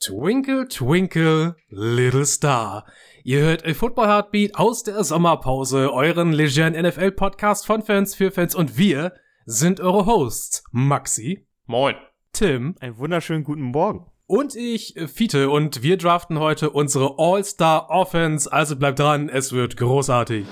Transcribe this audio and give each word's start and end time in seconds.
Twinkle, 0.00 0.68
twinkle, 0.68 1.56
little 1.70 2.24
star. 2.24 2.86
Ihr 3.24 3.40
hört 3.40 3.66
A 3.66 3.74
Football 3.74 4.06
Heartbeat 4.06 4.54
aus 4.54 4.84
der 4.84 5.02
Sommerpause, 5.02 5.92
euren 5.92 6.32
legeren 6.32 6.74
NFL-Podcast 6.74 7.66
von 7.66 7.82
Fans 7.82 8.14
für 8.14 8.30
Fans 8.30 8.54
und 8.54 8.78
wir 8.78 9.14
sind 9.44 9.80
eure 9.80 10.06
Hosts. 10.06 10.62
Maxi. 10.70 11.48
Moin. 11.66 11.96
Tim. 12.32 12.76
Einen 12.78 12.96
wunderschönen 12.98 13.42
guten 13.42 13.62
Morgen. 13.62 14.06
Und 14.26 14.54
ich, 14.54 14.94
Fiete, 15.12 15.50
und 15.50 15.82
wir 15.82 15.96
draften 15.96 16.38
heute 16.38 16.70
unsere 16.70 17.16
All-Star 17.18 17.90
Offense, 17.90 18.52
also 18.52 18.76
bleibt 18.76 19.00
dran, 19.00 19.28
es 19.28 19.52
wird 19.52 19.76
großartig. 19.76 20.46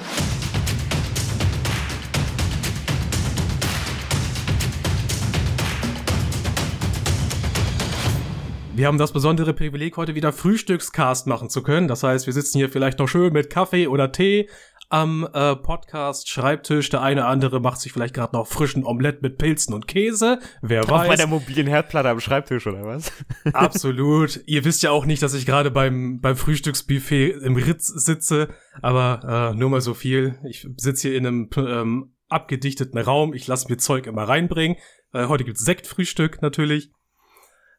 Wir 8.77 8.89
haben 8.89 8.99
das 8.99 9.13
besondere 9.13 9.55
Privileg, 9.55 9.97
heute 9.97 10.15
wieder 10.15 10.35
Frühstückscast 10.35 11.27
machen 11.27 11.49
zu 11.49 11.63
können. 11.63 11.89
Das 11.89 12.03
heißt, 12.03 12.27
wir 12.27 12.35
sitzen 12.35 12.59
hier 12.59 12.69
vielleicht 12.69 12.99
noch 12.99 13.09
schön 13.09 13.33
mit 13.33 13.49
Kaffee 13.49 13.87
oder 13.87 14.13
Tee 14.13 14.51
am 14.91 15.27
äh, 15.33 15.57
Podcast-Schreibtisch. 15.57 16.91
Der 16.91 17.01
eine 17.01 17.25
andere 17.25 17.61
macht 17.61 17.81
sich 17.81 17.95
vielleicht 17.95 18.13
gerade 18.13 18.37
noch 18.37 18.47
frischen 18.47 18.85
Omelett 18.85 19.23
mit 19.23 19.39
Pilzen 19.39 19.73
und 19.73 19.89
Käse. 19.89 20.41
Wer 20.61 20.85
Auch 20.85 20.91
weiß. 20.91 21.09
bei 21.09 21.17
der 21.17 21.27
mobilen 21.27 21.67
Herdplatte 21.67 22.11
am 22.11 22.21
Schreibtisch 22.21 22.67
oder 22.67 22.85
was? 22.85 23.11
Absolut. 23.55 24.43
Ihr 24.45 24.67
wisst 24.67 24.83
ja 24.83 24.91
auch 24.91 25.07
nicht, 25.07 25.23
dass 25.23 25.33
ich 25.33 25.47
gerade 25.47 25.71
beim, 25.71 26.21
beim 26.21 26.37
Frühstücksbuffet 26.37 27.31
im 27.31 27.57
Ritz 27.57 27.87
sitze. 27.87 28.51
Aber 28.83 29.53
äh, 29.55 29.57
nur 29.57 29.71
mal 29.71 29.81
so 29.81 29.95
viel. 29.95 30.39
Ich 30.47 30.69
sitze 30.77 31.09
hier 31.09 31.17
in 31.17 31.27
einem 31.27 31.49
ähm, 31.57 32.13
abgedichteten 32.29 33.01
Raum. 33.01 33.33
Ich 33.33 33.47
lasse 33.47 33.69
mir 33.71 33.79
Zeug 33.79 34.07
immer 34.07 34.25
reinbringen. 34.25 34.77
Äh, 35.15 35.29
heute 35.29 35.45
gibt's 35.45 35.65
Sektfrühstück 35.65 36.43
natürlich. 36.43 36.91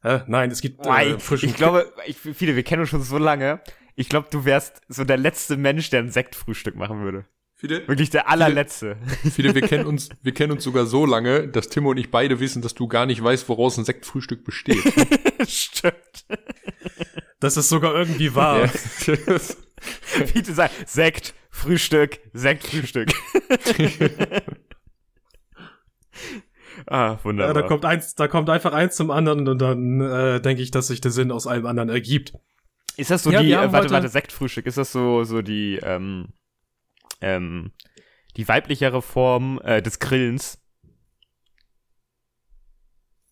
Äh, 0.03 0.19
nein, 0.27 0.51
es 0.51 0.61
gibt 0.61 0.85
äh, 0.85 1.19
frischen 1.19 1.49
ich 1.49 1.55
glaube, 1.55 1.91
ich, 2.05 2.17
viele, 2.17 2.55
wir 2.55 2.63
kennen 2.63 2.81
uns 2.81 2.89
schon 2.89 3.01
so 3.01 3.17
lange. 3.17 3.61
Ich 3.95 4.09
glaube, 4.09 4.27
du 4.31 4.45
wärst 4.45 4.81
so 4.87 5.03
der 5.03 5.17
letzte 5.17 5.57
Mensch, 5.57 5.89
der 5.89 6.01
ein 6.01 6.11
Sektfrühstück 6.11 6.75
machen 6.75 7.03
würde. 7.03 7.25
Viele, 7.59 7.87
Wirklich 7.87 8.11
der 8.11 8.29
allerletzte. 8.29 8.97
viele, 9.31 9.55
wir 9.55 9.63
kennen 9.63 9.87
uns, 9.87 10.09
wir 10.21 10.31
kennen 10.31 10.51
uns 10.51 10.63
sogar 10.63 10.85
so 10.85 11.07
lange, 11.07 11.47
dass 11.47 11.69
Tim 11.69 11.87
und 11.87 11.97
ich 11.97 12.11
beide 12.11 12.39
wissen, 12.39 12.61
dass 12.61 12.75
du 12.75 12.87
gar 12.87 13.07
nicht 13.07 13.23
weißt, 13.23 13.49
woraus 13.49 13.79
ein 13.79 13.85
Sektfrühstück 13.85 14.43
besteht. 14.43 14.83
Stimmt. 15.47 16.25
Das 17.39 17.57
ist 17.57 17.69
sogar 17.69 17.95
irgendwie 17.95 18.35
wahr. 18.35 18.69
Wie 20.33 20.41
du 20.43 20.53
sagst, 20.53 20.87
Sekt, 20.87 21.33
Frühstück, 21.49 22.19
Sekt, 22.33 22.67
Frühstück. 22.67 23.11
Ah, 26.87 27.11
Ja, 27.13 27.19
wunderbar. 27.23 27.53
da 27.53 27.61
kommt 27.63 27.85
eins, 27.85 28.15
da 28.15 28.27
kommt 28.27 28.49
einfach 28.49 28.73
eins 28.73 28.95
zum 28.95 29.11
anderen 29.11 29.47
und 29.47 29.59
dann 29.59 30.01
äh, 30.01 30.41
denke 30.41 30.61
ich, 30.61 30.71
dass 30.71 30.87
sich 30.87 31.01
der 31.01 31.11
Sinn 31.11 31.31
aus 31.31 31.47
allem 31.47 31.65
anderen 31.65 31.89
ergibt. 31.89 32.33
Ist 32.97 33.11
das 33.11 33.23
so 33.23 33.31
Ja, 33.31 33.41
die, 33.41 33.51
äh, 33.51 33.71
warte, 33.71 33.91
warte, 33.91 34.09
Sektfrühstück, 34.09 34.65
ist 34.65 34.77
das 34.77 34.91
so, 34.91 35.23
so 35.23 35.41
die, 35.41 35.79
ähm, 35.83 36.29
ähm, 37.21 37.71
die 38.35 38.47
weiblichere 38.47 39.01
Form 39.01 39.61
äh, 39.63 39.81
des 39.81 39.99
Grillens? 39.99 40.59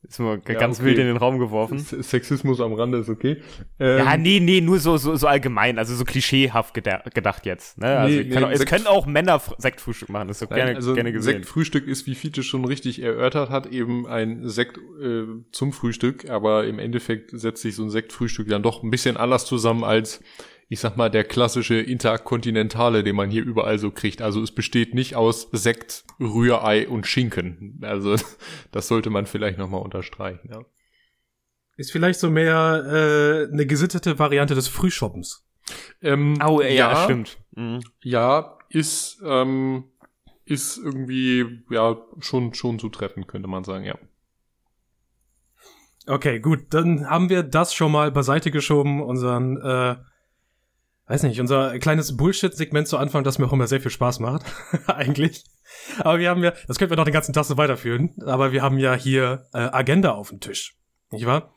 Ist 0.08 0.18
g- 0.18 0.24
Ja, 0.54 0.60
ganz 0.60 0.80
okay. 0.80 0.88
wild 0.88 1.00
in 1.00 1.08
den 1.08 1.18
Raum 1.18 1.40
geworfen. 1.40 1.80
Sexismus 1.80 2.62
am 2.62 2.74
Rande 2.74 3.00
ist 3.00 3.10
okay. 3.10 3.38
Ähm, 3.80 3.98
Ja, 3.98 4.18
nee, 4.18 4.40
nee, 4.40 4.62
nur 4.62 4.80
so, 4.80 4.98
so, 4.98 5.16
so 5.16 5.28
allgemein, 5.28 5.78
also 5.80 5.96
so 5.96 6.04
klischeehaft 6.06 6.74
geda 6.74 7.04
gedacht 7.14 7.46
jetzt. 7.46 7.78
Ne? 7.78 7.88
Also 7.88 8.18
Nee, 8.18 8.24
nee, 8.26 8.38
auch, 8.44 8.52
es 8.52 8.66
können 8.66 8.88
auch 8.88 9.06
Männer 9.06 9.38
Fr- 9.40 9.56
Sektfrühstück 9.58 10.10
machen, 10.10 10.28
das 10.28 10.42
ist 10.42 10.50
Nein, 10.50 10.58
gerne, 10.58 10.76
also 10.76 10.94
gerne 10.94 11.12
gesehen. 11.12 11.34
Sektfrühstück 11.34 11.88
ist, 11.88 12.06
wie 12.08 12.16
Fiete 12.16 12.44
schon 12.44 12.66
richtig 12.66 13.02
erörtert 13.02 13.50
hat, 13.50 13.68
eben 13.68 14.08
ein 14.08 14.48
Sekt 14.48 14.78
äh, 14.78 15.24
zum 15.52 15.74
Frühstück, 15.74 16.30
aber 16.30 16.66
im 16.66 16.80
Endeffekt 16.80 17.32
setzt 17.34 17.62
sich 17.62 17.76
so 17.76 17.84
ein 17.84 17.90
Sektfrühstück 17.90 18.48
dann 18.48 18.64
doch 18.64 18.84
ein 18.84 18.92
bisschen 18.92 19.18
anders 19.18 19.46
zusammen 19.46 19.84
als, 19.84 20.22
ich 20.68 20.80
sag 20.80 20.98
mal, 20.98 21.10
der 21.10 21.24
klassische 21.24 21.76
Interkontinentale, 21.76 23.04
den 23.04 23.16
man 23.16 23.30
hier 23.30 23.44
überall 23.44 23.78
so 23.78 23.92
kriegt. 23.92 24.22
Also 24.22 24.42
es 24.42 24.52
besteht 24.52 24.94
nicht 24.96 25.16
aus 25.16 25.48
Sekt, 25.52 26.04
Rührei 26.20 26.88
und 26.88 27.06
Schinken. 27.06 27.80
Also 27.84 28.16
das 28.72 28.88
sollte 28.88 29.10
man 29.10 29.26
vielleicht 29.26 29.58
nochmal 29.58 29.82
unterstreichen. 29.82 30.50
Ja. 30.52 30.66
Ist 31.78 31.92
vielleicht 31.92 32.20
so 32.20 32.32
mehr 32.32 32.84
äh, 32.88 33.52
eine 33.52 33.66
gesittete 33.66 34.18
Variante 34.18 34.56
des 34.56 34.68
Frühschoppens. 34.68 35.46
Ähm, 36.02 36.40
Oh, 36.44 36.62
ja, 36.62 36.68
ja, 36.70 37.04
stimmt. 37.04 37.38
Mhm. 37.52 37.82
Ja, 38.02 38.58
ist, 38.70 39.22
ähm, 39.26 39.86
ist 40.46 40.78
irgendwie, 40.78 41.64
ja, 41.70 41.98
schon, 42.20 42.54
schon 42.54 42.80
zu 42.80 42.90
treffen, 42.90 43.28
könnte 43.28 43.48
man 43.48 43.64
sagen, 43.64 43.84
ja. 43.84 43.98
Okay, 46.08 46.40
gut, 46.40 46.68
dann 46.70 47.10
haben 47.10 47.30
wir 47.30 47.42
das 47.44 47.74
schon 47.74 47.92
mal 47.92 48.12
beiseite 48.12 48.52
geschoben, 48.52 49.02
unseren, 49.02 49.58
äh, 49.58 49.96
weiß 51.08 51.24
nicht, 51.24 51.40
unser 51.40 51.78
kleines 51.80 52.18
Bullshit-Segment 52.18 52.88
zu 52.88 52.98
Anfang, 52.98 53.24
das 53.24 53.38
mir 53.38 53.46
auch 53.46 53.54
immer 53.54 53.68
sehr 53.68 53.82
viel 53.82 53.92
Spaß 53.92 54.20
macht, 54.20 54.44
eigentlich. 54.88 55.46
Aber 56.00 56.20
wir 56.20 56.30
haben 56.30 56.44
ja, 56.44 56.54
das 56.68 56.78
könnten 56.78 56.92
wir 56.92 56.98
noch 56.98 57.06
den 57.06 57.14
ganzen 57.14 57.34
Tag 57.34 57.46
so 57.46 57.58
weiterführen, 57.58 58.16
aber 58.26 58.52
wir 58.52 58.62
haben 58.62 58.78
ja 58.78 58.96
hier 58.96 59.46
äh, 59.54 59.60
Agenda 59.60 60.12
auf 60.12 60.30
dem 60.30 60.40
Tisch, 60.40 60.76
nicht 61.12 61.26
wahr? 61.26 61.52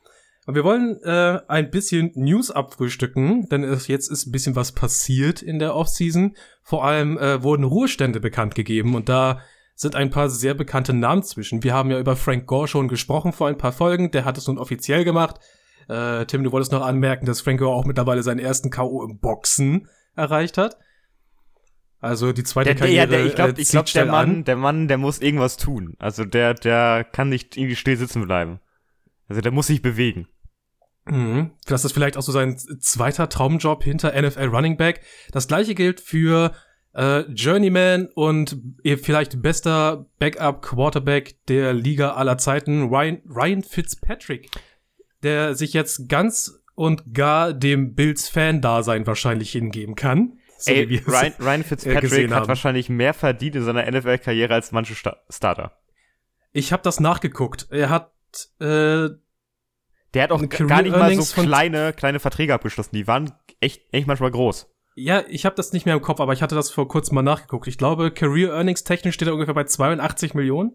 Und 0.46 0.54
wir 0.54 0.64
wollen 0.64 0.98
äh, 1.02 1.40
ein 1.46 1.70
bisschen 1.70 2.10
News 2.14 2.50
abfrühstücken, 2.50 3.50
denn 3.50 3.64
es, 3.64 3.86
jetzt 3.86 4.10
ist 4.10 4.26
ein 4.26 4.32
bisschen 4.32 4.56
was 4.56 4.72
passiert 4.72 5.42
in 5.42 5.58
der 5.58 5.74
Offseason. 5.74 6.36
Vor 6.62 6.86
allem 6.86 7.18
äh, 7.18 7.42
wurden 7.42 7.64
Ruhestände 7.64 8.18
bekannt 8.18 8.54
gegeben 8.54 8.94
und 8.94 9.10
da 9.10 9.42
sind 9.74 9.94
ein 9.94 10.08
paar 10.08 10.30
sehr 10.30 10.54
bekannte 10.54 10.94
Namen 10.94 11.22
zwischen. 11.22 11.62
Wir 11.62 11.74
haben 11.74 11.90
ja 11.90 12.00
über 12.00 12.16
Frank 12.16 12.46
Gore 12.46 12.66
schon 12.66 12.88
gesprochen 12.88 13.34
vor 13.34 13.48
ein 13.48 13.58
paar 13.58 13.72
Folgen, 13.72 14.10
der 14.10 14.24
hat 14.24 14.38
es 14.38 14.46
nun 14.46 14.56
offiziell 14.56 15.04
gemacht. 15.04 15.38
Äh, 15.88 16.26
Tim, 16.26 16.44
du 16.44 16.52
wolltest 16.52 16.72
noch 16.72 16.82
anmerken, 16.84 17.26
dass 17.26 17.40
Frank 17.40 17.60
Gore 17.60 17.74
auch 17.74 17.84
mittlerweile 17.84 18.22
seinen 18.22 18.40
ersten 18.40 18.70
K.O. 18.70 19.04
im 19.04 19.18
Boxen 19.18 19.88
erreicht 20.14 20.58
hat. 20.58 20.76
Also 22.00 22.32
die 22.32 22.44
zweite 22.44 22.74
Der, 22.74 22.74
der, 22.74 22.86
Karriere 22.86 23.08
der, 23.08 23.26
ich 23.26 23.34
glaube, 23.34 23.52
äh, 23.52 23.60
ich 23.60 23.68
glaub, 23.70 23.86
der 23.86 24.06
Mann, 24.06 24.30
an. 24.30 24.44
der 24.44 24.56
Mann, 24.56 24.88
der 24.88 24.98
muss 24.98 25.20
irgendwas 25.20 25.56
tun. 25.56 25.94
Also 25.98 26.24
der, 26.24 26.54
der 26.54 27.04
kann 27.04 27.28
nicht 27.28 27.56
irgendwie 27.56 27.76
still 27.76 27.96
sitzen 27.96 28.24
bleiben. 28.24 28.60
Also 29.28 29.40
der 29.40 29.52
muss 29.52 29.66
sich 29.66 29.82
bewegen. 29.82 30.28
Mhm. 31.06 31.52
Das 31.66 31.84
ist 31.84 31.92
vielleicht 31.92 32.16
auch 32.16 32.22
so 32.22 32.32
sein 32.32 32.56
zweiter 32.58 33.28
Traumjob 33.28 33.82
hinter 33.82 34.20
NFL 34.20 34.46
Running 34.46 34.76
Back. 34.76 35.00
Das 35.32 35.48
gleiche 35.48 35.74
gilt 35.74 36.00
für 36.00 36.52
äh, 36.94 37.20
Journeyman 37.32 38.08
und 38.14 38.58
ihr 38.82 38.98
vielleicht 38.98 39.42
bester 39.42 40.06
Backup 40.18 40.62
Quarterback 40.62 41.44
der 41.46 41.72
Liga 41.72 42.12
aller 42.12 42.38
Zeiten, 42.38 42.88
Ryan, 42.88 43.22
Ryan 43.28 43.62
Fitzpatrick, 43.62 44.50
der 45.22 45.54
sich 45.54 45.72
jetzt 45.72 46.08
ganz 46.08 46.60
und 46.74 47.12
gar 47.14 47.52
dem 47.52 47.94
Bills 47.94 48.28
Fan-Dasein 48.28 49.06
wahrscheinlich 49.06 49.52
hingeben 49.52 49.94
kann. 49.96 50.38
So 50.58 50.72
Ey, 50.72 51.02
Ryan, 51.06 51.32
Ryan 51.40 51.64
Fitzpatrick 51.64 52.00
gesehen 52.02 52.30
hat 52.32 52.42
haben. 52.42 52.48
wahrscheinlich 52.48 52.88
mehr 52.88 53.14
verdient 53.14 53.56
in 53.56 53.64
seiner 53.64 53.88
NFL-Karriere 53.90 54.54
als 54.54 54.72
manche 54.72 54.94
Sta 54.94 55.16
Starter. 55.28 55.72
Ich 56.52 56.72
habe 56.72 56.82
das 56.82 57.00
nachgeguckt. 57.00 57.68
Er 57.70 57.90
hat 57.90 58.10
äh, 58.60 59.10
Der 60.14 60.22
hat 60.22 60.32
auch 60.32 60.48
gar 60.48 60.82
nicht 60.82 60.96
mal 60.96 61.14
so 61.14 61.42
kleine, 61.42 61.92
kleine 61.92 62.18
Verträge 62.20 62.54
abgeschlossen. 62.54 62.94
Die 62.94 63.06
waren 63.06 63.32
echt, 63.60 63.82
echt 63.92 64.06
manchmal 64.06 64.30
groß. 64.30 64.68
Ja, 64.94 65.22
ich 65.28 65.44
habe 65.44 65.54
das 65.54 65.72
nicht 65.72 65.86
mehr 65.86 65.94
im 65.94 66.02
Kopf, 66.02 66.18
aber 66.18 66.32
ich 66.32 66.42
hatte 66.42 66.56
das 66.56 66.70
vor 66.70 66.88
kurzem 66.88 67.14
mal 67.14 67.22
nachgeguckt. 67.22 67.68
Ich 67.68 67.78
glaube, 67.78 68.10
Career 68.10 68.52
Earnings 68.52 68.82
technisch 68.82 69.14
steht 69.14 69.28
er 69.28 69.34
ungefähr 69.34 69.54
bei 69.54 69.64
82 69.64 70.34
Millionen. 70.34 70.74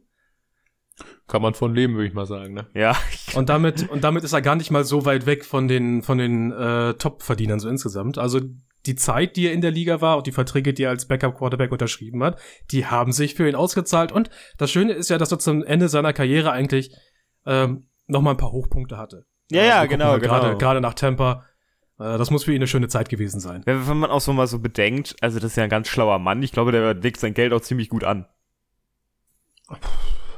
Kann 1.28 1.42
man 1.42 1.54
von 1.54 1.74
leben, 1.74 1.96
würde 1.96 2.08
ich 2.08 2.14
mal 2.14 2.26
sagen, 2.26 2.54
ne? 2.54 2.68
Ja. 2.74 2.96
Und 3.34 3.50
damit, 3.50 3.90
und 3.90 4.04
damit 4.04 4.24
ist 4.24 4.34
er 4.34 4.42
gar 4.42 4.56
nicht 4.56 4.70
mal 4.70 4.84
so 4.84 5.06
weit 5.06 5.26
weg 5.26 5.46
von 5.46 5.68
den, 5.68 6.04
von 6.04 6.18
den 6.18 6.52
äh, 6.52 6.94
Top-Verdienern 6.96 7.60
so 7.60 7.70
insgesamt. 7.70 8.18
Also 8.18 8.42
die 8.86 8.96
Zeit, 8.96 9.36
die 9.36 9.48
er 9.48 9.54
in 9.54 9.62
der 9.62 9.72
Liga 9.72 10.02
war, 10.02 10.18
und 10.18 10.28
die 10.28 10.32
Verträge, 10.32 10.74
die 10.74 10.84
er 10.84 10.90
als 10.90 11.08
Backup-Quarterback 11.08 11.72
unterschrieben 11.72 12.24
hat, 12.24 12.40
die 12.72 12.86
haben 12.86 13.12
sich 13.12 13.36
für 13.36 13.48
ihn 13.48 13.56
ausgezahlt. 13.56 14.12
Und 14.12 14.30
das 14.58 14.72
Schöne 14.72 14.94
ist 14.94 15.10
ja, 15.10 15.18
dass 15.18 15.32
er 15.32 15.40
zum 15.40 15.64
Ende 15.64 15.90
seiner 15.90 16.14
Karriere 16.14 16.52
eigentlich 16.52 16.94
ähm, 17.46 17.88
noch 18.08 18.22
mal 18.22 18.32
ein 18.32 18.38
paar 18.38 18.52
Hochpunkte 18.52 18.98
hatte. 18.98 19.26
Ja, 19.50 19.64
ja, 19.64 19.82
gucken 19.82 20.00
genau, 20.00 20.20
Gerade, 20.20 20.48
genau. 20.48 20.58
gerade 20.58 20.82
nach 20.82 20.94
Tampa. 20.94 21.46
Äh, 22.00 22.18
das 22.18 22.32
muss 22.32 22.44
für 22.44 22.52
ihn 22.52 22.58
eine 22.58 22.68
schöne 22.68 22.88
Zeit 22.88 23.10
gewesen 23.10 23.40
sein. 23.40 23.62
Wenn 23.66 23.88
wenn 23.88 23.98
man 23.98 24.12
auch 24.12 24.22
so 24.22 24.34
mal 24.34 24.48
so 24.48 24.60
bedenkt, 24.60 25.16
also 25.22 25.40
das 25.40 25.52
ist 25.52 25.56
ja 25.56 25.64
ein 25.64 25.70
ganz 25.70 25.88
schlauer 25.88 26.20
Mann. 26.20 26.44
Ich 26.44 26.52
glaube, 26.52 26.72
der 26.72 26.94
legt 26.94 27.20
sein 27.20 27.34
Geld 27.34 27.54
auch 27.54 27.62
ziemlich 27.62 27.90
gut 27.90 28.04
an. 28.04 28.28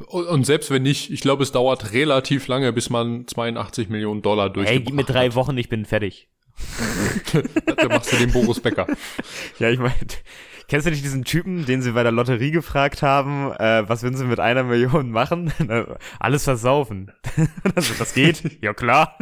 Und, 0.07 0.45
selbst 0.45 0.71
wenn 0.71 0.83
nicht, 0.83 1.11
ich 1.11 1.21
glaube, 1.21 1.43
es 1.43 1.51
dauert 1.51 1.93
relativ 1.93 2.47
lange, 2.47 2.73
bis 2.73 2.89
man 2.89 3.27
82 3.27 3.89
Millionen 3.89 4.21
Dollar 4.21 4.45
Hey, 4.45 4.53
durchgebracht 4.53 4.85
gib 4.85 4.95
mir 4.95 5.03
drei 5.03 5.35
Wochen, 5.35 5.57
ich 5.57 5.69
bin 5.69 5.85
fertig. 5.85 6.29
hat. 7.33 7.77
Da 7.77 7.87
machst 7.89 8.11
du 8.11 8.17
den 8.17 8.31
Boris 8.31 8.59
Becker. 8.59 8.87
Ja, 9.59 9.69
ich 9.69 9.79
meine, 9.79 9.95
kennst 10.67 10.85
du 10.85 10.91
nicht 10.91 11.03
diesen 11.03 11.23
Typen, 11.23 11.65
den 11.65 11.81
sie 11.81 11.91
bei 11.91 12.03
der 12.03 12.11
Lotterie 12.11 12.51
gefragt 12.51 13.01
haben, 13.01 13.51
äh, 13.53 13.87
was 13.87 14.03
würden 14.03 14.17
sie 14.17 14.25
mit 14.25 14.39
einer 14.39 14.63
Million 14.63 15.11
machen? 15.11 15.53
Alles 16.19 16.43
versaufen. 16.43 17.11
also, 17.75 17.93
das 17.97 18.13
geht? 18.13 18.61
ja, 18.61 18.73
klar. 18.73 19.17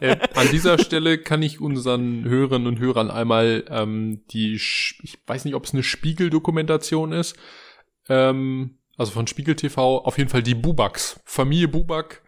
äh, 0.00 0.16
an 0.34 0.48
dieser 0.50 0.78
Stelle 0.78 1.18
kann 1.18 1.42
ich 1.42 1.60
unseren 1.60 2.24
Hörerinnen 2.24 2.66
und 2.66 2.78
Hörern 2.78 3.10
einmal 3.10 3.64
ähm, 3.68 4.22
die, 4.30 4.54
ich 4.54 5.18
weiß 5.26 5.44
nicht, 5.44 5.54
ob 5.54 5.64
es 5.64 5.72
eine 5.72 5.82
Spiegel-Dokumentation 5.82 7.12
ist, 7.12 7.36
ähm, 8.08 8.79
also 9.00 9.12
von 9.12 9.26
Spiegel 9.26 9.56
TV, 9.56 10.04
auf 10.04 10.18
jeden 10.18 10.28
Fall 10.28 10.42
die 10.42 10.54
Bubaks. 10.54 11.20
Familie 11.24 11.68
Bubak 11.68 12.22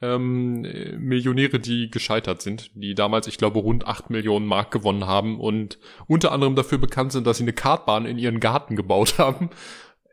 ähm, 0.00 0.62
Millionäre, 0.98 1.60
die 1.60 1.90
gescheitert 1.90 2.40
sind, 2.40 2.70
die 2.74 2.94
damals, 2.94 3.26
ich 3.26 3.36
glaube, 3.36 3.58
rund 3.58 3.86
8 3.86 4.08
Millionen 4.08 4.46
Mark 4.46 4.70
gewonnen 4.70 5.06
haben 5.06 5.38
und 5.38 5.78
unter 6.06 6.32
anderem 6.32 6.56
dafür 6.56 6.78
bekannt 6.78 7.12
sind, 7.12 7.26
dass 7.26 7.36
sie 7.36 7.44
eine 7.44 7.52
Kartbahn 7.52 8.06
in 8.06 8.16
ihren 8.16 8.40
Garten 8.40 8.76
gebaut 8.76 9.14
haben. 9.18 9.50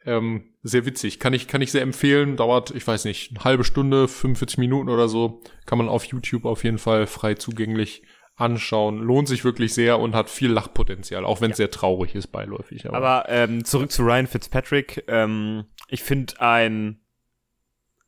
Ähm, 0.06 0.54
sehr 0.62 0.86
witzig. 0.86 1.22
Kann 1.22 1.32
ich, 1.32 1.48
kann 1.48 1.62
ich 1.62 1.72
sehr 1.72 1.82
empfehlen. 1.82 2.36
Dauert, 2.36 2.72
ich 2.72 2.86
weiß 2.86 3.06
nicht, 3.06 3.32
eine 3.32 3.46
halbe 3.46 3.64
Stunde, 3.64 4.10
45 4.10 4.58
Minuten 4.58 4.90
oder 4.90 5.08
so. 5.08 5.42
Kann 5.66 5.78
man 5.78 5.88
auf 5.88 6.04
YouTube 6.04 6.44
auf 6.44 6.66
jeden 6.66 6.80
Fall 6.80 7.08
frei 7.08 7.36
zugänglich 7.36 8.04
anschauen. 8.36 9.00
Lohnt 9.00 9.28
sich 9.28 9.44
wirklich 9.44 9.74
sehr 9.74 10.00
und 10.00 10.16
hat 10.16 10.30
viel 10.30 10.52
Lachpotenzial, 10.52 11.26
auch 11.26 11.42
wenn 11.42 11.52
es 11.52 11.58
ja. 11.58 11.64
sehr 11.64 11.72
traurig 11.72 12.16
ist 12.16 12.28
beiläufig. 12.28 12.88
Aber, 12.88 12.98
aber 12.98 13.30
ähm, 13.30 13.64
zurück 13.66 13.92
zu 13.92 14.04
Ryan 14.04 14.28
Fitzpatrick. 14.28 15.04
Ähm, 15.08 15.66
ich 15.88 16.04
finde 16.04 16.40
ein 16.42 17.04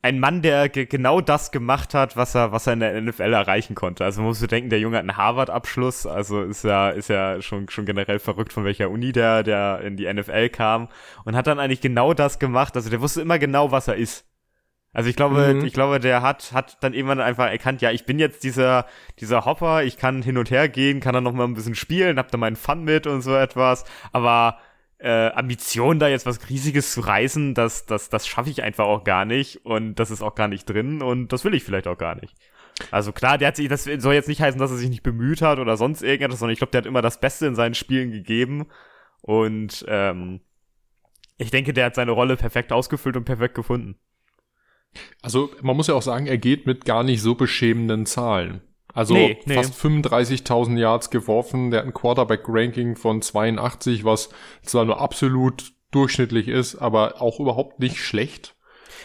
ein 0.05 0.19
Mann, 0.19 0.43
der 0.43 0.69
genau 0.69 1.19
das 1.19 1.51
gemacht 1.51 1.95
hat, 1.95 2.15
was 2.15 2.35
er, 2.35 2.51
was 2.51 2.67
er 2.67 2.73
in 2.73 2.79
der 2.79 3.01
NFL 3.01 3.33
erreichen 3.33 3.73
konnte. 3.73 4.05
Also 4.05 4.21
man 4.21 4.27
muss 4.27 4.39
bedenken, 4.39 4.69
der 4.69 4.79
Junge 4.79 4.97
hat 4.97 5.01
einen 5.01 5.17
Harvard-Abschluss, 5.17 6.05
also 6.05 6.43
ist 6.43 6.63
ja, 6.63 6.89
ist 6.91 7.09
ja 7.09 7.41
schon, 7.41 7.69
schon 7.69 7.87
generell 7.87 8.19
verrückt, 8.19 8.53
von 8.53 8.65
welcher 8.65 8.91
Uni 8.91 9.13
der, 9.13 9.41
der 9.41 9.81
in 9.81 9.97
die 9.97 10.11
NFL 10.13 10.49
kam 10.49 10.89
und 11.23 11.35
hat 11.35 11.47
dann 11.47 11.57
eigentlich 11.57 11.81
genau 11.81 12.13
das 12.13 12.37
gemacht. 12.37 12.75
Also 12.75 12.91
der 12.91 13.01
wusste 13.01 13.21
immer 13.21 13.39
genau, 13.39 13.71
was 13.71 13.87
er 13.87 13.95
ist. 13.95 14.27
Also 14.95 15.09
ich 15.09 15.17
glaube, 15.17 15.53
mhm. 15.53 15.65
ich 15.65 15.73
glaube, 15.73 15.99
der 15.99 16.21
hat, 16.21 16.53
hat 16.53 16.77
dann 16.81 16.93
irgendwann 16.93 17.19
einfach 17.19 17.51
erkannt, 17.51 17.81
ja, 17.81 17.91
ich 17.91 18.05
bin 18.05 18.17
jetzt 18.17 18.45
dieser, 18.45 18.85
dieser 19.19 19.43
Hopper, 19.43 19.83
ich 19.83 19.97
kann 19.97 20.21
hin 20.21 20.37
und 20.37 20.49
her 20.49 20.69
gehen, 20.69 21.01
kann 21.01 21.13
dann 21.13 21.25
noch 21.25 21.33
mal 21.33 21.43
ein 21.43 21.53
bisschen 21.53 21.75
spielen, 21.75 22.17
hab 22.17 22.31
da 22.31 22.37
meinen 22.37 22.55
Fun 22.55 22.85
mit 22.85 23.05
und 23.05 23.21
so 23.21 23.35
etwas, 23.35 23.83
aber 24.13 24.57
äh, 24.99 25.31
Ambition, 25.31 25.99
da 25.99 26.07
jetzt 26.07 26.25
was 26.25 26.49
Riesiges 26.49 26.93
zu 26.93 27.01
reißen, 27.01 27.53
das, 27.53 27.85
das, 27.85 28.09
das 28.09 28.25
schaffe 28.25 28.49
ich 28.49 28.63
einfach 28.63 28.85
auch 28.85 29.03
gar 29.03 29.25
nicht 29.25 29.65
und 29.65 29.95
das 29.95 30.11
ist 30.11 30.21
auch 30.21 30.33
gar 30.33 30.47
nicht 30.47 30.63
drin 30.63 31.01
und 31.01 31.33
das 31.33 31.43
will 31.43 31.53
ich 31.55 31.65
vielleicht 31.65 31.87
auch 31.87 31.97
gar 31.97 32.15
nicht. 32.15 32.33
Also 32.89 33.11
klar, 33.11 33.37
der 33.37 33.49
hat 33.49 33.57
sich, 33.57 33.67
das 33.67 33.83
soll 33.83 34.13
jetzt 34.13 34.29
nicht 34.29 34.41
heißen, 34.41 34.59
dass 34.61 34.71
er 34.71 34.77
sich 34.77 34.89
nicht 34.89 35.03
bemüht 35.03 35.41
hat 35.41 35.59
oder 35.59 35.75
sonst 35.75 36.03
irgendetwas, 36.03 36.39
sondern 36.39 36.53
ich 36.53 36.59
glaube, 36.59 36.71
der 36.71 36.79
hat 36.79 36.85
immer 36.85 37.01
das 37.01 37.19
Beste 37.19 37.47
in 37.47 37.55
seinen 37.55 37.75
Spielen 37.75 38.11
gegeben 38.11 38.67
und 39.21 39.83
ähm, 39.89 40.39
ich 41.37 41.51
denke, 41.51 41.73
der 41.73 41.87
hat 41.87 41.95
seine 41.95 42.11
Rolle 42.11 42.37
perfekt 42.37 42.71
ausgefüllt 42.71 43.17
und 43.17 43.25
perfekt 43.25 43.55
gefunden. 43.55 43.97
Also 45.21 45.51
man 45.61 45.75
muss 45.75 45.87
ja 45.87 45.95
auch 45.95 46.01
sagen, 46.01 46.27
er 46.27 46.37
geht 46.37 46.65
mit 46.65 46.85
gar 46.85 47.03
nicht 47.03 47.21
so 47.21 47.35
beschämenden 47.35 48.05
Zahlen. 48.05 48.61
Also 48.93 49.13
nee, 49.13 49.37
nee. 49.45 49.55
fast 49.55 49.73
35.000 49.73 50.77
Yards 50.77 51.09
geworfen. 51.09 51.71
Der 51.71 51.81
hat 51.81 51.87
ein 51.87 51.93
Quarterback-Ranking 51.93 52.95
von 52.95 53.21
82, 53.21 54.05
was 54.05 54.29
zwar 54.63 54.85
nur 54.85 55.01
absolut 55.01 55.73
durchschnittlich 55.91 56.47
ist, 56.47 56.75
aber 56.75 57.21
auch 57.21 57.39
überhaupt 57.39 57.79
nicht 57.79 57.97
schlecht. 57.97 58.55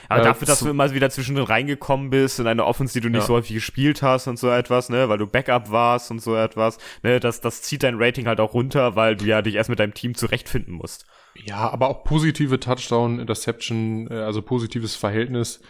Aber 0.09 0.23
äh, 0.23 0.25
dafür, 0.25 0.47
dass 0.47 0.61
du 0.61 0.69
immer 0.69 0.93
wieder 0.93 1.09
zwischendrin 1.11 1.45
reingekommen 1.45 2.11
bist 2.11 2.41
in 2.41 2.47
eine 2.47 2.65
Offense, 2.65 2.93
die 2.93 3.01
du 3.01 3.09
nicht 3.09 3.21
ja. 3.21 3.27
so 3.27 3.35
häufig 3.35 3.55
gespielt 3.55 4.03
hast 4.03 4.27
und 4.27 4.39
so 4.39 4.51
etwas, 4.51 4.89
ne, 4.89 5.09
weil 5.09 5.19
du 5.19 5.27
Backup 5.27 5.71
warst 5.71 6.11
und 6.11 6.21
so 6.21 6.37
etwas, 6.37 6.79
ne, 7.03 7.21
das, 7.21 7.41
das 7.41 7.63
zieht 7.63 7.85
dein 7.85 7.95
Rating 7.97 8.27
halt 8.27 8.41
auch 8.41 8.55
runter, 8.55 8.97
weil 8.97 9.17
du 9.17 9.25
ja 9.25 9.41
dich 9.41 9.55
erst 9.55 9.71
mit 9.71 9.79
deinem 9.79 9.95
Team 9.95 10.15
zurechtfinden 10.15 10.75
musst. 10.75 11.07
Ja, 11.35 11.71
aber 11.71 11.89
auch 11.89 12.03
positive 12.03 12.59
Touchdown, 12.59 13.21
Interception, 13.21 14.09
äh, 14.11 14.15
also 14.15 14.43
positives 14.43 14.97
Verhältnis. 14.97 15.61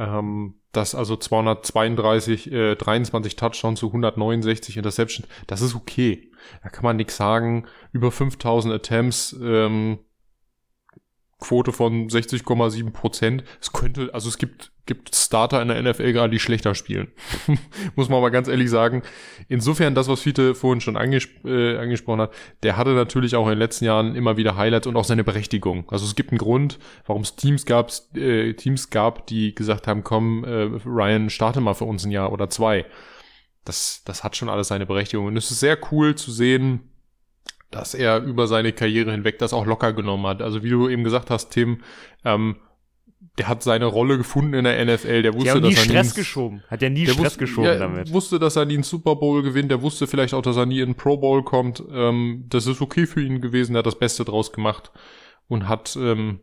Ähm, 0.00 0.54
das 0.72 0.94
also 0.94 1.14
232, 1.16 2.50
äh, 2.50 2.74
23 2.74 3.36
Touchdowns 3.36 3.80
zu 3.80 3.88
169 3.88 4.78
Interception, 4.78 5.26
das 5.46 5.60
ist 5.60 5.74
okay. 5.74 6.30
Da 6.62 6.70
kann 6.70 6.84
man 6.84 6.96
nichts 6.96 7.16
sagen. 7.16 7.66
Über 7.92 8.10
5000 8.10 8.72
Attempts, 8.74 9.36
ähm, 9.42 9.98
Quote 11.40 11.72
von 11.72 12.08
60,7 12.08 12.90
Prozent. 12.92 13.44
Es 13.60 13.72
könnte, 13.72 14.10
also 14.12 14.28
es 14.28 14.36
gibt, 14.36 14.72
gibt 14.84 15.14
Starter 15.14 15.62
in 15.62 15.68
der 15.68 15.82
NFL 15.82 16.12
gerade, 16.12 16.30
die 16.30 16.38
schlechter 16.38 16.74
spielen. 16.74 17.08
Muss 17.96 18.10
man 18.10 18.18
aber 18.18 18.30
ganz 18.30 18.46
ehrlich 18.46 18.68
sagen. 18.68 19.02
Insofern, 19.48 19.94
das, 19.94 20.06
was 20.08 20.20
Fiete 20.20 20.54
vorhin 20.54 20.82
schon 20.82 20.96
angesp 20.96 21.44
äh, 21.46 21.78
angesprochen 21.78 22.20
hat, 22.20 22.32
der 22.62 22.76
hatte 22.76 22.90
natürlich 22.90 23.36
auch 23.36 23.46
in 23.46 23.52
den 23.52 23.58
letzten 23.58 23.86
Jahren 23.86 24.14
immer 24.14 24.36
wieder 24.36 24.56
Highlights 24.56 24.86
und 24.86 24.96
auch 24.96 25.04
seine 25.04 25.24
Berechtigung. 25.24 25.90
Also 25.90 26.04
es 26.04 26.14
gibt 26.14 26.30
einen 26.30 26.38
Grund, 26.38 26.78
warum 27.06 27.22
es 27.22 27.36
Teams 27.36 27.64
gab, 27.64 27.90
äh, 28.14 28.52
Teams 28.52 28.90
gab, 28.90 29.26
die 29.26 29.54
gesagt 29.54 29.86
haben, 29.86 30.04
komm, 30.04 30.44
äh, 30.44 30.68
Ryan, 30.84 31.30
starte 31.30 31.62
mal 31.62 31.74
für 31.74 31.86
uns 31.86 32.04
ein 32.04 32.10
Jahr 32.10 32.32
oder 32.32 32.50
zwei. 32.50 32.84
Das, 33.64 34.02
das 34.04 34.24
hat 34.24 34.36
schon 34.36 34.50
alles 34.50 34.68
seine 34.68 34.84
Berechtigung. 34.84 35.26
Und 35.26 35.36
es 35.38 35.50
ist 35.50 35.60
sehr 35.60 35.78
cool 35.90 36.14
zu 36.14 36.32
sehen, 36.32 36.90
dass 37.70 37.94
er 37.94 38.22
über 38.22 38.46
seine 38.46 38.72
Karriere 38.72 39.12
hinweg 39.12 39.38
das 39.38 39.52
auch 39.52 39.66
locker 39.66 39.92
genommen 39.92 40.26
hat. 40.26 40.42
Also 40.42 40.62
wie 40.62 40.70
du 40.70 40.88
eben 40.88 41.04
gesagt 41.04 41.30
hast, 41.30 41.50
Tim, 41.50 41.82
ähm, 42.24 42.56
der 43.38 43.48
hat 43.48 43.62
seine 43.62 43.86
Rolle 43.86 44.18
gefunden 44.18 44.54
in 44.54 44.64
der 44.64 44.84
NFL. 44.84 45.22
Der 45.22 45.34
wusste, 45.34 45.44
der 45.44 45.54
hat 45.54 45.62
nie 45.62 45.70
dass 45.70 45.78
er 45.78 45.84
Stress 45.84 46.08
nie 46.08 46.20
geschoben. 46.20 46.62
Hat 46.68 46.82
ja 46.82 46.88
nie 46.90 47.06
Stress 47.06 47.18
wusste, 47.18 47.38
geschoben 47.38 47.70
ja, 47.70 47.78
damit. 47.78 48.12
wusste, 48.12 48.38
dass 48.38 48.56
er 48.56 48.64
nie 48.64 48.74
einen 48.74 48.82
Super 48.82 49.16
Bowl 49.16 49.42
gewinnt. 49.42 49.70
Der 49.70 49.82
wusste 49.82 50.06
vielleicht 50.06 50.34
auch, 50.34 50.42
dass 50.42 50.56
er 50.56 50.66
nie 50.66 50.80
in 50.80 50.90
den 50.90 50.94
Pro 50.94 51.16
Bowl 51.16 51.42
kommt. 51.44 51.82
Ähm, 51.92 52.44
das 52.48 52.66
ist 52.66 52.80
okay 52.80 53.06
für 53.06 53.22
ihn 53.22 53.40
gewesen. 53.40 53.74
Er 53.74 53.80
hat 53.80 53.86
das 53.86 53.98
Beste 53.98 54.24
draus 54.24 54.52
gemacht 54.52 54.90
und 55.48 55.68
hat 55.68 55.96
ähm, 55.96 56.40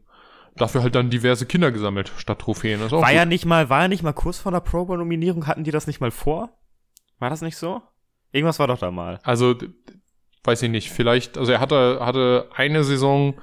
dafür 0.55 0.81
halt 0.81 0.95
dann 0.95 1.09
diverse 1.09 1.45
Kinder 1.45 1.71
gesammelt 1.71 2.11
statt 2.17 2.39
Trophäen. 2.39 2.79
war 2.79 2.89
gut. 2.89 3.09
ja 3.11 3.25
nicht 3.25 3.45
mal, 3.45 3.69
war 3.69 3.83
er 3.83 3.87
nicht 3.89 4.03
mal 4.03 4.13
kurz 4.13 4.37
vor 4.37 4.51
der 4.51 4.61
Pro 4.61 4.85
Bowl 4.85 4.97
Nominierung? 4.97 5.45
Hatten 5.45 5.63
die 5.63 5.71
das 5.71 5.87
nicht 5.87 5.99
mal 5.99 6.11
vor? 6.11 6.49
War 7.19 7.29
das 7.29 7.41
nicht 7.41 7.57
so? 7.57 7.81
Irgendwas 8.31 8.59
war 8.59 8.67
doch 8.67 8.79
da 8.79 8.91
mal. 8.91 9.19
Also 9.23 9.55
weiß 10.43 10.61
ich 10.63 10.69
nicht, 10.69 10.91
vielleicht, 10.91 11.37
also 11.37 11.51
er 11.51 11.59
hatte, 11.59 11.99
hatte 12.01 12.49
eine 12.55 12.83
Saison 12.83 13.39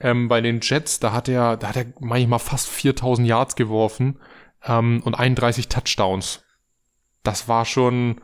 ähm, 0.00 0.28
bei 0.28 0.40
den 0.40 0.60
Jets, 0.60 1.00
da 1.00 1.12
hat 1.12 1.28
er, 1.28 1.56
da 1.56 1.68
hat 1.68 1.76
er 1.76 1.86
manchmal 2.00 2.38
fast 2.38 2.68
4000 2.68 3.26
Yards 3.26 3.56
geworfen 3.56 4.20
ähm, 4.64 5.02
und 5.04 5.14
31 5.14 5.68
Touchdowns. 5.68 6.44
Das 7.22 7.48
war 7.48 7.64
schon 7.64 8.20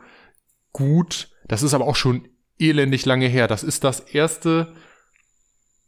gut. 0.71 1.29
Das 1.45 1.63
ist 1.63 1.73
aber 1.73 1.87
auch 1.87 1.95
schon 1.95 2.27
elendig 2.59 3.05
lange 3.05 3.27
her. 3.27 3.47
Das 3.47 3.63
ist 3.63 3.83
das 3.83 3.99
erste, 3.99 4.73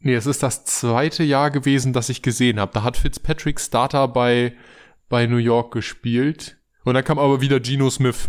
nee, 0.00 0.14
es 0.14 0.26
ist 0.26 0.42
das 0.42 0.64
zweite 0.64 1.24
Jahr 1.24 1.50
gewesen, 1.50 1.92
das 1.92 2.08
ich 2.08 2.22
gesehen 2.22 2.60
habe. 2.60 2.72
Da 2.74 2.82
hat 2.82 2.96
Fitzpatrick 2.96 3.60
Starter 3.60 4.08
bei, 4.08 4.54
bei 5.08 5.26
New 5.26 5.36
York 5.36 5.72
gespielt. 5.72 6.58
Und 6.84 6.94
dann 6.94 7.04
kam 7.04 7.18
aber 7.18 7.40
wieder 7.40 7.60
Geno 7.60 7.90
Smith. 7.90 8.28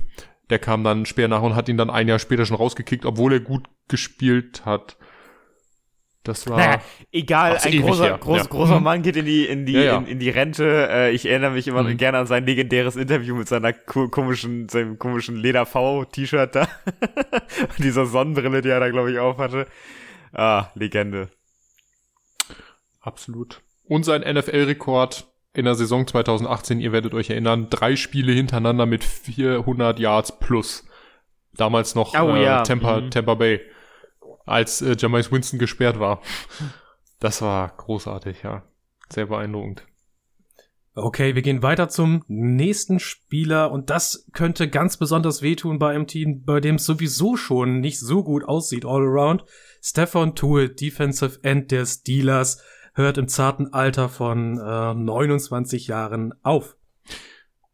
Der 0.49 0.59
kam 0.59 0.83
dann 0.83 1.05
später 1.05 1.27
nach 1.27 1.41
und 1.41 1.55
hat 1.55 1.67
ihn 1.67 1.77
dann 1.77 1.89
ein 1.89 2.07
Jahr 2.07 2.19
später 2.19 2.45
schon 2.45 2.57
rausgekickt, 2.57 3.05
obwohl 3.05 3.33
er 3.33 3.39
gut 3.41 3.67
gespielt 3.87 4.65
hat. 4.65 4.97
Das 6.27 6.47
war. 6.49 6.57
Naja, 6.57 6.81
egal, 7.11 7.57
ein 7.57 7.81
großer, 7.81 8.17
groß, 8.17 8.37
ja. 8.37 8.43
großer 8.43 8.77
mhm. 8.79 8.83
Mann 8.83 9.01
geht 9.01 9.15
in 9.15 9.25
die, 9.25 9.45
in 9.45 9.65
die, 9.65 9.73
ja, 9.73 9.81
ja. 9.81 9.97
In, 9.97 10.07
in, 10.07 10.19
die 10.19 10.29
Rente. 10.29 10.89
Äh, 10.91 11.11
ich 11.11 11.25
erinnere 11.25 11.51
mich 11.51 11.67
immer 11.67 11.83
mhm. 11.83 11.95
gerne 11.95 12.17
an 12.17 12.27
sein 12.27 12.45
legendäres 12.45 12.97
Interview 12.97 13.35
mit 13.35 13.47
seiner 13.47 13.71
komischen, 13.71 14.67
seinem 14.67 14.99
komischen 14.99 15.37
Leder-V-T-Shirt 15.37 16.53
da. 16.53 16.67
und 17.61 17.79
dieser 17.79 18.05
Sonnenbrille, 18.05 18.61
die 18.61 18.69
er 18.69 18.81
da, 18.81 18.89
glaube 18.89 19.11
ich, 19.11 19.19
auf 19.19 19.37
hatte. 19.37 19.67
Ah, 20.33 20.67
Legende. 20.75 21.29
Absolut. 22.99 23.61
Und 23.85 24.03
sein 24.03 24.21
NFL-Rekord 24.21 25.27
in 25.53 25.63
der 25.63 25.75
Saison 25.75 26.05
2018, 26.05 26.81
ihr 26.81 26.91
werdet 26.91 27.13
euch 27.13 27.29
erinnern, 27.29 27.67
drei 27.69 27.95
Spiele 27.95 28.33
hintereinander 28.33 28.85
mit 28.85 29.03
400 29.03 29.97
Yards 29.97 30.39
plus. 30.39 30.85
Damals 31.55 31.95
noch 31.95 32.13
oh, 32.13 32.35
äh, 32.35 32.43
ja. 32.43 32.63
Tampa, 32.63 32.99
mhm. 32.99 33.11
Tampa 33.11 33.33
Bay, 33.35 33.61
als 34.47 34.81
äh, 34.81 34.95
Jamais 34.97 35.31
Winston 35.31 35.59
gesperrt 35.59 35.99
war. 35.99 36.21
Das 37.19 37.41
war 37.41 37.69
großartig, 37.77 38.43
ja. 38.43 38.63
Sehr 39.09 39.27
beeindruckend. 39.27 39.85
Okay, 40.99 41.35
wir 41.35 41.43
gehen 41.43 41.61
weiter 41.61 41.89
zum 41.89 42.23
nächsten 42.27 42.99
Spieler 42.99 43.71
und 43.71 43.91
das 43.91 44.25
könnte 44.33 44.67
ganz 44.67 44.97
besonders 44.97 45.43
wehtun 45.43 45.77
bei 45.77 45.93
einem 45.93 46.07
Team, 46.07 46.43
bei 46.43 46.59
dem 46.59 46.75
es 46.75 46.85
sowieso 46.85 47.37
schon 47.37 47.81
nicht 47.81 47.99
so 47.99 48.23
gut 48.23 48.43
aussieht 48.43 48.83
all 48.83 49.03
around. 49.03 49.45
Stefan 49.79 50.33
Tuel, 50.33 50.69
Defensive 50.69 51.43
End 51.43 51.69
der 51.69 51.85
Steelers 51.85 52.63
hört 52.95 53.19
im 53.19 53.27
zarten 53.27 53.73
Alter 53.73 54.09
von 54.09 54.57
äh, 54.57 54.93
29 54.95 55.85
Jahren 55.85 56.33
auf. 56.41 56.77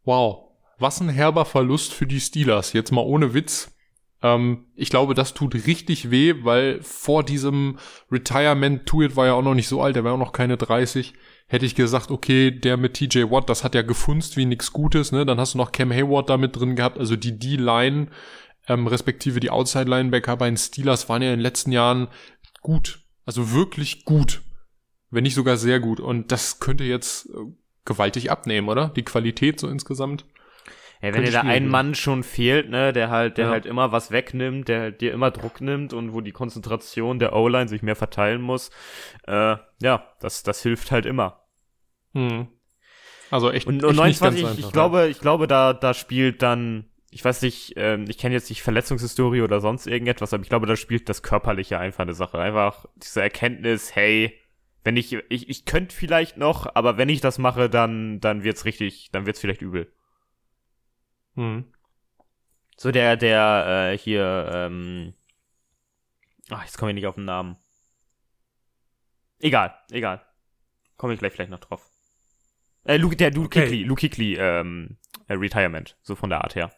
Wow, 0.04 0.50
was 0.78 1.00
ein 1.00 1.08
herber 1.08 1.46
Verlust 1.46 1.94
für 1.94 2.06
die 2.06 2.20
Steelers. 2.20 2.74
Jetzt 2.74 2.92
mal 2.92 3.06
ohne 3.06 3.34
Witz. 3.34 3.73
Ähm, 4.24 4.66
ich 4.76 4.90
glaube, 4.90 5.14
das 5.14 5.36
tut 5.36 5.54
richtig 5.68 6.10
weh, 6.10 6.34
weil 6.42 6.82
vor 6.82 7.24
diesem 7.24 7.78
Retirement, 8.12 8.88
Tuit 8.88 9.16
war 9.16 9.28
ja 9.28 9.34
auch 9.34 9.44
noch 9.44 9.54
nicht 9.54 9.68
so 9.68 9.82
alt, 9.82 9.96
der 9.96 10.04
war 10.04 10.14
auch 10.14 10.18
noch 10.18 10.32
keine 10.32 10.58
30. 10.58 11.14
Hätte 11.46 11.66
ich 11.68 11.76
gesagt, 11.76 12.10
okay, 12.10 12.50
der 12.50 12.78
mit 12.78 12.96
TJ 12.96 13.30
Watt, 13.30 13.50
das 13.50 13.64
hat 13.64 13.76
ja 13.76 13.84
gefunzt 13.84 14.38
wie 14.38 14.46
nix 14.46 14.74
Gutes, 14.74 15.12
ne? 15.12 15.26
Dann 15.26 15.40
hast 15.40 15.54
du 15.54 15.60
noch 15.60 15.72
Cam 15.72 15.92
Hayward 15.92 16.30
da 16.30 16.38
mit 16.38 16.56
drin 16.56 16.76
gehabt, 16.76 16.98
also 16.98 17.16
die 17.16 17.38
D-Line, 17.38 18.08
ähm, 18.68 18.88
respektive 18.88 19.40
die 19.40 19.52
Outside-Linebacker 19.52 20.38
bei 20.38 20.48
den 20.48 20.58
Steelers 20.58 21.10
waren 21.10 21.22
ja 21.22 21.30
in 21.30 21.38
den 21.38 21.44
letzten 21.44 21.72
Jahren 21.72 22.08
gut. 22.62 23.02
Also 23.26 23.52
wirklich 23.52 24.06
gut 24.06 24.42
wenn 25.14 25.24
nicht 25.24 25.36
sogar 25.36 25.58
sehr 25.58 25.80
gut. 25.80 26.00
Und 26.00 26.32
das 26.32 26.60
könnte 26.60 26.84
jetzt 26.84 27.30
äh, 27.30 27.38
gewaltig 27.86 28.32
abnehmen, 28.32 28.68
oder? 28.68 28.90
Die 28.90 29.04
Qualität 29.04 29.60
so 29.60 29.68
insgesamt. 29.68 30.26
Ja, 31.04 31.14
wenn 31.14 31.26
dir 31.26 31.32
da 31.32 31.42
ein 31.42 31.68
Mann 31.68 31.96
schon 31.96 32.24
fehlt, 32.24 32.70
ne, 32.70 32.94
der 32.94 33.10
halt, 33.10 33.38
der 33.38 33.48
ja. 33.48 33.52
halt 33.52 33.66
immer 33.66 33.92
was 33.92 34.10
wegnimmt, 34.12 34.70
der 34.70 34.80
halt 34.80 35.02
dir 35.02 35.12
immer 35.12 35.32
Druck 35.32 35.60
nimmt 35.60 35.92
und 35.92 36.14
wo 36.14 36.22
die 36.22 36.32
Konzentration 36.32 37.20
der 37.20 37.36
O-Line 37.36 37.68
sich 37.68 37.82
mehr 37.82 37.98
verteilen 37.98 38.42
muss, 38.42 38.70
äh, 39.28 39.58
ja, 39.82 40.08
das, 40.22 40.44
das 40.44 40.64
hilft 40.64 40.92
halt 40.92 41.06
immer. 41.06 41.42
Hm. 42.14 42.48
Also 43.30 43.52
echt, 43.52 43.68
Und, 43.68 43.84
echt 43.84 43.84
und 43.84 43.96
nicht 43.96 44.22
ganz 44.22 44.22
29, 44.22 44.46
einfach, 44.46 44.58
ich 44.60 44.66
ja. 44.66 44.72
glaube, 44.72 45.08
ich 45.10 45.20
glaube, 45.20 45.48
da, 45.48 45.74
da 45.74 45.94
spielt 45.94 46.42
dann, 46.42 46.86
ich 47.12 47.26
weiß 47.26 47.42
nicht, 47.42 47.74
ähm, 47.76 48.06
ich 48.08 48.18
kenne 48.18 48.36
jetzt 48.36 48.50
nicht 48.50 48.62
Verletzungshistorie 48.62 49.42
oder 49.42 49.60
sonst 49.60 49.88
irgendetwas, 49.88 50.34
aber 50.34 50.44
ich 50.44 50.50
glaube, 50.50 50.68
da 50.68 50.78
spielt 50.78 51.10
das 51.10 51.22
Körperliche 51.22 51.80
einfach 51.80 52.04
eine 52.04 52.14
Sache. 52.14 52.40
Einfach 52.40 52.86
diese 52.96 53.22
Erkenntnis, 53.22 53.94
hey, 53.94 54.40
wenn 54.86 54.96
ich, 54.96 55.18
ich, 55.28 55.50
ich 55.50 55.66
könnte 55.66 55.94
vielleicht 55.94 56.38
noch, 56.38 56.74
aber 56.76 56.98
wenn 56.98 57.10
ich 57.10 57.20
das 57.20 57.40
mache, 57.40 57.70
dann, 57.70 58.22
dann 58.22 58.46
wird's 58.46 58.64
richtig, 58.64 59.10
dann 59.12 59.26
wird's 59.26 59.42
vielleicht 59.42 59.62
übel. 59.62 59.92
Mhm. 61.36 61.66
So 62.78 62.92
der, 62.92 63.18
der, 63.18 63.92
äh, 63.94 63.98
hier, 63.98 64.50
ähm, 64.52 65.14
ach, 66.50 66.64
jetzt 66.64 66.78
komme 66.78 66.92
ich 66.92 66.96
nicht 66.96 67.08
auf 67.08 67.16
den 67.16 67.26
Namen. 67.26 67.58
Egal, 69.40 69.78
egal. 69.92 70.22
Komme 70.98 71.14
ich 71.14 71.20
gleich 71.20 71.34
vielleicht 71.34 71.52
noch 71.52 71.60
drauf. 71.60 71.90
Äh, 72.86 72.98
Luke, 72.98 73.16
der 73.16 73.32
Luke 73.32 73.46
Okay. 73.48 73.64
Kikli, 73.64 73.84
Luke 73.84 74.00
Kikli, 74.00 74.36
ähm, 74.36 74.98
äh, 75.28 75.34
Retirement, 75.34 75.98
so 76.02 76.16
von 76.16 76.30
der 76.30 76.42
Art 76.44 76.56
her. 76.56 76.72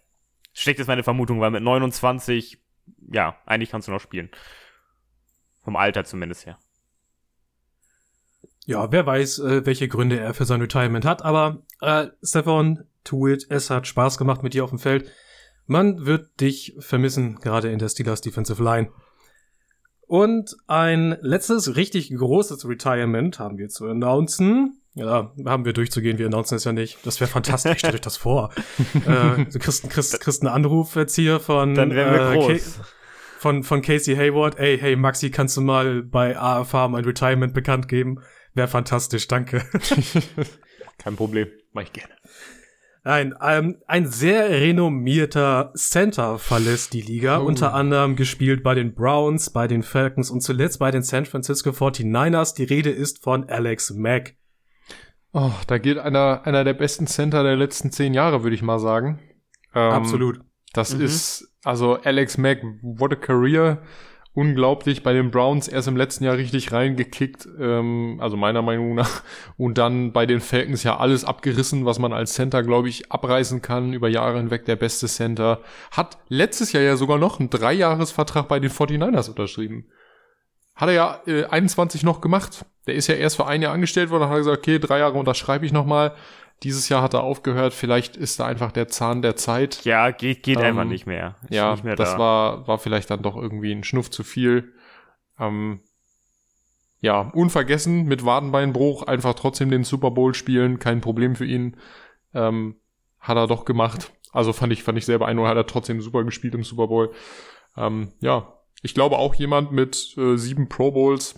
Schlecht 0.53 0.79
ist 0.79 0.87
meine 0.87 1.03
Vermutung, 1.03 1.39
weil 1.41 1.51
mit 1.51 1.63
29, 1.63 2.61
ja, 3.11 3.37
eigentlich 3.45 3.71
kannst 3.71 3.87
du 3.87 3.91
noch 3.91 3.99
spielen. 3.99 4.29
Vom 5.63 5.75
Alter 5.75 6.05
zumindest 6.05 6.45
her. 6.45 6.59
Ja, 8.65 8.91
wer 8.91 9.05
weiß, 9.05 9.39
äh, 9.39 9.65
welche 9.65 9.87
Gründe 9.87 10.19
er 10.19 10.33
für 10.33 10.45
sein 10.45 10.61
Retirement 10.61 11.05
hat, 11.05 11.21
aber 11.23 11.63
äh, 11.81 12.07
Stefan, 12.23 12.87
tu 13.05 13.27
it, 13.27 13.45
es 13.49 13.69
hat 13.69 13.87
Spaß 13.87 14.17
gemacht 14.17 14.43
mit 14.43 14.53
dir 14.53 14.63
auf 14.65 14.71
dem 14.71 14.79
Feld. 14.79 15.09
Man 15.67 16.05
wird 16.05 16.41
dich 16.41 16.75
vermissen, 16.79 17.37
gerade 17.37 17.71
in 17.71 17.79
der 17.79 17.89
Steelers 17.89 18.21
Defensive 18.21 18.61
Line. 18.61 18.89
Und 20.07 20.55
ein 20.67 21.17
letztes 21.21 21.75
richtig 21.75 22.13
großes 22.15 22.67
Retirement 22.67 23.39
haben 23.39 23.57
wir 23.57 23.69
zu 23.69 23.87
announcen. 23.87 24.81
Ja, 24.93 25.33
haben 25.45 25.65
wir 25.65 25.73
durchzugehen, 25.73 26.19
wir 26.19 26.27
announcen 26.27 26.55
es 26.55 26.63
ja 26.63 26.71
nicht. 26.71 27.05
Das 27.05 27.19
wäre 27.19 27.29
fantastisch, 27.29 27.79
stellt 27.79 27.95
euch 27.95 28.01
das 28.01 28.17
vor. 28.17 28.51
äh, 28.93 29.45
du 29.45 29.59
kriegst, 29.59 29.89
kriegst, 29.89 30.19
kriegst 30.21 30.41
einen 30.41 30.53
Anruf 30.53 30.95
jetzt 30.95 31.15
hier 31.15 31.39
von, 31.39 31.73
Dann 31.73 31.93
wären 31.93 32.13
wir 32.13 32.49
äh, 32.49 32.59
von, 33.39 33.63
von 33.63 33.81
Casey 33.81 34.15
Hayward. 34.15 34.57
Ey, 34.59 34.77
hey 34.77 34.95
Maxi, 34.95 35.31
kannst 35.31 35.57
du 35.57 35.61
mal 35.61 36.03
bei 36.03 36.37
AFA 36.37 36.87
mein 36.87 37.03
Retirement 37.03 37.53
bekannt 37.53 37.87
geben? 37.87 38.21
Wäre 38.53 38.67
fantastisch, 38.67 39.27
danke. 39.27 39.65
Kein 40.97 41.15
Problem, 41.15 41.47
mach 41.73 41.83
ich 41.83 41.93
gerne. 41.93 42.13
Nein, 43.07 43.35
ähm, 43.39 43.77
ein 43.85 44.07
sehr 44.07 44.49
renommierter 44.49 45.71
Center 45.75 46.39
verlässt 46.39 46.91
die 46.93 47.01
Liga, 47.01 47.39
Oh. 47.39 47.45
unter 47.45 47.73
anderem 47.75 48.15
gespielt 48.15 48.63
bei 48.63 48.73
den 48.73 48.95
Browns, 48.95 49.51
bei 49.51 49.67
den 49.67 49.83
Falcons 49.83 50.31
und 50.31 50.41
zuletzt 50.41 50.79
bei 50.79 50.89
den 50.89 51.03
San 51.03 51.25
Francisco 51.27 51.71
49ers. 51.71 52.55
Die 52.55 52.63
Rede 52.63 52.89
ist 52.89 53.23
von 53.23 53.47
Alex 53.47 53.91
Mack. 53.93 54.33
Oh, 55.33 55.51
da 55.67 55.77
geht 55.77 55.99
einer, 55.99 56.41
einer 56.45 56.63
der 56.63 56.73
besten 56.73 57.05
Center 57.05 57.43
der 57.43 57.55
letzten 57.55 57.91
zehn 57.91 58.13
Jahre, 58.15 58.41
würde 58.43 58.55
ich 58.55 58.63
mal 58.63 58.79
sagen. 58.79 59.19
Ähm, 59.75 59.91
Absolut. 59.91 60.39
Das 60.73 60.95
Mhm. 60.95 61.01
ist, 61.05 61.53
also 61.63 61.95
Alex 62.01 62.37
Mack, 62.39 62.63
what 62.81 63.11
a 63.11 63.15
career. 63.15 63.83
Unglaublich 64.35 65.01
bei 65.01 65.13
den 65.13 65.31
Browns 65.31 65.69
erst 65.69 65.87
im 65.87 65.95
letzten 65.95 66.25
Jahr 66.25 66.35
richtig 66.35 66.73
reingekickt, 66.73 67.47
ähm, 67.57 68.17
also 68.19 68.35
meiner 68.35 68.61
Meinung 68.61 68.93
nach. 68.93 69.23
Und 69.57 69.77
dann 69.77 70.11
bei 70.11 70.25
den 70.25 70.41
Falcons 70.41 70.83
ja 70.83 70.97
alles 70.97 71.23
abgerissen, 71.23 71.85
was 71.85 71.99
man 71.99 72.11
als 72.11 72.33
Center, 72.33 72.61
glaube 72.61 72.89
ich, 72.89 73.13
abreißen 73.13 73.61
kann. 73.61 73.93
Über 73.93 74.09
Jahre 74.09 74.37
hinweg 74.37 74.65
der 74.65 74.75
beste 74.75 75.07
Center. 75.07 75.61
Hat 75.89 76.17
letztes 76.27 76.73
Jahr 76.73 76.83
ja 76.83 76.97
sogar 76.97 77.17
noch 77.17 77.39
einen 77.39 77.49
Dreijahresvertrag 77.49 78.49
bei 78.49 78.59
den 78.59 78.71
49ers 78.71 79.29
unterschrieben. 79.29 79.85
Hat 80.75 80.89
er 80.89 80.93
ja 80.95 81.21
äh, 81.27 81.45
21 81.45 82.03
noch 82.03 82.19
gemacht. 82.19 82.65
Der 82.87 82.95
ist 82.95 83.07
ja 83.07 83.15
erst 83.15 83.37
für 83.37 83.47
ein 83.47 83.61
Jahr 83.61 83.73
angestellt 83.73 84.09
worden, 84.09 84.25
hat 84.25 84.33
er 84.33 84.39
gesagt, 84.39 84.57
okay, 84.57 84.79
drei 84.79 84.99
Jahre 84.99 85.17
unterschreibe 85.17 85.65
ich 85.65 85.71
nochmal. 85.71 86.13
Dieses 86.65 86.89
Jahr 86.89 87.03
hat 87.03 87.13
er 87.13 87.21
aufgehört. 87.23 87.75
Vielleicht 87.75 88.17
ist 88.17 88.39
da 88.39 88.47
einfach 88.47 88.71
der 88.71 88.87
Zahn 88.87 89.21
der 89.21 89.35
Zeit. 89.35 89.85
Ja, 89.85 90.09
geht, 90.09 90.41
geht 90.41 90.57
Ähm, 90.57 90.63
einfach 90.65 90.83
nicht 90.83 91.05
mehr. 91.05 91.35
Ist 91.43 91.53
Ja, 91.53 91.71
nicht 91.73 91.83
mehr 91.83 91.95
das 91.95 92.13
da. 92.13 92.19
war, 92.19 92.67
war 92.67 92.79
vielleicht 92.79 93.11
dann 93.11 93.21
doch 93.21 93.37
irgendwie 93.37 93.71
ein 93.71 93.83
Schnuff 93.83 94.09
zu 94.09 94.23
viel. 94.23 94.73
Ähm, 95.39 95.81
ja, 97.01 97.21
unvergessen 97.35 98.05
mit 98.05 98.25
Wadenbeinbruch, 98.25 99.03
einfach 99.03 99.35
trotzdem 99.35 99.69
den 99.69 99.83
Super 99.83 100.09
Bowl 100.09 100.33
spielen, 100.33 100.79
kein 100.79 101.01
Problem 101.01 101.35
für 101.35 101.45
ihn. 101.45 101.77
Ähm, 102.33 102.77
hat 103.19 103.37
er 103.37 103.45
doch 103.45 103.63
gemacht. 103.63 104.11
Also 104.31 104.51
fand 104.51 104.73
ich, 104.73 104.81
fand 104.81 104.97
ich 104.97 105.05
sehr 105.05 105.19
beeindruckend, 105.19 105.51
hat 105.51 105.57
er 105.57 105.67
trotzdem 105.67 106.01
super 106.01 106.23
gespielt 106.23 106.55
im 106.55 106.63
Super 106.63 106.87
Bowl. 106.87 107.13
Ähm, 107.77 108.11
ja, 108.21 108.53
ich 108.81 108.95
glaube 108.95 109.17
auch 109.19 109.35
jemand 109.35 109.71
mit 109.71 110.15
äh, 110.17 110.35
sieben 110.35 110.67
Pro 110.67 110.91
Bowls 110.91 111.35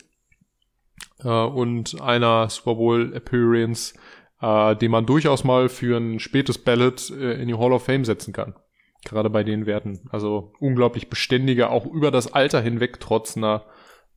äh, 1.19 1.27
und 1.27 2.01
einer 2.01 2.50
Super 2.50 2.75
Bowl 2.75 3.13
Appearance, 3.13 3.93
äh, 4.41 4.75
den 4.75 4.91
man 4.91 5.06
durchaus 5.06 5.44
mal 5.44 5.70
für 5.70 5.98
ein 5.98 6.20
spätes 6.20 6.58
Ballot 6.58 7.10
äh, 7.12 7.34
in 7.41 7.48
die 7.48 7.56
Hall 7.56 7.74
of 7.74 7.86
Fame 7.86 8.06
setzen 8.06 8.34
kann. 8.34 8.56
Gerade 9.06 9.29
bei 9.29 9.44
den 9.44 9.65
Werten. 9.65 10.01
Also 10.12 10.53
unglaublich 10.60 11.10
beständiger, 11.10 11.70
auch 11.72 11.86
über 11.86 12.12
das 12.12 12.34
Alter 12.34 12.62
hinweg 12.62 13.00
trotzender 13.00 13.65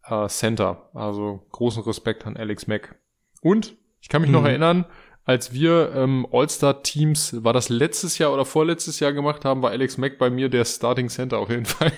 äh, 0.05 0.27
Center. 0.29 0.89
Also 0.95 1.47
großen 1.53 1.83
Respekt 1.85 2.27
an 2.27 2.37
Alex 2.37 2.67
Mack. 2.67 2.97
Und 3.43 3.77
ich 4.01 4.09
kann 4.09 4.23
mich 4.23 4.31
noch 4.31 4.41
Mhm. 4.41 4.47
erinnern, 4.47 4.85
als 5.27 5.53
wir 5.53 5.93
ähm, 5.95 6.27
All-Star-Teams, 6.33 7.45
war 7.45 7.53
das 7.53 7.69
letztes 7.69 8.19
Jahr 8.19 8.33
oder 8.33 8.45
vorletztes 8.45 8.99
Jahr 9.01 9.13
gemacht 9.13 9.45
haben, 9.45 9.63
war 9.63 9.71
Alex 9.71 9.97
Mack 9.99 10.19
bei 10.19 10.31
mir 10.31 10.49
der 10.49 10.65
Starting 10.65 11.09
Center 11.09 11.39
auf 11.39 11.51
jeden 11.51 11.65
Fall. 11.67 11.93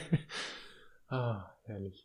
ah, 1.08 1.46
herrlich. 1.64 2.01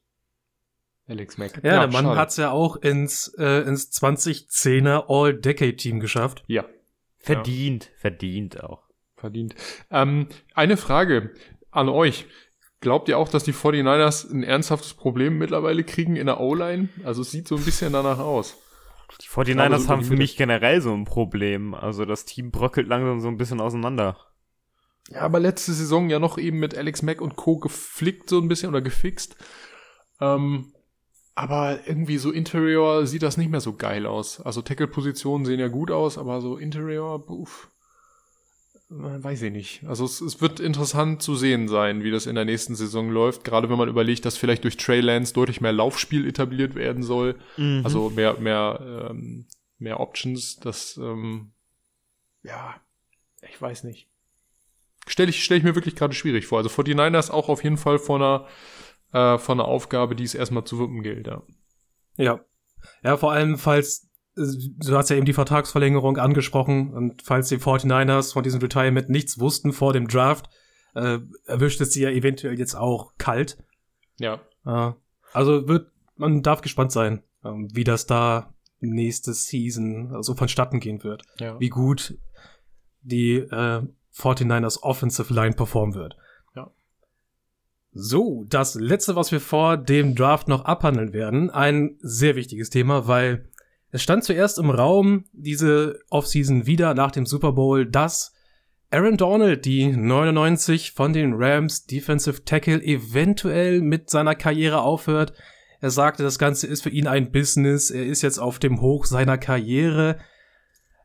Alex 1.07 1.37
Mack. 1.37 1.55
Ja, 1.63 1.79
der 1.85 1.87
Mann 1.87 2.05
schade. 2.05 2.19
hat's 2.19 2.37
ja 2.37 2.51
auch 2.51 2.75
ins, 2.77 3.33
äh, 3.37 3.61
ins 3.67 3.91
2010er 3.91 5.05
All-Decade-Team 5.07 5.99
geschafft. 5.99 6.43
Ja, 6.47 6.65
Verdient, 7.19 7.91
verdient 7.97 8.63
auch. 8.63 8.83
verdient. 9.15 9.55
Ähm, 9.91 10.27
eine 10.53 10.77
Frage 10.77 11.33
an 11.71 11.89
euch. 11.89 12.25
Glaubt 12.79 13.09
ihr 13.09 13.17
auch, 13.17 13.27
dass 13.29 13.43
die 13.43 13.53
49ers 13.53 14.31
ein 14.31 14.43
ernsthaftes 14.43 14.93
Problem 14.93 15.37
mittlerweile 15.37 15.83
kriegen 15.83 16.15
in 16.15 16.27
der 16.27 16.39
O-Line? 16.39 16.89
Also 17.03 17.23
es 17.23 17.31
sieht 17.31 17.47
so 17.47 17.55
ein 17.55 17.65
bisschen 17.65 17.91
danach 17.93 18.19
aus. 18.19 18.55
Die 19.21 19.27
49ers 19.27 19.55
Gerade 19.55 19.79
so 19.79 19.87
haben 19.89 20.03
für 20.03 20.15
mich 20.15 20.37
generell 20.37 20.81
so 20.81 20.93
ein 20.93 21.05
Problem. 21.05 21.73
Also 21.73 22.05
das 22.05 22.25
Team 22.25 22.51
bröckelt 22.51 22.87
langsam 22.87 23.19
so 23.19 23.27
ein 23.29 23.37
bisschen 23.37 23.59
auseinander. 23.61 24.17
Ja, 25.09 25.21
aber 25.21 25.39
letzte 25.39 25.73
Saison 25.73 26.09
ja 26.09 26.19
noch 26.19 26.37
eben 26.37 26.59
mit 26.59 26.77
Alex 26.77 27.01
Mack 27.01 27.19
und 27.21 27.35
Co. 27.35 27.57
geflickt 27.57 28.29
so 28.29 28.39
ein 28.39 28.47
bisschen 28.47 28.69
oder 28.69 28.81
gefixt. 28.81 29.37
Ähm, 30.21 30.71
aber 31.37 31.81
irgendwie 31.85 32.17
so 32.17 32.31
Interior 32.31 33.05
sieht 33.05 33.21
das 33.21 33.37
nicht 33.37 33.51
mehr 33.51 33.61
so 33.61 33.73
geil 33.73 34.07
aus. 34.07 34.41
Also 34.41 34.63
Tackle-Positionen 34.63 35.45
sehen 35.45 35.59
ja 35.59 35.67
gut 35.67 35.91
aus, 35.91 36.17
aber 36.17 36.41
so 36.41 36.57
Interior, 36.57 37.29
uff, 37.29 37.69
äh, 38.89 39.23
weiß 39.23 39.43
ich 39.43 39.51
nicht. 39.51 39.83
Also 39.85 40.03
es, 40.03 40.19
es 40.19 40.41
wird 40.41 40.59
interessant 40.59 41.21
zu 41.21 41.35
sehen 41.35 41.67
sein, 41.67 42.03
wie 42.03 42.09
das 42.09 42.25
in 42.25 42.33
der 42.33 42.45
nächsten 42.45 42.73
Saison 42.73 43.11
läuft. 43.11 43.43
Gerade 43.43 43.69
wenn 43.69 43.77
man 43.77 43.87
überlegt, 43.87 44.25
dass 44.25 44.35
vielleicht 44.35 44.63
durch 44.63 44.77
Trey 44.77 44.99
Lance 44.99 45.31
deutlich 45.31 45.61
mehr 45.61 45.73
Laufspiel 45.73 46.27
etabliert 46.27 46.73
werden 46.73 47.03
soll. 47.03 47.35
Mhm. 47.55 47.81
Also 47.83 48.09
mehr, 48.09 48.39
mehr, 48.39 49.07
ähm, 49.11 49.45
mehr 49.77 49.99
Options, 49.99 50.55
das, 50.55 50.97
ähm, 50.97 51.51
ja, 52.41 52.81
ich 53.47 53.61
weiß 53.61 53.83
nicht. 53.83 54.09
Stelle 55.05 55.29
ich, 55.29 55.43
stell 55.43 55.59
ich 55.59 55.63
mir 55.63 55.75
wirklich 55.75 55.95
gerade 55.95 56.15
schwierig 56.15 56.47
vor. 56.47 56.57
Also 56.57 56.71
49ers 56.71 57.29
auch 57.29 57.47
auf 57.47 57.63
jeden 57.63 57.77
Fall 57.77 57.99
von 57.99 58.23
einer, 58.23 58.47
äh, 59.13 59.37
von 59.37 59.59
einer 59.59 59.67
Aufgabe, 59.67 60.15
die 60.15 60.23
es 60.23 60.35
erstmal 60.35 60.63
zu 60.63 60.79
wuppen 60.79 61.01
gilt, 61.03 61.27
ja. 61.27 61.43
Ja. 62.17 62.39
Ja, 63.03 63.17
vor 63.17 63.31
allem, 63.31 63.57
falls, 63.57 64.09
äh, 64.35 64.43
du 64.77 64.95
hast 64.95 65.09
ja 65.09 65.15
eben 65.15 65.25
die 65.25 65.33
Vertragsverlängerung 65.33 66.17
angesprochen 66.17 66.93
und 66.93 67.21
falls 67.21 67.49
die 67.49 67.57
49ers 67.57 68.33
von 68.33 68.43
diesem 68.43 68.61
Retirement 68.61 69.09
nichts 69.09 69.39
wussten 69.39 69.73
vor 69.73 69.93
dem 69.93 70.07
Draft, 70.07 70.49
äh, 70.95 71.19
erwischt 71.45 71.81
es 71.81 71.93
sie 71.93 72.01
ja 72.01 72.09
eventuell 72.09 72.57
jetzt 72.57 72.75
auch 72.75 73.13
kalt. 73.17 73.57
Ja. 74.19 74.41
Äh, 74.65 74.93
also 75.33 75.67
wird, 75.67 75.91
man 76.15 76.41
darf 76.41 76.61
gespannt 76.61 76.91
sein, 76.91 77.23
ähm, 77.43 77.69
wie 77.73 77.83
das 77.83 78.05
da 78.07 78.53
nächste 78.79 79.33
Season 79.33 80.21
so 80.21 80.35
vonstatten 80.35 80.79
gehen 80.79 81.03
wird. 81.03 81.23
ja. 81.39 81.59
Wie 81.59 81.69
gut 81.69 82.17
die 83.01 83.35
äh, 83.37 83.81
49ers 84.13 84.81
Offensive 84.81 85.33
Line 85.33 85.53
performen 85.53 85.95
wird. 85.95 86.17
So, 87.91 88.45
das 88.47 88.75
letzte, 88.75 89.15
was 89.15 89.31
wir 89.31 89.39
vor 89.39 89.77
dem 89.77 90.15
Draft 90.15 90.47
noch 90.47 90.65
abhandeln 90.65 91.13
werden, 91.13 91.49
ein 91.49 91.97
sehr 91.99 92.35
wichtiges 92.35 92.69
Thema, 92.69 93.07
weil 93.07 93.49
es 93.91 94.03
stand 94.03 94.23
zuerst 94.23 94.59
im 94.59 94.69
Raum 94.69 95.25
diese 95.31 95.99
Offseason 96.09 96.67
wieder 96.67 96.93
nach 96.93 97.11
dem 97.11 97.25
Super 97.25 97.53
Bowl, 97.53 97.85
dass 97.85 98.33
Aaron 98.89 99.17
Donald, 99.17 99.65
die 99.65 99.87
99 99.87 100.93
von 100.93 101.11
den 101.11 101.33
Rams 101.33 101.85
Defensive 101.85 102.45
Tackle, 102.45 102.81
eventuell 102.81 103.81
mit 103.81 104.09
seiner 104.09 104.35
Karriere 104.35 104.81
aufhört. 104.81 105.33
Er 105.81 105.89
sagte, 105.89 106.23
das 106.23 106.39
Ganze 106.39 106.67
ist 106.67 106.83
für 106.83 106.89
ihn 106.89 107.07
ein 107.07 107.31
Business. 107.31 107.91
Er 107.91 108.05
ist 108.05 108.21
jetzt 108.21 108.39
auf 108.39 108.59
dem 108.59 108.79
Hoch 108.79 109.05
seiner 109.05 109.37
Karriere. 109.37 110.17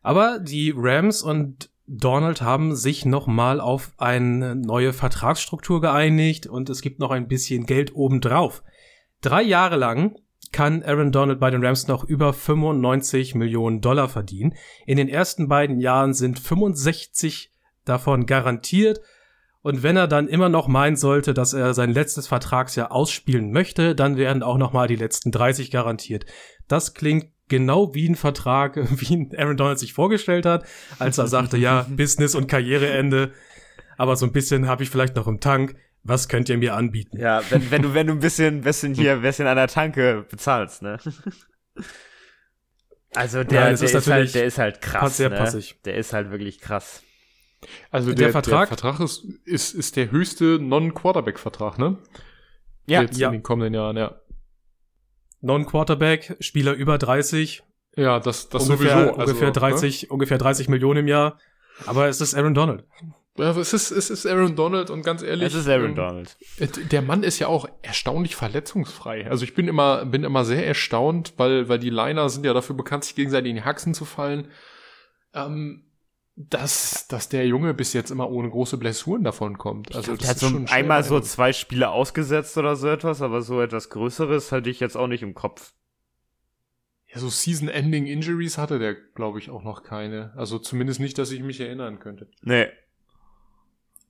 Aber 0.01 0.39
die 0.39 0.73
Rams 0.77 1.23
und 1.23 1.71
Donald 1.87 2.43
haben 2.43 2.77
sich 2.77 3.05
nochmal 3.05 3.61
auf 3.61 3.93
eine 3.99 4.55
neue 4.55 4.93
Vertragsstruktur 4.93 5.81
geeinigt 5.81 6.47
und 6.47 6.71
es 6.71 6.81
gibt 6.81 7.01
noch 7.01 7.11
ein 7.11 7.29
bisschen 7.29 7.67
Geld 7.67 7.95
obendrauf. 7.95 8.63
Drei 9.21 9.43
Jahre 9.43 9.77
lang 9.77 10.17
kann 10.53 10.83
Aaron 10.83 11.13
Donald 11.13 11.41
bei 11.41 11.51
den 11.51 11.65
Rams 11.65 11.89
noch 11.89 12.05
über 12.05 12.33
95 12.33 13.35
Millionen 13.35 13.81
Dollar 13.81 14.09
verdienen. 14.09 14.55
In 14.87 14.97
den 14.97 15.09
ersten 15.09 15.49
beiden 15.49 15.81
Jahren 15.81 16.15
sind 16.15 16.39
65 16.39 17.51
davon 17.85 18.27
garantiert. 18.27 19.01
Und 19.63 19.83
wenn 19.85 19.97
er 19.97 20.09
dann 20.09 20.29
immer 20.29 20.49
noch 20.49 20.67
meinen 20.67 20.97
sollte, 20.97 21.35
dass 21.35 21.53
er 21.53 21.73
sein 21.73 21.93
letztes 21.93 22.27
Vertragsjahr 22.27 22.91
ausspielen 22.91 23.53
möchte, 23.53 23.95
dann 23.95 24.17
werden 24.17 24.43
auch 24.43 24.59
noch 24.59 24.73
mal 24.73 24.89
die 24.89 24.97
letzten 24.97 25.31
30 25.31 25.71
garantiert. 25.71 26.27
Das 26.67 26.95
klingt 26.95 27.32
genau 27.53 27.95
wie 27.95 28.09
ein 28.09 28.15
Vertrag, 28.15 28.77
wie 29.01 29.13
ihn 29.13 29.31
Aaron 29.37 29.59
Donald 29.59 29.79
sich 29.79 29.93
vorgestellt 29.93 30.47
hat, 30.47 30.65
als 30.99 31.19
er 31.19 31.29
sagte, 31.29 31.59
ja, 31.59 31.87
Business 31.91 32.35
und 32.35 32.49
Karriereende. 32.49 33.33
Aber 33.99 34.17
so 34.17 34.25
ein 34.25 34.33
bisschen 34.33 34.67
habe 34.67 34.83
ich 34.83 34.91
vielleicht 34.91 35.15
noch 35.17 35.29
im 35.29 35.39
Tank. 35.39 35.77
Was 36.03 36.29
könnt 36.29 36.49
ihr 36.49 36.57
mir 36.57 36.75
anbieten? 36.75 37.19
Ja, 37.19 37.43
wenn, 37.51 37.71
wenn 37.71 37.83
du, 37.83 37.95
wenn 37.95 38.07
du 38.09 38.15
ein 38.15 38.19
bisschen, 38.19 38.63
bisschen 38.63 38.95
hier, 38.95 39.13
ein 39.13 39.23
bisschen 39.23 39.47
an 39.47 39.57
der 39.57 39.69
Tanke 39.69 40.27
bezahlst, 40.29 40.83
ne? 40.83 40.99
Also 43.15 43.45
der, 43.45 43.61
Nein, 43.61 43.77
der, 43.77 43.85
ist, 43.85 43.95
ist 43.95 44.11
halt, 44.11 44.35
der 44.35 44.47
ist 44.47 44.57
halt 44.57 44.81
krass. 44.81 45.19
Sehr 45.19 45.29
ne? 45.29 45.37
passig. 45.37 45.79
Der 45.85 45.97
ist 45.97 46.15
halt 46.15 46.31
wirklich 46.31 46.61
krass. 46.61 47.03
Also 47.91 48.09
der, 48.09 48.17
der 48.17 48.31
Vertrag, 48.31 48.71
der 48.71 48.79
Vertrag 48.79 49.01
ist, 49.01 49.23
ist, 49.45 49.75
ist 49.75 49.97
der 49.97 50.11
höchste 50.11 50.59
Non-Quarterback-Vertrag, 50.59 51.79
ne? 51.79 51.99
Ja, 52.87 53.03
Jetzt 53.03 53.19
ja. 53.19 53.29
in 53.29 53.35
den 53.35 53.43
kommenden 53.43 53.75
Jahren, 53.75 53.99
ja. 53.99 54.22
Non-Quarterback, 55.43 56.37
Spieler 56.41 56.73
über 56.73 56.99
30. 56.99 57.63
Ja, 57.97 58.21
das, 58.21 58.49
das 58.49 58.69
ungefähr, 58.69 58.93
sowieso. 58.93 59.19
Also, 59.19 59.33
ungefähr 59.33 59.51
30, 59.51 60.03
ne? 60.03 60.09
ungefähr 60.09 60.39
30 60.39 60.69
Millionen 60.69 61.01
im 61.01 61.09
Jahr. 61.09 61.39
Aber 61.87 62.09
es 62.09 62.21
ist 62.21 62.35
Aaron 62.35 62.55
Donald. 62.55 62.85
Ja, 63.37 63.57
es 63.57 63.73
ist, 63.73 63.91
es 63.91 64.11
ist 64.11 64.27
Aaron 64.27 64.57
Donald 64.57 64.91
und 64.91 65.03
ganz 65.03 65.23
ehrlich. 65.23 65.49
Es 65.49 65.55
ist 65.55 65.69
Aaron 65.69 65.91
ähm, 65.91 65.95
Donald. 65.95 66.37
Der 66.91 67.03
Mann 67.03 67.23
ist 67.23 67.39
ja 67.39 67.49
auch 67.49 67.67
erstaunlich 67.81 68.37
verletzungsfrei. 68.37 69.29
Also 69.29 69.45
ich 69.45 69.55
bin 69.55 69.69
immer, 69.69 70.05
bin 70.05 70.23
immer 70.23 70.45
sehr 70.45 70.67
erstaunt, 70.67 71.35
weil, 71.39 71.69
weil 71.69 71.79
die 71.79 71.91
Liner 71.91 72.29
sind 72.29 72.45
ja 72.45 72.53
dafür 72.53 72.77
bekannt, 72.77 73.05
sich 73.05 73.15
gegenseitig 73.15 73.51
in 73.51 73.57
die 73.57 73.65
Haxen 73.65 73.95
zu 73.95 74.05
fallen. 74.05 74.49
Ähm, 75.35 75.85
dass, 76.37 77.07
dass 77.09 77.29
der 77.29 77.47
Junge 77.47 77.75
bis 77.75 77.93
jetzt 77.93 78.11
immer 78.11 78.31
ohne 78.31 78.49
große 78.49 78.79
Blessuren 78.79 79.23
davon 79.23 79.59
kommt. 79.59 79.95
Also 79.95 80.13
glaub, 80.13 80.19
der 80.21 80.29
hat 80.31 80.39
so 80.39 80.65
einmal 80.69 81.05
so 81.05 81.21
zwei 81.21 81.53
Spiele 81.53 81.91
ausgesetzt 81.91 82.57
oder 82.57 82.75
so 82.77 82.89
etwas, 82.89 83.21
aber 83.21 83.43
so 83.43 83.61
etwas 83.61 83.91
Größeres 83.91 84.51
hatte 84.51 84.71
ich 84.71 84.81
jetzt 84.81 84.97
auch 84.97 85.09
nicht 85.09 85.23
im 85.23 85.35
Kopf. 85.35 85.75
Ja, 87.13 87.21
so 87.21 87.29
Season-Ending-Injuries 87.29 88.57
hatte 88.57 88.79
der, 88.79 88.95
glaube 88.95 89.39
ich, 89.39 89.51
auch 89.51 89.63
noch 89.63 89.83
keine. 89.83 90.33
Also 90.35 90.59
zumindest 90.59 91.01
nicht, 91.01 91.19
dass 91.19 91.31
ich 91.31 91.43
mich 91.43 91.61
erinnern 91.61 91.99
könnte. 91.99 92.29
Nee. 92.41 92.69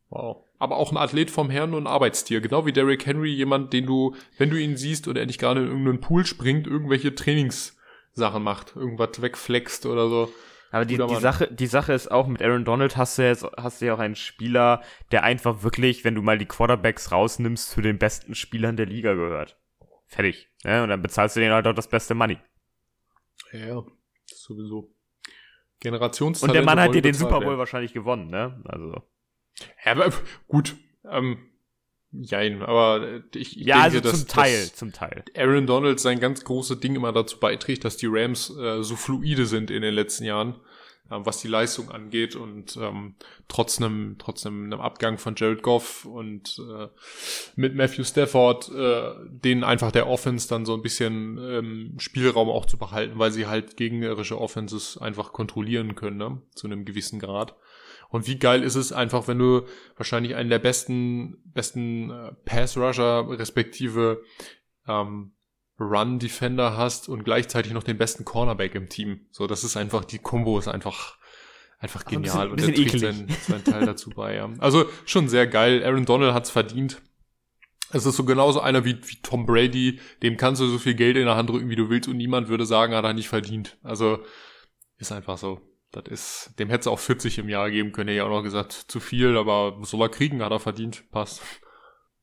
Wow. 0.08 0.44
Aber 0.60 0.76
auch 0.76 0.92
ein 0.92 0.96
Athlet 0.96 1.30
vom 1.30 1.50
Herrn 1.50 1.74
und 1.74 1.84
ein 1.84 1.92
Arbeitstier. 1.92 2.40
Genau 2.40 2.64
wie 2.64 2.72
Derrick 2.72 3.04
Henry, 3.04 3.32
jemand, 3.32 3.72
den 3.72 3.86
du, 3.86 4.14
wenn 4.38 4.50
du 4.50 4.56
ihn 4.56 4.76
siehst 4.76 5.08
und 5.08 5.16
er 5.16 5.26
nicht 5.26 5.40
gerade 5.40 5.62
in 5.62 5.66
irgendeinen 5.66 6.00
Pool 6.00 6.24
springt, 6.24 6.68
irgendwelche 6.68 7.16
Trainingssachen 7.16 8.42
macht, 8.44 8.76
irgendwas 8.76 9.20
wegflext 9.20 9.86
oder 9.86 10.08
so. 10.08 10.32
Aber 10.72 10.86
die, 10.86 10.96
die 10.96 11.16
Sache, 11.16 11.48
die 11.52 11.66
Sache 11.66 11.92
ist 11.92 12.10
auch, 12.10 12.26
mit 12.26 12.42
Aaron 12.42 12.64
Donald 12.64 12.96
hast 12.96 13.18
du 13.18 13.22
jetzt, 13.22 13.44
hast 13.58 13.80
du 13.80 13.86
ja 13.86 13.94
auch 13.94 13.98
einen 13.98 14.16
Spieler, 14.16 14.82
der 15.12 15.22
einfach 15.22 15.62
wirklich, 15.62 16.02
wenn 16.02 16.14
du 16.14 16.22
mal 16.22 16.38
die 16.38 16.46
Quarterbacks 16.46 17.12
rausnimmst, 17.12 17.70
zu 17.70 17.82
den 17.82 17.98
besten 17.98 18.34
Spielern 18.34 18.76
der 18.76 18.86
Liga 18.86 19.12
gehört. 19.12 19.60
Fertig. 20.06 20.48
Ne? 20.64 20.82
Und 20.82 20.88
dann 20.88 21.02
bezahlst 21.02 21.36
du 21.36 21.40
denen 21.40 21.52
halt 21.52 21.66
auch 21.66 21.74
das 21.74 21.88
beste 21.88 22.14
Money. 22.14 22.38
Ja, 23.52 23.84
sowieso. 24.26 24.94
Generations 25.78 26.42
Und 26.42 26.54
der 26.54 26.62
Mann 26.62 26.80
hat 26.80 26.94
dir 26.94 27.02
den 27.02 27.12
Super 27.12 27.40
Bowl 27.40 27.48
werden. 27.48 27.58
wahrscheinlich 27.58 27.92
gewonnen, 27.92 28.30
ne? 28.30 28.62
Also. 28.64 29.02
Ja, 29.84 29.92
aber 29.92 30.10
gut. 30.48 30.76
Ähm, 31.04 31.51
Jein, 32.12 32.62
aber 32.62 33.22
ich, 33.34 33.58
ich 33.58 33.66
ja, 33.66 33.82
denke, 33.82 33.98
also 33.98 34.00
zum 34.00 34.10
dass, 34.10 34.26
Teil, 34.26 34.60
dass 34.60 34.74
zum 34.74 34.92
Teil. 34.92 35.24
Aaron 35.34 35.66
Donald 35.66 35.98
sein 35.98 36.20
ganz 36.20 36.44
großes 36.44 36.78
Ding 36.80 36.94
immer 36.94 37.12
dazu 37.12 37.40
beiträgt, 37.40 37.86
dass 37.86 37.96
die 37.96 38.08
Rams 38.08 38.54
äh, 38.54 38.82
so 38.82 38.96
fluide 38.96 39.46
sind 39.46 39.70
in 39.70 39.80
den 39.80 39.94
letzten 39.94 40.24
Jahren, 40.24 40.56
äh, 41.10 41.16
was 41.20 41.40
die 41.40 41.48
Leistung 41.48 41.90
angeht 41.90 42.36
und 42.36 42.76
ähm, 42.76 43.14
trotz 43.48 43.80
einem 43.80 44.16
trotz 44.18 44.44
einem, 44.44 44.64
einem 44.64 44.80
Abgang 44.82 45.16
von 45.16 45.36
Jared 45.38 45.62
Goff 45.62 46.04
und 46.04 46.58
äh, 46.58 46.88
mit 47.56 47.74
Matthew 47.74 48.04
Stafford 48.04 48.68
äh, 48.68 49.12
denen 49.30 49.64
einfach 49.64 49.90
der 49.90 50.06
Offense 50.06 50.46
dann 50.48 50.66
so 50.66 50.74
ein 50.74 50.82
bisschen 50.82 51.38
ähm, 51.38 51.94
Spielraum 51.98 52.50
auch 52.50 52.66
zu 52.66 52.76
behalten, 52.76 53.18
weil 53.18 53.32
sie 53.32 53.46
halt 53.46 53.78
gegnerische 53.78 54.38
Offenses 54.38 54.98
einfach 54.98 55.32
kontrollieren 55.32 55.94
können, 55.94 56.18
ne? 56.18 56.42
zu 56.54 56.66
einem 56.66 56.84
gewissen 56.84 57.20
Grad. 57.20 57.56
Und 58.12 58.26
wie 58.26 58.38
geil 58.38 58.62
ist 58.62 58.74
es 58.74 58.92
einfach, 58.92 59.26
wenn 59.26 59.38
du 59.38 59.62
wahrscheinlich 59.96 60.34
einen 60.34 60.50
der 60.50 60.58
besten, 60.58 61.38
besten 61.46 62.10
äh, 62.10 62.32
Pass-Rusher 62.44 63.26
respektive 63.30 64.22
ähm, 64.86 65.32
Run-Defender 65.80 66.76
hast 66.76 67.08
und 67.08 67.24
gleichzeitig 67.24 67.72
noch 67.72 67.82
den 67.82 67.96
besten 67.96 68.26
Cornerback 68.26 68.74
im 68.74 68.90
Team. 68.90 69.26
So, 69.30 69.46
das 69.46 69.64
ist 69.64 69.78
einfach, 69.78 70.04
die 70.04 70.18
Combo 70.18 70.58
ist 70.58 70.68
einfach, 70.68 71.16
einfach 71.78 72.04
genial. 72.04 72.50
Ein 72.50 72.56
bisschen, 72.56 72.74
und 72.74 72.78
der 72.78 72.86
trägt 72.86 73.00
seinen, 73.00 73.28
seinen 73.48 73.64
Teil 73.64 73.86
dazu 73.86 74.10
bei, 74.10 74.34
ja. 74.34 74.50
Also 74.58 74.84
schon 75.06 75.28
sehr 75.28 75.46
geil. 75.46 75.82
Aaron 75.82 76.04
Donald 76.04 76.34
hat's 76.34 76.50
verdient. 76.50 77.00
Es 77.92 78.04
ist 78.04 78.16
so 78.16 78.24
genauso 78.24 78.60
einer 78.60 78.84
wie, 78.84 78.98
wie 79.06 79.22
Tom 79.22 79.46
Brady, 79.46 80.00
dem 80.22 80.36
kannst 80.36 80.60
du 80.60 80.66
so 80.66 80.76
viel 80.76 80.94
Geld 80.94 81.16
in 81.16 81.24
der 81.24 81.36
Hand 81.36 81.48
drücken, 81.48 81.70
wie 81.70 81.76
du 81.76 81.88
willst, 81.88 82.10
und 82.10 82.18
niemand 82.18 82.48
würde 82.48 82.66
sagen, 82.66 82.94
hat 82.94 83.06
er 83.06 83.14
nicht 83.14 83.28
verdient. 83.28 83.78
Also 83.82 84.18
ist 84.98 85.12
einfach 85.12 85.38
so. 85.38 85.62
Das 85.92 86.04
ist, 86.08 86.54
dem 86.58 86.70
hätte 86.70 86.80
es 86.80 86.86
auch 86.86 86.98
40 86.98 87.38
im 87.38 87.48
Jahr 87.48 87.70
geben 87.70 87.92
können. 87.92 88.14
Ja 88.14 88.24
auch 88.24 88.30
noch 88.30 88.42
gesagt, 88.42 88.72
zu 88.72 88.98
viel, 88.98 89.36
aber 89.36 89.78
soll 89.82 90.00
er 90.02 90.08
kriegen, 90.08 90.42
hat 90.42 90.50
er 90.50 90.58
verdient. 90.58 91.04
Passt. 91.10 91.42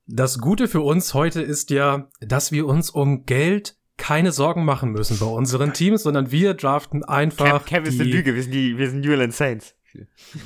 Das 0.07 0.39
Gute 0.39 0.67
für 0.67 0.81
uns 0.81 1.13
heute 1.13 1.41
ist 1.41 1.69
ja, 1.69 2.09
dass 2.19 2.51
wir 2.51 2.65
uns 2.65 2.89
um 2.89 3.25
Geld 3.25 3.77
keine 3.97 4.31
Sorgen 4.31 4.65
machen 4.65 4.91
müssen 4.91 5.19
bei 5.19 5.27
unseren 5.27 5.73
Teams, 5.73 6.03
sondern 6.03 6.31
wir 6.31 6.55
draften 6.55 7.03
einfach. 7.03 7.65
Kev, 7.65 7.83
Kev 7.83 7.89
ist 7.89 8.01
eine 8.01 8.09
Lüge, 8.09 8.33
wir 8.33 8.41
sind 8.41 8.53
die, 8.53 8.77
wir 8.77 8.89
sind 8.89 9.01
New 9.01 9.11
Orleans 9.11 9.37
Saints. 9.37 9.75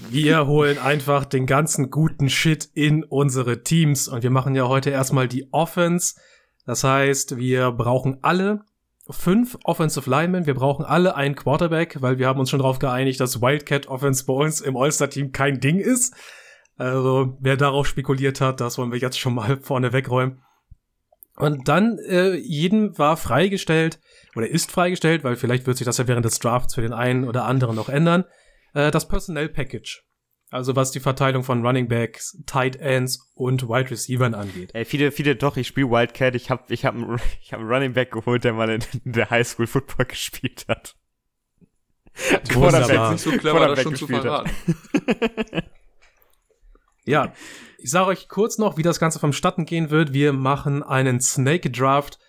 Wir 0.10 0.48
holen 0.48 0.78
einfach 0.80 1.26
den 1.26 1.46
ganzen 1.46 1.92
guten 1.92 2.30
Shit 2.30 2.70
in 2.74 3.04
unsere 3.04 3.64
Teams 3.64 4.08
und 4.08 4.24
wir 4.24 4.30
machen 4.32 4.56
ja 4.56 4.68
heute 4.68 4.90
erstmal 4.90 5.28
die 5.28 5.48
Offense. 5.52 6.16
Das 6.66 6.84
heißt, 6.84 7.38
wir 7.38 7.72
brauchen 7.72 8.20
alle 8.22 8.66
fünf 9.10 9.58
Offensive 9.64 10.10
Linemen. 10.10 10.46
Wir 10.46 10.54
brauchen 10.54 10.86
alle 10.86 11.16
einen 11.16 11.36
Quarterback, 11.36 12.02
weil 12.02 12.18
wir 12.18 12.28
haben 12.28 12.40
uns 12.40 12.50
schon 12.50 12.60
darauf 12.60 12.80
geeinigt, 12.80 13.20
dass 13.20 13.42
Wildcat 13.42 13.88
Offense 13.88 14.26
bei 14.26 14.34
uns 14.34 14.62
im 14.62 14.78
All-Star-Team 14.78 15.32
kein 15.32 15.60
Ding 15.60 15.80
ist. 15.80 16.16
Also, 16.78 17.38
wer 17.40 17.58
darauf 17.58 17.86
spekuliert 17.88 18.42
hat, 18.42 18.60
das 18.60 18.78
wollen 18.78 18.92
wir 18.92 19.00
jetzt 19.00 19.20
schon 19.20 19.36
mal 19.36 19.58
vorne 19.62 19.94
wegräumen. 19.94 20.42
Und 21.36 21.68
dann, 21.68 21.98
äh, 22.08 22.36
jedem 22.36 22.98
war 22.98 23.18
freigestellt, 23.18 24.00
oder 24.36 24.48
ist 24.48 24.72
freigestellt, 24.72 25.24
weil 25.24 25.36
vielleicht 25.36 25.66
wird 25.66 25.78
sich 25.78 25.86
das 25.86 25.98
ja 25.98 26.08
während 26.08 26.26
des 26.26 26.40
Drafts 26.40 26.76
für 26.76 26.82
den 26.82 26.94
einen 26.94 27.28
oder 27.28 27.46
anderen 27.46 27.76
noch 27.76 27.90
ändern, 27.90 28.26
äh, 28.74 28.92
das 28.92 29.08
Personnel 29.08 29.50
Package. 29.50 30.04
Also 30.54 30.76
was 30.76 30.92
die 30.92 31.00
Verteilung 31.00 31.44
von 31.44 31.66
Running 31.66 31.88
Backs, 31.88 32.38
Tight 32.46 32.76
Ends 32.76 33.32
und 33.34 33.68
Wide 33.70 33.90
Receivers 33.90 34.36
angeht. 34.36 34.70
Ey, 34.76 34.86
viele, 34.86 35.12
viele 35.12 35.36
doch, 35.36 35.58
ich 35.58 35.68
spiele 35.68 35.90
Wildcat, 35.90 36.36
ich 36.36 36.52
habe 36.52 36.72
ich 36.72 36.86
hab, 36.86 36.94
ich 37.42 37.54
hab 37.54 37.60
einen 37.60 37.68
Running 37.70 37.94
Back 37.94 38.12
geholt, 38.12 38.44
der 38.44 38.54
mal 38.54 38.70
in, 38.70 38.84
der 39.04 39.32
Highschool 39.32 39.66
Football 39.66 40.06
gespielt 40.10 40.66
hat. 40.68 40.96
Wunderbar. 42.54 43.14
nicht 43.14 43.22
so 43.22 43.32
clever, 43.32 43.68
das 43.70 43.82
schon 43.82 43.96
zu 43.96 44.06
verraten. 44.06 44.52
ja, 47.06 47.34
ich 47.80 47.90
sage 47.90 48.10
euch 48.10 48.30
kurz 48.30 48.60
noch, 48.60 48.78
wie 48.78 48.84
das 48.84 49.00
Ganze 49.00 49.18
vonstatten 49.18 49.66
gehen 49.66 49.90
wird. 49.90 50.14
Wir 50.14 50.34
machen 50.34 50.84
einen 50.84 51.20
Snake 51.20 51.72
Draft. 51.72 52.20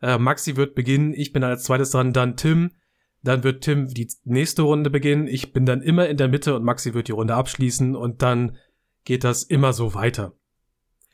Äh, 0.00 0.16
Maxi 0.16 0.56
wird 0.56 0.74
beginnen, 0.74 1.12
ich 1.12 1.34
bin 1.34 1.44
als 1.44 1.64
zweites 1.64 1.90
dran, 1.90 2.14
dann 2.14 2.38
Tim. 2.38 2.70
Dann 3.26 3.42
wird 3.42 3.64
Tim 3.64 3.88
die 3.88 4.08
nächste 4.22 4.62
Runde 4.62 4.88
beginnen. 4.88 5.26
Ich 5.26 5.52
bin 5.52 5.66
dann 5.66 5.82
immer 5.82 6.08
in 6.08 6.16
der 6.16 6.28
Mitte 6.28 6.54
und 6.54 6.62
Maxi 6.62 6.94
wird 6.94 7.08
die 7.08 7.12
Runde 7.12 7.34
abschließen 7.34 7.96
und 7.96 8.22
dann 8.22 8.56
geht 9.04 9.24
das 9.24 9.42
immer 9.42 9.72
so 9.72 9.94
weiter. 9.94 10.34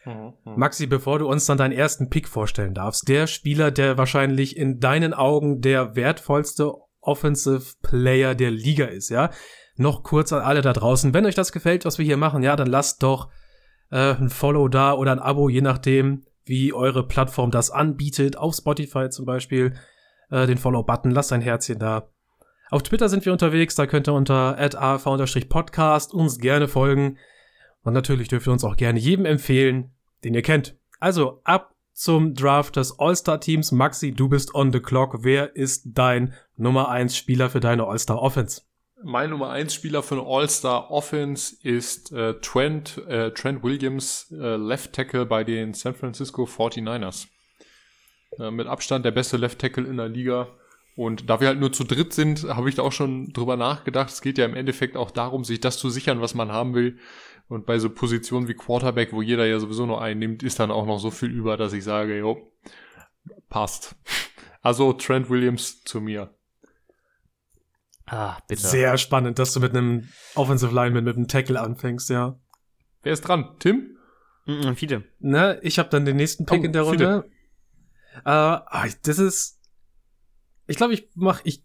Mhm. 0.05 0.35
Maxi, 0.57 0.87
bevor 0.87 1.21
du 1.21 1.27
uns 1.27 1.47
dann 1.47 1.57
deinen 1.57 1.73
ersten 1.73 2.11
Pick 2.11 2.29
vorstellen 2.29 2.75
darfst, 2.75 3.09
der 3.09 3.27
Spieler, 3.27 3.71
der 3.71 3.97
wahrscheinlich 3.97 4.59
in 4.59 4.79
deinen 4.79 5.15
Augen 5.15 5.63
der 5.63 5.97
wertvollste 5.97 6.75
Offensive 7.01 7.77
Player 7.81 8.35
der 8.35 8.51
Liga 8.51 8.85
ist, 8.85 9.09
ja? 9.09 9.31
Noch 9.77 10.03
kurz 10.03 10.35
an 10.35 10.43
alle 10.43 10.61
da 10.61 10.75
draußen. 10.75 11.15
Wenn 11.15 11.25
euch 11.25 11.35
das 11.35 11.51
gefällt, 11.51 11.87
was 11.87 11.97
wir 11.97 12.05
hier 12.05 12.19
machen, 12.19 12.43
ja, 12.43 12.57
dann 12.57 12.69
lasst 12.69 13.03
doch 13.03 13.31
äh, 13.91 14.15
ein 14.17 14.29
Follow 14.29 14.69
da 14.69 14.93
oder 14.93 15.13
ein 15.13 15.19
Abo, 15.19 15.49
je 15.49 15.63
nachdem, 15.63 16.27
wie 16.45 16.75
eure 16.75 17.09
Plattform 17.09 17.51
das 17.51 17.71
anbietet. 17.71 18.37
Auf 18.37 18.55
Spotify 18.55 19.09
zum 19.09 19.25
Beispiel 19.25 19.73
äh, 20.33 20.47
den 20.47 20.59
Follow-Button, 20.59 21.13
lasst 21.13 21.33
ein 21.33 21.43
Herzchen 21.43 21.79
da. 21.79 22.09
Auf 22.71 22.83
Twitter 22.83 23.09
sind 23.09 23.25
wir 23.27 23.33
unterwegs, 23.33 23.75
da 23.75 23.87
könnt 23.87 24.09
ihr 24.09 24.15
unter 24.15 24.57
@av_podcast 24.59 26.15
uns 26.15 26.39
gerne 26.39 26.69
folgen. 26.69 27.19
Und 27.83 27.93
natürlich 27.93 28.29
dürft 28.29 28.47
ihr 28.47 28.53
uns 28.53 28.65
auch 28.65 28.77
gerne 28.77 28.99
jedem 28.99 29.27
empfehlen, 29.27 29.93
den 30.25 30.35
ihr 30.35 30.43
kennt. 30.43 30.77
Also 30.99 31.41
ab 31.45 31.75
zum 31.93 32.35
Draft 32.35 32.77
des 32.77 32.99
All-Star-Teams. 32.99 33.73
Maxi, 33.73 34.13
du 34.13 34.29
bist 34.29 34.55
on 34.55 34.73
the 34.73 34.81
clock. 34.81 35.19
Wer 35.23 35.55
ist 35.55 35.83
dein 35.93 36.33
Nummer 36.57 36.89
1 36.89 37.15
Spieler 37.17 37.51
für 37.51 37.61
deine 37.61 37.85
All-Star-Offense? 37.85 38.63
Mein 39.05 39.31
Nummer 39.31 39.51
1 39.51 39.75
Spieler 39.75 40.03
für 40.03 40.15
eine 40.15 40.27
All-Star-Offense 40.27 41.57
ist 41.63 42.13
äh, 42.13 42.35
Trent, 42.41 42.99
äh, 43.09 43.33
Trent 43.33 43.63
Williams, 43.63 44.33
äh, 44.33 44.57
Left 44.57 44.93
Tackle 44.93 45.27
bei 45.27 45.45
den 45.45 45.75
San 45.75 45.95
Francisco 45.95 46.45
49ers. 46.45 47.27
Äh, 48.39 48.51
mit 48.51 48.67
Abstand 48.67 49.05
der 49.05 49.11
beste 49.11 49.37
Left 49.37 49.59
Tackle 49.59 49.87
in 49.87 49.97
der 49.97 50.09
Liga. 50.09 50.49
Und 50.95 51.31
da 51.31 51.41
wir 51.41 51.49
halt 51.49 51.59
nur 51.61 51.73
zu 51.73 51.85
dritt 51.85 52.13
sind, 52.13 52.45
habe 52.45 52.69
ich 52.69 52.75
da 52.75 52.83
auch 52.83 52.93
schon 52.93 53.33
drüber 53.33 53.57
nachgedacht. 53.57 54.11
Es 54.11 54.21
geht 54.21 54.37
ja 54.39 54.45
im 54.45 54.55
Endeffekt 54.55 54.97
auch 54.97 55.11
darum, 55.11 55.45
sich 55.45 55.61
das 55.61 55.79
zu 55.79 55.89
sichern, 55.89 56.21
was 56.21 56.35
man 56.35 56.53
haben 56.53 56.75
will. 56.75 56.99
Und 57.49 57.67
bei 57.67 57.79
so 57.79 57.91
Positionen 57.91 58.49
wie 58.49 58.55
Quarterback, 58.55 59.13
wo 59.13 59.23
jeder 59.23 59.47
ja 59.47 59.59
sowieso 59.59 59.87
nur 59.87 60.03
einnimmt, 60.03 60.43
ist 60.43 60.61
dann 60.61 60.71
auch 60.71 60.87
noch 60.87 60.99
so 60.99 61.11
viel 61.11 61.31
über, 61.31 61.57
dass 61.57 61.73
ich 61.73 61.85
sage, 61.85 62.19
jo, 62.19 62.53
passt. 63.49 63.97
Also 64.65 64.93
Trent 64.93 65.29
Williams 65.29 65.83
zu 65.83 66.01
mir. 66.01 66.37
Ah, 68.07 68.39
bitte. 68.47 68.61
Sehr 68.61 68.97
spannend, 68.97 69.41
dass 69.41 69.53
du 69.53 69.59
mit 69.59 69.75
einem 69.77 70.09
Offensive 70.37 70.73
Lineman 70.73 71.03
mit 71.03 71.17
einem 71.17 71.27
Tackle 71.27 71.61
anfängst, 71.61 72.11
ja. 72.11 72.39
Wer 73.03 73.13
ist 73.13 73.23
dran? 73.23 73.57
Tim? 73.59 73.97
Mhm, 74.47 74.77
Fiete. 74.77 75.03
Ne, 75.19 75.59
ich 75.63 75.81
habe 75.81 75.89
dann 75.89 76.05
den 76.05 76.17
nächsten 76.17 76.47
Pick 76.47 76.61
Oh, 76.61 76.65
in 76.65 76.73
der 76.73 76.83
Runde. 76.83 77.25
Äh, 78.25 78.31
ah, 78.31 78.87
das 79.03 79.19
ist. 79.19 79.59
Ich 80.67 80.77
glaube, 80.77 80.95
ich 80.95 81.09
mach, 81.15 81.41
ich 81.45 81.65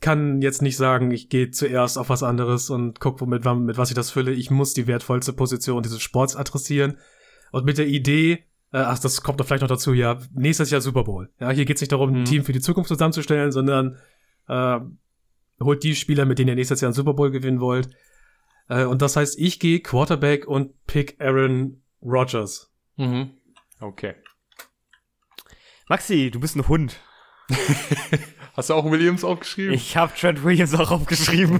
kann 0.00 0.42
jetzt 0.42 0.60
nicht 0.60 0.76
sagen, 0.76 1.10
ich 1.10 1.28
gehe 1.28 1.50
zuerst 1.50 1.96
auf 1.96 2.08
was 2.10 2.22
anderes 2.22 2.68
und 2.70 3.00
guck, 3.00 3.20
womit 3.20 3.44
mit 3.44 3.78
was 3.78 3.90
ich 3.90 3.94
das 3.94 4.10
fülle. 4.10 4.32
Ich 4.32 4.50
muss 4.50 4.74
die 4.74 4.86
wertvollste 4.86 5.32
Position 5.32 5.82
dieses 5.82 6.02
Sports 6.02 6.36
adressieren. 6.36 6.98
Und 7.52 7.64
mit 7.64 7.78
der 7.78 7.86
Idee, 7.86 8.44
äh, 8.72 8.78
ach, 8.78 8.98
das 8.98 9.22
kommt 9.22 9.40
doch 9.40 9.46
vielleicht 9.46 9.62
noch 9.62 9.68
dazu, 9.68 9.92
ja, 9.94 10.18
nächstes 10.34 10.70
Jahr 10.70 10.80
Super 10.80 11.04
Bowl. 11.04 11.30
Ja, 11.40 11.50
hier 11.50 11.64
geht 11.64 11.76
es 11.76 11.80
nicht 11.80 11.92
darum, 11.92 12.10
ein 12.10 12.20
Mhm. 12.20 12.24
Team 12.26 12.44
für 12.44 12.52
die 12.52 12.60
Zukunft 12.60 12.88
zusammenzustellen, 12.88 13.52
sondern 13.52 13.96
äh, 14.48 14.80
holt 15.60 15.82
die 15.84 15.94
Spieler, 15.94 16.26
mit 16.26 16.38
denen 16.38 16.48
ihr 16.48 16.54
nächstes 16.56 16.80
Jahr 16.80 16.88
einen 16.88 16.94
Super 16.94 17.14
Bowl 17.14 17.30
gewinnen 17.30 17.60
wollt. 17.60 17.88
Äh, 18.68 18.84
und 18.84 19.00
das 19.00 19.16
heißt, 19.16 19.38
ich 19.38 19.58
gehe 19.60 19.80
Quarterback 19.80 20.46
und 20.46 20.84
pick 20.86 21.18
Aaron 21.20 21.80
Rodgers. 22.02 22.70
Mhm. 22.96 23.30
Okay. 23.80 24.14
Maxi, 25.88 26.30
du 26.30 26.40
bist 26.40 26.56
ein 26.56 26.66
Hund. 26.68 27.00
Hast 28.54 28.70
du 28.70 28.74
auch 28.74 28.90
Williams 28.90 29.24
aufgeschrieben? 29.24 29.74
Ich 29.74 29.96
habe 29.96 30.12
Trent 30.14 30.44
Williams 30.44 30.74
auch 30.74 30.90
aufgeschrieben. 30.90 31.58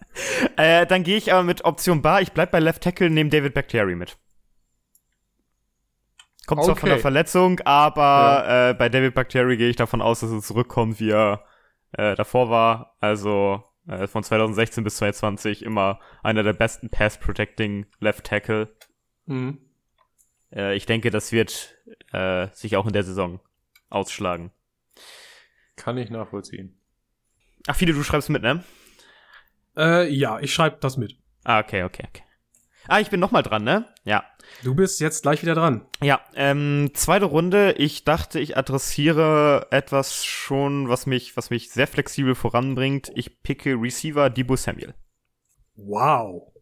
äh, 0.56 0.86
dann 0.86 1.02
gehe 1.02 1.16
ich 1.16 1.32
aber 1.32 1.44
mit 1.44 1.64
Option 1.64 2.02
Bar. 2.02 2.20
Ich 2.20 2.32
bleib 2.32 2.50
bei 2.50 2.60
Left 2.60 2.82
Tackle, 2.82 3.08
nehme 3.08 3.30
David 3.30 3.54
Bakhtiari 3.54 3.94
mit. 3.94 4.16
Kommt 6.46 6.64
zwar 6.64 6.76
von 6.76 6.88
Okay. 6.88 6.96
der 6.96 6.98
Verletzung, 7.00 7.60
aber 7.60 8.70
äh, 8.70 8.74
bei 8.74 8.88
David 8.90 9.14
Bakhtiari 9.14 9.56
gehe 9.56 9.70
ich 9.70 9.76
davon 9.76 10.02
aus, 10.02 10.20
dass 10.20 10.30
er 10.30 10.42
zurückkommt, 10.42 11.00
wie 11.00 11.10
er 11.10 11.44
äh, 11.92 12.14
davor 12.16 12.50
war. 12.50 12.96
Also 13.00 13.62
äh, 13.88 14.06
von 14.06 14.22
2016 14.22 14.84
bis 14.84 14.96
2020 14.96 15.62
immer 15.62 16.00
einer 16.22 16.42
der 16.42 16.52
besten 16.52 16.90
Pass-Protecting 16.90 17.86
Left 18.00 18.24
Tackle. 18.24 18.76
Mhm. 19.24 19.58
Äh, 20.52 20.74
ich 20.76 20.84
denke, 20.84 21.10
das 21.10 21.32
wird 21.32 21.76
äh, 22.12 22.48
sich 22.52 22.76
auch 22.76 22.86
in 22.86 22.92
der 22.92 23.04
Saison 23.04 23.40
ausschlagen. 23.94 24.50
Kann 25.76 25.98
ich 25.98 26.10
nachvollziehen. 26.10 26.78
Ach, 27.66 27.76
viele, 27.76 27.94
du 27.94 28.02
schreibst 28.02 28.30
mit, 28.30 28.42
ne? 28.42 28.62
Äh, 29.76 30.08
ja, 30.12 30.38
ich 30.40 30.52
schreibe 30.52 30.78
das 30.80 30.96
mit. 30.96 31.16
Ah, 31.44 31.60
okay, 31.60 31.82
okay, 31.82 32.04
okay. 32.08 32.22
Ah, 32.86 33.00
ich 33.00 33.08
bin 33.08 33.18
noch 33.18 33.30
mal 33.30 33.42
dran, 33.42 33.64
ne? 33.64 33.88
Ja. 34.04 34.24
Du 34.62 34.74
bist 34.74 35.00
jetzt 35.00 35.22
gleich 35.22 35.40
wieder 35.40 35.54
dran. 35.54 35.86
Ja, 36.02 36.20
ähm, 36.34 36.90
zweite 36.92 37.24
Runde. 37.24 37.72
Ich 37.78 38.04
dachte, 38.04 38.38
ich 38.40 38.58
adressiere 38.58 39.68
etwas 39.70 40.24
schon, 40.24 40.88
was 40.88 41.06
mich, 41.06 41.36
was 41.36 41.48
mich 41.48 41.70
sehr 41.70 41.86
flexibel 41.86 42.34
voranbringt. 42.34 43.10
Ich 43.14 43.42
picke 43.42 43.74
Receiver 43.80 44.28
Debo 44.28 44.56
Samuel. 44.56 44.94
Wow. 45.76 46.52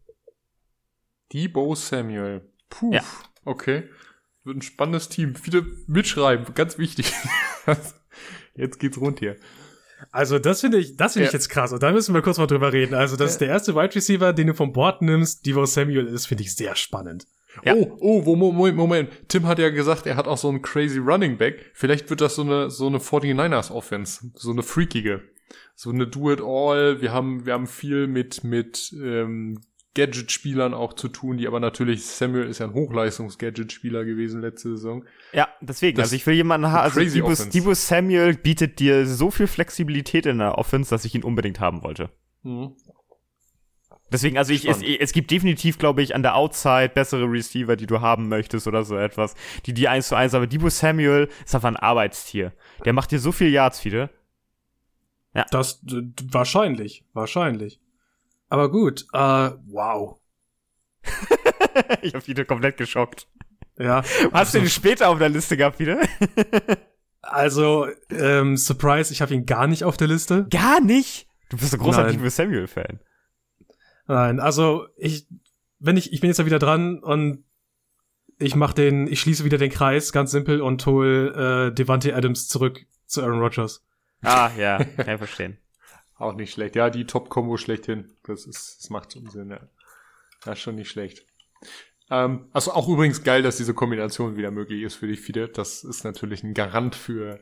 Debo 1.33 1.75
Samuel. 1.75 2.49
Puh. 2.69 2.93
Ja. 2.93 3.03
Okay. 3.43 3.89
Wird 4.43 4.57
ein 4.57 4.61
spannendes 4.61 5.09
Team. 5.09 5.35
Viele 5.35 5.65
mitschreiben, 5.87 6.53
ganz 6.53 6.77
wichtig. 6.77 7.13
Jetzt 8.55 8.79
geht's 8.79 8.99
rund 8.99 9.19
hier. 9.19 9.37
Also 10.11 10.37
das 10.37 10.61
finde 10.61 10.77
ich, 10.79 10.97
das 10.97 11.13
finde 11.13 11.27
ich 11.27 11.33
Ja. 11.33 11.37
jetzt 11.37 11.49
krass. 11.49 11.71
Und 11.71 11.81
da 11.81 11.91
müssen 11.91 12.13
wir 12.13 12.21
kurz 12.21 12.37
mal 12.37 12.45
drüber 12.45 12.73
reden. 12.73 12.93
Also 12.93 13.15
das 13.15 13.31
ist 13.31 13.37
der 13.39 13.47
erste 13.47 13.73
Wide 13.73 13.95
Receiver, 13.95 14.33
den 14.33 14.47
du 14.47 14.53
vom 14.53 14.73
Board 14.73 15.01
nimmst, 15.01 15.45
Devo 15.45 15.65
Samuel 15.65 16.07
ist, 16.07 16.25
finde 16.25 16.43
ich 16.43 16.53
sehr 16.55 16.75
spannend. 16.75 17.25
Ja. 17.63 17.73
Oh, 17.75 17.97
oh, 17.99 18.25
wo, 18.25 18.35
Moment, 18.35 18.75
Moment. 18.75 19.09
Tim 19.29 19.47
hat 19.47 19.59
ja 19.59 19.69
gesagt, 19.69 20.05
er 20.05 20.15
hat 20.17 20.27
auch 20.27 20.37
so 20.37 20.49
einen 20.49 20.61
crazy 20.61 20.97
Running 20.97 21.37
Back. 21.37 21.71
Vielleicht 21.73 22.09
wird 22.09 22.19
das 22.19 22.35
so 22.35 22.41
eine, 22.41 22.69
so 22.69 22.87
eine 22.87 22.97
49ers 22.97 23.71
Offense. 23.71 24.31
So 24.35 24.51
eine 24.51 24.63
freakige. 24.63 25.21
So 25.75 25.91
eine 25.91 26.07
Do-it-all. 26.07 27.01
Wir 27.01 27.11
haben, 27.13 27.45
wir 27.45 27.53
haben 27.53 27.67
viel 27.67 28.07
mit, 28.07 28.43
mit, 28.43 28.93
ähm, 29.01 29.61
Gadget-Spielern 29.95 30.73
auch 30.73 30.93
zu 30.93 31.07
tun, 31.07 31.37
die 31.37 31.47
aber 31.47 31.59
natürlich, 31.59 32.05
Samuel 32.05 32.47
ist 32.47 32.59
ja 32.59 32.65
ein 32.67 32.73
Hochleistungs-Gadget-Spieler 32.73 34.05
gewesen 34.05 34.41
letzte 34.41 34.69
Saison. 34.69 35.05
Ja, 35.33 35.47
deswegen. 35.61 35.97
Das 35.97 36.05
also 36.05 36.15
ich 36.15 36.25
will 36.25 36.33
jemanden 36.33 36.71
haben. 36.71 36.83
Also 36.83 36.99
crazy 36.99 37.21
Debo, 37.51 37.73
Samuel 37.73 38.35
bietet 38.35 38.79
dir 38.79 39.05
so 39.05 39.29
viel 39.29 39.47
Flexibilität 39.47 40.25
in 40.25 40.39
der 40.39 40.57
Offense, 40.57 40.89
dass 40.89 41.05
ich 41.05 41.13
ihn 41.13 41.23
unbedingt 41.23 41.59
haben 41.59 41.83
wollte. 41.83 42.09
Mhm. 42.41 42.75
Deswegen, 44.11 44.37
also 44.37 44.53
ich, 44.53 44.67
es, 44.69 44.81
es 44.83 45.11
gibt 45.11 45.31
definitiv, 45.31 45.79
glaube 45.79 46.03
ich, 46.03 46.13
an 46.13 46.21
der 46.21 46.35
Outside 46.35 46.89
bessere 46.89 47.25
Receiver, 47.25 47.75
die 47.75 47.87
du 47.87 47.99
haben 48.01 48.27
möchtest 48.29 48.67
oder 48.67 48.83
so 48.83 48.95
etwas, 48.95 49.33
die 49.65 49.73
die 49.73 49.87
eins 49.87 50.07
zu 50.09 50.15
eins, 50.15 50.35
aber 50.35 50.45
Debo 50.45 50.69
Samuel 50.69 51.29
ist 51.43 51.55
einfach 51.55 51.69
ein 51.69 51.77
Arbeitstier. 51.77 52.53
Der 52.85 52.93
macht 52.93 53.11
dir 53.11 53.17
so 53.19 53.31
viel 53.31 53.49
Yards, 53.49 53.79
viele. 53.79 54.11
Das 55.49 55.81
d- 55.81 56.01
d- 56.03 56.25
wahrscheinlich, 56.29 57.05
wahrscheinlich. 57.13 57.79
Aber 58.53 58.69
gut, 58.69 59.07
äh, 59.13 59.17
wow. 59.65 60.19
ich 62.03 62.13
hab 62.13 62.27
wieder 62.27 62.45
komplett 62.45 62.77
geschockt. 62.77 63.27
Ja. 63.79 64.03
Hast 64.31 64.53
du 64.53 64.59
den 64.59 64.69
später 64.69 65.09
auf 65.09 65.17
der 65.17 65.29
Liste 65.29 65.57
gehabt 65.57 65.79
wieder? 65.79 65.99
Also, 67.25 67.87
ähm, 68.09 68.57
Surprise, 68.57 69.13
ich 69.13 69.21
habe 69.21 69.33
ihn 69.33 69.45
gar 69.45 69.65
nicht 69.65 69.85
auf 69.85 69.95
der 69.95 70.09
Liste. 70.09 70.45
Gar 70.49 70.81
nicht. 70.81 71.29
Du 71.47 71.55
bist 71.55 71.73
ein 71.73 71.79
großer 71.79 72.03
Nein. 72.03 72.29
Samuel-Fan. 72.29 72.99
Nein, 74.07 74.41
also 74.41 74.87
ich, 74.97 75.25
wenn 75.79 75.95
ich, 75.95 76.11
ich 76.11 76.19
bin 76.19 76.27
jetzt 76.27 76.39
ja 76.39 76.45
wieder 76.45 76.59
dran 76.59 76.99
und 76.99 77.45
ich 78.39 78.57
mach 78.57 78.73
den, 78.73 79.07
ich 79.07 79.21
schließe 79.21 79.45
wieder 79.45 79.57
den 79.57 79.71
Kreis, 79.71 80.11
ganz 80.11 80.31
simpel 80.31 80.61
und 80.61 80.85
hol 80.85 81.69
äh, 81.71 81.73
Devante 81.73 82.13
Adams 82.13 82.49
zurück 82.49 82.85
zu 83.05 83.23
Aaron 83.23 83.39
Rodgers. 83.39 83.85
Ah, 84.21 84.51
ja, 84.57 84.83
kann 84.83 85.13
ich 85.13 85.17
verstehen. 85.17 85.57
Auch 86.23 86.35
nicht 86.35 86.53
schlecht. 86.53 86.75
Ja, 86.75 86.89
die 86.89 87.05
Top-Kombo 87.05 87.57
schlechthin. 87.57 88.15
Das 88.23 88.45
ist, 88.45 88.77
das 88.79 88.89
macht 88.89 89.13
schon 89.13 89.29
Sinn, 89.29 89.49
ja. 89.49 89.59
Das 90.43 90.57
ist 90.57 90.63
schon 90.63 90.75
nicht 90.75 90.89
schlecht. 90.89 91.25
Ähm, 92.09 92.47
also 92.53 92.71
auch 92.71 92.87
übrigens 92.87 93.23
geil, 93.23 93.41
dass 93.41 93.57
diese 93.57 93.73
Kombination 93.73 94.37
wieder 94.37 94.51
möglich 94.51 94.83
ist 94.83 94.95
für 94.95 95.07
die 95.07 95.17
Fide. 95.17 95.49
Das 95.49 95.83
ist 95.83 96.03
natürlich 96.03 96.43
ein 96.43 96.53
Garant 96.53 96.95
für, 96.95 97.39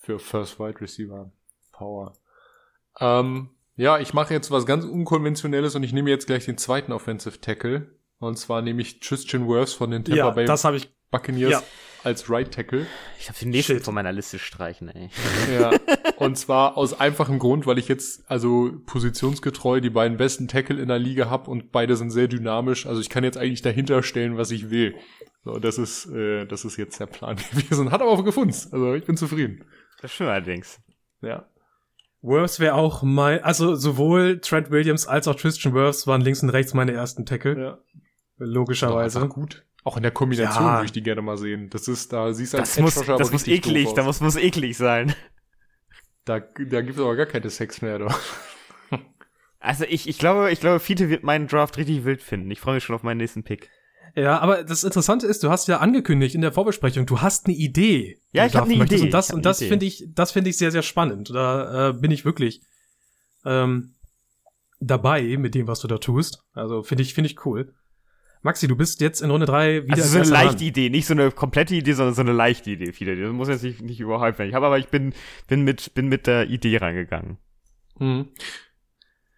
für 0.00 0.18
First 0.18 0.58
Wide 0.58 0.80
Receiver 0.80 1.30
Power. 1.72 2.16
Ähm, 3.00 3.50
ja, 3.76 3.98
ich 3.98 4.12
mache 4.12 4.34
jetzt 4.34 4.50
was 4.50 4.66
ganz 4.66 4.84
Unkonventionelles 4.84 5.76
und 5.76 5.84
ich 5.84 5.92
nehme 5.92 6.10
jetzt 6.10 6.26
gleich 6.26 6.44
den 6.44 6.58
zweiten 6.58 6.90
Offensive 6.90 7.40
Tackle. 7.40 7.94
Und 8.18 8.36
zwar 8.36 8.62
nehme 8.62 8.82
ich 8.82 8.98
Tristan 8.98 9.46
Wirfs 9.48 9.74
von 9.74 9.92
den 9.92 10.04
Tampa 10.04 10.16
Ja, 10.16 10.30
Bay 10.30 10.44
das 10.44 10.64
habe 10.64 10.76
ich. 10.76 10.92
Buccaneers 11.10 11.50
ja. 11.50 11.62
als 12.04 12.28
Right 12.30 12.52
Tackle. 12.52 12.86
Ich 13.18 13.28
hab 13.28 13.38
den 13.38 13.50
nächsten 13.50 13.74
Shit. 13.74 13.84
von 13.84 13.94
meiner 13.94 14.12
Liste 14.12 14.38
streichen, 14.38 14.88
ey. 14.88 15.10
Ja, 15.52 15.70
und 16.16 16.36
zwar 16.36 16.76
aus 16.76 16.98
einfachem 16.98 17.38
Grund, 17.38 17.66
weil 17.66 17.78
ich 17.78 17.88
jetzt 17.88 18.30
also 18.30 18.72
positionsgetreu 18.86 19.80
die 19.80 19.90
beiden 19.90 20.16
besten 20.18 20.48
Tackle 20.48 20.80
in 20.80 20.88
der 20.88 20.98
Liga 20.98 21.30
habe 21.30 21.50
und 21.50 21.72
beide 21.72 21.96
sind 21.96 22.10
sehr 22.10 22.28
dynamisch. 22.28 22.86
Also 22.86 23.00
ich 23.00 23.08
kann 23.08 23.24
jetzt 23.24 23.38
eigentlich 23.38 23.62
dahinter 23.62 24.02
stellen, 24.02 24.36
was 24.36 24.50
ich 24.50 24.70
will. 24.70 24.94
So, 25.44 25.58
das 25.58 25.78
ist, 25.78 26.06
äh, 26.06 26.46
das 26.46 26.64
ist 26.64 26.76
jetzt 26.76 27.00
der 27.00 27.06
Plan 27.06 27.36
gewesen. 27.50 27.90
Hat 27.90 28.02
aber 28.02 28.10
auch 28.10 28.24
gefunden. 28.24 28.54
Also 28.70 28.94
ich 28.94 29.04
bin 29.04 29.16
zufrieden. 29.16 29.64
Das 30.00 30.12
stimmt 30.12 30.30
allerdings. 30.30 30.80
Ja. 31.22 31.48
Wirfs 32.20 32.58
wäre 32.58 32.74
auch 32.74 33.02
mein, 33.02 33.42
also 33.44 33.74
sowohl 33.76 34.40
Trent 34.40 34.70
Williams 34.70 35.06
als 35.06 35.28
auch 35.28 35.36
Tristan 35.36 35.72
Wirfs 35.72 36.06
waren 36.06 36.20
links 36.20 36.42
und 36.42 36.50
rechts 36.50 36.74
meine 36.74 36.92
ersten 36.92 37.24
Tackle, 37.26 37.58
ja. 37.58 37.78
logischerweise. 38.38 39.20
Einfach 39.20 39.34
gut. 39.34 39.64
Auch 39.88 39.96
in 39.96 40.02
der 40.02 40.12
Kombination 40.12 40.64
Ja. 40.66 40.74
würde 40.74 40.84
ich 40.84 40.92
die 40.92 41.02
gerne 41.02 41.22
mal 41.22 41.38
sehen. 41.38 41.70
Das 41.70 41.88
ist, 41.88 42.12
da 42.12 42.30
siehst 42.34 42.52
du 42.52 42.58
als 42.58 42.74
Das 42.74 42.82
muss, 42.82 43.06
das 43.06 43.32
muss 43.32 43.46
eklig, 43.48 43.88
da 43.94 44.02
muss, 44.02 44.20
muss 44.20 44.36
eklig 44.36 44.76
sein. 44.76 45.14
Da, 46.26 46.40
da 46.40 46.82
gibt 46.82 46.98
es 46.98 47.00
aber 47.02 47.16
gar 47.16 47.24
keine 47.24 47.48
Sex 47.48 47.80
mehr. 47.80 47.98
Du. 47.98 48.08
Also 49.60 49.84
ich, 49.88 50.08
ich 50.08 50.18
glaube, 50.18 50.52
ich 50.52 50.60
glaube, 50.60 50.78
Fiete 50.78 51.08
wird 51.08 51.24
meinen 51.24 51.48
Draft 51.48 51.78
richtig 51.78 52.04
wild 52.04 52.22
finden. 52.22 52.50
Ich 52.50 52.60
freue 52.60 52.74
mich 52.74 52.84
schon 52.84 52.94
auf 52.94 53.02
meinen 53.02 53.16
nächsten 53.16 53.42
Pick. 53.44 53.70
Ja, 54.14 54.38
aber 54.38 54.62
das 54.62 54.84
Interessante 54.84 55.26
ist, 55.26 55.42
du 55.42 55.48
hast 55.50 55.68
ja 55.68 55.78
angekündigt 55.78 56.34
in 56.34 56.42
der 56.42 56.52
Vorbesprechung, 56.52 57.06
du 57.06 57.22
hast 57.22 57.46
eine 57.46 57.56
Idee. 57.56 58.20
Ja, 58.32 58.46
ich 58.46 58.52
du 58.52 58.58
hab 58.58 58.64
draft 58.64 58.70
eine 58.70 58.78
möchtest. 58.78 59.00
Idee. 59.00 59.08
Und 59.08 59.14
das, 59.14 59.30
und 59.32 59.44
das 59.44 59.58
finde 59.58 59.86
ich, 59.86 60.04
das 60.14 60.32
finde 60.32 60.50
ich 60.50 60.58
sehr, 60.58 60.70
sehr 60.70 60.82
spannend. 60.82 61.30
Da 61.30 61.88
äh, 61.88 61.92
bin 61.94 62.10
ich 62.10 62.24
wirklich 62.24 62.60
ähm, 63.44 63.94
dabei 64.80 65.36
mit 65.38 65.54
dem, 65.54 65.66
was 65.66 65.80
du 65.80 65.88
da 65.88 65.98
tust. 65.98 66.44
Also 66.52 66.82
finde 66.82 67.02
ich, 67.02 67.14
finde 67.14 67.30
ich 67.30 67.44
cool. 67.46 67.74
Maxi, 68.42 68.68
du 68.68 68.76
bist 68.76 69.00
jetzt 69.00 69.20
in 69.20 69.30
Runde 69.30 69.46
drei 69.46 69.84
wieder 69.84 69.94
Also 69.94 70.02
als 70.04 70.12
so 70.12 70.18
eine 70.18 70.28
leichte 70.44 70.58
dran. 70.58 70.66
Idee, 70.66 70.90
nicht 70.90 71.06
so 71.06 71.14
eine 71.14 71.30
komplette 71.30 71.74
Idee, 71.74 71.92
sondern 71.92 72.14
so 72.14 72.20
eine 72.20 72.32
leichte 72.32 72.70
Idee, 72.70 72.92
Fiete. 72.92 73.16
Das 73.16 73.32
muss 73.32 73.48
jetzt 73.48 73.62
nicht, 73.62 73.82
nicht 73.82 74.00
überhyped 74.00 74.38
werden. 74.38 74.48
Ich 74.48 74.54
habe 74.54 74.66
aber, 74.66 74.78
ich 74.78 74.88
bin, 74.88 75.12
bin 75.46 75.62
mit, 75.62 75.94
bin 75.94 76.08
mit 76.08 76.26
der 76.26 76.48
Idee 76.48 76.76
reingegangen. 76.78 77.38
Mhm. 77.98 78.28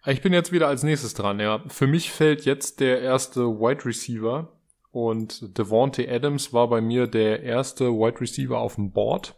Ich 0.05 0.21
bin 0.21 0.33
jetzt 0.33 0.51
wieder 0.51 0.67
als 0.67 0.83
nächstes 0.83 1.13
dran, 1.13 1.39
ja. 1.39 1.63
Für 1.67 1.87
mich 1.87 2.11
fällt 2.11 2.45
jetzt 2.45 2.79
der 2.79 3.01
erste 3.01 3.41
Wide 3.41 3.85
Receiver 3.85 4.51
und 4.91 5.57
Devontae 5.57 6.09
Adams 6.09 6.53
war 6.53 6.69
bei 6.69 6.81
mir 6.81 7.07
der 7.07 7.43
erste 7.43 7.91
Wide 7.91 8.19
Receiver 8.19 8.57
auf 8.57 8.75
dem 8.75 8.91
Board. 8.91 9.35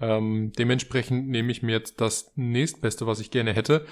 Ähm, 0.00 0.52
dementsprechend 0.58 1.28
nehme 1.28 1.52
ich 1.52 1.62
mir 1.62 1.72
jetzt 1.72 2.00
das 2.00 2.32
nächstbeste, 2.34 3.06
was 3.06 3.20
ich 3.20 3.30
gerne 3.30 3.52
hätte. 3.52 3.86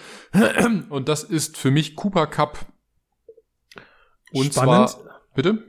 Und 0.88 1.08
das 1.08 1.22
ist 1.22 1.58
für 1.58 1.70
mich 1.70 1.96
Cooper 1.96 2.26
Cup. 2.26 2.66
Und 4.32 4.52
Spannend. 4.52 4.90
zwar, 4.90 5.20
bitte? 5.34 5.64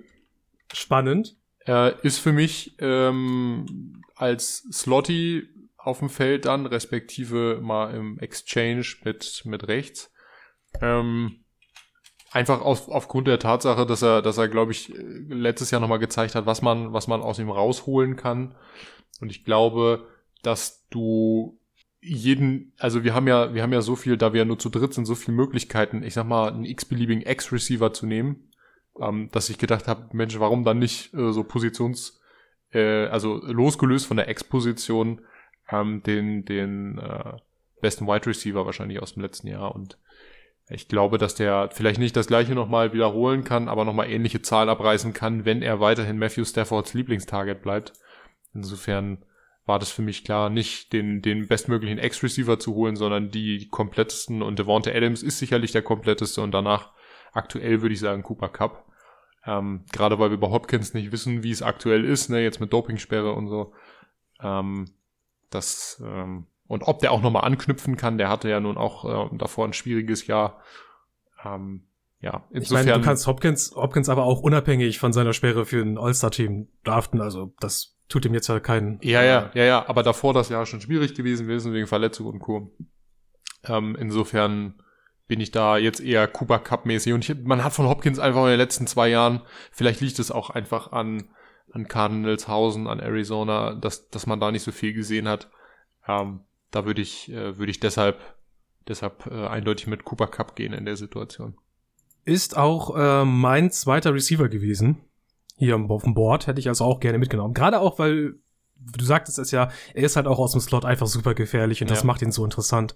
Spannend. 0.74 1.36
Er 1.60 2.04
ist 2.04 2.20
für 2.20 2.32
mich 2.32 2.76
ähm, 2.80 4.02
als 4.16 4.68
Slotty 4.72 5.48
auf 5.78 6.00
dem 6.00 6.10
Feld 6.10 6.46
dann, 6.46 6.66
respektive 6.66 7.60
mal 7.62 7.94
im 7.94 8.20
Exchange 8.20 8.86
mit, 9.04 9.44
mit 9.46 9.68
rechts. 9.68 10.12
Ähm, 10.82 11.44
einfach 12.32 12.62
auf, 12.62 12.90
aufgrund 12.90 13.28
der 13.28 13.40
Tatsache, 13.40 13.86
dass 13.86 14.02
er, 14.02 14.22
dass 14.22 14.38
er, 14.38 14.48
glaube 14.48 14.72
ich, 14.72 14.94
letztes 15.28 15.72
Jahr 15.72 15.82
nochmal 15.82 16.00
gezeigt 16.00 16.36
hat, 16.36 16.46
was 16.46 16.62
man, 16.62 16.94
was 16.94 17.08
man 17.08 17.22
aus 17.22 17.40
ihm 17.40 17.50
rausholen 17.50 18.16
kann. 18.16 18.56
Und 19.22 19.32
ich 19.32 19.46
glaube, 19.46 20.08
dass 20.44 20.88
du 20.90 21.60
jeden, 22.02 22.74
also 22.78 23.04
wir 23.04 23.14
haben 23.14 23.28
ja, 23.28 23.54
wir 23.54 23.62
haben 23.62 23.74
ja 23.74 23.82
so 23.82 23.96
viel, 23.96 24.16
da 24.16 24.32
wir 24.34 24.40
ja 24.40 24.46
nur 24.46 24.60
zu 24.60 24.70
dritt 24.70 24.94
sind, 24.94 25.06
so 25.06 25.16
viele 25.16 25.36
Möglichkeiten, 25.36 26.04
ich 26.04 26.14
sag 26.14 26.26
mal, 26.26 26.50
einen 26.50 26.66
x-beliebigen 26.66 27.24
X-Receiver 27.26 27.92
zu 27.94 28.06
nehmen, 28.06 28.49
ähm, 29.00 29.30
dass 29.32 29.50
ich 29.50 29.58
gedacht 29.58 29.88
habe, 29.88 30.10
Mensch, 30.14 30.40
warum 30.40 30.64
dann 30.64 30.80
nicht 30.80 31.14
äh, 31.14 31.32
so 31.32 31.44
Positions, 31.44 32.22
äh, 32.72 33.06
also 33.08 33.42
losgelöst 33.46 34.08
von 34.08 34.18
der 34.18 34.30
X-Position, 34.30 35.22
ähm, 35.72 36.04
den, 36.04 36.46
den 36.46 36.98
äh, 36.98 37.34
besten 37.82 38.08
Wide 38.08 38.26
Receiver 38.28 38.66
wahrscheinlich 38.66 39.02
aus 39.02 39.14
dem 39.14 39.24
letzten 39.24 39.48
Jahr. 39.48 39.74
Und 39.74 39.98
ich 40.70 40.88
glaube, 40.88 41.18
dass 41.18 41.36
der 41.36 41.70
vielleicht 41.72 42.00
nicht 42.00 42.16
das 42.16 42.28
gleiche 42.28 42.54
nochmal 42.54 42.94
wiederholen 42.94 43.44
kann, 43.44 43.68
aber 43.68 43.86
nochmal 43.86 44.10
ähnliche 44.10 44.42
Zahl 44.42 44.70
abreißen 44.70 45.14
kann, 45.14 45.46
wenn 45.46 45.62
er 45.62 45.80
weiterhin 45.80 46.18
Matthew 46.18 46.46
Staffords 46.46 46.94
Lieblingstarget 46.94 47.62
bleibt. 47.62 47.94
Insofern 48.54 49.24
war 49.66 49.80
das 49.80 49.92
für 49.92 50.02
mich 50.02 50.24
klar, 50.24 50.50
nicht 50.50 50.94
den, 50.94 51.22
den 51.22 51.48
bestmöglichen 51.48 52.00
Ex-Receiver 52.00 52.60
zu 52.60 52.74
holen, 52.74 52.96
sondern 52.96 53.30
die 53.30 53.68
komplettesten. 53.70 54.42
Und 54.42 54.60
Devonta 54.60 54.92
Adams 54.92 55.24
ist 55.24 55.40
sicherlich 55.40 55.72
der 55.72 55.84
kompletteste. 55.84 56.42
Und 56.42 56.52
danach 56.52 56.92
aktuell 57.32 57.82
würde 57.82 57.94
ich 57.94 58.00
sagen 58.00 58.24
Cooper 58.24 58.50
Cup. 58.50 58.86
Ähm, 59.46 59.86
Gerade 59.92 60.20
weil 60.20 60.32
wir 60.32 60.40
bei 60.40 60.50
Hopkins 60.50 60.94
nicht 60.94 61.12
wissen, 61.12 61.44
wie 61.44 61.52
es 61.52 61.62
aktuell 61.62 62.06
ist, 62.06 62.30
ne, 62.30 62.42
jetzt 62.42 62.60
mit 62.60 62.74
Dopingsperre 62.74 63.34
und 63.34 63.48
so. 63.48 63.74
Ähm, 64.42 64.92
das, 65.50 66.02
ähm, 66.06 66.46
und 66.68 66.84
ob 66.84 67.00
der 67.00 67.12
auch 67.12 67.22
nochmal 67.22 67.46
anknüpfen 67.46 67.98
kann, 67.98 68.18
der 68.18 68.30
hatte 68.30 68.50
ja 68.50 68.60
nun 68.60 68.78
auch 68.78 69.32
äh, 69.32 69.38
davor 69.38 69.66
ein 69.66 69.74
schwieriges 69.74 70.28
Jahr. 70.28 70.62
Ähm, 71.44 71.84
ja, 72.22 72.44
insofern. 72.52 72.82
Ich 72.82 72.88
meine, 72.88 73.00
du 73.00 73.06
kannst 73.06 73.28
Hopkins, 73.28 73.74
Hopkins 73.76 74.10
aber 74.10 74.24
auch 74.24 74.42
unabhängig 74.42 75.00
von 75.00 75.14
seiner 75.14 75.34
Sperre 75.34 75.66
für 75.66 75.82
ein 75.82 75.98
All-Star-Team 75.98 76.68
draften. 76.84 77.22
Also 77.22 77.54
das 77.60 77.96
tut 78.10 78.26
ihm 78.26 78.34
jetzt 78.34 78.48
ja 78.48 78.60
keinen. 78.60 79.00
Ja, 79.02 79.24
ja, 79.24 79.52
ja, 79.54 79.64
ja. 79.64 79.90
Aber 79.90 80.04
davor 80.04 80.34
das 80.34 80.50
Jahr 80.50 80.66
schon 80.66 80.82
schwierig 80.82 81.16
gewesen 81.16 81.48
gewesen 81.48 81.74
wegen 81.74 81.88
Verletzung 81.88 82.28
und 82.28 82.40
Co. 82.40 82.76
Ähm, 83.64 83.96
insofern 83.98 84.82
bin 85.30 85.40
ich 85.40 85.52
da 85.52 85.78
jetzt 85.78 86.02
eher 86.02 86.28
Cooper 86.28 86.60
Cup 86.60 86.86
mäßig 86.86 87.14
und 87.14 87.30
ich, 87.30 87.38
man 87.44 87.64
hat 87.64 87.72
von 87.72 87.88
Hopkins 87.88 88.20
einfach 88.20 88.44
in 88.44 88.50
den 88.50 88.58
letzten 88.58 88.88
zwei 88.88 89.08
Jahren, 89.08 89.42
vielleicht 89.72 90.02
liegt 90.02 90.20
es 90.20 90.32
auch 90.32 90.50
einfach 90.50 90.92
an 90.92 91.30
an 91.72 91.88
Cardinalshausen, 91.88 92.88
an 92.88 93.00
Arizona, 93.00 93.76
dass 93.76 94.10
dass 94.10 94.26
man 94.26 94.40
da 94.40 94.52
nicht 94.52 94.64
so 94.64 94.72
viel 94.72 94.92
gesehen 94.92 95.28
hat. 95.28 95.52
Ähm, 96.08 96.42
da 96.72 96.86
würde 96.86 97.02
ich, 97.02 97.32
äh, 97.32 97.58
würde 97.60 97.72
ich 97.72 97.80
deshalb, 97.80 98.20
deshalb 98.88 99.28
äh, 99.28 99.48
eindeutig 99.48 99.86
mit 99.86 100.04
Cooper 100.04 100.28
Cup 100.28 100.56
gehen 100.56 100.74
in 100.74 100.86
der 100.86 100.98
Situation. 100.98 101.56
Ist 102.26 102.58
auch 102.58 102.96
äh, 102.98 103.24
mein 103.24 103.72
zweiter 103.72 104.14
Receiver 104.14 104.50
gewesen. 104.50 104.98
Hier 105.58 105.78
auf 105.78 106.04
dem 106.04 106.16
Board 106.16 106.48
hätte 106.48 106.60
ich 106.60 106.70
also 106.70 106.86
auch 106.86 107.00
gerne 107.00 107.20
mitgenommen. 107.20 107.54
Gerade 107.54 107.80
auch, 107.80 108.00
weil 108.00 108.36
du 108.78 109.06
sagtest 109.06 109.38
es 109.38 109.52
ja, 109.52 109.70
er 109.94 110.04
ist 110.04 110.16
halt 110.16 110.26
auch 110.26 110.40
aus 110.40 110.54
dem 110.54 110.62
Slot 110.62 110.86
einfach 110.86 111.08
super 111.08 111.36
gefährlich 111.36 111.82
und 111.84 111.92
das 111.92 112.04
macht 112.04 112.22
ihn 112.22 112.32
so 112.32 112.46
interessant. 112.46 112.96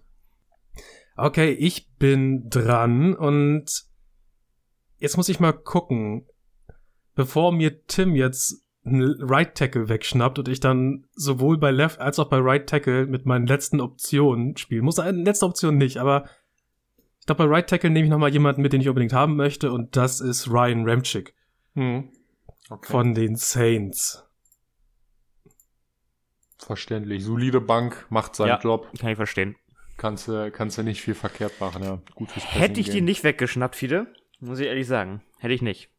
Okay, 1.16 1.52
ich 1.52 1.92
bin 1.98 2.50
dran 2.50 3.14
und 3.16 3.86
jetzt 4.98 5.18
muss 5.18 5.30
ich 5.30 5.40
mal 5.40 5.54
gucken, 5.54 6.26
bevor 7.16 7.52
mir 7.52 7.86
Tim 7.86 8.16
jetzt 8.16 8.64
einen 8.86 9.16
Right 9.22 9.56
Tackle 9.56 9.90
wegschnappt 9.90 10.40
und 10.40 10.48
ich 10.48 10.60
dann 10.60 11.06
sowohl 11.14 11.58
bei 11.58 11.72
Left 11.72 12.00
als 12.00 12.20
auch 12.20 12.30
bei 12.30 12.40
Right 12.40 12.68
Tackle 12.68 13.06
mit 13.06 13.26
meinen 13.26 13.48
letzten 13.48 13.80
Optionen 13.80 14.58
spielen 14.58 14.84
muss. 14.84 15.00
Eine 15.00 15.24
letzte 15.24 15.46
Option 15.46 15.78
nicht, 15.78 15.98
aber 15.98 16.26
ich 17.20 17.26
glaube, 17.26 17.46
bei 17.46 17.50
Right 17.50 17.70
Tackle 17.70 17.90
nehme 17.90 18.06
ich 18.06 18.12
nochmal 18.12 18.34
jemanden 18.34 18.62
mit, 18.62 18.74
den 18.74 18.82
ich 18.82 18.90
unbedingt 18.90 19.14
haben 19.14 19.36
möchte 19.36 19.72
und 19.72 19.96
das 19.96 20.20
ist 20.20 20.50
Ryan 20.50 20.90
Ramchick. 20.90 21.34
Hm. 21.76 22.10
Okay. 22.70 22.92
Von 22.92 23.14
den 23.14 23.36
Saints. 23.36 24.26
Verständlich. 26.58 27.24
Solide 27.24 27.62
Bank, 27.62 28.06
macht 28.10 28.36
seinen 28.36 28.48
ja, 28.48 28.60
Job. 28.60 28.90
Kann 28.98 29.10
ich 29.10 29.16
verstehen. 29.16 29.56
Kannst 30.04 30.28
du 30.28 30.52
kannst 30.52 30.78
du 30.78 30.84
nicht 30.84 31.02
viel 31.02 31.16
verkehrt 31.16 31.62
machen, 31.62 31.82
ja. 31.82 32.02
Gut 32.14 32.30
fürs 32.30 32.44
Hätte 32.54 32.82
ich 32.82 32.90
die 32.90 33.00
nicht 33.00 33.24
weggeschnappt, 33.24 33.78
Fide, 33.78 34.14
muss 34.42 34.60
ich 34.60 34.68
ehrlich 34.68 34.86
sagen. 34.86 35.22
Hätte 35.40 35.54
ich 35.54 35.62
nicht. 35.62 35.92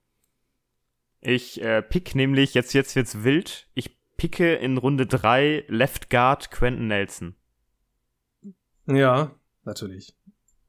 Ich 1.23 1.63
äh, 1.63 1.81
pick 1.81 2.15
nämlich, 2.15 2.53
jetzt, 2.53 2.75
jetzt 2.75 2.97
wird's 2.97 3.25
wild, 3.25 3.67
ich 3.73 3.97
picke 4.19 4.57
in 4.57 4.77
Runde 4.77 5.07
3 5.07 5.65
Left 5.69 6.11
Guard 6.11 6.51
Quentin 6.51 6.89
Nelson. 6.89 7.35
Ja, 8.87 9.35
natürlich. 9.65 10.15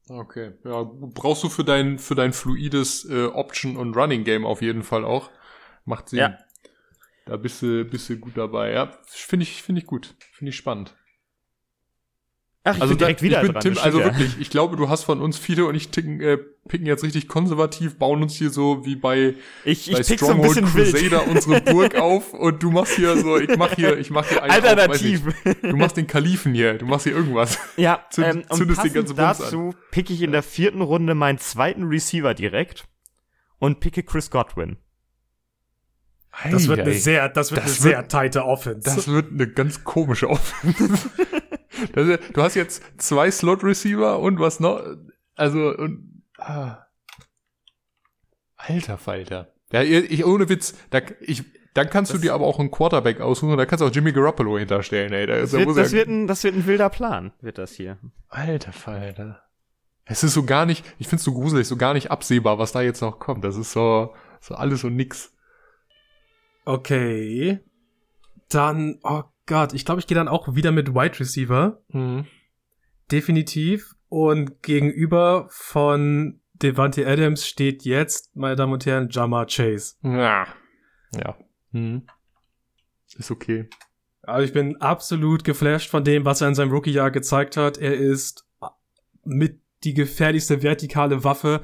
Okay, 0.08 0.54
ja, 0.64 0.84
brauchst 0.84 1.44
du 1.44 1.50
für 1.50 1.64
dein, 1.64 1.98
für 1.98 2.14
dein 2.14 2.32
fluides 2.32 3.04
äh, 3.04 3.26
Option- 3.26 3.76
und 3.76 3.94
Running-Game 3.94 4.46
auf 4.46 4.62
jeden 4.62 4.82
Fall 4.82 5.04
auch. 5.04 5.30
Macht 5.84 6.08
Sinn. 6.08 6.20
Ja. 6.20 6.38
Da 7.26 7.36
bist 7.36 7.60
du, 7.60 7.84
bist 7.84 8.08
du 8.08 8.16
gut 8.16 8.38
dabei. 8.38 8.72
Ja, 8.72 8.92
finde 9.08 9.42
ich, 9.42 9.62
finde 9.62 9.82
ich 9.82 9.86
gut. 9.86 10.14
Finde 10.32 10.48
ich 10.48 10.56
spannend. 10.56 10.96
Ach, 12.66 12.74
ich 12.74 12.82
also 12.82 12.94
bin 12.94 12.98
direkt 12.98 13.20
da, 13.20 13.24
wieder 13.24 13.36
ich 13.36 13.46
bin 13.46 13.52
dran. 13.52 13.62
Tim, 13.62 13.78
also 13.78 14.02
wirklich, 14.02 14.40
ich 14.40 14.50
glaube, 14.50 14.76
du 14.76 14.88
hast 14.88 15.04
von 15.04 15.20
uns 15.20 15.38
viele 15.38 15.66
und 15.66 15.76
ich 15.76 15.90
ticken, 15.90 16.20
äh, 16.20 16.36
picken 16.36 16.84
jetzt 16.84 17.04
richtig 17.04 17.28
konservativ, 17.28 17.96
bauen 17.96 18.22
uns 18.22 18.34
hier 18.34 18.50
so 18.50 18.84
wie 18.84 18.96
bei, 18.96 19.34
ich, 19.64 19.88
bei 19.92 20.00
ich 20.00 20.06
Stronghold 20.06 20.54
so 20.54 20.62
Crusader 20.62 21.20
wild. 21.26 21.28
unsere 21.28 21.60
Burg 21.60 21.94
auf 22.00 22.32
und 22.34 22.60
du 22.60 22.72
machst 22.72 22.96
hier 22.96 23.16
so, 23.18 23.38
ich 23.38 23.56
mach 23.56 23.76
hier, 23.76 23.96
ich 23.98 24.10
mach 24.10 24.26
hier 24.28 24.42
einen 24.42 24.50
Alternativ. 24.50 25.28
Auf, 25.28 25.34
ich, 25.44 25.60
du 25.60 25.76
machst 25.76 25.96
den 25.96 26.08
Kalifen 26.08 26.54
hier, 26.54 26.74
du 26.74 26.86
machst 26.86 27.04
hier 27.04 27.14
irgendwas. 27.14 27.56
Ja, 27.76 28.04
Zünd, 28.10 28.26
ähm, 28.26 28.44
und 28.48 28.56
zündest 28.56 28.84
den 28.84 28.92
ganzen 28.92 29.16
dazu 29.16 29.72
pick 29.92 30.10
ich 30.10 30.22
in 30.22 30.32
der 30.32 30.42
vierten 30.42 30.80
Runde 30.80 31.14
meinen 31.14 31.38
zweiten 31.38 31.84
Receiver 31.84 32.34
direkt 32.34 32.88
und 33.60 33.78
picke 33.78 34.02
Chris 34.02 34.28
Godwin. 34.28 34.76
Das 36.50 36.66
wird 36.66 36.80
eine 36.80 36.92
sehr, 36.94 37.28
das 37.28 37.52
wird 37.52 37.64
das 37.64 37.80
eine 37.80 37.84
wird, 37.84 37.92
sehr 37.94 38.08
tighte 38.08 38.44
Offense. 38.44 38.82
Das 38.82 39.08
wird 39.08 39.30
eine 39.30 39.46
ganz 39.46 39.84
komische 39.84 40.28
Offense. 40.28 41.10
das, 41.92 42.18
du 42.32 42.42
hast 42.42 42.54
jetzt 42.54 42.82
zwei 42.98 43.30
Slot 43.30 43.62
Receiver 43.64 44.18
und 44.18 44.38
was 44.38 44.60
noch? 44.60 44.82
Also 45.34 45.74
und 45.76 46.22
ah. 46.38 46.86
Alter 48.56 48.98
Falter. 48.98 49.52
Ja, 49.72 49.82
ich, 49.82 50.24
ohne 50.24 50.48
Witz, 50.48 50.74
da, 50.90 51.00
ich, 51.20 51.44
dann 51.74 51.90
kannst 51.90 52.12
das 52.12 52.20
du 52.20 52.26
dir 52.26 52.34
aber 52.34 52.46
auch 52.46 52.58
einen 52.58 52.70
Quarterback 52.70 53.20
aussuchen, 53.20 53.56
da 53.56 53.66
kannst 53.66 53.82
du 53.82 53.86
auch 53.86 53.92
Jimmy 53.92 54.12
Garoppolo 54.12 54.58
hinterstellen, 54.58 55.12
ey. 55.12 55.26
Da, 55.26 55.38
das, 55.38 55.50
da 55.50 55.58
wird, 55.58 55.76
das, 55.76 55.92
wird 55.92 56.08
ein, 56.08 56.26
das 56.26 56.44
wird 56.44 56.54
ein 56.54 56.66
wilder 56.66 56.88
Plan, 56.88 57.32
wird 57.40 57.58
das 57.58 57.72
hier. 57.72 57.98
Alter 58.28 58.72
Falter. 58.72 59.42
Es 60.04 60.22
ist 60.22 60.34
so 60.34 60.44
gar 60.44 60.66
nicht, 60.66 60.84
ich 60.98 61.08
find's 61.08 61.24
so 61.24 61.34
gruselig, 61.34 61.66
so 61.66 61.76
gar 61.76 61.92
nicht 61.92 62.10
absehbar, 62.10 62.58
was 62.58 62.72
da 62.72 62.80
jetzt 62.80 63.02
noch 63.02 63.18
kommt. 63.18 63.44
Das 63.44 63.56
ist 63.56 63.72
so, 63.72 64.14
so 64.40 64.54
alles 64.54 64.84
und 64.84 64.94
nix. 64.94 65.34
Okay. 66.64 67.60
Dann, 68.48 69.00
oh 69.02 69.24
Gott, 69.46 69.72
ich 69.72 69.84
glaube, 69.84 70.00
ich 70.00 70.06
gehe 70.06 70.16
dann 70.16 70.28
auch 70.28 70.54
wieder 70.54 70.72
mit 70.72 70.94
Wide 70.94 71.20
Receiver. 71.20 71.80
Mhm. 71.88 72.26
Definitiv. 73.10 73.94
Und 74.08 74.62
gegenüber 74.62 75.46
von 75.50 76.40
Devante 76.54 77.06
Adams 77.06 77.46
steht 77.46 77.84
jetzt, 77.84 78.34
meine 78.36 78.56
Damen 78.56 78.72
und 78.72 78.86
Herren, 78.86 79.08
Jamar 79.10 79.46
Chase. 79.46 79.94
Ja. 80.02 80.46
Ja. 81.14 81.36
Mhm. 81.72 82.06
Ist 83.16 83.30
okay. 83.30 83.68
Also 84.22 84.44
ich 84.44 84.52
bin 84.52 84.80
absolut 84.80 85.44
geflasht 85.44 85.90
von 85.90 86.02
dem, 86.02 86.24
was 86.24 86.40
er 86.40 86.48
in 86.48 86.54
seinem 86.54 86.72
Rookie-Jahr 86.72 87.10
gezeigt 87.10 87.56
hat. 87.56 87.78
Er 87.78 87.94
ist 87.94 88.44
mit 89.24 89.60
die 89.84 89.94
gefährlichste 89.94 90.62
vertikale 90.62 91.22
Waffe, 91.22 91.62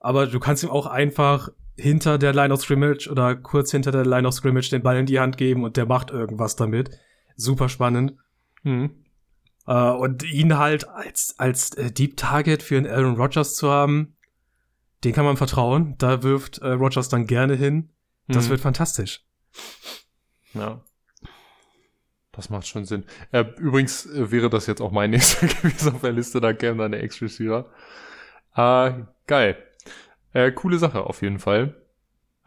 aber 0.00 0.26
du 0.26 0.40
kannst 0.40 0.64
ihm 0.64 0.70
auch 0.70 0.86
einfach 0.86 1.50
hinter 1.76 2.18
der 2.18 2.32
Line 2.32 2.52
of 2.52 2.62
Scrimmage 2.62 3.08
oder 3.08 3.36
kurz 3.36 3.70
hinter 3.70 3.92
der 3.92 4.04
Line 4.04 4.26
of 4.26 4.34
Scrimmage 4.34 4.70
den 4.70 4.82
Ball 4.82 4.98
in 4.98 5.06
die 5.06 5.20
Hand 5.20 5.36
geben 5.36 5.64
und 5.64 5.76
der 5.76 5.86
macht 5.86 6.10
irgendwas 6.10 6.56
damit. 6.56 6.90
Super 7.40 7.68
spannend. 7.68 8.14
Mhm. 8.62 8.90
Uh, 9.66 9.92
und 9.92 10.24
ihn 10.24 10.58
halt 10.58 10.88
als, 10.88 11.34
als 11.38 11.70
äh, 11.74 11.92
Deep 11.92 12.16
Target 12.16 12.62
für 12.62 12.76
einen 12.76 12.86
Aaron 12.86 13.16
Rodgers 13.16 13.54
zu 13.54 13.70
haben, 13.70 14.16
den 15.04 15.12
kann 15.12 15.24
man 15.24 15.36
vertrauen. 15.36 15.94
Da 15.98 16.22
wirft 16.22 16.58
äh, 16.58 16.68
Rodgers 16.68 17.08
dann 17.08 17.26
gerne 17.26 17.54
hin. 17.54 17.90
Das 18.26 18.46
mhm. 18.46 18.50
wird 18.50 18.60
fantastisch. 18.60 19.24
Ja. 20.54 20.82
Das 22.32 22.50
macht 22.50 22.66
schon 22.66 22.84
Sinn. 22.84 23.04
Äh, 23.32 23.44
übrigens 23.58 24.06
äh, 24.06 24.30
wäre 24.30 24.50
das 24.50 24.66
jetzt 24.66 24.80
auch 24.80 24.92
mein 24.92 25.10
nächster 25.12 25.46
gewesen 25.46 25.94
auf 25.94 26.00
der 26.00 26.12
Liste, 26.12 26.40
da 26.40 26.52
käme 26.52 26.82
dann 26.82 26.92
der 26.92 27.02
Ex-Receiver. 27.02 27.70
Äh, 28.56 28.92
geil. 29.26 29.56
Äh, 30.32 30.52
coole 30.52 30.78
Sache 30.78 31.04
auf 31.04 31.22
jeden 31.22 31.38
Fall. 31.38 31.80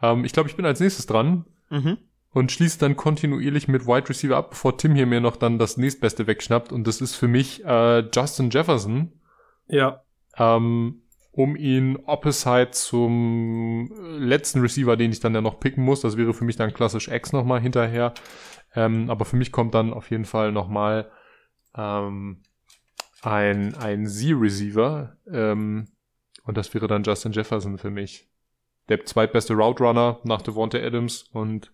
Ähm, 0.02 0.24
ich 0.24 0.32
glaube, 0.32 0.48
ich 0.48 0.56
bin 0.56 0.66
als 0.66 0.80
nächstes 0.80 1.06
dran. 1.06 1.44
Mhm. 1.70 1.98
Und 2.34 2.50
schließe 2.50 2.80
dann 2.80 2.96
kontinuierlich 2.96 3.68
mit 3.68 3.86
Wide 3.86 4.08
Receiver 4.08 4.36
ab, 4.36 4.50
bevor 4.50 4.76
Tim 4.76 4.94
hier 4.94 5.06
mir 5.06 5.20
noch 5.20 5.36
dann 5.36 5.58
das 5.58 5.76
nächstbeste 5.76 6.26
wegschnappt. 6.26 6.72
Und 6.72 6.86
das 6.86 7.00
ist 7.00 7.14
für 7.14 7.28
mich 7.28 7.64
äh, 7.64 8.00
Justin 8.12 8.50
Jefferson. 8.50 9.12
Ja. 9.68 10.02
Ähm, 10.36 11.02
um 11.30 11.54
ihn 11.54 11.96
opposite 12.04 12.72
zum 12.72 13.90
letzten 14.18 14.60
Receiver, 14.60 14.96
den 14.96 15.12
ich 15.12 15.20
dann 15.20 15.34
ja 15.34 15.40
noch 15.40 15.60
picken 15.60 15.84
muss. 15.84 16.00
Das 16.00 16.16
wäre 16.16 16.34
für 16.34 16.44
mich 16.44 16.56
dann 16.56 16.74
klassisch 16.74 17.06
X 17.06 17.32
nochmal 17.32 17.60
hinterher. 17.60 18.14
Ähm, 18.74 19.10
aber 19.10 19.24
für 19.24 19.36
mich 19.36 19.52
kommt 19.52 19.74
dann 19.74 19.92
auf 19.92 20.10
jeden 20.10 20.24
Fall 20.24 20.50
nochmal 20.50 21.10
ähm, 21.76 22.42
ein, 23.22 23.76
ein 23.76 24.06
Z-Receiver. 24.06 25.16
Ähm, 25.32 25.86
und 26.42 26.56
das 26.56 26.74
wäre 26.74 26.88
dann 26.88 27.04
Justin 27.04 27.32
Jefferson 27.32 27.78
für 27.78 27.90
mich. 27.90 28.28
Der 28.88 29.04
zweitbeste 29.04 29.54
Route 29.54 29.84
Runner 29.84 30.18
nach 30.24 30.42
Devonta 30.42 30.78
Adams 30.78 31.22
und 31.32 31.72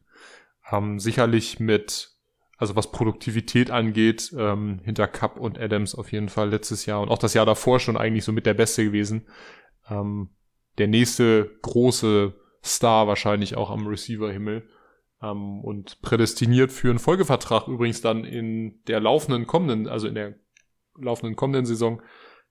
ähm, 0.71 0.99
sicherlich 0.99 1.61
mit, 1.61 2.11
also 2.57 2.77
was 2.77 2.91
Produktivität 2.91 3.71
angeht, 3.71 4.35
ähm, 4.37 4.81
hinter 4.85 5.07
Cup 5.07 5.39
und 5.39 5.59
Adams 5.59 5.95
auf 5.95 6.13
jeden 6.13 6.29
Fall 6.29 6.51
letztes 6.51 6.87
Jahr 6.87 7.01
und 7.01 7.09
auch 7.09 7.19
das 7.19 7.35
Jahr 7.35 7.47
davor 7.47 7.81
schon 7.81 7.97
eigentlich 7.97 8.25
so 8.25 8.33
mit 8.33 8.47
der 8.47 8.55
Beste 8.55 8.85
gewesen. 8.85 9.27
Ähm, 9.89 10.31
der 10.79 10.89
nächste 10.89 11.59
große 11.63 12.35
Star 12.65 13.07
wahrscheinlich 13.07 13.57
auch 13.57 13.71
am 13.71 13.87
Receiver-Himmel 13.87 14.69
ähm, 15.23 15.61
und 15.61 16.01
prädestiniert 16.03 16.73
für 16.73 16.91
einen 16.91 16.99
Folgevertrag 16.99 17.69
übrigens 17.69 18.01
dann 18.01 18.25
in 18.25 18.83
der 18.87 19.01
laufenden 19.01 19.47
kommenden, 19.47 19.89
also 19.89 20.09
in 20.09 20.15
der 20.15 20.35
laufenden 20.99 21.37
kommenden 21.37 21.67
Saison, 21.67 22.03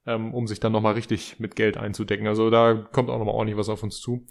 ähm, 0.05 0.33
um 0.33 0.47
sich 0.47 0.59
dann 0.59 0.71
nochmal 0.71 0.93
richtig 0.93 1.39
mit 1.39 1.55
Geld 1.55 1.77
einzudecken. 1.77 2.27
Also 2.27 2.49
da 2.49 2.73
kommt 2.73 3.09
auch 3.09 3.19
nochmal 3.19 3.35
ordentlich 3.35 3.57
was 3.57 3.69
auf 3.69 3.83
uns 3.83 3.99
zu. 3.99 4.25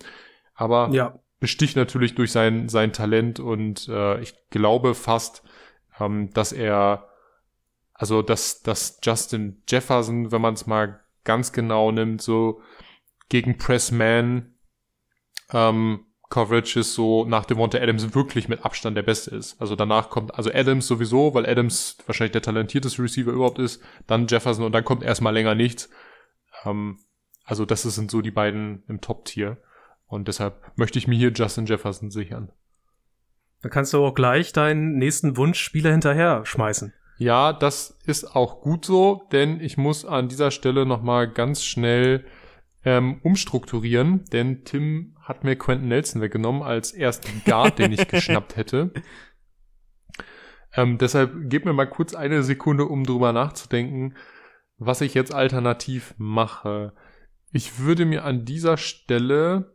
Aber 0.54 0.90
Ja. 0.92 1.18
Besticht 1.40 1.76
natürlich 1.76 2.14
durch 2.14 2.32
sein, 2.32 2.68
sein 2.68 2.92
Talent 2.92 3.40
und 3.40 3.88
äh, 3.88 4.20
ich 4.20 4.34
glaube 4.50 4.94
fast, 4.94 5.42
ähm, 6.00 6.30
dass 6.32 6.52
er, 6.52 7.08
also 7.92 8.22
dass, 8.22 8.62
dass 8.62 8.98
Justin 9.02 9.62
Jefferson, 9.68 10.32
wenn 10.32 10.40
man 10.40 10.54
es 10.54 10.66
mal 10.66 11.00
ganz 11.24 11.52
genau 11.52 11.92
nimmt, 11.92 12.22
so 12.22 12.60
gegen 13.28 13.58
Pressman 13.58 14.54
ähm, 15.52 16.04
Coverages 16.30 16.94
so 16.94 17.24
nach 17.24 17.46
Devonta 17.46 17.78
Adams 17.78 18.14
wirklich 18.14 18.48
mit 18.48 18.64
Abstand 18.64 18.96
der 18.96 19.02
Beste 19.02 19.34
ist. 19.34 19.60
Also 19.60 19.76
danach 19.76 20.10
kommt, 20.10 20.34
also 20.34 20.52
Adams 20.52 20.86
sowieso, 20.86 21.32
weil 21.32 21.46
Adams 21.46 21.96
wahrscheinlich 22.06 22.32
der 22.32 22.42
talentierteste 22.42 23.02
Receiver 23.02 23.32
überhaupt 23.32 23.58
ist, 23.58 23.82
dann 24.06 24.26
Jefferson 24.26 24.64
und 24.64 24.72
dann 24.72 24.84
kommt 24.84 25.02
erstmal 25.02 25.32
länger 25.32 25.54
nichts. 25.54 25.88
Ähm, 26.64 26.98
also 27.44 27.64
das 27.64 27.82
sind 27.82 28.10
so 28.10 28.20
die 28.20 28.30
beiden 28.30 28.82
im 28.88 29.00
Top-Tier. 29.00 29.56
Und 30.08 30.26
deshalb 30.26 30.72
möchte 30.76 30.98
ich 30.98 31.06
mir 31.06 31.16
hier 31.16 31.32
Justin 31.32 31.66
Jefferson 31.66 32.10
sichern. 32.10 32.50
Dann 33.62 33.70
kannst 33.70 33.92
du 33.92 34.04
auch 34.04 34.14
gleich 34.14 34.52
deinen 34.52 34.96
nächsten 34.96 35.36
Wunschspieler 35.36 35.90
hinterher 35.90 36.44
schmeißen. 36.44 36.92
Ja, 37.18 37.52
das 37.52 37.98
ist 38.06 38.36
auch 38.36 38.60
gut 38.60 38.84
so, 38.84 39.26
denn 39.32 39.60
ich 39.60 39.76
muss 39.76 40.04
an 40.04 40.28
dieser 40.28 40.50
Stelle 40.50 40.86
nochmal 40.86 41.30
ganz 41.30 41.64
schnell 41.64 42.24
ähm, 42.84 43.20
umstrukturieren, 43.22 44.24
denn 44.32 44.64
Tim 44.64 45.16
hat 45.20 45.42
mir 45.42 45.56
Quentin 45.56 45.88
Nelson 45.88 46.22
weggenommen 46.22 46.62
als 46.62 46.92
ersten 46.92 47.42
Guard, 47.44 47.78
den 47.80 47.92
ich 47.92 48.06
geschnappt 48.08 48.56
hätte. 48.56 48.92
Ähm, 50.72 50.98
deshalb 50.98 51.50
gebt 51.50 51.64
mir 51.66 51.72
mal 51.72 51.90
kurz 51.90 52.14
eine 52.14 52.44
Sekunde, 52.44 52.84
um 52.84 53.04
drüber 53.04 53.32
nachzudenken, 53.32 54.14
was 54.76 55.00
ich 55.00 55.14
jetzt 55.14 55.34
alternativ 55.34 56.14
mache. 56.18 56.92
Ich 57.50 57.80
würde 57.80 58.04
mir 58.04 58.24
an 58.24 58.44
dieser 58.44 58.76
Stelle 58.76 59.74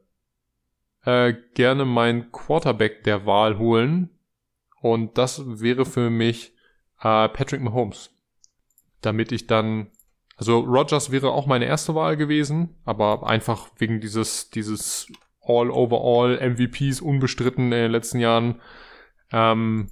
äh, 1.06 1.34
gerne 1.54 1.86
meinen 1.86 2.32
Quarterback 2.32 3.04
der 3.04 3.26
Wahl 3.26 3.58
holen. 3.58 4.10
Und 4.82 5.18
das 5.18 5.62
wäre 5.62 5.86
für 5.86 6.10
mich 6.10 6.54
äh, 7.00 7.30
Patrick 7.30 7.62
Mahomes. 7.62 8.12
Damit 9.02 9.32
ich 9.32 9.48
dann, 9.48 9.92
also 10.36 10.60
Rogers 10.60 11.12
wäre 11.12 11.32
auch 11.32 11.46
meine 11.46 11.66
erste 11.66 11.96
Wahl 11.96 12.18
gewesen, 12.18 12.76
aber 12.86 13.28
einfach 13.28 13.70
wegen 13.78 14.02
dieses, 14.02 14.50
dieses 14.50 15.12
All-Overall 15.42 16.40
MVPs 16.50 17.02
unbestritten 17.02 17.66
in 17.66 17.72
den 17.72 17.92
letzten 17.92 18.20
Jahren. 18.20 18.62
Ähm, 19.32 19.90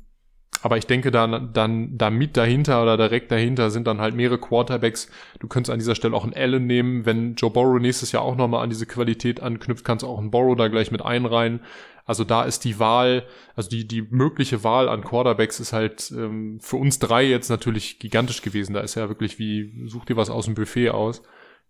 aber 0.61 0.77
ich 0.77 0.85
denke, 0.85 1.11
dann, 1.11 1.51
dann, 1.53 1.97
da 1.97 2.09
mit 2.09 2.37
dahinter 2.37 2.83
oder 2.83 2.95
direkt 2.95 3.31
dahinter 3.31 3.71
sind 3.71 3.87
dann 3.87 3.99
halt 3.99 4.15
mehrere 4.15 4.37
Quarterbacks. 4.37 5.09
Du 5.39 5.47
könntest 5.47 5.71
an 5.71 5.79
dieser 5.79 5.95
Stelle 5.95 6.15
auch 6.15 6.23
einen 6.23 6.33
Allen 6.33 6.67
nehmen. 6.67 7.05
Wenn 7.05 7.35
Joe 7.35 7.49
Burrow 7.49 7.79
nächstes 7.79 8.11
Jahr 8.11 8.21
auch 8.21 8.35
nochmal 8.35 8.63
an 8.63 8.69
diese 8.69 8.85
Qualität 8.85 9.41
anknüpft, 9.41 9.83
kannst 9.83 10.03
du 10.03 10.07
auch 10.07 10.19
einen 10.19 10.31
Burrow 10.31 10.55
da 10.55 10.67
gleich 10.67 10.91
mit 10.91 11.03
einreihen. 11.03 11.61
Also 12.05 12.23
da 12.23 12.43
ist 12.43 12.63
die 12.63 12.79
Wahl, 12.79 13.23
also 13.55 13.69
die, 13.69 13.87
die 13.87 14.01
mögliche 14.01 14.63
Wahl 14.63 14.89
an 14.89 15.03
Quarterbacks 15.03 15.59
ist 15.59 15.73
halt 15.73 16.11
ähm, 16.11 16.59
für 16.59 16.77
uns 16.77 16.99
drei 16.99 17.23
jetzt 17.23 17.49
natürlich 17.49 17.99
gigantisch 17.99 18.41
gewesen. 18.41 18.73
Da 18.73 18.81
ist 18.81 18.95
ja 18.95 19.07
wirklich 19.07 19.39
wie, 19.39 19.87
such 19.87 20.05
dir 20.05 20.17
was 20.17 20.29
aus 20.29 20.45
dem 20.45 20.55
Buffet 20.55 20.89
aus. 20.89 21.21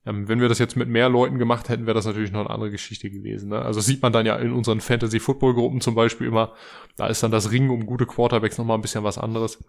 Ähm, 0.05 0.27
wenn 0.27 0.39
wir 0.41 0.49
das 0.49 0.57
jetzt 0.59 0.75
mit 0.75 0.89
mehr 0.89 1.09
Leuten 1.09 1.37
gemacht 1.37 1.69
hätten, 1.69 1.85
wäre 1.85 1.93
das 1.93 2.05
natürlich 2.05 2.31
noch 2.31 2.39
eine 2.41 2.49
andere 2.49 2.71
Geschichte 2.71 3.09
gewesen. 3.11 3.49
Ne? 3.49 3.61
Also 3.61 3.81
sieht 3.81 4.01
man 4.01 4.11
dann 4.11 4.25
ja 4.25 4.35
in 4.37 4.51
unseren 4.51 4.81
Fantasy-Football-Gruppen 4.81 5.79
zum 5.81 5.93
Beispiel 5.95 6.27
immer, 6.27 6.53
da 6.97 7.07
ist 7.07 7.21
dann 7.21 7.31
das 7.31 7.51
Ringen 7.51 7.69
um 7.69 7.85
gute 7.85 8.05
Quarterbacks 8.07 8.57
nochmal 8.57 8.77
ein 8.77 8.81
bisschen 8.81 9.03
was 9.03 9.17
anderes. 9.19 9.63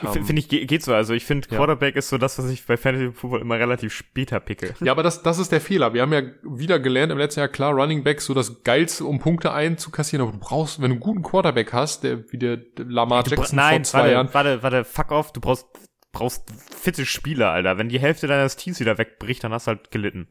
F- 0.00 0.14
Ähm, 0.14 0.24
Finde 0.26 0.38
ich, 0.40 0.48
ge- 0.48 0.64
geht 0.66 0.84
so. 0.84 0.94
Also 0.94 1.12
ich 1.14 1.24
finde, 1.24 1.48
Ja. 1.50 1.56
Quarterback 1.56 1.96
ist 1.96 2.08
so 2.08 2.18
das, 2.18 2.38
was 2.38 2.48
ich 2.50 2.64
bei 2.66 2.76
Fantasy 2.76 3.10
Football 3.10 3.40
immer 3.40 3.58
relativ 3.58 3.92
später 3.92 4.38
picke. 4.38 4.74
Ja, 4.80 4.92
aber 4.92 5.02
das, 5.02 5.22
das 5.24 5.38
ist 5.40 5.50
der 5.50 5.60
Fehler. 5.60 5.92
Wir 5.92 6.02
haben 6.02 6.12
ja 6.12 6.22
wieder 6.44 6.78
gelernt 6.78 7.10
im 7.10 7.18
letzten 7.18 7.40
Jahr, 7.40 7.48
klar, 7.48 7.72
Running 7.72 8.04
Backs 8.04 8.26
so 8.26 8.34
das 8.34 8.62
Geilste, 8.62 9.06
um 9.06 9.18
Punkte 9.18 9.52
einzukassieren, 9.52 10.22
aber 10.28 10.36
du 10.36 10.38
brauchst, 10.38 10.80
wenn 10.80 10.90
du 10.90 10.94
einen 10.96 11.00
guten 11.00 11.22
Quarterback 11.22 11.72
hast, 11.72 12.04
der 12.04 12.30
wie 12.30 12.38
der 12.38 12.60
Lamar 12.76 13.24
Du 13.24 13.30
Jackson 13.30 13.56
Nein, 13.56 13.76
vor 13.78 13.84
zwei 13.84 13.98
warte, 14.00 14.12
Jahren. 14.12 14.28
warte, 14.34 14.62
warte, 14.62 14.84
fuck 14.84 15.10
off, 15.10 15.32
du 15.32 15.40
brauchst, 15.40 15.66
brauchst 16.12 16.50
fitte 16.74 17.06
Spieler, 17.06 17.50
Alter. 17.50 17.78
Wenn 17.78 17.88
die 17.88 18.00
Hälfte 18.00 18.26
deines 18.26 18.56
Teams 18.56 18.80
wieder 18.80 18.98
wegbricht, 18.98 19.44
dann 19.44 19.52
hast 19.52 19.66
du 19.66 19.72
halt 19.72 19.90
gelitten. 19.90 20.28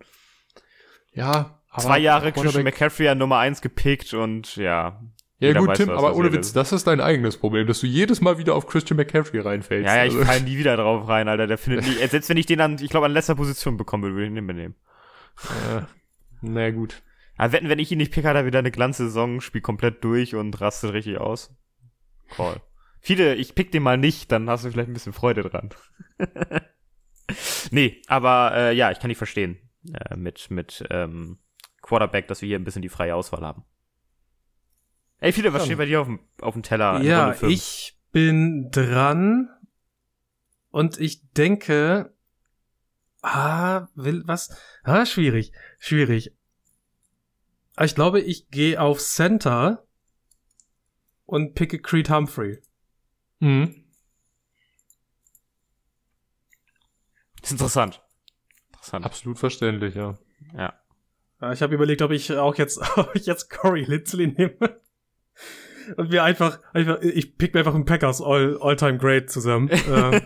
Ja, 1.13 1.53
Zwei 1.77 1.99
Jahre 1.99 2.31
Christian 2.31 2.63
McCaffrey 2.63 3.07
an 3.07 3.19
Nummer 3.19 3.37
eins 3.37 3.61
gepickt 3.61 4.13
und 4.15 4.55
ja. 4.55 4.99
Ja 5.39 5.53
gut, 5.53 5.67
weiß, 5.69 5.77
Tim, 5.77 5.89
was 5.89 5.97
aber 5.99 6.15
ohne 6.15 6.33
Witz, 6.33 6.47
ist. 6.47 6.55
das 6.55 6.71
ist 6.71 6.87
dein 6.87 6.99
eigenes 6.99 7.37
Problem, 7.37 7.67
dass 7.67 7.81
du 7.81 7.85
jedes 7.85 8.21
Mal 8.21 8.39
wieder 8.39 8.55
auf 8.55 8.65
Christian 8.65 8.97
McCaffrey 8.97 9.39
reinfällst. 9.41 9.85
Ja, 9.85 9.97
ja, 9.97 10.05
ich 10.05 10.13
Also- 10.15 10.25
fall 10.25 10.41
nie 10.41 10.57
wieder 10.57 10.75
drauf 10.77 11.07
rein, 11.07 11.27
Alter. 11.27 11.45
Der 11.45 11.59
findet 11.59 11.85
nie, 11.85 11.97
äh, 12.01 12.07
selbst 12.07 12.29
wenn 12.29 12.37
ich 12.37 12.47
den 12.47 12.57
dann, 12.57 12.77
ich 12.81 12.89
glaube, 12.89 13.05
an 13.05 13.11
letzter 13.11 13.35
Position 13.35 13.77
bekommen 13.77 14.01
würde, 14.03 14.15
würde 14.15 14.25
ich 14.25 14.29
ihn 14.31 14.33
nicht 14.33 14.43
mitnehmen. 14.47 14.75
äh, 15.71 15.81
na 16.41 16.71
gut. 16.71 17.03
Aber 17.37 17.51
wetten, 17.53 17.69
wenn 17.69 17.77
ich 17.77 17.91
ihn 17.91 17.99
nicht 17.99 18.11
pick, 18.11 18.25
hat 18.25 18.35
er 18.35 18.47
wieder 18.47 18.57
eine 18.57 18.71
Glanzsaison, 18.71 19.41
spielt 19.41 19.63
komplett 19.63 20.03
durch 20.03 20.33
und 20.33 20.59
rastet 20.59 20.93
richtig 20.93 21.19
aus. 21.19 21.55
Call. 22.35 22.59
Viele, 22.99 23.35
ich 23.35 23.55
pick 23.55 23.71
den 23.71 23.83
mal 23.83 23.97
nicht, 23.97 24.31
dann 24.31 24.49
hast 24.49 24.65
du 24.65 24.71
vielleicht 24.71 24.89
ein 24.89 24.93
bisschen 24.93 25.13
Freude 25.13 25.43
dran. 25.43 25.69
nee, 27.71 28.01
aber 28.07 28.51
äh, 28.55 28.75
ja, 28.75 28.91
ich 28.91 28.99
kann 28.99 29.07
nicht 29.09 29.17
verstehen 29.17 29.57
äh, 29.93 30.15
mit, 30.15 30.49
mit 30.51 30.83
ähm, 30.89 31.39
Quarterback, 31.81 32.27
dass 32.27 32.41
wir 32.41 32.47
hier 32.47 32.59
ein 32.59 32.63
bisschen 32.63 32.81
die 32.81 32.89
freie 32.89 33.15
Auswahl 33.15 33.41
haben. 33.41 33.63
Ey, 35.19 35.31
Viele, 35.31 35.53
was 35.53 35.61
Ja. 35.63 35.65
steht 35.65 35.77
bei 35.77 35.85
dir 35.85 36.01
auf 36.01 36.07
dem, 36.07 36.19
auf 36.41 36.53
dem 36.53 36.63
Teller? 36.63 37.01
ja, 37.01 37.35
ich 37.43 37.97
bin 38.11 38.69
dran 38.71 39.49
und 40.69 40.99
ich 40.99 41.29
denke, 41.31 42.13
ah, 43.21 43.87
will 43.95 44.23
was? 44.25 44.55
Ah, 44.83 45.05
schwierig, 45.05 45.51
schwierig. 45.79 46.33
Ich 47.81 47.95
glaube, 47.95 48.21
ich 48.21 48.49
gehe 48.49 48.79
auf 48.81 48.99
Center 48.99 49.85
und 51.25 51.53
picke 51.55 51.79
Creed 51.79 52.09
Humphrey. 52.09 52.61
Mhm. 53.39 53.83
ist 57.43 57.51
interessant. 57.51 58.01
Interessant. 58.73 59.05
Absolut 59.05 59.39
verständlich, 59.39 59.95
ja. 59.95 60.17
Ja. 60.53 60.73
Ich 61.53 61.61
habe 61.61 61.75
überlegt, 61.75 62.01
ob 62.01 62.11
ich 62.11 62.31
auch 62.33 62.55
jetzt, 62.55 62.79
ob 62.97 63.15
ich 63.15 63.25
jetzt 63.25 63.49
Corey 63.49 63.83
Lindsley 63.83 64.27
nehme. 64.27 64.81
Und 65.95 66.11
wir 66.11 66.23
einfach, 66.23 66.59
einfach 66.73 66.99
ich 67.01 67.37
pick 67.37 67.53
mir 67.53 67.61
einfach 67.61 67.75
einen 67.75 67.85
Packers 67.85 68.21
All, 68.21 68.57
All-Time 68.59 68.97
Great 68.97 69.29
zusammen. 69.29 69.69
ähm, 69.87 70.21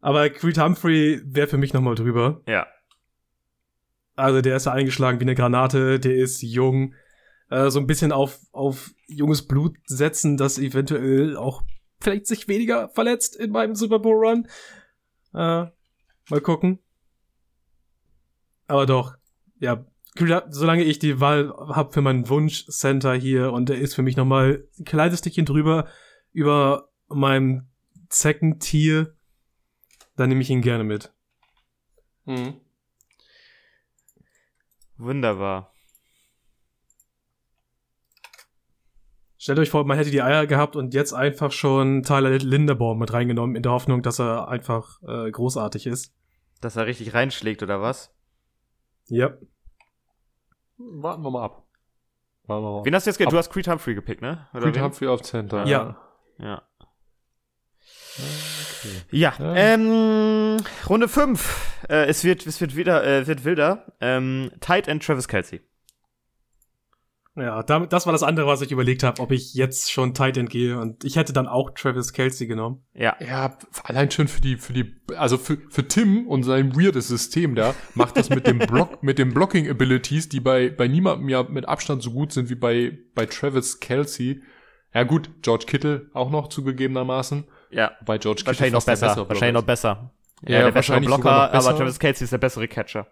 aber 0.00 0.30
Creed 0.30 0.58
Humphrey 0.58 1.20
wäre 1.24 1.46
für 1.46 1.58
mich 1.58 1.72
nochmal 1.72 1.94
drüber. 1.94 2.42
ja. 2.46 2.66
Also 4.16 4.40
der 4.40 4.56
ist 4.56 4.66
ja 4.66 4.72
eingeschlagen 4.72 5.20
wie 5.20 5.24
eine 5.24 5.36
Granate, 5.36 6.00
der 6.00 6.16
ist 6.16 6.42
jung. 6.42 6.92
Äh, 7.50 7.70
so 7.70 7.78
ein 7.80 7.86
bisschen 7.86 8.12
auf, 8.12 8.40
auf 8.52 8.92
junges 9.06 9.46
Blut 9.46 9.76
setzen, 9.86 10.36
das 10.36 10.58
eventuell 10.58 11.36
auch 11.36 11.62
vielleicht 12.00 12.26
sich 12.26 12.48
weniger 12.48 12.88
verletzt 12.90 13.36
in 13.36 13.50
meinem 13.50 13.74
Super 13.74 13.98
Bowl 13.98 14.16
Run. 14.16 14.46
Äh, 15.34 15.70
mal 16.30 16.40
gucken. 16.42 16.78
Aber 18.66 18.86
doch, 18.86 19.16
ja, 19.60 19.86
solange 20.50 20.84
ich 20.84 20.98
die 20.98 21.20
Wahl 21.20 21.50
habe 21.50 21.92
für 21.92 22.02
meinen 22.02 22.28
Wunsch-Center 22.28 23.14
hier 23.14 23.52
und 23.52 23.68
der 23.68 23.78
ist 23.78 23.94
für 23.94 24.02
mich 24.02 24.16
nochmal 24.16 24.68
ein 24.78 24.84
kleines 24.84 25.20
Stückchen 25.20 25.46
drüber 25.46 25.88
über 26.32 26.90
meinem 27.08 27.68
Second 28.10 28.62
Tier, 28.62 29.16
dann 30.16 30.28
nehme 30.28 30.42
ich 30.42 30.50
ihn 30.50 30.62
gerne 30.62 30.84
mit. 30.84 31.12
Mhm. 32.26 32.60
Wunderbar. 34.98 35.72
Stellt 39.40 39.58
euch 39.60 39.70
vor, 39.70 39.84
man 39.86 39.96
hätte 39.96 40.10
die 40.10 40.20
Eier 40.22 40.46
gehabt 40.46 40.74
und 40.74 40.94
jetzt 40.94 41.12
einfach 41.12 41.52
schon 41.52 42.02
Tyler 42.02 42.30
Linderbaum 42.38 42.98
mit 42.98 43.12
reingenommen, 43.12 43.54
in 43.54 43.62
der 43.62 43.70
Hoffnung, 43.72 44.02
dass 44.02 44.18
er 44.18 44.48
einfach 44.48 45.00
äh, 45.06 45.30
großartig 45.30 45.86
ist. 45.86 46.12
Dass 46.60 46.74
er 46.74 46.86
richtig 46.86 47.14
reinschlägt, 47.14 47.62
oder 47.62 47.80
was? 47.80 48.12
Ja. 49.06 49.34
Warten 50.76 51.22
wir 51.22 51.30
mal 51.30 51.44
ab. 51.44 51.64
Warten 52.46 52.64
wir 52.64 52.70
mal. 52.78 52.84
Wen 52.84 52.94
hast 52.94 53.06
du 53.06 53.10
jetzt 53.10 53.20
Ab- 53.22 53.30
Du 53.30 53.38
hast 53.38 53.50
Creed 53.50 53.68
Humphrey 53.68 53.94
gepickt, 53.94 54.22
ne? 54.22 54.48
Oder 54.52 54.62
Creed 54.62 54.74
wen? 54.74 54.82
Humphrey 54.82 55.06
auf 55.08 55.22
Center. 55.22 55.64
Ja. 55.66 55.96
Ja. 56.38 56.62
Okay. 58.18 59.02
Ja, 59.10 59.34
Ja. 59.38 59.54
ähm, 59.54 60.56
Runde 60.88 61.08
5. 61.08 61.84
Äh, 61.88 62.06
es 62.06 62.24
wird, 62.24 62.44
es 62.46 62.60
wird 62.60 62.74
wieder, 62.76 63.04
äh, 63.06 63.26
wird 63.26 63.44
wilder. 63.44 63.92
Ähm, 64.00 64.50
Tight 64.60 64.88
End 64.88 65.04
Travis 65.04 65.28
Kelsey. 65.28 65.60
Ja, 67.40 67.62
damit, 67.62 67.92
das 67.92 68.06
war 68.06 68.12
das 68.12 68.22
andere, 68.22 68.46
was 68.46 68.60
ich 68.62 68.72
überlegt 68.72 69.02
habe, 69.02 69.20
ob 69.20 69.30
ich 69.30 69.54
jetzt 69.54 69.90
schon 69.90 70.14
Tight 70.14 70.36
End 70.36 70.50
gehe. 70.50 70.78
Und 70.78 71.04
ich 71.04 71.16
hätte 71.16 71.32
dann 71.32 71.46
auch 71.46 71.70
Travis 71.70 72.12
Kelsey 72.12 72.46
genommen. 72.46 72.82
Ja. 72.94 73.16
Ja, 73.20 73.56
allein 73.84 74.10
schon 74.10 74.28
für 74.28 74.40
die, 74.40 74.56
für 74.56 74.72
die, 74.72 74.94
also 75.16 75.38
für, 75.38 75.58
für 75.70 75.86
Tim 75.86 76.26
und 76.26 76.42
sein 76.42 76.76
weirdes 76.76 77.08
System 77.08 77.54
da, 77.54 77.74
macht 77.94 78.16
das 78.16 78.30
mit 78.30 78.46
dem 78.46 78.58
Block, 78.58 79.02
mit 79.02 79.18
den 79.18 79.32
Blocking 79.32 79.68
Abilities, 79.70 80.28
die 80.28 80.40
bei, 80.40 80.68
bei 80.70 80.88
niemandem 80.88 81.28
ja 81.28 81.42
mit 81.42 81.68
Abstand 81.68 82.02
so 82.02 82.10
gut 82.10 82.32
sind 82.32 82.50
wie 82.50 82.56
bei, 82.56 82.98
bei 83.14 83.26
Travis 83.26 83.80
Kelsey. 83.80 84.42
Ja 84.94 85.04
gut, 85.04 85.30
George 85.42 85.66
Kittle 85.66 86.10
auch 86.14 86.30
noch 86.30 86.48
zugegebenermaßen. 86.48 87.44
Ja. 87.70 87.92
Bei 88.04 88.18
George 88.18 88.38
Kittle 88.38 88.46
Wahrscheinlich 88.48 88.72
noch 88.74 88.84
besser. 88.84 89.28
wahrscheinlich 89.28 89.54
noch 89.54 89.66
besser. 89.66 90.12
Ja, 90.42 90.62
der 90.62 90.72
bessere 90.72 91.00
Blocker, 91.00 91.46
noch 91.46 91.52
besser. 91.52 91.68
aber 91.68 91.78
Travis 91.78 91.98
Kelsey 91.98 92.24
ist 92.24 92.32
der 92.32 92.38
bessere 92.38 92.68
Catcher. 92.68 93.06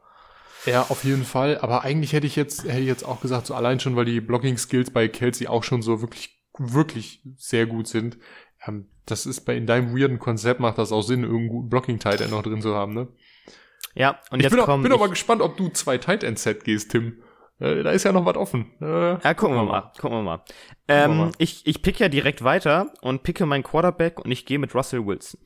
Ja, 0.66 0.82
auf 0.88 1.04
jeden 1.04 1.24
Fall. 1.24 1.58
Aber 1.58 1.84
eigentlich 1.84 2.12
hätte 2.12 2.26
ich 2.26 2.36
jetzt, 2.36 2.64
hätte 2.64 2.80
ich 2.80 2.86
jetzt 2.86 3.04
auch 3.04 3.20
gesagt, 3.20 3.46
so 3.46 3.54
allein 3.54 3.80
schon, 3.80 3.96
weil 3.96 4.04
die 4.04 4.20
Blocking-Skills 4.20 4.90
bei 4.90 5.08
Kelsey 5.08 5.46
auch 5.46 5.64
schon 5.64 5.82
so 5.82 6.00
wirklich, 6.00 6.40
wirklich 6.58 7.22
sehr 7.36 7.66
gut 7.66 7.86
sind. 7.86 8.18
Ähm, 8.66 8.88
das 9.06 9.26
ist 9.26 9.42
bei, 9.42 9.56
in 9.56 9.66
deinem 9.66 9.96
weirden 9.96 10.18
Konzept 10.18 10.60
macht 10.60 10.78
das 10.78 10.92
auch 10.92 11.02
Sinn, 11.02 11.22
irgendeinen 11.22 11.68
Blocking-Tight 11.68 12.28
noch 12.30 12.42
drin 12.42 12.60
zu 12.60 12.74
haben, 12.74 12.94
ne? 12.94 13.08
Ja, 13.94 14.20
und 14.30 14.40
ich 14.40 14.44
jetzt 14.44 14.52
bin, 14.52 14.60
auch, 14.60 14.66
kommen. 14.66 14.82
bin 14.82 14.92
auch 14.92 15.00
mal 15.00 15.08
gespannt, 15.08 15.40
ob 15.40 15.56
du 15.56 15.68
zwei 15.68 15.96
Tight 15.96 16.22
End 16.22 16.38
Set 16.38 16.64
gehst, 16.64 16.90
Tim. 16.90 17.22
Äh, 17.58 17.82
da 17.82 17.90
ist 17.92 18.04
ja 18.04 18.12
noch 18.12 18.26
was 18.26 18.36
offen. 18.36 18.72
Äh, 18.80 19.12
ja, 19.22 19.34
gucken 19.34 19.56
wir 19.56 19.64
mal. 19.64 19.92
Gucken 19.98 20.18
wir 20.18 20.22
mal. 20.22 20.44
Ähm, 20.88 21.16
mal. 21.16 21.32
Ich, 21.38 21.66
ich 21.66 21.80
pick 21.80 21.98
ja 21.98 22.08
direkt 22.08 22.44
weiter 22.44 22.92
und 23.00 23.22
picke 23.22 23.46
meinen 23.46 23.62
Quarterback 23.62 24.20
und 24.20 24.30
ich 24.30 24.44
gehe 24.44 24.58
mit 24.58 24.74
Russell 24.74 25.06
Wilson. 25.06 25.40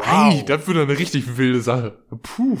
Ei, 0.00 0.42
das 0.46 0.66
wird 0.66 0.78
eine 0.78 0.98
richtig 0.98 1.36
wilde 1.36 1.60
Sache. 1.60 2.04
Puh. 2.22 2.58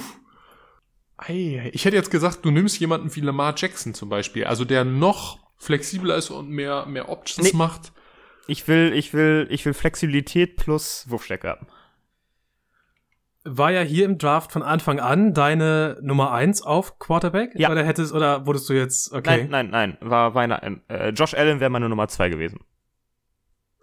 Ei, 1.16 1.70
ich 1.72 1.84
hätte 1.84 1.96
jetzt 1.96 2.10
gesagt, 2.10 2.44
du 2.44 2.50
nimmst 2.50 2.78
jemanden 2.80 3.14
wie 3.14 3.20
Lamar 3.20 3.54
Jackson 3.56 3.94
zum 3.94 4.08
Beispiel, 4.08 4.44
also 4.44 4.64
der 4.64 4.84
noch 4.84 5.38
flexibler 5.56 6.16
ist 6.16 6.30
und 6.30 6.50
mehr, 6.50 6.86
mehr 6.86 7.08
Options 7.08 7.52
Nee. 7.52 7.56
macht. 7.56 7.92
Ich 8.46 8.66
will, 8.68 8.92
ich 8.94 9.14
will, 9.14 9.46
ich 9.50 9.64
will 9.64 9.72
Flexibilität 9.74 10.56
plus 10.56 11.06
Wurfstärke 11.08 11.48
haben. 11.48 11.66
War 13.44 13.70
ja 13.72 13.82
hier 13.82 14.06
im 14.06 14.18
Draft 14.18 14.52
von 14.52 14.62
Anfang 14.62 15.00
an 15.00 15.34
deine 15.34 15.98
Nummer 16.02 16.32
eins 16.32 16.62
auf 16.62 16.98
Quarterback? 16.98 17.52
Ja. 17.54 17.70
Oder 17.70 17.84
hättest, 17.84 18.12
oder 18.12 18.46
wurdest 18.46 18.68
du 18.68 18.72
jetzt, 18.72 19.12
okay. 19.12 19.46
Nein, 19.48 19.50
nein, 19.50 19.70
nein. 19.70 19.98
War, 20.00 20.34
war 20.34 20.42
eine, 20.42 20.80
äh, 20.88 21.10
Josh 21.10 21.34
Allen 21.34 21.60
wäre 21.60 21.70
meine 21.70 21.88
Nummer 21.88 22.08
zwei 22.08 22.28
gewesen. 22.28 22.60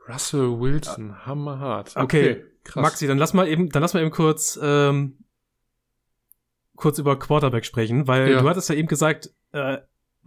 Russell 0.08 0.60
Wilson, 0.60 1.26
hammerhart. 1.26 1.96
Okay, 1.96 2.44
krass. 2.64 2.82
Maxi, 2.82 3.08
dann 3.08 3.18
lass 3.20 3.34
mal 3.34 3.48
eben, 3.48 3.70
dann 3.70 3.82
lass 3.84 3.94
mal 3.94 4.02
eben 4.02 4.12
kurz, 4.12 4.60
ähm, 4.62 5.18
kurz 6.82 7.00
über 7.00 7.18
Quarterback 7.18 7.66
sprechen, 7.66 8.08
weil 8.08 8.30
Ja. 8.32 8.42
du 8.42 8.50
hattest 8.50 8.70
ja 8.70 8.76
eben 8.76 8.88
gesagt, 8.88 9.30
äh, 9.54 9.78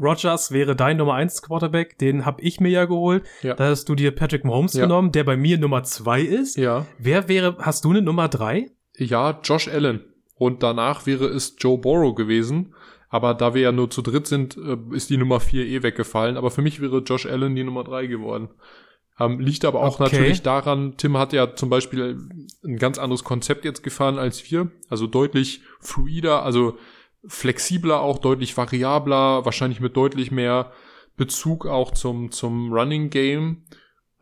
Rogers 0.01 0.51
wäre 0.51 0.75
dein 0.75 0.97
Nummer 0.97 1.15
eins 1.15 1.41
Quarterback, 1.43 1.99
den 1.99 2.25
hab 2.27 2.43
ich 2.43 2.59
mir 2.61 2.71
ja 2.71 2.85
geholt. 2.85 3.25
Ja. 3.43 3.55
Da 3.55 3.67
hast 3.69 3.89
du 3.89 3.95
dir 3.95 4.11
Patrick 4.11 4.45
Mahomes 4.45 4.75
Ja. 4.75 4.83
genommen, 4.85 5.13
der 5.13 5.23
bei 5.25 5.37
mir 5.37 5.57
Nummer 5.59 5.85
zwei 5.85 6.21
ist. 6.21 6.57
Ja. 6.57 6.87
Wer 6.99 7.29
wäre, 7.29 7.57
hast 7.61 7.85
du 7.85 7.91
eine 7.91 8.03
Nummer 8.03 8.29
drei? 8.29 8.71
Ja, 8.97 9.39
Josh 9.45 9.69
Allen. 9.69 10.01
Und 10.37 10.63
danach 10.65 11.07
wäre 11.07 11.27
es 11.27 11.55
Joe 11.59 11.79
Burrow 11.79 12.15
gewesen. 12.15 12.75
Aber 13.09 13.35
da 13.35 13.55
wir 13.55 13.63
ja 13.63 13.71
nur 13.71 13.89
zu 13.91 14.03
dritt 14.03 14.27
sind, 14.27 14.57
äh, 14.57 14.77
ist 14.97 15.11
die 15.11 15.17
Nummer 15.17 15.39
vier 15.39 15.65
eh 15.65 15.85
weggefallen. 15.85 16.37
Aber 16.37 16.51
für 16.51 16.63
mich 16.63 16.81
wäre 16.81 16.99
Josh 16.99 17.27
Allen 17.27 17.55
die 17.55 17.63
Nummer 17.63 17.85
drei 17.85 18.07
geworden. 18.07 18.49
Ähm, 19.19 19.39
liegt 19.39 19.65
aber 19.65 19.81
auch 19.81 20.01
Okay. 20.01 20.17
natürlich 20.17 20.43
daran, 20.43 20.97
Tim 20.97 21.17
hat 21.17 21.33
ja 21.33 21.55
zum 21.55 21.71
Beispiel 21.71 22.19
ein 22.65 22.79
ganz 22.79 22.99
anderes 22.99 23.23
Konzept 23.23 23.65
jetzt 23.65 23.83
gefahren 23.83 24.19
als 24.19 24.51
wir. 24.51 24.73
Also 24.89 25.07
deutlich 25.07 25.63
fluider, 25.81 26.43
also 26.43 26.77
flexibler 27.27 28.01
auch, 28.01 28.19
deutlich 28.19 28.57
variabler, 28.57 29.45
wahrscheinlich 29.45 29.81
mit 29.81 29.97
deutlich 29.97 30.31
mehr 30.31 30.73
Bezug 31.17 31.67
auch 31.67 31.93
zum, 31.93 32.33
zum 32.33 32.73
Running 32.73 33.09
Game 33.11 33.65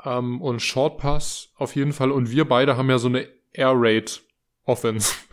ähm, 0.05 0.43
und 0.43 0.61
Short 0.61 0.99
Pass 0.99 1.53
auf 1.57 1.75
jeden 1.75 1.93
Fall. 1.93 2.11
Und 2.11 2.31
wir 2.31 2.45
beide 2.47 2.77
haben 2.77 2.91
ja 2.91 2.99
so 2.99 3.09
eine 3.09 3.27
Air 3.53 3.73
Raid 3.75 4.23
Offense. 4.65 5.15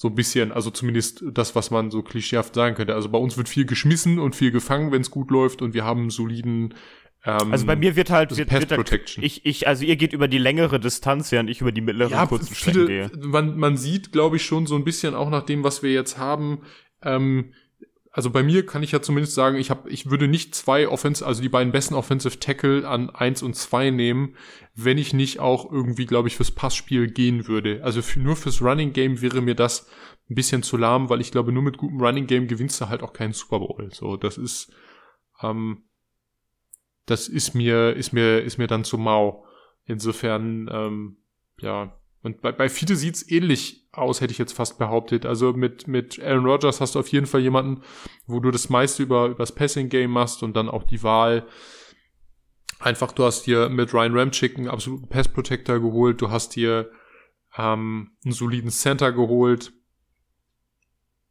So 0.00 0.06
ein 0.06 0.14
bisschen, 0.14 0.52
also 0.52 0.70
zumindest 0.70 1.24
das, 1.32 1.56
was 1.56 1.72
man 1.72 1.90
so 1.90 2.02
klischeehaft 2.02 2.54
sagen 2.54 2.76
könnte. 2.76 2.94
Also 2.94 3.08
bei 3.08 3.18
uns 3.18 3.36
wird 3.36 3.48
viel 3.48 3.66
geschmissen 3.66 4.20
und 4.20 4.36
viel 4.36 4.52
gefangen, 4.52 4.92
wenn 4.92 5.00
es 5.00 5.10
gut 5.10 5.32
läuft 5.32 5.60
und 5.60 5.74
wir 5.74 5.84
haben 5.84 6.02
einen 6.02 6.10
soliden 6.10 6.74
ähm, 7.24 7.52
Also 7.52 7.66
bei 7.66 7.76
mir 7.76 7.96
wird 7.96 8.10
halt, 8.10 8.36
wird, 8.36 8.48
Pass 8.48 8.60
wird 8.60 8.70
halt 8.70 8.78
Protection. 8.80 9.24
ich, 9.24 9.44
ich, 9.44 9.66
also 9.66 9.84
ihr 9.84 9.96
geht 9.96 10.12
über 10.12 10.28
die 10.28 10.38
längere 10.38 10.78
Distanz, 10.80 11.32
während 11.32 11.50
ich 11.50 11.60
über 11.60 11.72
die 11.72 11.80
mittleren 11.80 12.12
ja, 12.12 12.26
kurzen 12.26 12.54
Strecken 12.54 12.86
viele, 12.86 13.08
gehe. 13.08 13.10
man, 13.26 13.56
man 13.56 13.76
sieht, 13.76 14.12
glaube 14.12 14.36
ich, 14.36 14.44
schon 14.44 14.66
so 14.66 14.76
ein 14.76 14.84
bisschen 14.84 15.14
auch 15.14 15.30
nach 15.30 15.42
dem, 15.42 15.64
was 15.64 15.82
wir 15.82 15.92
jetzt 15.92 16.18
haben. 16.18 16.62
Ähm, 17.02 17.52
also 18.10 18.30
bei 18.30 18.42
mir 18.42 18.66
kann 18.66 18.82
ich 18.82 18.90
ja 18.92 19.02
zumindest 19.02 19.34
sagen, 19.34 19.58
ich 19.58 19.70
habe, 19.70 19.88
ich 19.90 20.10
würde 20.10 20.26
nicht 20.26 20.54
zwei 20.54 20.88
Offense, 20.88 21.24
also 21.24 21.42
die 21.42 21.48
beiden 21.48 21.72
besten 21.72 21.94
Offensive 21.94 22.40
Tackle 22.40 22.88
an 22.88 23.10
eins 23.10 23.42
und 23.42 23.54
zwei 23.54 23.90
nehmen, 23.90 24.34
wenn 24.74 24.98
ich 24.98 25.12
nicht 25.12 25.38
auch 25.40 25.70
irgendwie, 25.70 26.06
glaube 26.06 26.28
ich, 26.28 26.36
fürs 26.36 26.50
Passspiel 26.50 27.08
gehen 27.08 27.46
würde. 27.46 27.80
Also 27.84 28.02
für, 28.02 28.18
nur 28.18 28.36
fürs 28.36 28.62
Running 28.62 28.92
Game 28.92 29.20
wäre 29.20 29.40
mir 29.40 29.54
das 29.54 29.88
ein 30.30 30.34
bisschen 30.34 30.62
zu 30.62 30.76
lahm, 30.76 31.10
weil 31.10 31.20
ich 31.20 31.30
glaube, 31.30 31.52
nur 31.52 31.62
mit 31.62 31.78
gutem 31.78 32.00
Running 32.00 32.26
Game 32.26 32.48
gewinnst 32.48 32.80
du 32.80 32.88
halt 32.88 33.02
auch 33.02 33.12
keinen 33.12 33.34
Super 33.34 33.60
Bowl. 33.60 33.88
So, 33.92 34.16
das 34.16 34.36
ist, 34.36 34.72
ähm, 35.42 35.87
das 37.10 37.28
ist 37.28 37.54
mir, 37.54 37.94
ist 37.94 38.12
mir, 38.12 38.42
ist 38.42 38.58
mir 38.58 38.66
dann 38.66 38.84
zu 38.84 38.98
mau. 38.98 39.44
Insofern, 39.84 40.68
ähm, 40.72 41.16
ja. 41.60 41.94
Und 42.22 42.42
bei, 42.42 42.52
bei 42.52 42.68
Fiete 42.68 42.96
sieht's 42.96 43.28
ähnlich 43.30 43.86
aus, 43.92 44.20
hätte 44.20 44.32
ich 44.32 44.38
jetzt 44.38 44.52
fast 44.52 44.78
behauptet. 44.78 45.24
Also 45.24 45.52
mit, 45.52 45.88
mit 45.88 46.20
Aaron 46.20 46.44
Rodgers 46.44 46.80
hast 46.80 46.94
du 46.94 46.98
auf 46.98 47.08
jeden 47.08 47.26
Fall 47.26 47.40
jemanden, 47.40 47.82
wo 48.26 48.40
du 48.40 48.50
das 48.50 48.68
meiste 48.68 49.02
über, 49.02 49.26
übers 49.26 49.54
Passing 49.54 49.88
Game 49.88 50.10
machst 50.10 50.42
und 50.42 50.56
dann 50.56 50.68
auch 50.68 50.84
die 50.84 51.02
Wahl. 51.02 51.46
Einfach, 52.80 53.12
du 53.12 53.24
hast 53.24 53.44
hier 53.44 53.68
mit 53.68 53.94
Ryan 53.94 54.16
Ramchick 54.16 54.58
einen 54.58 54.68
absoluten 54.68 55.08
Pass 55.08 55.28
Protector 55.28 55.80
geholt. 55.80 56.20
Du 56.20 56.30
hast 56.30 56.54
hier 56.54 56.90
ähm, 57.56 58.12
einen 58.24 58.34
soliden 58.34 58.70
Center 58.70 59.12
geholt. 59.12 59.72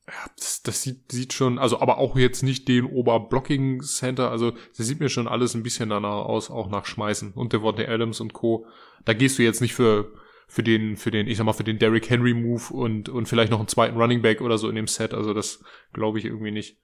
Ja, 0.08 0.32
das, 0.38 0.64
das 0.64 0.84
sieht, 0.84 1.12
sieht 1.12 1.34
schon, 1.34 1.60
also 1.60 1.82
aber 1.82 1.98
auch 1.98 2.16
jetzt 2.16 2.42
nicht 2.42 2.68
den 2.70 2.86
Oberblocking 2.86 3.82
Center, 3.82 4.32
also 4.32 4.52
das 4.78 4.88
sieht 4.88 5.02
mir 5.02 5.10
schon 5.10 5.28
alles 5.28 5.54
ein 5.54 5.64
bisschen 5.64 5.90
danach 5.90 6.26
aus, 6.26 6.50
auch 6.50 6.70
nach 6.70 6.86
Schmeißen 6.86 7.34
und 7.34 7.52
Devontae 7.52 7.88
Adams 7.88 8.22
und 8.22 8.32
Co. 8.32 8.66
Da 9.04 9.14
gehst 9.14 9.38
du 9.38 9.44
jetzt 9.44 9.60
nicht 9.62 9.74
für 9.74 10.14
für 10.48 10.64
den 10.64 10.96
für 10.96 11.12
den 11.12 11.28
ich 11.28 11.36
sag 11.38 11.44
mal 11.44 11.52
für 11.52 11.66
den 11.66 11.78
Derrick 11.78 12.10
Henry 12.10 12.34
Move 12.34 12.74
und 12.74 13.10
und 13.10 13.28
vielleicht 13.28 13.52
noch 13.52 13.60
einen 13.60 13.68
zweiten 13.68 13.98
Running 13.98 14.22
Back 14.22 14.40
oder 14.40 14.58
so 14.58 14.70
in 14.70 14.76
dem 14.76 14.88
Set, 14.88 15.14
also 15.14 15.34
das 15.34 15.62
glaube 15.92 16.20
ich 16.20 16.26
irgendwie 16.26 16.52
nicht. 16.52 16.78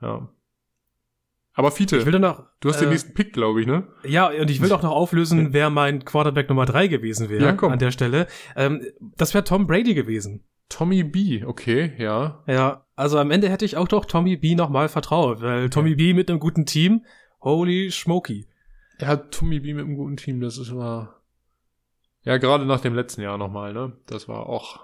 Ja. 0.00 0.28
Aber 1.54 1.70
Fiete, 1.72 1.98
Ich 1.98 2.06
will 2.06 2.12
dann 2.12 2.22
noch, 2.22 2.44
du 2.60 2.68
hast 2.68 2.76
äh, 2.76 2.84
den 2.84 2.90
nächsten 2.90 3.12
Pick, 3.12 3.32
glaube 3.32 3.60
ich, 3.60 3.66
ne? 3.66 3.88
Ja, 4.04 4.28
und 4.28 4.50
ich 4.50 4.62
will 4.62 4.68
doch 4.70 4.82
noch 4.82 4.92
auflösen, 4.92 5.52
wer 5.52 5.68
mein 5.68 6.04
Quarterback 6.04 6.48
Nummer 6.48 6.64
drei 6.64 6.86
gewesen 6.86 7.28
wäre 7.28 7.44
Ja, 7.44 7.52
komm. 7.52 7.72
an 7.72 7.78
der 7.78 7.90
Stelle. 7.90 8.26
Ähm, 8.56 8.86
das 9.16 9.34
wäre 9.34 9.44
Tom 9.44 9.66
Brady 9.66 9.94
gewesen. 9.94 10.44
Tommy 10.68 11.04
B, 11.04 11.44
okay, 11.44 11.92
ja. 11.98 12.42
Ja, 12.46 12.86
also 12.96 13.18
am 13.18 13.30
Ende 13.30 13.48
hätte 13.50 13.64
ich 13.64 13.76
auch 13.76 13.88
doch 13.88 14.04
Tommy 14.04 14.36
B 14.36 14.54
nochmal 14.54 14.88
vertraut, 14.88 15.40
weil 15.40 15.70
Tommy 15.70 15.94
B 15.94 16.14
mit 16.14 16.30
einem 16.30 16.40
guten 16.40 16.66
Team, 16.66 17.04
holy 17.40 17.90
smoky. 17.90 18.46
Hat 19.00 19.32
Tommy 19.32 19.60
B 19.60 19.74
mit 19.74 19.84
einem 19.84 19.96
guten 19.96 20.16
Team, 20.16 20.40
das 20.40 20.58
ist 20.58 20.68
immer. 20.68 21.16
Ja, 22.24 22.36
gerade 22.36 22.64
nach 22.64 22.80
dem 22.80 22.94
letzten 22.94 23.20
Jahr 23.20 23.36
nochmal, 23.36 23.72
ne? 23.72 23.96
Das 24.06 24.28
war 24.28 24.46
auch. 24.46 24.80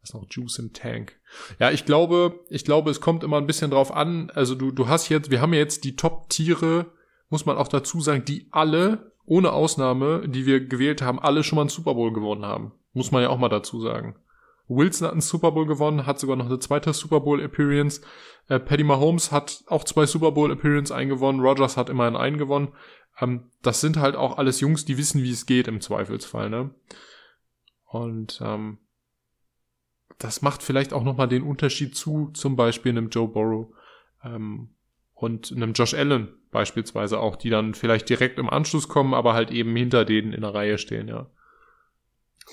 Das 0.00 0.10
ist 0.10 0.14
noch 0.14 0.26
Juice 0.28 0.58
im 0.58 0.72
Tank. 0.72 1.20
Ja, 1.58 1.70
ich 1.70 1.84
glaube, 1.84 2.40
ich 2.48 2.64
glaube, 2.64 2.90
es 2.90 3.00
kommt 3.00 3.22
immer 3.22 3.36
ein 3.36 3.46
bisschen 3.46 3.70
drauf 3.70 3.94
an. 3.94 4.30
Also 4.30 4.54
du, 4.54 4.72
du 4.72 4.88
hast 4.88 5.08
jetzt, 5.08 5.30
wir 5.30 5.40
haben 5.40 5.52
ja 5.52 5.60
jetzt 5.60 5.84
die 5.84 5.94
Top-Tiere, 5.94 6.86
muss 7.28 7.46
man 7.46 7.56
auch 7.56 7.68
dazu 7.68 8.00
sagen, 8.00 8.24
die 8.24 8.48
alle, 8.50 9.12
ohne 9.24 9.52
Ausnahme, 9.52 10.26
die 10.26 10.46
wir 10.46 10.66
gewählt 10.66 11.02
haben, 11.02 11.20
alle 11.20 11.44
schon 11.44 11.56
mal 11.56 11.62
einen 11.62 11.68
Super 11.68 11.94
Bowl 11.94 12.12
gewonnen 12.12 12.44
haben. 12.44 12.72
Muss 12.92 13.12
man 13.12 13.22
ja 13.22 13.28
auch 13.28 13.38
mal 13.38 13.48
dazu 13.48 13.80
sagen. 13.80 14.16
Wilson 14.70 15.06
hat 15.06 15.12
einen 15.12 15.20
Super 15.20 15.52
Bowl 15.52 15.66
gewonnen, 15.66 16.06
hat 16.06 16.20
sogar 16.20 16.36
noch 16.36 16.46
eine 16.46 16.60
zweite 16.60 16.92
Super 16.92 17.20
Bowl 17.20 17.42
Appearance. 17.42 18.00
Äh, 18.48 18.60
Paddy 18.60 18.84
Mahomes 18.84 19.32
hat 19.32 19.64
auch 19.66 19.84
zwei 19.84 20.06
Super 20.06 20.32
Bowl 20.32 20.50
Appearance 20.50 20.94
eingewonnen. 20.94 21.40
Rogers 21.40 21.76
hat 21.76 21.90
immerhin 21.90 22.16
einen 22.16 22.38
gewonnen. 22.38 22.68
Ähm, 23.20 23.50
das 23.62 23.80
sind 23.80 23.98
halt 23.98 24.16
auch 24.16 24.38
alles 24.38 24.60
Jungs, 24.60 24.84
die 24.84 24.96
wissen, 24.96 25.22
wie 25.22 25.30
es 25.32 25.44
geht 25.44 25.68
im 25.68 25.80
Zweifelsfall, 25.80 26.48
ne? 26.48 26.70
Und 27.84 28.40
ähm, 28.42 28.78
das 30.18 30.42
macht 30.42 30.62
vielleicht 30.62 30.92
auch 30.92 31.02
nochmal 31.02 31.28
den 31.28 31.42
Unterschied 31.42 31.96
zu 31.96 32.30
zum 32.32 32.54
Beispiel 32.54 32.92
einem 32.92 33.08
Joe 33.08 33.28
Burrow. 33.28 33.74
Ähm, 34.22 34.70
und 35.14 35.52
einem 35.52 35.74
Josh 35.74 35.94
Allen 35.94 36.28
beispielsweise 36.50 37.20
auch, 37.20 37.36
die 37.36 37.50
dann 37.50 37.74
vielleicht 37.74 38.08
direkt 38.08 38.38
im 38.38 38.48
Anschluss 38.48 38.88
kommen, 38.88 39.12
aber 39.14 39.34
halt 39.34 39.50
eben 39.50 39.76
hinter 39.76 40.04
denen 40.04 40.32
in 40.32 40.40
der 40.40 40.54
Reihe 40.54 40.78
stehen, 40.78 41.08
ja. 41.08 41.28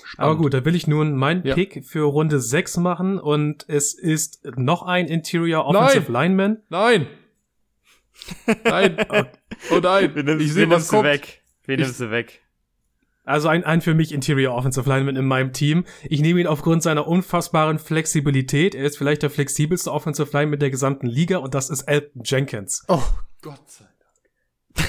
Spannend. 0.04 0.30
Aber 0.32 0.36
gut, 0.36 0.54
da 0.54 0.64
will 0.64 0.74
ich 0.74 0.86
nun 0.86 1.16
meinen 1.16 1.44
Ja. 1.46 1.54
Pick 1.54 1.84
für 1.84 2.04
Runde 2.04 2.40
6 2.40 2.76
machen 2.78 3.18
und 3.18 3.64
es 3.68 3.94
ist 3.94 4.44
noch 4.56 4.82
ein 4.82 5.06
Interior 5.06 5.66
Offensive 5.66 6.10
Lineman. 6.10 6.58
Nein! 6.68 7.06
Nein! 8.64 8.96
oh 9.70 9.78
nein! 9.82 10.14
Wir 10.14 10.22
nimmst, 10.24 10.44
ich 10.44 10.52
sehe, 10.52 10.68
was 10.70 10.88
kommt. 10.88 11.04
weg. 11.04 11.42
Wir 11.64 11.74
Ich- 11.78 11.84
nimmst 11.84 12.00
du 12.00 12.10
weg. 12.10 12.42
Also 13.24 13.48
ein, 13.48 13.62
ein 13.62 13.82
für 13.82 13.92
mich 13.92 14.12
Interior 14.12 14.54
Offensive 14.54 14.88
Lineman 14.88 15.16
in 15.16 15.26
meinem 15.26 15.52
Team. 15.52 15.84
Ich 16.04 16.22
nehme 16.22 16.40
ihn 16.40 16.46
aufgrund 16.46 16.82
seiner 16.82 17.06
unfassbaren 17.06 17.78
Flexibilität. 17.78 18.74
Er 18.74 18.84
ist 18.84 18.96
vielleicht 18.96 19.20
der 19.22 19.28
flexibelste 19.28 19.92
Offensive 19.92 20.30
Lineman 20.34 20.58
der 20.58 20.70
gesamten 20.70 21.06
Liga 21.06 21.36
und 21.36 21.52
das 21.54 21.68
ist 21.68 21.82
Elton 21.82 22.22
Jenkins. 22.24 22.84
Oh, 22.88 23.02
Gott 23.42 23.60
sei 23.70 23.84
Dank. 24.74 24.88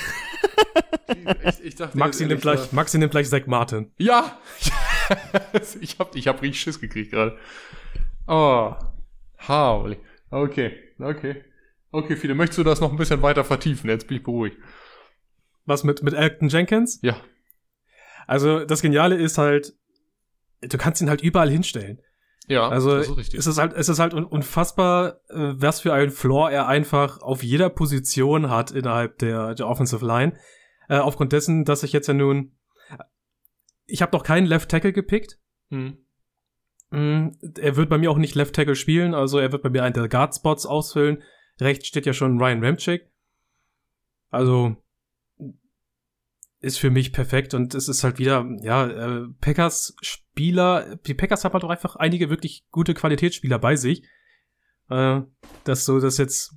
ich, 1.60 1.66
ich 1.66 1.76
dachte, 1.76 1.98
Maxi 1.98 2.26
nimmt 2.28 2.42
gleich, 2.42 2.72
Maxi 2.72 2.98
nimmt 2.98 3.12
gleich 3.12 3.28
Zach 3.30 3.46
Martin. 3.46 3.92
Ja! 3.98 4.40
ich 5.82 6.00
hab, 6.00 6.16
ich 6.16 6.28
hab 6.28 6.42
richtig 6.42 6.62
Schiss 6.62 6.80
gekriegt 6.80 7.12
gerade. 7.12 7.38
Oh. 8.28 8.74
Holy. 9.48 9.98
Okay, 10.30 10.74
okay. 11.00 11.44
Okay, 11.92 12.16
Fide, 12.16 12.36
möchtest 12.36 12.60
du 12.60 12.64
das 12.64 12.82
noch 12.82 12.92
ein 12.92 12.98
bisschen 12.98 13.22
weiter 13.22 13.44
vertiefen? 13.44 13.90
Jetzt 13.90 14.08
bin 14.08 14.18
ich 14.18 14.24
beruhigt. 14.24 14.58
Was 15.66 15.84
mit, 15.84 16.04
mit 16.04 16.14
Elton 16.14 16.50
Jenkins? 16.50 17.00
Ja. 17.02 17.18
Also 18.28 18.64
das 18.66 18.82
Geniale 18.82 19.16
ist 19.16 19.38
halt, 19.40 19.74
du 20.62 20.78
kannst 20.78 21.02
ihn 21.02 21.10
halt 21.10 21.22
überall 21.22 21.50
hinstellen. 21.50 22.00
Ja, 22.48 22.68
Also 22.68 22.98
das 22.98 23.08
ist 23.08 23.18
richtig. 23.18 23.40
es 23.40 23.48
ist 23.48 23.58
halt, 23.60 23.74
es 23.74 23.90
ist 23.90 24.00
halt 24.00 24.14
un 24.14 24.24
unfassbar, 24.24 25.20
äh, 25.30 25.54
was 25.56 25.82
für 25.82 25.94
einen 25.94 26.10
Floor 26.10 26.50
er 26.50 26.68
einfach 26.68 27.22
auf 27.22 27.44
jeder 27.44 27.70
Position 27.70 28.50
hat 28.50 28.72
innerhalb 28.72 29.20
der, 29.20 29.54
der 29.54 29.68
Offensive 29.68 30.06
Line. 30.06 30.34
Äh, 30.90 30.98
aufgrund 30.98 31.32
dessen, 31.32 31.64
dass 31.64 31.84
ich 31.84 31.94
jetzt 31.94 32.08
ja 32.08 32.16
nun, 32.16 32.56
ich 33.90 34.02
habe 34.02 34.16
noch 34.16 34.24
keinen 34.24 34.48
Left 34.48 34.70
Tackle 34.70 34.94
gepickt. 34.94 35.40
Hm. 35.70 35.98
Mm, 36.92 37.30
Er 37.60 37.76
wird 37.76 37.90
bei 37.90 37.98
mir 37.98 38.12
auch 38.12 38.18
nicht 38.18 38.36
Left 38.36 38.56
Tackle 38.56 38.76
spielen, 38.76 39.14
also 39.14 39.40
er 39.40 39.52
wird 39.52 39.64
bei 39.64 39.70
mir 39.70 39.84
einen 39.84 39.94
der 39.94 40.08
Guard 40.10 40.36
Spots 40.36 40.66
ausfüllen. 40.66 41.24
Rechts 41.60 41.88
steht 41.88 42.06
ja 42.06 42.14
schon 42.14 42.42
Ryan 42.42 42.64
Ramchick. 42.64 43.10
Also 44.30 44.76
ist 46.62 46.80
für 46.80 46.90
mich 46.90 47.14
perfekt 47.14 47.54
und 47.54 47.74
es 47.74 47.88
ist 47.88 48.04
halt 48.04 48.20
wieder, 48.20 48.46
ja, 48.62 48.86
äh, 48.88 49.28
Packers 49.40 49.96
Spieler, 50.02 50.98
die 50.98 51.14
Packers 51.14 51.46
haben 51.46 51.54
halt 51.54 51.64
auch 51.64 51.70
einfach 51.70 51.96
einige 51.96 52.30
wirklich 52.30 52.66
gute 52.70 52.94
Qualitätsspieler 52.94 53.60
bei 53.60 53.76
sich. 53.76 54.04
Äh, 54.90 55.22
dass 55.64 55.86
so 55.86 56.00
das 56.00 56.18
jetzt 56.18 56.56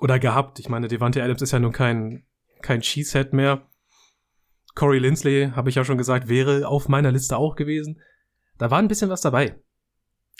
oder 0.00 0.18
gehabt. 0.18 0.58
Ich 0.58 0.68
meine, 0.68 0.88
Devante 0.88 1.22
Adams 1.22 1.42
ist 1.42 1.52
ja 1.52 1.58
nun 1.58 1.72
kein 1.72 2.26
kein 2.60 2.80
Cheesehead 2.80 3.32
mehr. 3.32 3.68
Corey 4.78 5.00
Lindsley, 5.00 5.50
habe 5.56 5.68
ich 5.68 5.74
ja 5.74 5.84
schon 5.84 5.98
gesagt, 5.98 6.28
wäre 6.28 6.68
auf 6.68 6.88
meiner 6.88 7.10
Liste 7.10 7.36
auch 7.36 7.56
gewesen. 7.56 8.00
Da 8.58 8.70
war 8.70 8.78
ein 8.78 8.86
bisschen 8.86 9.10
was 9.10 9.20
dabei. 9.20 9.58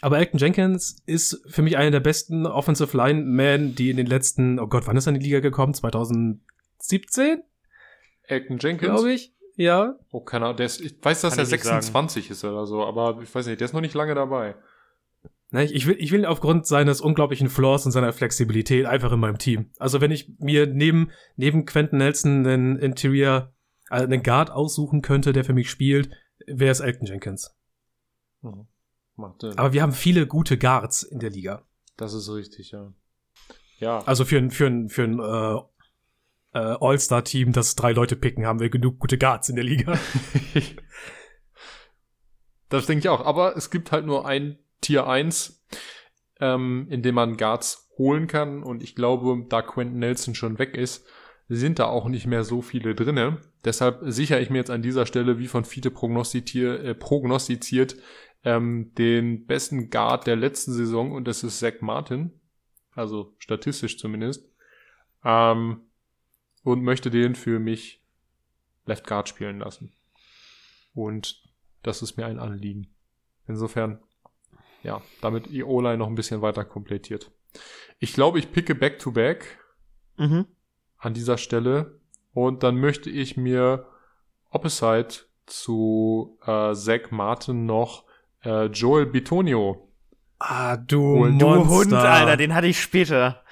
Aber 0.01 0.19
Elton 0.19 0.39
Jenkins 0.39 1.03
ist 1.07 1.43
für 1.49 1.63
mich 1.63 1.77
einer 1.77 1.91
der 1.91 1.99
besten 1.99 2.47
Offensive 2.47 2.97
Linemen, 2.97 3.75
die 3.75 3.91
in 3.91 3.97
den 3.97 4.07
letzten, 4.07 4.61
oh 4.61 4.69
Gott, 4.69 4.87
wann 4.87 4.97
ist 4.97 5.07
er 5.07 5.13
in 5.13 5.19
die 5.19 5.27
Liga 5.27 5.41
gekommen? 5.41 5.75
2017, 5.75 7.43
Elton 8.23 8.59
Jenkins. 8.59 8.93
glaube 8.93 9.13
ich. 9.13 9.35
Ja. 9.57 9.97
Oh, 10.13 10.21
keine 10.21 10.45
Ahnung. 10.45 10.59
Der 10.59 10.67
ist, 10.67 10.81
ich 10.81 10.95
weiß, 11.03 11.23
dass 11.23 11.33
Kann 11.33 11.41
er 11.41 11.47
ich 11.47 11.51
nicht 11.51 11.65
sagen. 11.65 11.83
26 11.83 12.31
ist 12.31 12.45
oder 12.45 12.65
so, 12.65 12.85
aber 12.85 13.21
ich 13.21 13.35
weiß 13.35 13.47
nicht, 13.49 13.61
der 13.61 13.65
ist 13.65 13.73
noch 13.73 13.81
nicht 13.81 13.95
lange 13.95 14.15
dabei. 14.15 14.55
Ne, 15.51 15.65
ich, 15.65 15.75
ich 15.75 15.87
will, 15.89 15.97
ich 15.99 16.13
will 16.13 16.21
ihn 16.21 16.27
aufgrund 16.27 16.65
seines 16.69 17.01
unglaublichen 17.01 17.49
Floors 17.49 17.85
und 17.87 17.91
seiner 17.91 18.13
Flexibilität 18.13 18.87
einfach 18.87 19.11
in 19.11 19.19
meinem 19.19 19.39
Team. 19.39 19.71
Also 19.81 20.01
wenn 20.01 20.13
ich 20.13 20.31
mir 20.39 20.67
neben, 20.67 21.11
neben 21.35 21.65
Quentin 21.65 21.99
Nelson 21.99 22.47
einen 22.47 22.79
Interior, 22.79 23.53
äh, 23.91 24.03
einen 24.03 24.23
Guard 24.23 24.51
aussuchen 24.51 25.03
könnte, 25.03 25.33
der 25.33 25.45
für 25.45 25.55
mich 25.55 25.71
spielt, 25.71 26.11
wäre 26.47 26.71
es 26.71 26.81
Elton 26.81 27.07
Jenkins. 27.07 27.57
Mhm. 28.43 28.67
Aber 29.17 29.73
wir 29.73 29.83
haben 29.83 29.93
viele 29.93 30.27
gute 30.27 30.59
Guards 30.59 31.03
in 31.03 31.19
der 31.19 31.31
Liga. 31.31 31.65
das 31.97 32.15
ist 32.15 32.31
richtig, 32.31 32.71
ja. 32.71 32.93
Ja. 33.81 33.99
Also 34.05 34.25
für 34.25 34.39
ein, 34.39 34.51
für 34.51 34.67
ein, 34.67 34.89
für 34.89 35.03
ein 35.03 35.19
äh, 35.19 36.59
äh, 36.59 36.77
All-Star-Team, 36.81 37.53
das 37.53 37.75
drei 37.75 37.93
Leute 37.93 38.17
picken, 38.17 38.47
haben 38.47 38.61
wir 38.61 38.71
genug 38.71 38.99
gute 38.99 39.19
Guards 39.19 39.49
in 39.49 39.57
der 39.57 39.65
Liga. 39.65 39.99
Das 42.69 42.87
denke 42.87 43.01
ich 43.01 43.09
auch. 43.09 43.25
Aber 43.25 43.57
es 43.57 43.71
gibt 43.71 43.93
halt 43.93 44.07
nur 44.07 44.27
ein 44.27 44.59
Tier 44.81 45.07
1, 45.07 45.65
ähm, 46.41 46.87
in 46.91 47.03
dem 47.03 47.15
man 47.15 47.37
Guards 47.37 47.91
holen 47.97 48.27
kann. 48.27 48.63
Und 48.63 48.83
ich 48.83 48.95
glaube, 48.95 49.47
da 49.49 49.63
Quentin 49.63 49.99
Nelson 49.99 50.35
schon 50.35 50.59
weg 50.59 50.77
ist, 50.77 51.07
sind 51.49 51.79
da 51.79 51.87
auch 51.87 52.09
nicht 52.09 52.27
mehr 52.27 52.45
so 52.45 52.61
viele 52.63 52.95
drinne. 52.95 53.39
Deshalb 53.65 54.01
sichere 54.03 54.41
ich 54.41 54.51
mir 54.51 54.59
jetzt 54.59 54.71
an 54.71 54.83
dieser 54.83 55.07
Stelle, 55.07 55.39
wie 55.39 55.47
von 55.49 55.65
Fiete 55.65 55.91
prognostiziert, 55.91 56.85
äh, 56.85 56.95
prognostiziert 56.95 57.97
ähm, 58.45 58.93
den 58.97 59.47
besten 59.47 59.91
Guard 59.91 60.27
der 60.27 60.37
letzten 60.37 60.73
Saison 60.73 61.13
und 61.13 61.27
das 61.27 61.43
ist 61.43 61.59
Zach 61.59 61.81
Martin. 61.81 62.33
Also 62.95 63.35
statistisch 63.39 63.99
zumindest. 63.99 64.49
Ähm, 65.25 65.83
und 66.65 66.83
möchte 66.83 67.11
den 67.11 67.35
für 67.35 67.59
mich 67.59 68.03
Left 68.85 69.07
Guard 69.07 69.29
spielen 69.29 69.61
lassen. 69.61 69.93
Und 70.95 71.43
das 71.83 72.03
ist 72.03 72.17
mir 72.17 72.27
ein 72.27 72.39
Anliegen. 72.39 72.89
Insofern, 73.47 74.01
ja, 74.83 75.01
damit 75.23 75.47
die 75.47 75.65
O-Line 75.65 75.99
noch 75.99 76.09
ein 76.09 76.15
bisschen 76.15 76.43
weiter 76.43 76.65
komplettiert. 76.65 77.31
Ich 77.99 78.13
glaube, 78.13 78.39
ich 78.39 78.53
picke 78.53 78.75
Back-to-Back 78.75 79.59
Mhm. 80.19 80.47
An 80.99 81.15
dieser 81.15 81.39
Stelle 81.39 82.01
und 82.33 82.63
dann 82.63 82.77
möchte 82.77 83.11
ich 83.11 83.37
mir 83.37 83.87
Opposite 84.51 85.21
zu 85.47 86.39
äh, 86.45 86.75
Zach 86.75 87.11
Martin 87.11 87.67
noch 87.67 88.05
äh, 88.45 88.67
Joel 88.67 89.07
Bitonio. 89.07 89.89
ah, 90.39 90.77
du 90.77 91.01
Holen. 91.01 91.39
Du. 91.39 91.69
Hund, 91.69 91.93
Alter, 91.93 92.37
den 92.37 92.55
hatte 92.55 92.67
ich 92.67 92.81
später. 92.81 93.43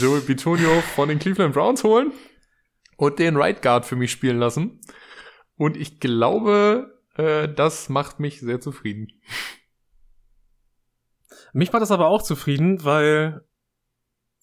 Joel 0.00 0.20
Bitonio 0.20 0.80
von 0.94 1.08
den 1.08 1.18
Cleveland 1.18 1.54
Browns 1.54 1.84
holen 1.84 2.12
und 2.96 3.18
den 3.18 3.36
Right 3.36 3.62
Guard 3.62 3.84
für 3.84 3.96
mich 3.96 4.10
spielen 4.10 4.38
lassen. 4.38 4.80
Und 5.56 5.76
ich 5.76 6.00
glaube, 6.00 6.98
äh, 7.16 7.48
das 7.48 7.88
macht 7.88 8.20
mich 8.20 8.40
sehr 8.40 8.60
zufrieden. 8.60 9.08
Mich 11.52 11.72
macht 11.72 11.82
das 11.82 11.90
aber 11.90 12.08
auch 12.08 12.22
zufrieden, 12.22 12.84
weil 12.84 13.44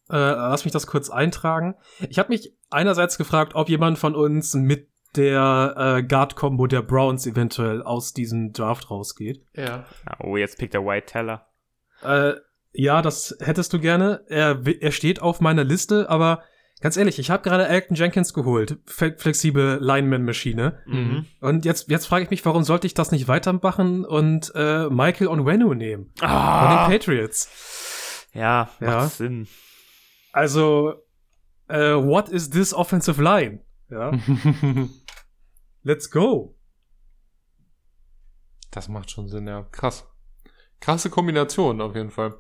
äh, 0.10 0.16
lass 0.18 0.66
mich 0.66 0.72
das 0.74 0.88
kurz 0.88 1.10
eintragen. 1.10 1.76
Ich 2.10 2.20
habe 2.20 2.30
mich 2.30 2.54
einerseits 2.70 3.18
gefragt, 3.18 3.54
ob 3.56 3.70
jemand 3.70 3.98
von 3.98 4.16
uns 4.16 4.54
mit 4.54 4.90
der 5.16 5.74
äh, 5.78 6.04
Guard-Combo 6.04 6.68
der 6.68 6.82
Browns 6.82 7.26
eventuell 7.26 7.82
aus 7.82 8.14
diesem 8.14 8.52
Draft 8.52 8.92
rausgeht. 8.92 9.44
Ja. 9.54 9.86
Oh, 10.20 10.36
jetzt 10.38 10.58
pickt 10.58 10.74
der 10.74 10.86
White 10.86 11.06
Teller. 11.08 11.48
Äh, 12.04 12.34
ja, 12.74 13.02
das 13.02 13.38
hättest 13.40 13.72
du 13.72 13.80
gerne. 13.80 14.26
Er, 14.28 14.60
er 14.82 14.92
steht 14.92 15.22
auf 15.22 15.40
meiner 15.40 15.64
Liste, 15.64 16.10
aber 16.10 16.44
ganz 16.82 16.98
ehrlich, 16.98 17.18
ich 17.18 17.30
habe 17.32 17.42
gerade 17.44 17.66
Elton 17.70 17.96
Jenkins 17.96 18.34
geholt. 18.34 18.78
Fe 18.86 19.16
flexible 19.18 19.78
Lineman-Maschine. 19.80 20.80
Mhm. 20.86 21.26
Und 21.40 21.64
jetzt, 21.64 21.90
jetzt 21.90 22.08
frage 22.08 22.26
ich 22.26 22.30
mich, 22.30 22.46
warum 22.46 22.64
sollte 22.66 22.86
ich 22.86 22.94
das 22.94 23.12
nicht 23.14 23.30
weitermachen 23.30 24.04
und 24.04 24.52
äh, 24.54 24.90
Michael 24.90 25.30
Onwenu 25.30 25.74
nehmen? 25.74 26.12
Von 26.20 26.28
Ah, 26.28 26.90
den 26.90 26.92
Patriots. 27.00 28.28
ja, 28.34 28.70
macht 28.82 28.92
Ja. 28.92 29.08
Sinn. 29.08 29.48
Also, 30.36 30.96
äh, 31.70 31.94
what 31.94 32.28
is 32.28 32.50
this 32.50 32.74
offensive 32.74 33.24
line? 33.24 33.62
Ja, 33.90 34.12
let's 35.84 36.12
go. 36.12 36.58
Das 38.70 38.90
macht 38.90 39.10
schon 39.12 39.30
Sinn, 39.30 39.48
ja. 39.48 39.66
Krass. 39.72 40.06
Krasse 40.82 41.10
Kombination 41.10 41.80
auf 41.80 41.96
jeden 41.96 42.10
Fall. 42.10 42.36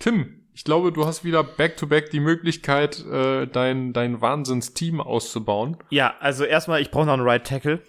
Tim, 0.00 0.48
ich 0.52 0.64
glaube, 0.64 0.90
du 0.90 1.06
hast 1.06 1.22
wieder 1.22 1.44
back-to-back 1.44 2.10
die 2.10 2.18
Möglichkeit, 2.18 3.06
äh, 3.06 3.46
dein, 3.46 3.92
dein 3.92 4.20
Wahnsinnsteam 4.20 5.00
auszubauen. 5.00 5.76
Ja, 5.90 6.16
also 6.18 6.42
erstmal, 6.42 6.82
ich 6.82 6.90
brauche 6.90 7.06
noch 7.06 7.12
einen 7.12 7.22
Right 7.22 7.46
Tackle. 7.46 7.80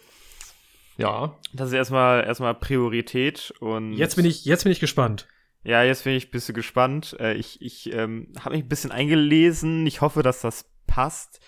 Ja. 0.97 1.39
Das 1.51 1.69
ist 1.69 1.73
erstmal 1.73 2.25
erstmal 2.25 2.53
Priorität 2.53 3.55
und 3.59 3.93
Jetzt 3.93 4.17
bin 4.17 4.25
ich, 4.25 4.45
jetzt 4.45 4.65
bin 4.65 4.71
ich 4.71 4.79
gespannt. 4.79 5.27
Ja, 5.63 5.83
jetzt 5.83 6.03
bin 6.03 6.13
ich 6.13 6.27
ein 6.27 6.31
bisschen 6.31 6.55
gespannt. 6.55 7.15
Äh, 7.19 7.33
ich 7.35 7.61
ich 7.61 7.91
ähm, 7.93 8.33
habe 8.39 8.55
mich 8.55 8.65
ein 8.65 8.69
bisschen 8.69 8.91
eingelesen. 8.91 9.85
Ich 9.87 10.01
hoffe, 10.01 10.21
dass 10.23 10.41
das 10.41 10.69
passt. 10.87 11.39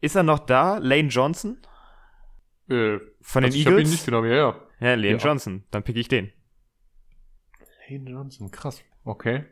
Ist 0.00 0.14
er 0.16 0.22
noch 0.22 0.38
da? 0.40 0.78
Lane 0.78 1.08
Johnson? 1.08 1.58
Äh, 2.68 2.98
Von 3.20 3.42
den 3.42 3.46
also 3.46 3.58
ich 3.58 3.66
habe 3.66 3.76
ihn 3.76 3.78
Eagles? 3.80 3.90
nicht 3.90 4.04
genommen, 4.04 4.30
ja, 4.30 4.36
ja. 4.36 4.60
Ja, 4.80 4.94
Lane 4.94 5.08
Ja. 5.12 5.16
Johnson. 5.16 5.64
Dann 5.70 5.82
pick 5.82 5.96
ich 5.96 6.08
den. 6.08 6.32
Lane 7.90 8.10
Johnson, 8.10 8.50
krass. 8.50 8.82
Okay. 9.04 9.44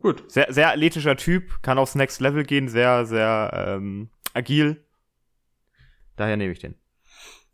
Gut. 0.00 0.30
Sehr, 0.30 0.52
sehr 0.52 0.68
athletischer 0.70 1.16
Typ, 1.16 1.62
kann 1.62 1.78
aufs 1.78 1.94
Next 1.94 2.20
Level 2.20 2.44
gehen, 2.44 2.68
sehr, 2.68 3.06
sehr 3.06 3.50
ähm, 3.78 4.10
agil. 4.34 4.84
Daher 6.16 6.36
nehme 6.36 6.52
ich 6.52 6.58
den. 6.58 6.76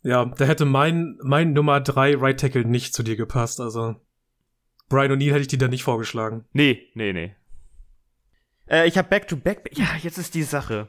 Ja, 0.03 0.25
da 0.25 0.45
hätte 0.47 0.64
mein, 0.64 1.18
mein 1.23 1.53
Nummer 1.53 1.81
drei 1.81 2.16
Right 2.16 2.41
Tackle 2.41 2.64
nicht 2.64 2.93
zu 2.95 3.03
dir 3.03 3.16
gepasst. 3.16 3.61
Also, 3.61 3.97
Brian 4.91 5.12
O'Neill 5.12 5.30
hätte 5.30 5.43
ich 5.43 5.49
dir 5.49 5.59
da 5.59 5.68
nicht 5.68 5.84
vorgeschlagen. 5.84 6.45
Nee, 6.53 6.91
nee, 6.95 7.12
nee. 7.14 7.34
Äh, 8.68 8.88
ich 8.88 8.99
habe 8.99 9.09
Back-to-Back. 9.09 9.70
Ja, 9.72 9.97
jetzt 10.03 10.18
ist 10.18 10.34
die 10.34 10.43
Sache. 10.43 10.88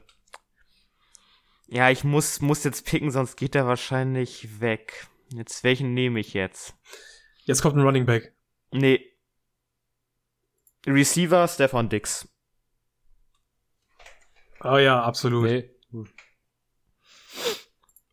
Ja, 1.68 1.90
ich 1.90 2.04
muss, 2.04 2.42
muss 2.42 2.64
jetzt 2.64 2.86
picken, 2.86 3.12
sonst 3.12 3.38
geht 3.38 3.56
er 3.56 3.68
wahrscheinlich 3.68 4.60
weg. 4.60 5.08
Jetzt, 5.30 5.64
welchen 5.64 5.94
nehme 5.94 6.20
ich 6.20 6.34
jetzt? 6.34 6.76
Jetzt 7.46 7.62
kommt 7.62 7.78
ein 7.78 7.84
Running 7.84 8.06
Back. 8.06 8.36
Nee. 8.72 9.06
Receiver 10.86 11.48
Stefan 11.48 11.88
Dix. 11.88 12.28
Oh 14.64 14.78
ja, 14.78 15.02
absolut. 15.02 15.44
Nee. 15.44 15.70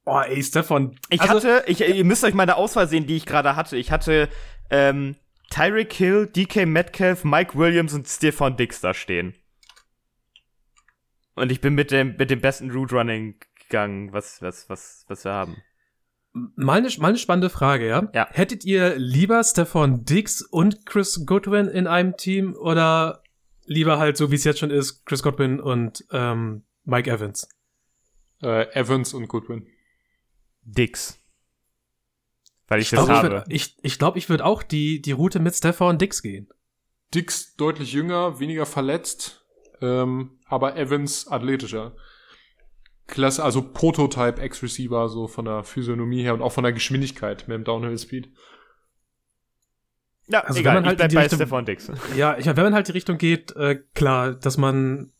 Oh, 0.04 0.20
ey, 0.20 0.42
Stefan. 0.42 0.98
Ich 1.08 1.22
also, 1.22 1.34
hatte, 1.34 1.64
ich, 1.66 1.80
ihr 1.80 2.04
müsst 2.04 2.24
euch 2.24 2.34
meine 2.34 2.56
Auswahl 2.56 2.88
sehen, 2.88 3.06
die 3.06 3.16
ich 3.16 3.26
gerade 3.26 3.56
hatte. 3.56 3.76
Ich 3.78 3.90
hatte 3.90 4.28
ähm, 4.70 5.16
Tyreek 5.50 5.92
Hill, 5.92 6.26
DK 6.26 6.66
Metcalf, 6.66 7.24
Mike 7.24 7.56
Williams 7.56 7.94
und 7.94 8.06
Stefan 8.06 8.56
Dix 8.56 8.80
da 8.80 8.94
stehen. 8.94 9.34
Und 11.34 11.52
ich 11.52 11.60
bin 11.60 11.74
mit 11.74 11.90
dem, 11.90 12.16
mit 12.16 12.30
dem 12.30 12.40
besten 12.40 12.70
Route 12.70 12.96
Running 12.96 13.38
gegangen, 13.60 14.12
was, 14.12 14.42
was, 14.42 14.68
was, 14.68 15.04
was 15.08 15.24
wir 15.24 15.32
haben. 15.32 15.56
Mal 16.32 16.78
eine, 16.78 16.88
mal 16.98 17.08
eine 17.08 17.18
spannende 17.18 17.50
Frage, 17.50 17.88
ja? 17.88 18.08
Ja. 18.12 18.28
Hättet 18.30 18.64
ihr 18.64 18.96
lieber 18.96 19.42
Stefan 19.42 20.04
Diggs 20.04 20.42
und 20.42 20.84
Chris 20.84 21.24
Goodwin 21.24 21.68
in 21.68 21.86
einem 21.86 22.16
Team 22.16 22.54
oder 22.54 23.22
lieber 23.64 23.98
halt 23.98 24.16
so, 24.16 24.30
wie 24.30 24.34
es 24.34 24.44
jetzt 24.44 24.58
schon 24.58 24.70
ist, 24.70 25.04
Chris 25.04 25.22
Godwin 25.22 25.60
und 25.60 26.04
ähm, 26.10 26.64
Mike 26.84 27.10
Evans? 27.10 27.48
Äh, 28.42 28.66
Evans 28.72 29.14
und 29.14 29.28
Goodwin. 29.28 29.66
Dix. 30.62 31.20
Weil 32.68 32.80
ich, 32.80 32.86
Ich 32.86 32.90
das 32.90 33.06
glaube, 33.06 33.12
ich 33.12 33.18
habe. 33.18 33.30
würde 33.30 33.44
ich, 33.54 33.76
ich 33.82 33.98
glaub, 33.98 34.16
ich 34.16 34.28
würd 34.28 34.42
auch 34.42 34.62
die, 34.62 35.00
die 35.00 35.12
Route 35.12 35.40
mit 35.40 35.54
Stefan 35.54 35.98
Diggs 35.98 36.22
gehen. 36.22 36.48
Dix 37.14 37.56
deutlich 37.56 37.92
jünger, 37.94 38.38
weniger 38.38 38.66
verletzt, 38.66 39.44
ähm, 39.80 40.38
aber 40.46 40.76
Evans 40.76 41.26
athletischer. 41.28 41.96
Klasse, 43.06 43.42
also 43.42 43.62
Prototype 43.62 44.38
Ex-Receiver, 44.40 45.08
so 45.08 45.28
von 45.28 45.46
der 45.46 45.64
Physiognomie 45.64 46.22
her 46.22 46.34
und 46.34 46.42
auch 46.42 46.52
von 46.52 46.62
der 46.64 46.74
Geschwindigkeit 46.74 47.48
mit 47.48 47.54
dem 47.56 47.64
Downhill-Speed. 47.64 48.28
ja, 50.26 50.40
also 50.40 50.60
egal, 50.60 50.76
wenn 50.76 50.82
man 50.82 50.88
halt 50.90 51.00
ich 51.00 51.08
bleib 51.08 51.14
bei 51.14 51.22
Richtung- 51.22 51.38
Stefan 51.38 51.64
Dix. 51.64 51.90
Ja, 52.16 52.36
ich, 52.36 52.44
wenn 52.44 52.56
man 52.56 52.74
halt 52.74 52.88
die 52.88 52.92
Richtung 52.92 53.16
geht, 53.16 53.56
äh, 53.56 53.76
klar, 53.94 54.34
dass 54.34 54.58
man 54.58 55.10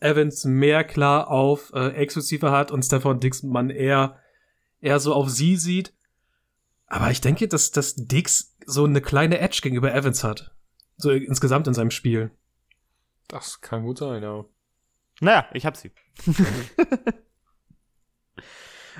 Evans 0.00 0.46
mehr 0.46 0.82
klar 0.84 1.28
auf 1.28 1.72
äh, 1.74 1.88
Ex-Receiver 1.90 2.50
hat 2.50 2.70
und 2.70 2.82
Stefan 2.82 3.20
Diggs 3.20 3.42
man 3.42 3.68
eher, 3.68 4.18
eher 4.80 4.98
so 4.98 5.12
auf 5.12 5.28
sie 5.28 5.56
sieht. 5.56 5.92
Aber 6.86 7.10
ich 7.10 7.20
denke, 7.20 7.48
dass, 7.48 7.72
dass 7.72 7.94
Diggs 7.96 8.56
so 8.64 8.84
eine 8.84 9.00
kleine 9.00 9.38
Edge 9.40 9.60
gegenüber 9.62 9.92
Evans 9.92 10.22
hat. 10.24 10.52
So 10.96 11.10
insgesamt 11.10 11.66
in 11.66 11.74
seinem 11.74 11.90
Spiel. 11.90 12.30
Das 13.28 13.60
kann 13.60 13.82
gut 13.82 13.98
sein, 13.98 14.22
ja. 14.22 14.44
Naja, 15.20 15.48
ich 15.52 15.66
hab 15.66 15.76
sie. 15.76 15.92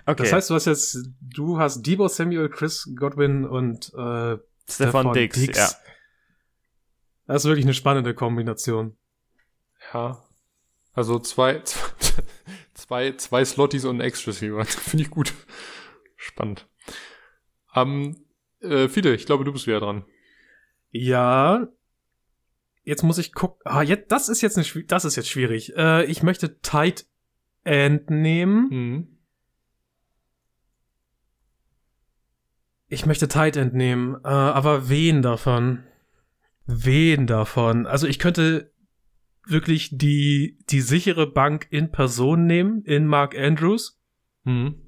okay, 0.07 0.15
Das 0.17 0.33
heißt, 0.33 0.51
du 0.51 0.55
hast 0.55 0.67
jetzt, 0.67 0.99
du 1.21 1.59
hast 1.59 1.83
Debo 1.83 2.09
Samuel, 2.09 2.49
Chris 2.49 2.91
Godwin 2.97 3.45
und 3.45 3.93
äh, 3.95 4.39
Stefan 4.69 5.13
Dix, 5.13 5.47
ja. 5.47 5.71
Das 7.27 7.43
ist 7.43 7.49
wirklich 7.49 7.67
eine 7.67 7.75
spannende 7.75 8.15
Kombination. 8.15 8.97
Ja. 9.93 10.23
Also 10.93 11.19
zwei, 11.19 11.63
zwei, 12.75 13.13
zwei 13.13 13.45
Slotties 13.45 13.85
und 13.85 13.97
ein 13.97 14.01
Ex-Receiver. 14.01 14.65
Finde 14.65 15.05
ich 15.05 15.11
gut. 15.11 15.35
Spannend. 16.17 16.67
Ähm, 17.77 18.17
äh, 18.61 18.89
Fide, 18.89 19.15
ich 19.15 19.27
glaube, 19.27 19.45
du 19.45 19.53
bist 19.53 19.67
wieder 19.67 19.81
dran. 19.81 20.05
Ja. 20.91 21.69
Jetzt 22.83 23.03
muss 23.03 23.19
ich 23.19 23.33
gucken. 23.33 23.61
Ah, 23.65 23.83
jetzt, 23.83 24.11
das 24.13 24.29
ist 24.29 24.41
jetzt 24.43 24.57
eine, 24.57 24.85
das 24.85 25.05
ist 25.05 25.17
jetzt 25.17 25.29
schwierig. 25.29 25.77
Äh, 25.77 26.05
ich 26.05 26.23
möchte 26.23 26.61
Tight 26.61 27.07
End 27.65 28.11
nehmen. 28.11 28.69
Mhm. 28.71 29.19
Ich 32.89 33.07
möchte 33.07 33.27
Tight 33.29 33.57
End 33.57 33.75
nehmen. 33.75 34.15
Äh, 34.25 34.29
aber 34.29 34.89
wen 34.89 35.21
davon? 35.23 35.83
Wen 36.67 37.27
davon? 37.27 37.87
Also 37.87 38.07
ich 38.07 38.19
könnte 38.19 38.73
wirklich 39.45 39.91
die, 39.93 40.59
die 40.71 40.81
sichere 40.81 41.31
Bank 41.31 41.67
in 41.71 41.91
Person 41.91 42.47
nehmen, 42.47 42.83
in 42.85 43.07
Mark 43.07 43.37
Andrews. 43.37 44.01
Mhm. 44.45 44.86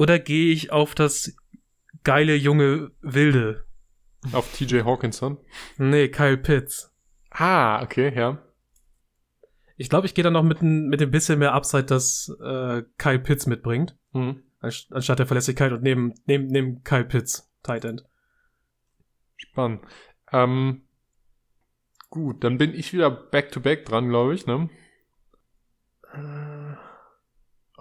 Oder 0.00 0.18
gehe 0.18 0.50
ich 0.50 0.72
auf 0.72 0.94
das 0.94 1.36
geile 2.04 2.34
junge 2.34 2.90
Wilde? 3.02 3.66
Auf 4.32 4.50
TJ 4.56 4.80
Hawkinson. 4.84 5.36
Nee, 5.76 6.08
Kyle 6.08 6.38
Pitts. 6.38 6.90
Ah, 7.30 7.82
okay, 7.82 8.10
ja. 8.16 8.38
Ich 9.76 9.90
glaube, 9.90 10.06
ich 10.06 10.14
gehe 10.14 10.24
dann 10.24 10.32
noch 10.32 10.42
mit, 10.42 10.62
ein, 10.62 10.88
mit 10.88 11.00
dem 11.02 11.10
bisschen 11.10 11.38
mehr 11.38 11.52
Upside, 11.52 11.84
das 11.84 12.34
äh, 12.42 12.82
Kyle 12.96 13.18
Pitts 13.18 13.46
mitbringt, 13.46 13.94
Mhm. 14.14 14.42
anst- 14.60 14.90
anstatt 14.90 15.18
der 15.18 15.26
Verlässlichkeit 15.26 15.70
und 15.72 15.82
neben, 15.82 16.14
neben, 16.24 16.46
neben 16.46 16.82
Kyle 16.82 17.04
Pitts, 17.04 17.50
Tight 17.62 17.84
End. 17.84 18.02
Spannend. 19.36 19.82
Ähm, 20.32 20.82
gut, 22.08 22.42
dann 22.42 22.56
bin 22.56 22.72
ich 22.74 22.94
wieder 22.94 23.10
back-to-back 23.10 23.84
dran, 23.84 24.08
glaube 24.08 24.34
ich, 24.34 24.46
ne? 24.46 24.70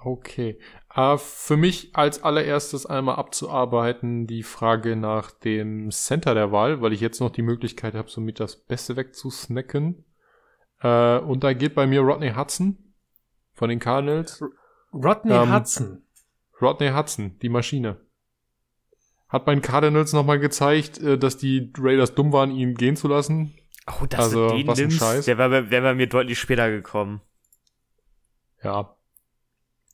Okay. 0.02 0.58
Äh, 0.96 1.18
für 1.18 1.58
mich 1.58 1.96
als 1.96 2.24
allererstes 2.24 2.86
einmal 2.86 3.16
abzuarbeiten 3.16 4.28
die 4.28 4.44
Frage 4.44 4.96
nach 4.96 5.32
dem 5.32 5.92
Center 5.92 6.34
der 6.34 6.52
Wahl, 6.52 6.82
weil 6.82 6.94
ich 6.94 7.02
jetzt 7.02 7.20
noch 7.20 7.32
die 7.32 7.42
Möglichkeit 7.42 7.96
habe, 7.96 8.10
somit 8.10 8.40
das 8.40 8.56
Beste 8.56 8.96
wegzusnacken. 8.96 10.06
Äh, 10.82 11.20
und 11.20 11.44
da 11.44 11.54
geht 11.54 11.76
bei 11.76 11.86
mir 11.86 12.00
Rodney 12.02 12.32
Hudson 12.34 12.78
von 13.54 13.70
den 13.70 13.80
Cardinals. 13.80 14.42
Rodney 14.94 15.34
Ähm, 15.34 15.54
Hudson. 15.54 16.04
Rodney 16.62 16.90
Hudson, 16.92 17.38
die 17.42 17.50
Maschine. 17.50 17.98
Hat 19.28 19.46
bei 19.46 19.54
den 19.54 19.62
Cardinals 19.62 20.14
nochmal 20.14 20.40
gezeigt, 20.40 20.98
äh, 21.00 21.18
dass 21.18 21.38
die 21.38 21.72
Raiders 21.78 22.16
dumm 22.16 22.32
waren, 22.32 22.52
ihn 22.52 22.74
gehen 22.76 22.96
zu 22.96 23.08
lassen. 23.10 23.54
Oh, 23.88 24.06
dass 24.06 24.20
Also, 24.22 24.48
du 24.50 24.56
den 24.56 24.68
was 24.68 24.80
nimmst, 24.80 25.00
Scheiß. 25.00 25.26
der 25.26 25.38
wäre 25.38 25.70
wär 25.72 25.82
bei 25.82 25.94
mir 25.94 26.08
deutlich 26.08 26.40
später 26.40 26.70
gekommen. 26.70 27.22
Ja, 28.64 28.96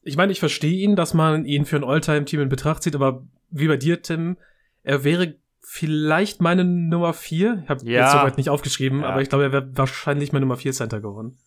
Ich 0.07 0.17
meine, 0.17 0.31
ich 0.31 0.39
verstehe 0.39 0.77
ihn, 0.77 0.95
dass 0.95 1.13
man 1.13 1.45
ihn 1.45 1.65
für 1.65 1.75
ein 1.77 1.83
All-Time-Team 1.83 2.39
in 2.41 2.49
Betracht 2.49 2.83
zieht, 2.83 2.95
aber 2.95 3.25
wie 3.49 3.67
bei 3.67 3.75
dir, 3.75 4.01
Tim, 4.01 4.37
er 4.83 5.03
wäre 5.03 5.35
vielleicht 5.61 6.41
meine 6.41 6.63
Nummer 6.63 7.13
vier. 7.13 7.61
Ich 7.63 7.69
habe 7.69 7.83
Ja. 7.85 8.03
jetzt 8.03 8.11
soweit 8.11 8.37
nicht 8.37 8.49
aufgeschrieben, 8.49 9.01
Ja. 9.01 9.07
aber 9.09 9.21
ich 9.23 9.29
glaube, 9.29 9.45
er 9.45 9.51
wäre 9.51 9.67
wahrscheinlich 9.75 10.31
mein 10.31 10.41
Nummer 10.41 10.57
vier 10.57 10.73
Center 10.73 11.01
geworden. 11.01 11.37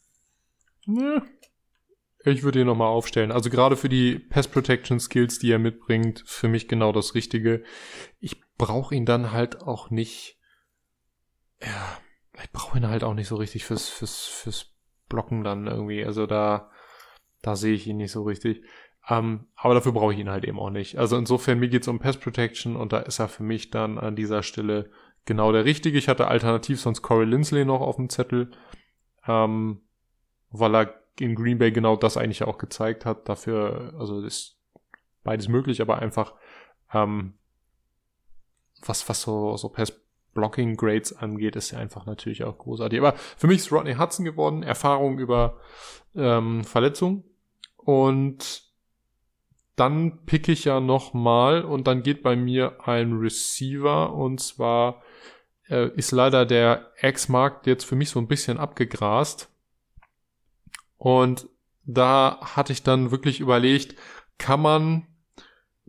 Ne. 0.86 1.22
Ich 2.24 2.42
würde 2.42 2.60
ihn 2.60 2.66
nochmal 2.66 2.88
aufstellen. 2.88 3.30
Also 3.30 3.48
gerade 3.48 3.76
für 3.76 3.88
die 3.88 4.18
Pass 4.18 4.48
Protection 4.48 4.98
Skills, 4.98 5.38
die 5.38 5.52
er 5.52 5.60
mitbringt, 5.60 6.24
für 6.26 6.48
mich 6.48 6.66
genau 6.66 6.90
das 6.90 7.14
Richtige. 7.14 7.62
Ich 8.18 8.40
brauche 8.58 8.92
ihn 8.94 9.06
dann 9.06 9.30
halt 9.32 9.62
auch 9.62 9.90
nicht. 9.90 10.36
Ja, 11.62 11.98
ich 12.42 12.50
brauche 12.50 12.78
ihn 12.78 12.88
halt 12.88 13.04
auch 13.04 13.14
nicht 13.14 13.28
so 13.28 13.36
richtig 13.36 13.64
fürs, 13.64 13.88
fürs, 13.88 14.24
fürs 14.26 14.66
Blocken 15.08 15.44
dann 15.44 15.68
irgendwie. 15.68 16.04
Also 16.04 16.26
da, 16.26 16.70
da 17.42 17.56
sehe 17.56 17.74
ich 17.74 17.86
ihn 17.86 17.98
nicht 17.98 18.12
so 18.12 18.22
richtig. 18.22 18.62
Ähm, 19.08 19.46
aber 19.56 19.74
dafür 19.74 19.92
brauche 19.92 20.12
ich 20.12 20.18
ihn 20.18 20.30
halt 20.30 20.44
eben 20.44 20.58
auch 20.58 20.70
nicht. 20.70 20.98
Also 20.98 21.16
insofern, 21.16 21.58
mir 21.58 21.68
geht's 21.68 21.88
um 21.88 21.98
Pass 21.98 22.18
Protection 22.18 22.76
und 22.76 22.92
da 22.92 22.98
ist 22.98 23.18
er 23.18 23.28
für 23.28 23.42
mich 23.42 23.70
dann 23.70 23.98
an 23.98 24.16
dieser 24.16 24.42
Stelle 24.42 24.90
genau 25.24 25.52
der 25.52 25.64
Richtige. 25.64 25.98
Ich 25.98 26.08
hatte 26.08 26.28
alternativ 26.28 26.80
sonst 26.80 27.02
Corey 27.02 27.26
Lindsley 27.26 27.64
noch 27.64 27.80
auf 27.80 27.96
dem 27.96 28.10
Zettel. 28.10 28.50
Ähm, 29.26 29.80
weil 30.50 30.74
er 30.74 30.94
in 31.18 31.34
Green 31.34 31.58
Bay 31.58 31.72
genau 31.72 31.96
das 31.96 32.16
eigentlich 32.16 32.42
auch 32.42 32.58
gezeigt 32.58 33.04
hat. 33.04 33.28
Dafür, 33.28 33.94
also 33.98 34.20
ist 34.20 34.56
beides 35.24 35.48
möglich, 35.48 35.80
aber 35.80 35.98
einfach 35.98 36.34
ähm, 36.92 37.34
was 38.84 39.08
was 39.08 39.22
so 39.22 39.56
so 39.56 39.68
Pass 39.68 39.92
Blocking 40.34 40.76
Grades 40.76 41.16
angeht, 41.16 41.56
ist 41.56 41.72
er 41.72 41.80
einfach 41.80 42.06
natürlich 42.06 42.44
auch 42.44 42.56
großartig. 42.58 43.00
Aber 43.00 43.14
für 43.14 43.48
mich 43.48 43.58
ist 43.58 43.72
Rodney 43.72 43.94
Hudson 43.94 44.24
geworden, 44.24 44.62
Erfahrung 44.62 45.18
über 45.18 45.58
ähm, 46.14 46.62
Verletzung 46.64 47.24
und 47.88 48.64
dann 49.74 50.26
pick 50.26 50.48
ich 50.48 50.66
ja 50.66 50.78
noch 50.78 51.14
mal 51.14 51.64
und 51.64 51.86
dann 51.86 52.02
geht 52.02 52.22
bei 52.22 52.36
mir 52.36 52.86
ein 52.86 53.14
Receiver 53.14 54.12
und 54.12 54.40
zwar 54.40 55.02
äh, 55.70 55.88
ist 55.96 56.10
leider 56.10 56.44
der 56.44 56.92
X-Markt 57.00 57.66
jetzt 57.66 57.84
für 57.84 57.96
mich 57.96 58.10
so 58.10 58.18
ein 58.18 58.28
bisschen 58.28 58.58
abgegrast. 58.58 59.48
Und 60.98 61.48
da 61.86 62.38
hatte 62.42 62.74
ich 62.74 62.82
dann 62.82 63.10
wirklich 63.10 63.40
überlegt, 63.40 63.94
kann 64.36 64.60
man 64.60 65.06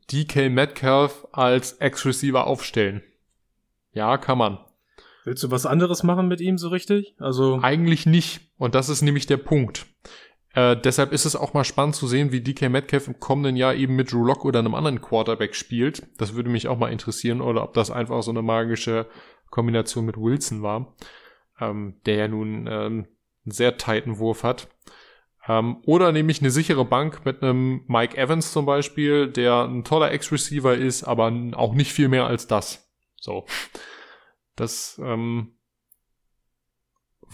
DK 0.09 0.49
Metcalf 0.49 1.27
als 1.33 1.73
Ex-Receiver 1.73 2.47
aufstellen? 2.47 3.03
Ja, 3.91 4.17
kann 4.17 4.37
man. 4.37 4.59
Willst 5.25 5.43
du 5.43 5.51
was 5.51 5.65
anderes 5.65 6.03
machen 6.03 6.29
mit 6.29 6.39
ihm 6.39 6.57
so 6.57 6.69
richtig? 6.69 7.13
Also, 7.19 7.59
Eigentlich 7.61 8.05
nicht. 8.05 8.39
Und 8.57 8.73
das 8.73 8.87
ist 8.87 9.01
nämlich 9.01 9.25
der 9.25 9.35
Punkt. 9.35 9.85
Äh, 10.53 10.75
deshalb 10.77 11.11
ist 11.11 11.25
es 11.25 11.35
auch 11.35 11.53
mal 11.53 11.63
spannend 11.63 11.95
zu 11.95 12.07
sehen, 12.07 12.31
wie 12.31 12.41
DK 12.41 12.69
Metcalf 12.69 13.07
im 13.07 13.19
kommenden 13.19 13.55
Jahr 13.55 13.75
eben 13.75 13.95
mit 13.95 14.11
Drew 14.11 14.25
Lock 14.25 14.45
oder 14.45 14.59
einem 14.59 14.75
anderen 14.75 15.01
Quarterback 15.01 15.55
spielt. 15.55 16.07
Das 16.17 16.33
würde 16.33 16.49
mich 16.49 16.67
auch 16.67 16.77
mal 16.77 16.91
interessieren 16.91 17.41
oder 17.41 17.63
ob 17.63 17.73
das 17.73 17.91
einfach 17.91 18.23
so 18.23 18.31
eine 18.31 18.41
magische 18.41 19.07
Kombination 19.49 20.05
mit 20.05 20.17
Wilson 20.17 20.61
war. 20.61 20.95
ähm, 21.59 21.99
der 22.05 22.15
ja 22.15 22.27
nun 22.27 22.67
ähm, 22.67 23.07
einen 23.45 23.51
sehr 23.51 23.77
tighten 23.77 24.17
Wurf 24.17 24.43
hat. 24.43 24.69
Ähm, 25.47 25.77
oder 25.85 26.11
nehme 26.11 26.31
ich 26.31 26.41
eine 26.41 26.51
sichere 26.51 26.85
Bank 26.85 27.25
mit 27.25 27.41
einem 27.43 27.83
Mike 27.87 28.17
Evans 28.17 28.51
zum 28.51 28.65
Beispiel, 28.65 29.27
der 29.27 29.63
ein 29.65 29.83
toller 29.83 30.11
Ex-Receiver 30.11 30.75
ist, 30.75 31.03
aber 31.03 31.31
auch 31.53 31.73
nicht 31.73 31.91
viel 31.91 32.07
mehr 32.07 32.27
als 32.27 32.47
das. 32.47 32.89
So. 33.17 33.45
Das 34.55 34.99
ähm, 35.03 35.53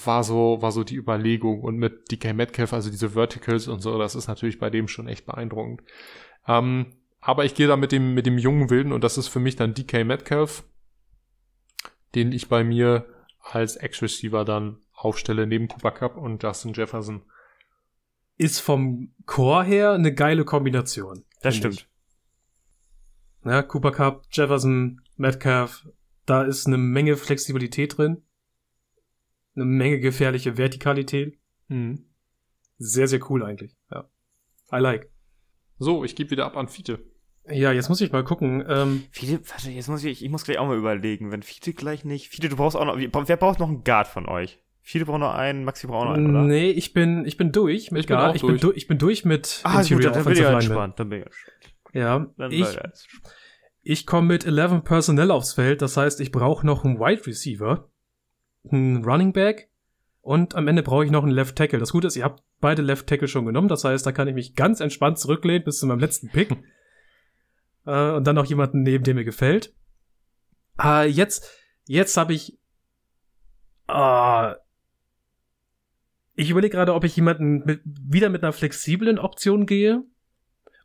war 0.04 0.24
so, 0.24 0.62
war 0.62 0.72
so 0.72 0.84
die 0.84 0.96
Überlegung. 0.96 1.62
Und 1.62 1.78
mit 1.78 2.12
DK 2.12 2.34
Metcalf, 2.34 2.74
also 2.74 2.90
diese 2.90 3.12
Verticals 3.12 3.68
und 3.68 3.82
so, 3.82 3.98
das 3.98 4.16
ist 4.16 4.28
natürlich 4.28 4.60
bei 4.60 4.70
dem 4.70 4.88
schon 4.88 5.08
echt 5.08 5.26
beeindruckend. 5.26 5.84
Ähm, 6.48 6.94
aber 7.22 7.46
ich 7.46 7.56
gehe 7.56 7.68
da 7.68 7.76
mit 7.76 7.92
dem, 7.92 8.14
mit 8.14 8.26
dem 8.26 8.38
jungen 8.38 8.70
Wilden 8.70 8.92
und 8.92 9.04
das 9.04 9.18
ist 9.18 9.28
für 9.28 9.40
mich 9.40 9.56
dann 9.56 9.74
DK 9.74 10.04
Metcalf, 10.04 10.64
den 12.14 12.32
ich 12.32 12.50
bei 12.50 12.64
mir 12.64 13.06
als 13.40 13.76
Ex-Receiver 13.76 14.46
dann 14.46 14.78
aufstelle, 14.94 15.48
neben 15.48 15.68
Cooper 15.68 15.92
Cup 15.92 16.18
und 16.18 16.42
Justin 16.44 16.74
Jefferson. 16.74 17.24
Ist 18.38 18.60
vom 18.60 19.14
Core 19.26 19.64
her 19.64 19.92
eine 19.94 20.14
geile 20.14 20.44
Kombination. 20.44 21.24
Das 21.42 21.56
stimmt. 21.56 21.76
Ich. 21.76 21.88
Ja, 23.46 23.62
Cooper 23.62 23.92
Cup, 23.92 24.26
Jefferson, 24.32 25.02
Metcalf, 25.16 25.88
da 26.26 26.44
ist 26.44 26.68
eine 26.68 26.78
Menge 26.78 27.16
Flexibilität 27.16 27.98
drin. 27.98 28.25
Eine 29.56 29.66
Menge 29.66 30.00
gefährliche 30.00 30.58
Vertikalität. 30.58 31.38
Mhm. 31.68 32.06
Sehr, 32.78 33.08
sehr 33.08 33.20
cool 33.30 33.44
eigentlich. 33.44 33.76
Ja. 33.92 34.10
I 34.72 34.78
like. 34.78 35.10
So, 35.78 36.04
ich 36.04 36.16
gebe 36.16 36.32
wieder 36.32 36.46
ab 36.46 36.58
an 36.58 36.68
Fiete. 36.68 37.00
Ja, 37.48 37.72
jetzt 37.72 37.90
muss 37.90 38.02
ich 38.02 38.12
mal 38.12 38.24
gucken. 38.24 38.66
Ähm, 38.68 39.04
Fiete, 39.12 39.40
warte, 39.50 39.70
jetzt 39.70 39.88
muss 39.88 40.04
ich, 40.04 40.24
ich 40.24 40.30
muss 40.30 40.44
gleich 40.44 40.58
auch 40.58 40.68
mal 40.68 40.78
überlegen. 40.78 41.32
Wenn 41.32 41.44
Fiete 41.44 41.74
gleich 41.74 42.04
nicht. 42.04 42.30
Fiete, 42.30 42.50
du 42.50 42.56
brauchst 42.56 42.76
auch 42.76 42.86
noch. 42.86 42.98
Wer 42.98 43.38
braucht 43.38 43.60
noch 43.60 43.68
einen 43.68 43.84
Guard 43.84 44.08
von 44.08 44.28
euch? 44.28 44.60
Fiete 44.82 45.06
braucht 45.06 45.20
noch 45.20 45.34
einen, 45.34 45.64
Maxi 45.64 45.88
braucht 45.88 46.06
noch 46.06 46.14
einen, 46.14 46.30
oder? 46.30 46.44
Nee, 46.44 46.70
ich 46.70 46.94
bin, 46.94 47.26
ich 47.26 47.38
bin 47.38 47.52
durch 47.52 47.92
mit 47.92 48.02
ich 48.02 48.08
Bin 48.08 48.18
Guard. 48.18 48.36
ich, 48.36 48.42
durch. 48.42 48.54
Bin 48.54 48.62
du, 48.62 48.76
ich 48.76 48.88
bin 48.88 48.98
durch 48.98 49.26
mit 49.26 49.62
ah, 49.64 49.80
Interior 49.80 49.98
gut, 49.98 50.06
dann, 50.06 50.14
dann 50.14 50.24
bin 50.26 50.44
ich 50.44 50.50
entspannt. 50.50 51.00
Dann 51.00 51.10
bin 51.10 51.20
ich 51.20 51.26
entspannt. 51.26 51.76
Ja, 51.94 52.28
dann 52.38 52.52
ich, 52.52 52.68
ich 53.82 54.06
komme 54.06 54.28
mit 54.28 54.46
11 54.46 54.84
Personnel 54.84 55.32
aufs 55.32 55.54
Feld. 55.54 55.82
Das 55.82 55.98
heißt, 55.98 56.20
ich 56.20 56.32
brauche 56.32 56.66
noch 56.66 56.84
einen 56.84 57.00
Wide 57.00 57.26
Receiver, 57.26 57.90
einen 58.72 59.04
Running 59.04 59.34
Back 59.34 59.70
und 60.22 60.56
am 60.56 60.68
Ende 60.68 60.84
brauche 60.84 61.06
ich 61.06 61.12
noch 61.12 61.24
einen 61.24 61.32
Left 61.32 61.56
Tackle. 61.56 61.80
Das 61.80 61.92
Gute 61.92 62.08
ist, 62.08 62.16
ihr 62.16 62.24
habt 62.24 62.44
beide 62.60 62.82
Left 62.82 63.08
Tackle 63.08 63.28
schon 63.28 63.46
genommen. 63.46 63.68
Das 63.68 63.84
heißt, 63.84 64.06
da 64.06 64.12
kann 64.12 64.28
ich 64.28 64.34
mich 64.34 64.56
ganz 64.56 64.80
entspannt 64.80 65.20
zurücklehnen 65.20 65.64
bis 65.64 65.80
zu 65.80 65.86
meinem 65.86 66.00
letzten 66.00 66.30
Pick. 66.30 66.52
äh, 67.86 68.12
und 68.12 68.26
dann 68.26 68.36
noch 68.36 68.46
jemanden 68.46 68.82
neben, 68.82 69.04
dem 69.04 69.18
mir 69.18 69.24
gefällt. 69.24 69.74
Äh, 70.82 71.08
jetzt, 71.08 71.50
jetzt 71.86 72.18
habe 72.18 72.34
ich. 72.34 72.58
Äh, 73.88 74.56
ich 76.34 76.50
überlege 76.50 76.76
gerade, 76.76 76.94
ob 76.94 77.04
ich 77.04 77.16
jemanden 77.16 77.64
mit, 77.64 77.82
wieder 77.86 78.30
mit 78.30 78.44
einer 78.44 78.52
flexiblen 78.52 79.20
Option 79.20 79.66
gehe 79.66 80.04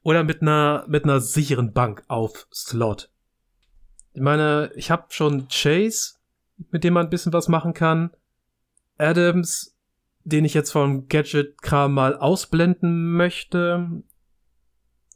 oder 0.02 0.22
mit 0.22 0.42
einer 0.42 0.84
mit 0.86 1.04
einer 1.04 1.20
sicheren 1.20 1.72
Bank 1.72 2.04
auf 2.08 2.46
Slot. 2.52 3.10
Ich 4.12 4.20
meine, 4.20 4.70
ich 4.74 4.90
habe 4.90 5.06
schon 5.10 5.48
Chase, 5.48 6.19
mit 6.70 6.84
dem 6.84 6.94
man 6.94 7.06
ein 7.06 7.10
bisschen 7.10 7.32
was 7.32 7.48
machen 7.48 7.74
kann. 7.74 8.10
Adams, 8.98 9.76
den 10.24 10.44
ich 10.44 10.54
jetzt 10.54 10.70
vom 10.70 11.08
Gadget-Kram 11.08 11.92
mal 11.92 12.16
ausblenden 12.16 13.12
möchte. 13.12 14.02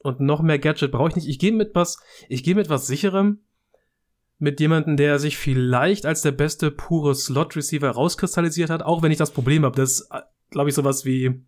Und 0.01 0.20
noch 0.20 0.42
mehr 0.42 0.59
Gadget 0.59 0.92
brauche 0.92 1.11
ich 1.11 1.16
nicht. 1.16 1.28
Ich 1.28 1.38
gehe 1.38 1.53
mit 1.53 1.74
was, 1.74 1.99
ich 2.28 2.42
gehe 2.42 2.55
mit 2.55 2.68
was 2.68 2.86
sicherem. 2.86 3.40
Mit 4.38 4.61
jemandem, 4.61 4.97
der 4.97 5.18
sich 5.18 5.38
vielleicht 5.38 6.07
als 6.07 6.22
der 6.22 6.32
beste 6.32 6.70
pure 6.70 7.14
Slot-Receiver 7.14 7.88
rauskristallisiert 7.88 8.68
hat, 8.68 8.82
auch 8.82 9.03
wenn 9.03 9.12
ich 9.12 9.18
das 9.18 9.30
Problem 9.30 9.64
habe. 9.64 9.76
Das 9.76 10.09
glaube 10.51 10.70
ich, 10.70 10.74
sowas 10.74 11.05
wie, 11.05 11.45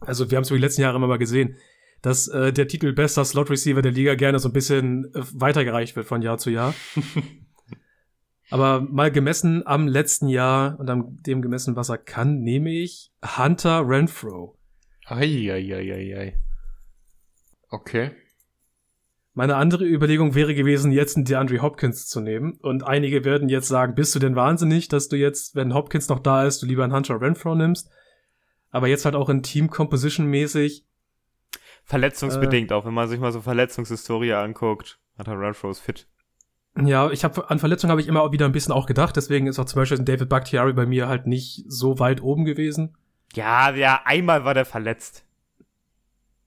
also 0.00 0.30
wir 0.30 0.36
haben 0.36 0.42
es 0.42 0.50
über 0.50 0.58
die 0.58 0.64
letzten 0.64 0.82
Jahre 0.82 0.96
immer 0.96 1.06
mal 1.06 1.18
gesehen, 1.18 1.56
dass 2.02 2.28
äh, 2.28 2.52
der 2.52 2.68
Titel 2.68 2.92
bester 2.92 3.24
Slot-Receiver 3.24 3.82
der 3.82 3.92
Liga 3.92 4.14
gerne 4.14 4.38
so 4.38 4.48
ein 4.48 4.52
bisschen 4.52 5.06
äh, 5.14 5.22
weitergereicht 5.32 5.96
wird 5.96 6.06
von 6.06 6.22
Jahr 6.22 6.38
zu 6.38 6.50
Jahr. 6.50 6.74
Aber 8.54 8.82
mal 8.82 9.10
gemessen 9.10 9.66
am 9.66 9.88
letzten 9.88 10.28
Jahr 10.28 10.78
und 10.78 10.88
am 10.88 11.20
dem 11.24 11.42
gemessen, 11.42 11.74
was 11.74 11.88
er 11.88 11.98
kann, 11.98 12.38
nehme 12.38 12.70
ich 12.70 13.10
Hunter 13.36 13.82
Renfro. 13.84 14.56
Eieieiei. 15.06 16.38
Okay. 17.68 18.12
Meine 19.32 19.56
andere 19.56 19.84
Überlegung 19.84 20.36
wäre 20.36 20.54
gewesen, 20.54 20.92
jetzt 20.92 21.16
einen 21.16 21.24
DeAndre 21.24 21.62
Hopkins 21.62 22.06
zu 22.06 22.20
nehmen. 22.20 22.52
Und 22.62 22.84
einige 22.84 23.24
werden 23.24 23.48
jetzt 23.48 23.66
sagen, 23.66 23.96
bist 23.96 24.14
du 24.14 24.20
denn 24.20 24.36
wahnsinnig, 24.36 24.86
dass 24.86 25.08
du 25.08 25.16
jetzt, 25.16 25.56
wenn 25.56 25.74
Hopkins 25.74 26.08
noch 26.08 26.20
da 26.20 26.46
ist, 26.46 26.62
du 26.62 26.66
lieber 26.66 26.84
einen 26.84 26.94
Hunter 26.94 27.20
Renfro 27.20 27.56
nimmst? 27.56 27.90
Aber 28.70 28.86
jetzt 28.86 29.04
halt 29.04 29.16
auch 29.16 29.30
in 29.30 29.42
Team 29.42 29.68
Composition 29.68 30.26
mäßig. 30.26 30.86
Verletzungsbedingt 31.82 32.70
äh, 32.70 32.74
auch, 32.74 32.86
wenn 32.86 32.94
man 32.94 33.08
sich 33.08 33.18
mal 33.18 33.32
so 33.32 33.40
Verletzungshistorie 33.40 34.34
anguckt. 34.34 35.00
Hunter 35.18 35.40
Renfro 35.40 35.70
ist 35.70 35.80
fit. 35.80 36.06
Ja, 36.76 37.10
ich 37.10 37.22
habe 37.22 37.50
an 37.50 37.60
Verletzungen 37.60 37.90
habe 37.92 38.00
ich 38.00 38.08
immer 38.08 38.32
wieder 38.32 38.46
ein 38.46 38.52
bisschen 38.52 38.72
auch 38.72 38.86
gedacht, 38.86 39.16
deswegen 39.16 39.46
ist 39.46 39.58
auch 39.58 39.64
zum 39.64 39.80
Beispiel 39.80 39.98
David 40.00 40.28
Bakhtiari 40.28 40.72
bei 40.72 40.86
mir 40.86 41.08
halt 41.08 41.26
nicht 41.26 41.64
so 41.68 42.00
weit 42.00 42.20
oben 42.20 42.44
gewesen. 42.44 42.96
Ja, 43.34 43.70
ja, 43.74 44.00
einmal 44.04 44.44
war 44.44 44.54
der 44.54 44.64
verletzt. 44.64 45.24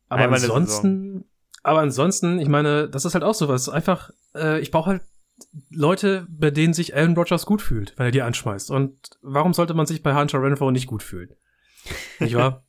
Aber 0.09 0.23
einmal 0.23 0.39
ansonsten, 0.39 1.25
aber 1.63 1.79
ansonsten, 1.79 2.39
ich 2.39 2.49
meine, 2.49 2.89
das 2.89 3.05
ist 3.05 3.13
halt 3.13 3.23
auch 3.23 3.33
sowas. 3.33 3.69
Einfach, 3.69 4.11
äh, 4.35 4.59
ich 4.59 4.71
brauche 4.71 4.89
halt 4.91 5.01
Leute, 5.69 6.27
bei 6.29 6.51
denen 6.51 6.73
sich 6.73 6.95
Alan 6.95 7.15
Rodgers 7.15 7.45
gut 7.45 7.61
fühlt, 7.61 7.93
wenn 7.97 8.07
er 8.07 8.11
die 8.11 8.21
anschmeißt. 8.21 8.71
Und 8.71 8.97
warum 9.21 9.53
sollte 9.53 9.73
man 9.73 9.85
sich 9.85 10.03
bei 10.03 10.15
Hunter 10.15 10.41
Renfro 10.41 10.71
nicht 10.71 10.87
gut 10.87 11.03
fühlen? 11.03 11.35
Nicht 12.19 12.35
wahr? 12.35 12.65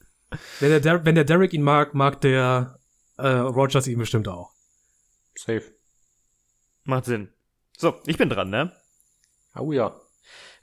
wenn, 0.60 0.70
der 0.70 0.80
Der 0.80 1.04
wenn 1.04 1.14
der 1.14 1.24
Derek 1.24 1.52
ihn 1.52 1.62
mag, 1.62 1.94
mag 1.94 2.20
der 2.20 2.78
äh, 3.16 3.28
Rodgers 3.28 3.86
ihn 3.86 3.98
bestimmt 3.98 4.28
auch. 4.28 4.50
Safe. 5.34 5.62
Macht 6.88 7.04
Sinn. 7.04 7.28
So, 7.76 8.00
ich 8.06 8.16
bin 8.16 8.30
dran, 8.30 8.48
ne? 8.48 8.72
Oh 9.54 9.72
ja. 9.72 9.94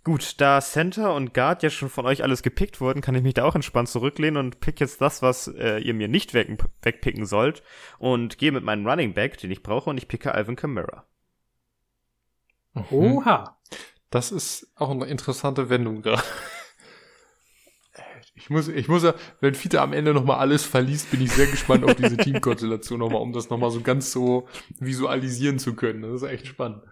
Gut, 0.03 0.41
da 0.41 0.59
Center 0.59 1.13
und 1.13 1.35
Guard 1.35 1.61
ja 1.61 1.69
schon 1.69 1.89
von 1.89 2.07
euch 2.07 2.23
alles 2.23 2.41
gepickt 2.41 2.81
wurden, 2.81 3.01
kann 3.01 3.13
ich 3.13 3.21
mich 3.21 3.35
da 3.35 3.43
auch 3.43 3.53
entspannt 3.53 3.89
zurücklehnen 3.89 4.37
und 4.37 4.59
pick 4.59 4.79
jetzt 4.79 5.01
das, 5.01 5.21
was 5.21 5.47
äh, 5.47 5.77
ihr 5.77 5.93
mir 5.93 6.07
nicht 6.07 6.33
weg 6.33 6.57
wegpicken 6.81 7.27
sollt 7.27 7.61
und 7.99 8.39
gehe 8.39 8.51
mit 8.51 8.63
meinem 8.63 8.87
Running 8.87 9.13
Back, 9.13 9.37
den 9.37 9.51
ich 9.51 9.61
brauche, 9.61 9.87
und 9.91 9.99
ich 9.99 10.07
picke 10.07 10.33
Alvin 10.33 10.55
Kamara. 10.55 11.05
Mhm. 12.73 12.85
Oha. 12.89 13.59
Das 14.09 14.31
ist 14.31 14.71
auch 14.75 14.89
eine 14.89 15.05
interessante 15.05 15.69
Wendung 15.69 16.01
gerade. 16.01 16.23
Ich 18.35 18.49
muss, 18.49 18.67
ich 18.67 18.87
muss 18.89 19.03
ja, 19.03 19.13
wenn 19.39 19.55
Fiete 19.55 19.81
am 19.81 19.93
Ende 19.93 20.13
nochmal 20.13 20.39
alles 20.39 20.65
verliest, 20.65 21.09
bin 21.09 21.21
ich 21.21 21.31
sehr 21.31 21.47
gespannt 21.47 21.85
auf 21.85 21.95
diese 21.95 22.17
Teamkonstellation 22.17 22.99
nochmal, 22.99 23.21
um 23.21 23.31
das 23.31 23.49
nochmal 23.49 23.71
so 23.71 23.79
ganz 23.79 24.11
so 24.11 24.47
visualisieren 24.77 25.57
zu 25.57 25.73
können. 25.73 26.01
Das 26.01 26.21
ist 26.21 26.23
echt 26.23 26.47
spannend. 26.47 26.83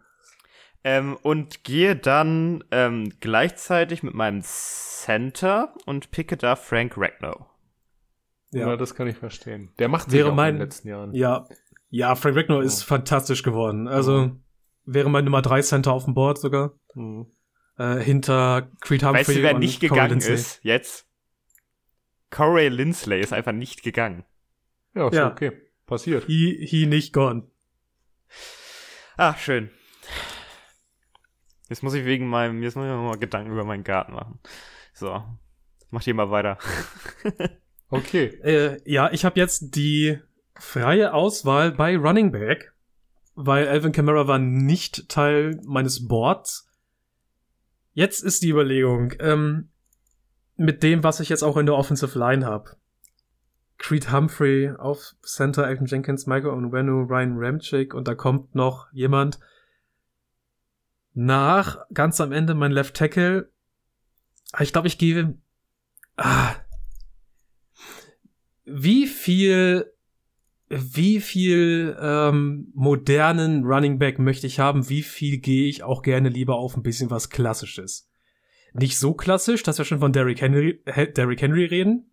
Ähm, 0.86 1.18
und 1.22 1.64
gehe 1.64 1.96
dann 1.96 2.64
ähm, 2.72 3.12
gleichzeitig 3.20 4.04
mit 4.04 4.14
meinem 4.14 4.42
Center 4.42 5.74
und 5.86 6.12
picke 6.12 6.38
da 6.38 6.56
Frank 6.56 6.94
Ragnow. 6.98 7.46
Ja. 8.52 8.70
ja, 8.70 8.78
das 8.78 8.96
kann 8.96 9.08
ich 9.08 9.18
verstehen. 9.18 9.72
Der 9.80 9.90
macht 9.90 10.12
wäre 10.12 10.32
auch 10.32 10.36
mein, 10.36 10.56
in 10.56 10.60
den 10.60 10.68
letzten 10.68 10.88
Jahren. 10.88 11.14
Ja, 11.14 11.48
ja, 11.90 12.16
Frank 12.16 12.38
Ragnow 12.38 12.60
oh. 12.60 12.62
ist 12.62 12.84
fantastisch 12.84 13.44
geworden. 13.44 13.88
Also 13.88 14.32
oh. 14.32 14.32
wäre 14.86 15.10
mein 15.10 15.26
Nummer 15.26 15.42
3 15.42 15.62
Center 15.62 15.92
auf 15.92 16.06
dem 16.06 16.14
Board 16.14 16.38
sogar. 16.38 16.74
Oh. 16.96 17.26
Äh, 17.78 17.98
hinter 18.00 18.70
Creed 18.82 19.04
Humphrey 19.04 19.20
weißt 19.20 19.38
du, 19.38 19.42
wer 19.42 19.58
nicht 19.58 19.80
gegangen 19.80 20.20
ist 20.20 20.60
jetzt? 20.64 21.08
Corey 22.34 22.68
Lindsley 22.70 23.22
ist 23.22 23.32
einfach 23.32 23.52
nicht 23.52 23.84
gegangen. 23.84 24.24
Ja, 24.96 25.08
ist 25.08 25.16
ja. 25.16 25.32
okay. 25.32 25.52
Passiert. 25.86 26.26
He, 26.26 26.66
he 26.66 26.88
nicht 26.88 27.14
gone. 27.14 27.44
Ah, 29.18 29.36
schön. 29.36 29.70
Jetzt 31.70 31.84
muss 31.84 31.94
ich 31.94 32.06
wegen 32.06 32.28
meinem, 32.28 32.64
jetzt 32.64 32.76
muss 32.76 32.86
ich 32.86 32.92
mir 32.92 32.98
mal 32.98 33.20
Gedanken 33.20 33.52
über 33.52 33.64
meinen 33.64 33.84
Garten 33.84 34.14
machen. 34.14 34.40
So, 34.94 35.24
macht 35.92 36.08
ihr 36.08 36.16
mal 36.16 36.32
weiter. 36.32 36.58
okay. 37.90 38.26
Äh, 38.44 38.82
ja, 38.92 39.12
ich 39.12 39.26
habe 39.26 39.40
jetzt 39.40 39.76
die 39.76 40.18
freie 40.56 41.14
Auswahl 41.14 41.72
bei 41.72 41.96
Running 41.98 42.32
Back, 42.32 42.74
weil 43.36 43.68
Alvin 43.68 43.92
Kamara 43.92 44.28
war 44.28 44.40
nicht 44.40 45.08
Teil 45.08 45.60
meines 45.66 46.08
Boards. 46.08 46.68
Jetzt 47.94 48.24
ist 48.24 48.42
die 48.42 48.50
Überlegung, 48.50 49.14
ähm, 49.20 49.70
mit 50.56 50.84
dem, 50.84 51.04
was 51.04 51.20
ich 51.20 51.30
jetzt 51.30 51.44
auch 51.44 51.58
in 51.58 51.66
der 51.66 51.76
Offensive 51.76 52.18
Line 52.18 52.46
habe. 52.46 52.78
Creed 53.78 54.12
Humphrey 54.12 54.72
auf 54.72 55.16
Center, 55.24 55.68
Elton 55.68 55.88
Jenkins, 55.88 56.26
Michael 56.26 56.54
Onwenu, 56.54 57.04
Ryan 57.04 57.38
Ramchick 57.38 57.94
und 57.94 58.08
da 58.08 58.16
kommt 58.16 58.56
noch 58.56 58.92
jemand 58.94 59.40
nach, 61.14 61.78
ganz 61.94 62.22
am 62.22 62.32
Ende 62.32 62.54
mein 62.54 62.72
Left 62.72 62.96
Tackle. 62.96 63.52
Ich 64.60 64.72
glaube, 64.72 64.88
ich 64.88 64.98
gebe. 64.98 65.38
Ah, 66.16 66.56
wie 68.66 69.08
viel, 69.08 69.92
wie 70.70 71.20
viel 71.20 71.98
ähm, 72.00 72.72
modernen 72.74 73.66
Running 73.66 74.00
Back 74.00 74.20
möchte 74.20 74.48
ich 74.48 74.60
haben? 74.60 74.90
Wie 74.90 75.04
viel 75.04 75.40
gehe 75.40 75.68
ich 75.68 75.84
auch 75.84 76.02
gerne 76.02 76.30
lieber 76.30 76.56
auf 76.56 76.78
ein 76.78 76.84
bisschen 76.84 77.10
was 77.10 77.30
Klassisches? 77.30 78.10
Nicht 78.74 78.98
so 78.98 79.14
klassisch, 79.14 79.64
dass 79.64 79.78
wir 79.78 79.86
schon 79.86 80.00
von 80.00 80.14
Derrick 80.14 80.42
Henry, 80.42 80.82
Derrick 81.16 81.42
Henry 81.42 81.66
reden, 81.66 82.12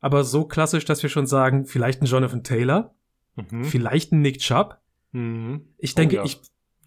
aber 0.00 0.24
so 0.24 0.44
klassisch, 0.44 0.84
dass 0.84 1.02
wir 1.02 1.10
schon 1.10 1.26
sagen, 1.26 1.64
vielleicht 1.64 2.02
ein 2.02 2.06
Jonathan 2.06 2.42
Taylor, 2.42 2.94
mhm. 3.36 3.64
vielleicht 3.64 4.12
ein 4.12 4.20
Nick 4.20 4.38
Chubb. 4.38 4.78
Mhm. 5.12 5.66
Ich 5.78 5.94
denke, 5.94 6.16
oh, 6.16 6.18
ja. 6.20 6.24
ich 6.24 6.40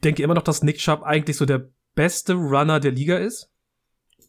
denke 0.04 0.24
immer 0.24 0.34
noch, 0.34 0.44
dass 0.44 0.64
Nick 0.64 0.78
Chubb 0.78 1.04
eigentlich 1.04 1.38
so 1.38 1.46
der 1.46 1.70
beste 1.96 2.34
Runner 2.34 2.80
der 2.80 2.92
Liga 2.92 3.18
ist. 3.18 3.52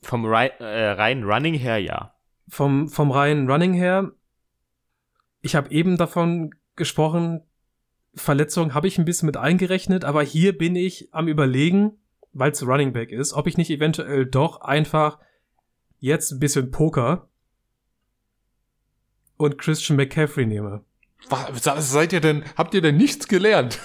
Vom 0.03 0.25
rein, 0.25 0.51
äh, 0.59 0.91
rein 0.91 1.25
Running 1.25 1.55
her, 1.55 1.79
ja. 1.79 2.15
Vom, 2.49 2.89
vom 2.89 3.11
reinen 3.11 3.51
Running 3.51 3.75
her. 3.75 4.13
Ich 5.41 5.55
habe 5.55 5.71
eben 5.71 5.97
davon 5.97 6.55
gesprochen, 6.77 7.43
Verletzung 8.15 8.75
habe 8.75 8.89
ich 8.89 8.99
ein 8.99 9.05
bisschen 9.05 9.27
mit 9.27 9.37
eingerechnet, 9.37 10.05
aber 10.05 10.23
hier 10.23 10.57
bin 10.57 10.77
ich 10.77 11.13
am 11.13 11.29
überlegen, 11.29 11.99
weil 12.39 12.53
es 12.53 12.67
Running 12.67 12.93
Back 12.93 13.11
ist, 13.11 13.33
ob 13.33 13.47
ich 13.47 13.57
nicht 13.57 13.71
eventuell 13.71 14.27
doch 14.27 14.61
einfach 14.61 15.19
jetzt 15.99 16.31
ein 16.31 16.39
bisschen 16.39 16.71
Poker 16.71 17.29
und 19.37 19.59
Christian 19.59 19.97
McCaffrey 19.97 20.47
nehme. 20.47 20.85
Was, 21.29 21.91
seid 21.91 22.13
ihr 22.13 22.21
denn, 22.21 22.45
habt 22.57 22.75
ihr 22.75 22.81
denn 22.81 22.97
nichts 22.97 23.29
gelernt? 23.29 23.81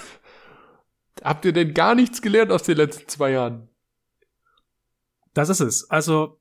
habt 1.22 1.44
ihr 1.44 1.52
denn 1.52 1.74
gar 1.74 1.94
nichts 1.94 2.22
gelernt 2.22 2.52
aus 2.52 2.62
den 2.62 2.76
letzten 2.76 3.08
zwei 3.08 3.32
Jahren? 3.32 3.68
Das 5.32 5.48
ist 5.48 5.60
es. 5.60 5.90
Also, 5.90 6.38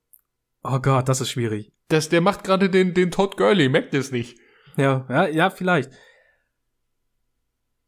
oh 0.63 0.79
Gott, 0.79 1.09
das 1.09 1.19
ist 1.19 1.31
schwierig. 1.31 1.73
Das, 1.87 2.09
der 2.09 2.21
macht 2.21 2.43
gerade 2.43 2.69
den, 2.69 2.93
den 2.93 3.11
Todd 3.11 3.37
Gurley, 3.37 3.69
merkt 3.69 3.93
es 3.93 4.11
nicht. 4.11 4.37
Ja, 4.77 5.05
ja, 5.09 5.27
ja, 5.27 5.49
vielleicht. 5.49 5.91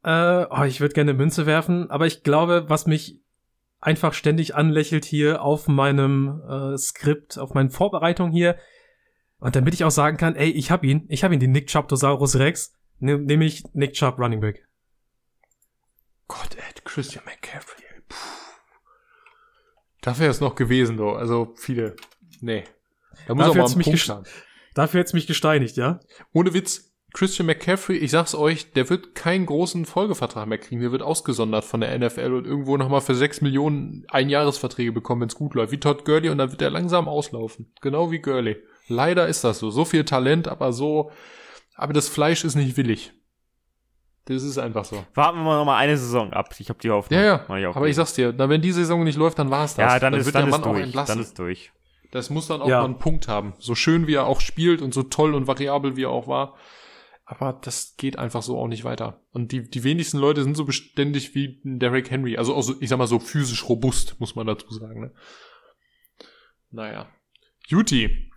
Äh, 0.03 0.45
oh, 0.49 0.63
ich 0.63 0.81
würde 0.81 0.93
gerne 0.93 1.13
Münze 1.13 1.45
werfen, 1.45 1.89
aber 1.89 2.07
ich 2.07 2.23
glaube, 2.23 2.65
was 2.67 2.85
mich 2.85 3.21
einfach 3.79 4.13
ständig 4.13 4.55
anlächelt 4.55 5.05
hier 5.05 5.41
auf 5.41 5.67
meinem 5.67 6.41
äh, 6.49 6.77
Skript, 6.77 7.37
auf 7.37 7.53
meinen 7.53 7.69
Vorbereitungen 7.69 8.31
hier, 8.31 8.57
und 9.39 9.55
damit 9.55 9.73
ich 9.73 9.83
auch 9.83 9.91
sagen 9.91 10.17
kann, 10.17 10.35
ey, 10.35 10.49
ich 10.49 10.71
hab 10.71 10.83
ihn, 10.83 11.05
ich 11.09 11.23
hab 11.23 11.31
ihn, 11.31 11.39
den 11.39 11.51
Nick 11.51 11.69
Chaptosaurus 11.69 12.37
Rex, 12.37 12.73
ne, 12.99 13.17
nämlich 13.17 13.63
Nick 13.73 13.93
Chubb 13.93 14.17
Running 14.17 14.39
Back. 14.39 14.67
Gott, 16.27 16.55
Ed, 16.55 16.83
Christian 16.85 17.23
McCaffrey, 17.25 17.83
Puh. 18.07 18.15
Das 20.01 20.19
wäre 20.19 20.29
es 20.29 20.39
noch 20.39 20.55
gewesen, 20.55 20.97
doch. 20.97 21.15
Also 21.15 21.53
viele. 21.57 21.95
Nee. 22.39 22.63
Da 23.27 23.33
muss 23.33 23.47
dafür 23.47 23.63
auch 23.63 23.69
mal 23.69 23.75
ein 23.75 23.83
Punkt 23.83 24.09
haben. 24.09 24.25
Dafür 24.75 24.99
hätte 24.99 25.15
mich 25.15 25.25
gesteinigt, 25.25 25.77
ja? 25.77 25.99
Ohne 26.33 26.53
Witz, 26.53 26.84
Christian 27.15 27.45
McCaffrey, 27.45 27.95
ich 27.95 28.11
sag's 28.11 28.35
euch, 28.35 28.73
der 28.73 28.89
wird 28.89 29.15
keinen 29.15 29.45
großen 29.45 29.85
Folgevertrag 29.85 30.47
mehr 30.47 30.57
kriegen. 30.57 30.81
Der 30.81 30.91
wird 30.91 31.01
ausgesondert 31.01 31.63
von 31.63 31.79
der 31.79 31.97
NFL 31.97 32.33
und 32.33 32.45
irgendwo 32.45 32.75
nochmal 32.75 32.99
für 32.99 33.15
sechs 33.15 33.39
Millionen 33.39 34.03
Einjahresverträge 34.09 34.91
bekommen, 34.91 35.21
wenn's 35.21 35.35
gut 35.35 35.53
läuft. 35.53 35.71
Wie 35.71 35.79
Todd 35.79 36.03
Gurley 36.03 36.27
und 36.27 36.39
dann 36.39 36.51
wird 36.51 36.61
er 36.61 36.71
langsam 36.71 37.07
auslaufen. 37.07 37.71
Genau 37.79 38.11
wie 38.11 38.19
Gurley. 38.19 38.57
Leider 38.89 39.29
ist 39.29 39.45
das 39.45 39.59
so. 39.59 39.69
So 39.71 39.85
viel 39.85 40.03
Talent, 40.03 40.49
aber 40.49 40.73
so, 40.73 41.09
aber 41.75 41.93
das 41.93 42.09
Fleisch 42.09 42.43
ist 42.43 42.55
nicht 42.55 42.75
willig. 42.75 43.13
Das 44.25 44.43
ist 44.43 44.57
einfach 44.57 44.83
so. 44.83 45.01
Warten 45.13 45.37
wir 45.37 45.43
mal 45.45 45.57
noch 45.59 45.65
mal 45.65 45.77
eine 45.77 45.95
Saison 45.95 46.33
ab. 46.33 46.53
Ich 46.59 46.67
habe 46.67 46.79
die 46.79 46.91
Hoffnung. 46.91 47.17
Ja, 47.17 47.45
ja. 47.47 47.59
Ich 47.69 47.75
aber 47.77 47.87
ich 47.87 47.95
sag's 47.95 48.11
dir, 48.11 48.33
na, 48.37 48.49
wenn 48.49 48.61
die 48.61 48.73
Saison 48.73 49.05
nicht 49.05 49.17
läuft, 49.17 49.39
dann 49.39 49.49
war's 49.49 49.75
das. 49.75 49.85
Ja, 49.89 49.99
dann, 49.99 50.11
dann 50.11 50.19
ist, 50.19 50.25
wird 50.25 50.35
dann 50.35 50.49
der 50.49 50.51
Mann 50.51 50.59
ist 50.59 50.65
durch. 50.65 50.77
auch 50.77 50.83
entlassen. 50.83 51.15
Dann 51.15 51.23
ist 51.23 51.39
durch. 51.39 51.71
Das 52.11 52.29
muss 52.29 52.47
dann 52.47 52.61
auch 52.61 52.67
ja. 52.67 52.79
mal 52.79 52.85
einen 52.85 52.99
Punkt 52.99 53.29
haben. 53.29 53.53
So 53.59 53.73
schön 53.73 54.05
wie 54.05 54.15
er 54.15 54.25
auch 54.25 54.41
spielt 54.41 54.81
und 54.81 54.93
so 54.93 55.03
toll 55.03 55.33
und 55.33 55.47
variabel 55.47 55.95
wie 55.95 56.03
er 56.03 56.09
auch 56.09 56.27
war. 56.27 56.55
Aber 57.25 57.59
das 57.63 57.95
geht 57.97 58.19
einfach 58.19 58.43
so 58.43 58.59
auch 58.59 58.67
nicht 58.67 58.83
weiter. 58.83 59.19
Und 59.31 59.51
die, 59.51 59.67
die 59.67 59.83
wenigsten 59.83 60.19
Leute 60.19 60.43
sind 60.43 60.55
so 60.55 60.63
beständig 60.63 61.33
wie 61.33 61.59
Derrick 61.63 62.11
Henry. 62.11 62.37
Also, 62.37 62.55
also 62.55 62.75
ich 62.79 62.89
sag 62.89 62.97
mal 62.97 63.07
so 63.07 63.17
physisch 63.17 63.67
robust, 63.67 64.19
muss 64.19 64.35
man 64.35 64.45
dazu 64.45 64.71
sagen. 64.71 65.01
Ne? 65.01 65.11
Naja. 66.69 67.09
Juti. 67.67 68.31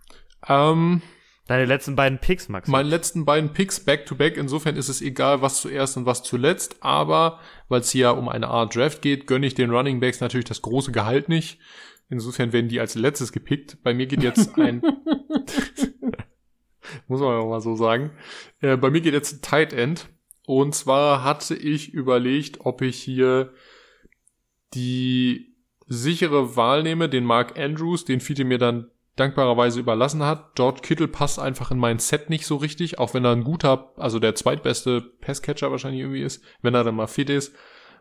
Ähm, 0.47 1.03
Deine 1.45 1.65
letzten 1.65 1.95
beiden 1.95 2.19
Picks, 2.19 2.47
Max. 2.47 2.67
Meine 2.67 2.89
letzten 2.89 3.25
beiden 3.25 3.53
Picks 3.53 3.79
back-to-back. 3.79 4.33
-back. 4.33 4.39
Insofern 4.39 4.75
ist 4.75 4.87
es 4.87 5.01
egal, 5.01 5.41
was 5.41 5.61
zuerst 5.61 5.97
und 5.97 6.05
was 6.07 6.23
zuletzt. 6.23 6.77
Aber, 6.81 7.39
weil 7.69 7.81
es 7.81 7.91
hier 7.91 8.15
um 8.15 8.27
eine 8.27 8.47
Art 8.47 8.75
Draft 8.75 9.01
geht, 9.03 9.27
gönne 9.27 9.45
ich 9.47 9.55
den 9.55 9.71
Running 9.71 9.99
Backs 9.99 10.19
natürlich 10.19 10.45
das 10.45 10.61
große 10.63 10.91
Gehalt 10.91 11.27
nicht. 11.29 11.59
Insofern 12.09 12.53
werden 12.53 12.69
die 12.69 12.79
als 12.79 12.95
letztes 12.95 13.31
gepickt. 13.31 13.77
Bei 13.83 13.93
mir 13.93 14.07
geht 14.07 14.23
jetzt 14.23 14.57
ein 14.57 14.81
Muss 17.07 17.21
man 17.21 17.37
auch 17.37 17.49
mal 17.49 17.61
so 17.61 17.75
sagen. 17.75 18.11
Äh, 18.61 18.77
bei 18.77 18.89
mir 18.89 19.01
geht 19.01 19.13
jetzt 19.13 19.33
ein 19.33 19.41
Tight 19.41 19.73
End. 19.73 20.09
Und 20.45 20.73
zwar 20.73 21.23
hatte 21.23 21.55
ich 21.55 21.93
überlegt, 21.93 22.61
ob 22.61 22.81
ich 22.81 22.97
hier 22.97 23.53
die 24.73 25.55
sichere 25.87 26.55
Wahl 26.55 26.83
nehme, 26.83 27.09
den 27.09 27.23
Mark 27.23 27.57
Andrews, 27.57 28.05
den 28.05 28.19
Fiete 28.19 28.45
mir 28.45 28.57
dann 28.57 28.89
dankbarerweise 29.15 29.79
überlassen 29.79 30.23
hat. 30.23 30.55
George 30.55 30.81
Kittle 30.81 31.07
passt 31.07 31.39
einfach 31.39 31.71
in 31.71 31.77
mein 31.77 31.99
Set 31.99 32.29
nicht 32.29 32.45
so 32.45 32.55
richtig, 32.55 32.99
auch 32.99 33.13
wenn 33.13 33.25
er 33.25 33.31
ein 33.31 33.43
guter, 33.43 33.93
also 33.97 34.19
der 34.19 34.35
zweitbeste 34.35 35.01
Passcatcher 35.01 35.71
wahrscheinlich 35.71 36.01
irgendwie 36.01 36.23
ist, 36.23 36.43
wenn 36.61 36.73
er 36.73 36.83
dann 36.83 36.95
mal 36.95 37.07
fit 37.07 37.29
ist. 37.29 37.53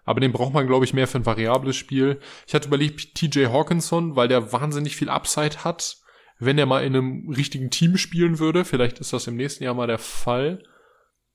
Aber 0.05 0.20
den 0.20 0.32
braucht 0.32 0.55
man, 0.55 0.66
glaube 0.66 0.86
ich, 0.86 0.95
mehr 0.95 1.07
für 1.07 1.18
ein 1.18 1.26
variables 1.26 1.76
Spiel. 1.76 2.20
Ich 2.47 2.55
hatte 2.55 2.68
überlegt, 2.68 3.14
TJ 3.14 3.47
Hawkinson, 3.47 4.16
weil 4.16 4.28
der 4.28 4.53
wahnsinnig 4.53 4.97
viel 4.97 5.11
Upside 5.11 5.64
hat 5.64 5.99
wenn 6.39 6.59
er 6.59 6.66
mal 6.66 6.84
in 6.84 6.95
einem 6.95 7.28
richtigen 7.30 7.70
Team 7.70 7.97
spielen 7.97 8.39
würde. 8.39 8.64
Vielleicht 8.64 8.99
ist 9.01 9.12
das 9.12 9.26
im 9.26 9.36
nächsten 9.36 9.64
Jahr 9.64 9.74
mal 9.74 9.86
der 9.86 9.99
Fall. 9.99 10.62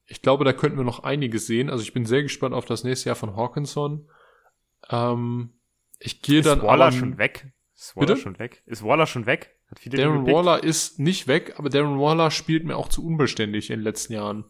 Ich 0.06 0.22
glaube, 0.22 0.46
da 0.46 0.54
könnten 0.54 0.78
wir 0.78 0.84
noch 0.84 1.04
einiges 1.04 1.48
sehen. 1.48 1.70
Also 1.70 1.84
ich 1.84 1.94
bin 1.94 2.06
sehr 2.06 2.24
gespannt 2.24 2.54
auf 2.54 2.66
das 2.66 2.84
nächste 2.84 3.10
Jahr 3.10 3.16
von 3.16 3.36
Hawkinson. 3.36 4.10
Ähm, 4.90 5.54
ich 6.00 6.22
gehe 6.22 6.42
dann 6.42 6.60
Ist 6.60 6.66
Waller 6.66 6.92
schon 6.92 7.18
weg? 7.18 7.52
Ist 7.76 7.96
Waller 7.96 8.08
bitte? 8.08 8.20
schon 8.22 8.40
weg? 8.40 8.64
Ist 8.66 8.84
Waller 8.84 9.08
schon 9.08 9.26
weg? 9.26 9.56
Hat 9.70 9.80
viele 9.80 9.98
Darren 9.98 10.26
Waller 10.28 10.64
ist 10.64 11.00
nicht 11.00 11.28
weg, 11.28 11.56
aber 11.58 11.70
Darren 11.70 12.00
Waller 12.00 12.32
spielt 12.32 12.66
mir 12.66 12.78
auch 12.78 12.90
zu 12.90 13.06
unbeständig 13.06 13.70
in 13.70 13.80
den 13.80 13.84
letzten 13.84 14.14
Jahren. 14.14 14.46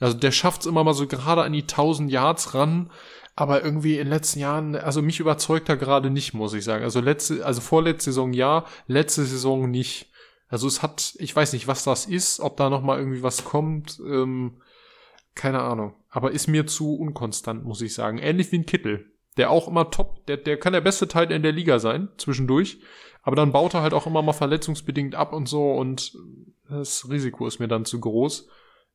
Also 0.00 0.16
der 0.16 0.30
schafft 0.30 0.60
es 0.60 0.66
immer 0.66 0.84
mal 0.84 0.94
so 0.94 1.06
gerade 1.06 1.42
an 1.42 1.52
die 1.52 1.62
1000 1.62 2.10
Yards 2.10 2.54
ran, 2.54 2.92
aber 3.38 3.62
irgendwie 3.62 3.92
in 3.92 4.06
den 4.06 4.08
letzten 4.08 4.40
Jahren, 4.40 4.74
also 4.74 5.00
mich 5.00 5.20
überzeugt 5.20 5.68
er 5.68 5.76
gerade 5.76 6.10
nicht, 6.10 6.34
muss 6.34 6.54
ich 6.54 6.64
sagen. 6.64 6.82
Also 6.82 7.00
letzte, 7.00 7.46
also 7.46 7.60
vorletzte 7.60 8.10
Saison 8.10 8.32
ja, 8.32 8.64
letzte 8.88 9.24
Saison 9.24 9.70
nicht. 9.70 10.10
Also 10.48 10.66
es 10.66 10.82
hat, 10.82 11.14
ich 11.20 11.36
weiß 11.36 11.52
nicht, 11.52 11.68
was 11.68 11.84
das 11.84 12.06
ist, 12.06 12.40
ob 12.40 12.56
da 12.56 12.68
noch 12.68 12.82
mal 12.82 12.98
irgendwie 12.98 13.22
was 13.22 13.44
kommt, 13.44 14.00
ähm, 14.04 14.60
keine 15.36 15.60
Ahnung. 15.60 15.94
Aber 16.10 16.32
ist 16.32 16.48
mir 16.48 16.66
zu 16.66 16.96
unkonstant, 16.96 17.64
muss 17.64 17.80
ich 17.80 17.94
sagen. 17.94 18.18
Ähnlich 18.18 18.50
wie 18.50 18.58
ein 18.58 18.66
Kittel, 18.66 19.06
der 19.36 19.52
auch 19.52 19.68
immer 19.68 19.92
top, 19.92 20.26
der, 20.26 20.38
der 20.38 20.58
kann 20.58 20.72
der 20.72 20.80
beste 20.80 21.06
Teil 21.06 21.30
in 21.30 21.44
der 21.44 21.52
Liga 21.52 21.78
sein, 21.78 22.08
zwischendurch. 22.16 22.80
Aber 23.22 23.36
dann 23.36 23.52
baut 23.52 23.72
er 23.72 23.82
halt 23.82 23.94
auch 23.94 24.08
immer 24.08 24.22
mal 24.22 24.32
verletzungsbedingt 24.32 25.14
ab 25.14 25.32
und 25.32 25.48
so 25.48 25.74
und 25.74 26.18
das 26.68 27.08
Risiko 27.08 27.46
ist 27.46 27.60
mir 27.60 27.68
dann 27.68 27.84
zu 27.84 28.00
groß. 28.00 28.48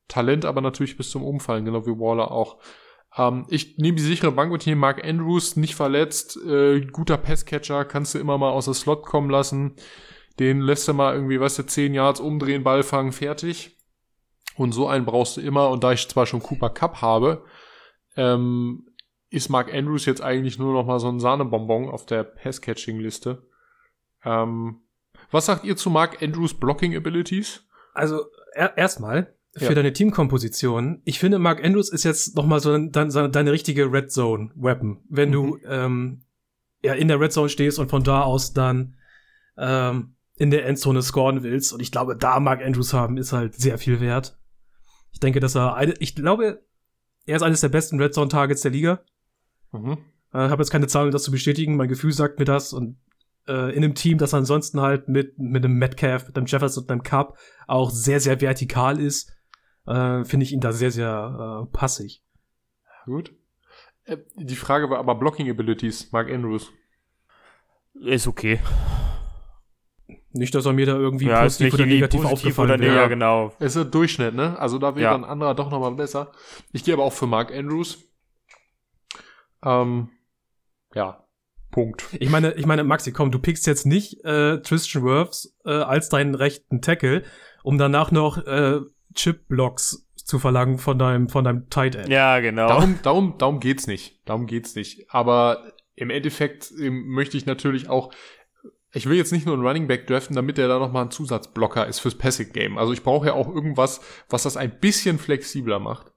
Talent 0.06 0.44
aber 0.44 0.60
natürlich 0.60 0.98
bis 0.98 1.08
zum 1.08 1.24
Umfallen, 1.24 1.64
genau 1.64 1.86
wie 1.86 1.98
Waller 1.98 2.30
auch. 2.30 2.58
Ähm, 3.16 3.46
ich 3.48 3.78
nehme 3.78 3.96
die 3.96 4.02
sichere 4.02 4.32
Bank 4.32 4.52
und 4.52 4.62
hier 4.62 4.76
Mark 4.76 5.04
Andrews, 5.04 5.56
nicht 5.56 5.74
verletzt, 5.74 6.36
äh, 6.44 6.80
guter 6.80 7.16
Passcatcher, 7.16 7.84
kannst 7.84 8.14
du 8.14 8.18
immer 8.18 8.38
mal 8.38 8.50
aus 8.50 8.66
der 8.66 8.74
Slot 8.74 9.02
kommen 9.04 9.30
lassen. 9.30 9.76
Den 10.38 10.60
lässt 10.60 10.88
du 10.88 10.94
mal 10.94 11.14
irgendwie, 11.14 11.38
weißt 11.38 11.60
du, 11.60 11.66
10 11.66 11.94
Yards 11.94 12.20
umdrehen, 12.20 12.64
Ball 12.64 12.82
fangen, 12.82 13.12
fertig. 13.12 13.78
Und 14.56 14.72
so 14.72 14.88
einen 14.88 15.04
brauchst 15.04 15.36
du 15.36 15.40
immer. 15.40 15.70
Und 15.70 15.84
da 15.84 15.92
ich 15.92 16.08
zwar 16.08 16.26
schon 16.26 16.42
Cooper 16.42 16.70
Cup 16.70 17.02
habe, 17.02 17.44
ähm, 18.16 18.88
ist 19.30 19.48
Mark 19.48 19.72
Andrews 19.72 20.06
jetzt 20.06 20.22
eigentlich 20.22 20.58
nur 20.58 20.72
noch 20.72 20.86
mal 20.86 21.00
so 21.00 21.08
ein 21.08 21.20
Sahnebonbon 21.20 21.88
auf 21.88 22.06
der 22.06 22.22
Passcatching-Liste. 22.24 23.48
Ähm, 24.24 24.82
was 25.30 25.46
sagt 25.46 25.64
ihr 25.64 25.76
zu 25.76 25.90
Mark 25.90 26.22
Andrews 26.22 26.54
Blocking 26.54 26.96
Abilities? 26.96 27.66
Also 27.92 28.26
er 28.52 28.76
erstmal 28.76 29.34
für 29.56 29.66
ja. 29.66 29.74
deine 29.74 29.92
Teamkomposition. 29.92 31.00
Ich 31.04 31.18
finde, 31.18 31.38
Mark 31.38 31.64
Andrews 31.64 31.90
ist 31.90 32.04
jetzt 32.04 32.36
noch 32.36 32.46
mal 32.46 32.60
so 32.60 32.76
dein, 32.76 33.10
deine 33.10 33.52
richtige 33.52 33.90
Red 33.92 34.10
Zone 34.10 34.50
Weapon, 34.56 35.00
wenn 35.08 35.28
mhm. 35.28 35.32
du 35.32 35.58
ähm, 35.66 36.24
ja 36.82 36.94
in 36.94 37.08
der 37.08 37.20
Red 37.20 37.32
Zone 37.32 37.48
stehst 37.48 37.78
und 37.78 37.88
von 37.88 38.02
da 38.02 38.22
aus 38.22 38.52
dann 38.52 38.96
ähm, 39.56 40.16
in 40.36 40.50
der 40.50 40.66
Endzone 40.66 41.02
scoren 41.02 41.42
willst. 41.42 41.72
Und 41.72 41.80
ich 41.80 41.92
glaube, 41.92 42.16
da 42.16 42.40
Mark 42.40 42.62
Andrews 42.62 42.92
haben 42.92 43.16
ist 43.16 43.32
halt 43.32 43.54
sehr 43.54 43.78
viel 43.78 44.00
wert. 44.00 44.38
Ich 45.12 45.20
denke, 45.20 45.40
dass 45.40 45.54
er 45.54 45.74
eine, 45.76 45.94
ich 46.00 46.16
glaube, 46.16 46.64
er 47.26 47.36
ist 47.36 47.42
eines 47.42 47.60
der 47.60 47.68
besten 47.68 48.00
Red 48.00 48.14
Zone 48.14 48.28
Targets 48.28 48.62
der 48.62 48.72
Liga. 48.72 49.00
Mhm. 49.72 49.98
Äh, 50.32 50.38
habe 50.38 50.62
jetzt 50.62 50.70
keine 50.70 50.88
Zahlen, 50.88 51.06
um 51.06 51.12
das 51.12 51.22
zu 51.22 51.30
bestätigen. 51.30 51.76
Mein 51.76 51.88
Gefühl 51.88 52.12
sagt 52.12 52.38
mir 52.38 52.44
das 52.44 52.72
und 52.72 52.98
äh, 53.46 53.74
in 53.74 53.84
einem 53.84 53.94
Team, 53.94 54.18
das 54.18 54.34
ansonsten 54.34 54.80
halt 54.80 55.08
mit 55.08 55.38
mit 55.38 55.64
einem 55.64 55.74
Metcalf, 55.74 56.26
mit 56.26 56.36
einem 56.36 56.46
Jefferson 56.46 56.82
und 56.82 56.90
einem 56.90 57.02
Cup 57.02 57.38
auch 57.66 57.90
sehr 57.90 58.20
sehr 58.20 58.40
vertikal 58.40 59.00
ist, 59.00 59.32
äh, 59.86 60.24
finde 60.24 60.44
ich 60.44 60.52
ihn 60.52 60.60
da 60.60 60.72
sehr, 60.72 60.90
sehr 60.90 61.64
äh, 61.64 61.76
passig. 61.76 62.22
Gut. 63.06 63.32
Äh, 64.04 64.18
die 64.34 64.56
Frage 64.56 64.90
war 64.90 64.98
aber 64.98 65.14
Blocking 65.14 65.50
Abilities, 65.50 66.12
Mark 66.12 66.30
Andrews. 66.30 66.72
Ist 67.94 68.26
okay. 68.26 68.60
Nicht, 70.32 70.54
dass 70.54 70.66
er 70.66 70.72
mir 70.72 70.86
da 70.86 70.96
irgendwie 70.96 71.26
ja, 71.26 71.42
positiv 71.42 71.74
oder 71.74 71.86
negativ 71.86 72.22
positiv 72.22 72.58
aufgefallen 72.58 72.80
wäre. 72.80 72.96
Ja, 72.96 73.06
genau. 73.06 73.52
Es 73.60 73.76
ist 73.76 73.86
ein 73.86 73.90
Durchschnitt, 73.92 74.34
ne? 74.34 74.58
Also 74.58 74.78
da 74.78 74.96
wäre 74.96 75.04
ja. 75.04 75.14
ein 75.14 75.24
anderer 75.24 75.54
doch 75.54 75.70
nochmal 75.70 75.92
besser. 75.92 76.32
Ich 76.72 76.82
gehe 76.82 76.94
aber 76.94 77.04
auch 77.04 77.12
für 77.12 77.28
Mark 77.28 77.52
Andrews. 77.52 78.02
Ähm, 79.64 80.08
ja. 80.92 81.24
Punkt. 81.70 82.04
Ich 82.18 82.30
meine, 82.30 82.54
ich 82.54 82.66
meine, 82.66 82.84
Maxi, 82.84 83.12
komm, 83.12 83.30
du 83.30 83.38
pickst 83.38 83.66
jetzt 83.66 83.86
nicht 83.86 84.24
äh, 84.24 84.60
Tristan 84.60 85.04
Wirfs 85.04 85.56
äh, 85.64 85.70
als 85.70 86.08
deinen 86.08 86.34
rechten 86.34 86.80
Tackle, 86.80 87.24
um 87.62 87.78
danach 87.78 88.10
noch 88.10 88.38
äh, 88.38 88.80
Chip-Blocks 89.14 90.06
zu 90.16 90.38
verlangen 90.38 90.78
von 90.78 90.98
deinem, 90.98 91.28
von 91.28 91.44
deinem 91.44 91.68
Tight 91.70 91.94
End. 91.94 92.08
Ja, 92.08 92.40
genau. 92.40 92.68
Darum, 92.68 92.98
darum, 93.02 93.34
darum 93.38 93.60
geht's 93.60 93.86
nicht. 93.86 94.20
Darum 94.24 94.46
geht's 94.46 94.74
nicht. 94.74 95.10
Aber 95.10 95.72
im 95.94 96.10
Endeffekt 96.10 96.72
ähm, 96.80 97.08
möchte 97.08 97.36
ich 97.36 97.46
natürlich 97.46 97.88
auch, 97.88 98.12
ich 98.92 99.06
will 99.06 99.16
jetzt 99.16 99.32
nicht 99.32 99.44
nur 99.46 99.54
einen 99.54 99.66
Running 99.66 99.86
Back 99.86 100.06
draften, 100.06 100.34
damit 100.36 100.56
der 100.56 100.68
da 100.68 100.78
nochmal 100.78 101.04
ein 101.04 101.10
Zusatzblocker 101.10 101.86
ist 101.86 101.98
fürs 101.98 102.16
Passing 102.16 102.52
Game. 102.52 102.78
Also 102.78 102.92
ich 102.92 103.02
brauche 103.02 103.26
ja 103.26 103.32
auch 103.34 103.48
irgendwas, 103.48 104.00
was 104.28 104.44
das 104.44 104.56
ein 104.56 104.78
bisschen 104.80 105.18
flexibler 105.18 105.78
macht. 105.78 106.12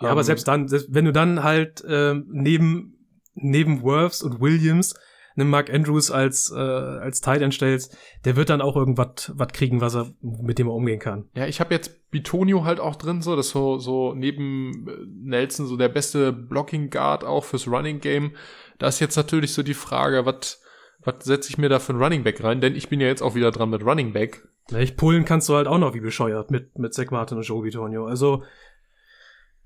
Ja, 0.00 0.10
aber 0.10 0.20
Ähm, 0.20 0.24
selbst 0.24 0.48
dann, 0.48 0.68
selbst 0.68 0.88
wenn 0.92 1.04
du 1.04 1.12
dann 1.12 1.42
halt 1.42 1.84
ähm, 1.88 2.26
neben 2.30 2.90
neben 3.34 3.82
Worths 3.82 4.22
und 4.22 4.40
Williams 4.40 4.94
einen 5.36 5.50
Mark 5.50 5.72
Andrews 5.72 6.10
als 6.10 6.52
äh, 6.54 6.58
als 6.58 7.20
Tight 7.20 7.42
End 7.42 7.54
stellst, 7.54 7.96
der 8.24 8.36
wird 8.36 8.50
dann 8.50 8.60
auch 8.60 8.76
irgendwas 8.76 9.32
was 9.34 9.48
kriegen, 9.48 9.80
was 9.80 9.94
er 9.94 10.12
mit 10.20 10.58
dem 10.58 10.68
er 10.68 10.74
umgehen 10.74 11.00
kann. 11.00 11.28
Ja, 11.34 11.46
ich 11.46 11.60
habe 11.60 11.74
jetzt 11.74 12.10
Bitonio 12.10 12.64
halt 12.64 12.80
auch 12.80 12.96
drin, 12.96 13.22
so 13.22 13.34
das 13.34 13.50
so 13.50 13.78
so 13.78 14.14
neben 14.14 14.88
äh, 14.88 14.92
Nelson 15.08 15.66
so 15.66 15.76
der 15.76 15.88
beste 15.88 16.32
Blocking 16.32 16.90
Guard 16.90 17.24
auch 17.24 17.44
fürs 17.44 17.66
Running 17.66 18.00
Game. 18.00 18.32
Da 18.78 18.88
ist 18.88 19.00
jetzt 19.00 19.16
natürlich 19.16 19.52
so 19.52 19.62
die 19.62 19.74
Frage, 19.74 20.24
was 20.24 20.62
was 21.00 21.24
setze 21.24 21.50
ich 21.50 21.58
mir 21.58 21.68
da 21.68 21.80
für 21.80 21.92
einen 21.92 22.02
Running 22.02 22.22
Back 22.22 22.42
rein? 22.42 22.60
Denn 22.60 22.76
ich 22.76 22.88
bin 22.88 23.00
ja 23.00 23.08
jetzt 23.08 23.22
auch 23.22 23.34
wieder 23.34 23.50
dran 23.50 23.70
mit 23.70 23.84
Running 23.84 24.12
Back. 24.12 24.46
Ja, 24.70 24.78
ich 24.78 24.96
pullen 24.96 25.24
kannst 25.24 25.48
du 25.48 25.54
halt 25.54 25.66
auch 25.66 25.78
noch 25.78 25.94
wie 25.94 26.00
bescheuert 26.00 26.50
mit 26.50 26.78
mit 26.78 26.94
Zach 26.94 27.10
Martin 27.10 27.38
und 27.38 27.44
Joe 27.44 27.62
Bitonio. 27.62 28.06
Also 28.06 28.44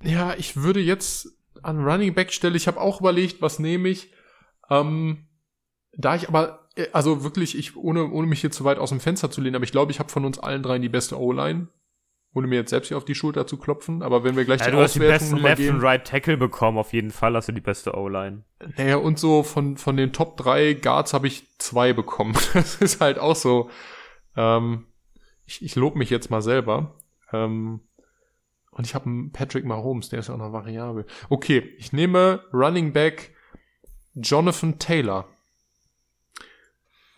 Ja, 0.03 0.35
ich 0.37 0.57
würde 0.57 0.81
jetzt 0.81 1.29
an 1.63 1.85
Running 1.85 2.15
Back 2.15 2.33
Stelle, 2.33 2.57
ich 2.57 2.67
habe 2.67 2.81
auch 2.81 3.01
überlegt, 3.01 3.43
was 3.43 3.59
nehme 3.59 3.89
ich. 3.89 4.13
Ähm, 4.71 5.28
da 5.99 6.15
ich 6.15 6.29
aber, 6.29 6.69
äh, 6.77 6.87
also 6.93 7.25
wirklich, 7.25 7.59
ich, 7.59 7.77
ohne, 7.77 8.11
ohne 8.11 8.27
mich 8.27 8.41
hier 8.41 8.51
zu 8.51 8.65
weit 8.65 8.79
aus 8.79 8.91
dem 8.91 9.01
Fenster 9.01 9.31
zu 9.31 9.41
lehnen, 9.41 9.57
aber 9.57 9.65
ich 9.65 9.73
glaube, 9.73 9.93
ich 9.93 9.99
habe 9.99 10.09
von 10.11 10.25
uns 10.25 10.39
allen 10.39 10.63
dreien 10.63 10.81
die 10.81 10.89
beste 10.89 11.21
O-Line. 11.21 11.69
Ohne 12.35 12.47
mir 12.47 12.57
jetzt 12.57 12.71
selbst 12.71 12.89
hier 12.89 12.97
auf 12.99 13.07
die 13.07 13.15
Schulter 13.15 13.47
zu 13.47 13.57
klopfen, 13.57 14.03
aber 14.03 14.23
wenn 14.23 14.37
wir 14.37 14.45
gleich 14.45 14.61
Ja, 14.61 14.67
die 14.67 14.73
du 14.73 14.79
hast 14.79 14.95
die 14.95 14.99
besten 15.01 15.39
Left 15.39 15.57
gehen. 15.57 15.77
und 15.77 15.81
Right 15.83 16.07
Tackle 16.07 16.37
bekommen, 16.37 16.77
auf 16.79 16.93
jeden 16.93 17.11
Fall 17.11 17.35
hast 17.35 17.49
du 17.49 17.53
die 17.53 17.61
beste 17.63 17.95
O-Line. 17.95 18.45
Naja, 18.77 18.97
und 18.97 19.19
so 19.19 19.43
von, 19.43 19.77
von 19.77 19.97
den 19.97 20.13
Top 20.13 20.37
3 20.37 20.75
Guards 20.75 21.15
habe 21.15 21.27
ich 21.27 21.47
zwei 21.59 21.93
bekommen. 21.93 22.35
Das 22.53 22.77
ist 22.77 23.01
halt 23.01 23.19
auch 23.19 23.35
so. 23.35 23.71
Ähm, 24.37 24.87
ich 25.47 25.65
ich 25.65 25.75
lobe 25.75 25.99
mich 25.99 26.11
jetzt 26.11 26.31
mal 26.31 26.43
selber. 26.43 26.95
Ähm, 27.33 27.81
und 28.71 28.87
ich 28.87 28.95
habe 28.95 29.07
einen 29.07 29.33
Patrick 29.33 29.65
Mahomes, 29.65 30.11
der 30.11 30.21
ist 30.21 30.29
ja 30.29 30.35
auch 30.35 30.39
noch 30.39 30.53
variabel. 30.53 31.07
Okay, 31.31 31.75
ich 31.79 31.93
nehme 31.93 32.45
Running 32.53 32.93
Back 32.93 33.35
Jonathan 34.15 34.79
Taylor. 34.79 35.27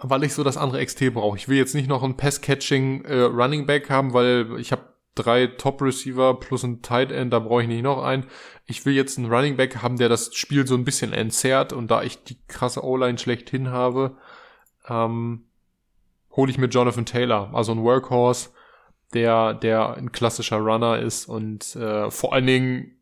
Weil 0.03 0.25
ich 0.25 0.35
so 0.35 0.43
das 0.43 0.57
andere 0.57 0.85
XT 0.85 1.13
brauche. 1.13 1.37
Ich 1.37 1.49
will 1.49 1.59
jetzt 1.59 1.75
nicht 1.75 1.89
noch 1.89 2.03
einen 2.03 2.17
Pass-Catching 2.17 3.05
äh, 3.05 3.21
Running 3.23 3.67
Back 3.67 3.91
haben, 3.91 4.15
weil 4.15 4.59
ich 4.59 4.73
habe 4.73 4.91
drei 5.15 5.47
Top-Receiver 5.47 6.39
plus 6.41 6.63
ein 6.63 6.83
Tight 6.83 7.13
End, 7.13 7.33
da 7.33 7.39
brauche 7.39 7.63
ich 7.63 7.69
nicht 7.69 7.83
noch 7.83 8.03
einen. 8.03 8.27
Ich 8.67 8.87
will 8.87 8.95
jetzt 8.95 9.19
einen 9.19 9.33
Running 9.33 9.57
Back 9.57 9.83
haben, 9.83 9.99
der 9.99 10.09
das 10.09 10.35
Spiel 10.35 10.67
so 10.67 10.75
ein 10.75 10.85
bisschen 10.85 11.13
entzerrt 11.13 11.73
und 11.73 11.91
da 11.91 12.03
ich 12.03 12.23
die 12.25 12.39
krasse 12.47 12.85
O-Line 12.85 13.19
schlechthin 13.19 13.71
habe, 13.71 14.17
ähm, 14.89 15.47
hole 16.33 16.51
ich 16.51 16.59
mir 16.59 16.69
Jonathan 16.69 17.07
Taylor, 17.07 17.51
also 17.53 17.73
ein 17.73 17.83
Workhorse, 17.83 18.51
der, 19.13 19.55
der 19.55 19.95
ein 19.95 20.13
klassischer 20.13 20.59
Runner 20.59 20.99
ist 20.99 21.27
und 21.27 21.75
äh, 21.77 22.11
vor 22.11 22.33
allen 22.33 22.47
Dingen 22.47 22.97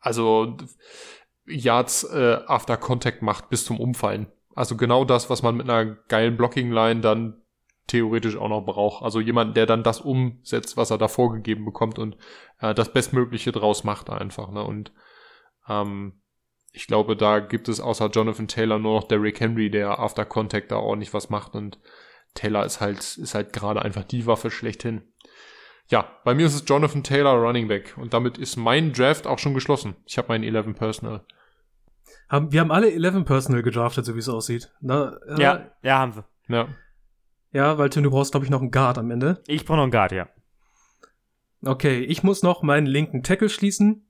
also 0.00 0.56
Yards 1.46 2.04
äh, 2.04 2.38
after 2.46 2.76
Contact 2.76 3.22
macht 3.22 3.50
bis 3.50 3.64
zum 3.64 3.78
Umfallen. 3.80 4.26
Also 4.58 4.76
genau 4.76 5.04
das, 5.04 5.30
was 5.30 5.44
man 5.44 5.56
mit 5.56 5.70
einer 5.70 5.84
geilen 6.08 6.36
Blocking-Line 6.36 7.00
dann 7.00 7.40
theoretisch 7.86 8.36
auch 8.36 8.48
noch 8.48 8.62
braucht. 8.62 9.04
Also 9.04 9.20
jemand, 9.20 9.56
der 9.56 9.66
dann 9.66 9.84
das 9.84 10.00
umsetzt, 10.00 10.76
was 10.76 10.90
er 10.90 10.98
da 10.98 11.06
vorgegeben 11.06 11.64
bekommt 11.64 11.96
und 12.00 12.16
äh, 12.60 12.74
das 12.74 12.92
Bestmögliche 12.92 13.52
draus 13.52 13.84
macht 13.84 14.10
einfach. 14.10 14.50
Ne? 14.50 14.64
Und 14.64 14.92
ähm, 15.68 16.20
ich 16.72 16.88
glaube, 16.88 17.14
da 17.14 17.38
gibt 17.38 17.68
es 17.68 17.78
außer 17.78 18.08
Jonathan 18.08 18.48
Taylor 18.48 18.80
nur 18.80 18.96
noch 18.96 19.06
Derrick 19.06 19.38
Henry, 19.38 19.70
der 19.70 20.00
after 20.00 20.24
Contact 20.24 20.72
da 20.72 20.78
ordentlich 20.78 21.14
was 21.14 21.30
macht 21.30 21.54
und 21.54 21.78
Taylor 22.34 22.64
ist 22.64 22.80
halt, 22.80 22.98
ist 22.98 23.36
halt 23.36 23.52
gerade 23.52 23.80
einfach 23.82 24.02
die 24.02 24.26
Waffe 24.26 24.50
schlechthin. 24.50 25.02
Ja, 25.86 26.18
bei 26.24 26.34
mir 26.34 26.46
ist 26.46 26.54
es 26.54 26.64
Jonathan 26.66 27.04
Taylor 27.04 27.34
Running 27.34 27.68
Back 27.68 27.94
und 27.96 28.12
damit 28.12 28.38
ist 28.38 28.56
mein 28.56 28.92
Draft 28.92 29.28
auch 29.28 29.38
schon 29.38 29.54
geschlossen. 29.54 29.94
Ich 30.04 30.18
habe 30.18 30.28
meinen 30.28 30.42
11 30.42 30.76
Personal. 30.76 31.24
Haben 32.28 32.52
wir 32.52 32.60
haben 32.60 32.72
alle 32.72 32.92
11 32.92 33.24
Personal 33.24 33.62
gedraftet, 33.62 34.04
so 34.04 34.14
wie 34.14 34.18
es 34.18 34.28
aussieht. 34.28 34.72
Na, 34.80 35.16
äh, 35.26 35.40
Ja, 35.40 35.70
ja, 35.82 35.98
haben 35.98 36.16
wir. 36.16 36.24
Ja. 36.48 36.68
Ja, 37.52 37.78
weil 37.78 37.90
Tim, 37.90 38.02
du 38.02 38.10
brauchst 38.10 38.32
glaube 38.32 38.44
ich 38.44 38.50
noch 38.50 38.60
einen 38.60 38.70
Guard 38.70 38.98
am 38.98 39.10
Ende. 39.10 39.42
Ich 39.46 39.64
brauche 39.64 39.76
noch 39.76 39.84
einen 39.84 39.92
Guard, 39.92 40.12
ja. 40.12 40.28
Okay, 41.64 42.00
ich 42.00 42.22
muss 42.22 42.42
noch 42.42 42.62
meinen 42.62 42.86
linken 42.86 43.22
Tackle 43.22 43.48
schließen. 43.48 44.04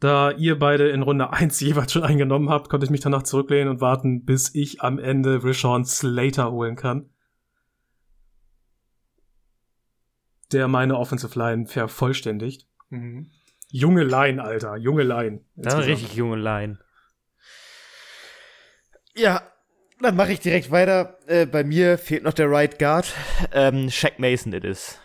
Da 0.00 0.30
ihr 0.30 0.58
beide 0.58 0.88
in 0.88 1.02
Runde 1.02 1.30
1 1.32 1.60
jeweils 1.60 1.92
schon 1.92 2.02
eingenommen 2.04 2.50
habt, 2.50 2.68
konnte 2.68 2.84
ich 2.84 2.90
mich 2.90 3.00
danach 3.00 3.22
zurücklehnen 3.22 3.68
und 3.68 3.80
warten, 3.80 4.24
bis 4.24 4.54
ich 4.54 4.82
am 4.82 4.98
Ende 4.98 5.42
Rashawn 5.42 5.84
Slater 5.84 6.50
holen 6.50 6.76
kann. 6.76 7.10
Der 10.52 10.66
meine 10.66 10.96
Offensive 10.96 11.38
Line 11.38 11.66
vervollständigt. 11.66 12.66
Mhm. 12.88 13.30
Junge 13.70 14.02
Line, 14.02 14.42
Alter, 14.42 14.76
junge 14.76 15.02
Line. 15.02 15.44
Das 15.56 15.74
ist 15.74 15.86
richtig 15.86 16.14
junge 16.14 16.36
Line. 16.36 16.78
Ja, 19.18 19.42
dann 20.00 20.16
mache 20.16 20.32
ich 20.32 20.40
direkt 20.40 20.70
weiter. 20.70 21.18
Äh, 21.26 21.46
bei 21.46 21.64
mir 21.64 21.98
fehlt 21.98 22.22
noch 22.22 22.32
der 22.34 22.50
Right 22.50 22.78
Guard. 22.78 23.12
Ähm, 23.52 23.90
Shaq 23.90 24.18
Mason 24.18 24.52
it 24.52 24.64
is. 24.64 24.98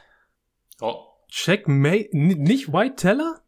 Oh. 0.79 1.05
Check 1.29 1.67
May, 1.67 2.09
n- 2.11 2.43
nicht 2.43 2.71
White 2.71 2.95
Teller? 2.97 3.41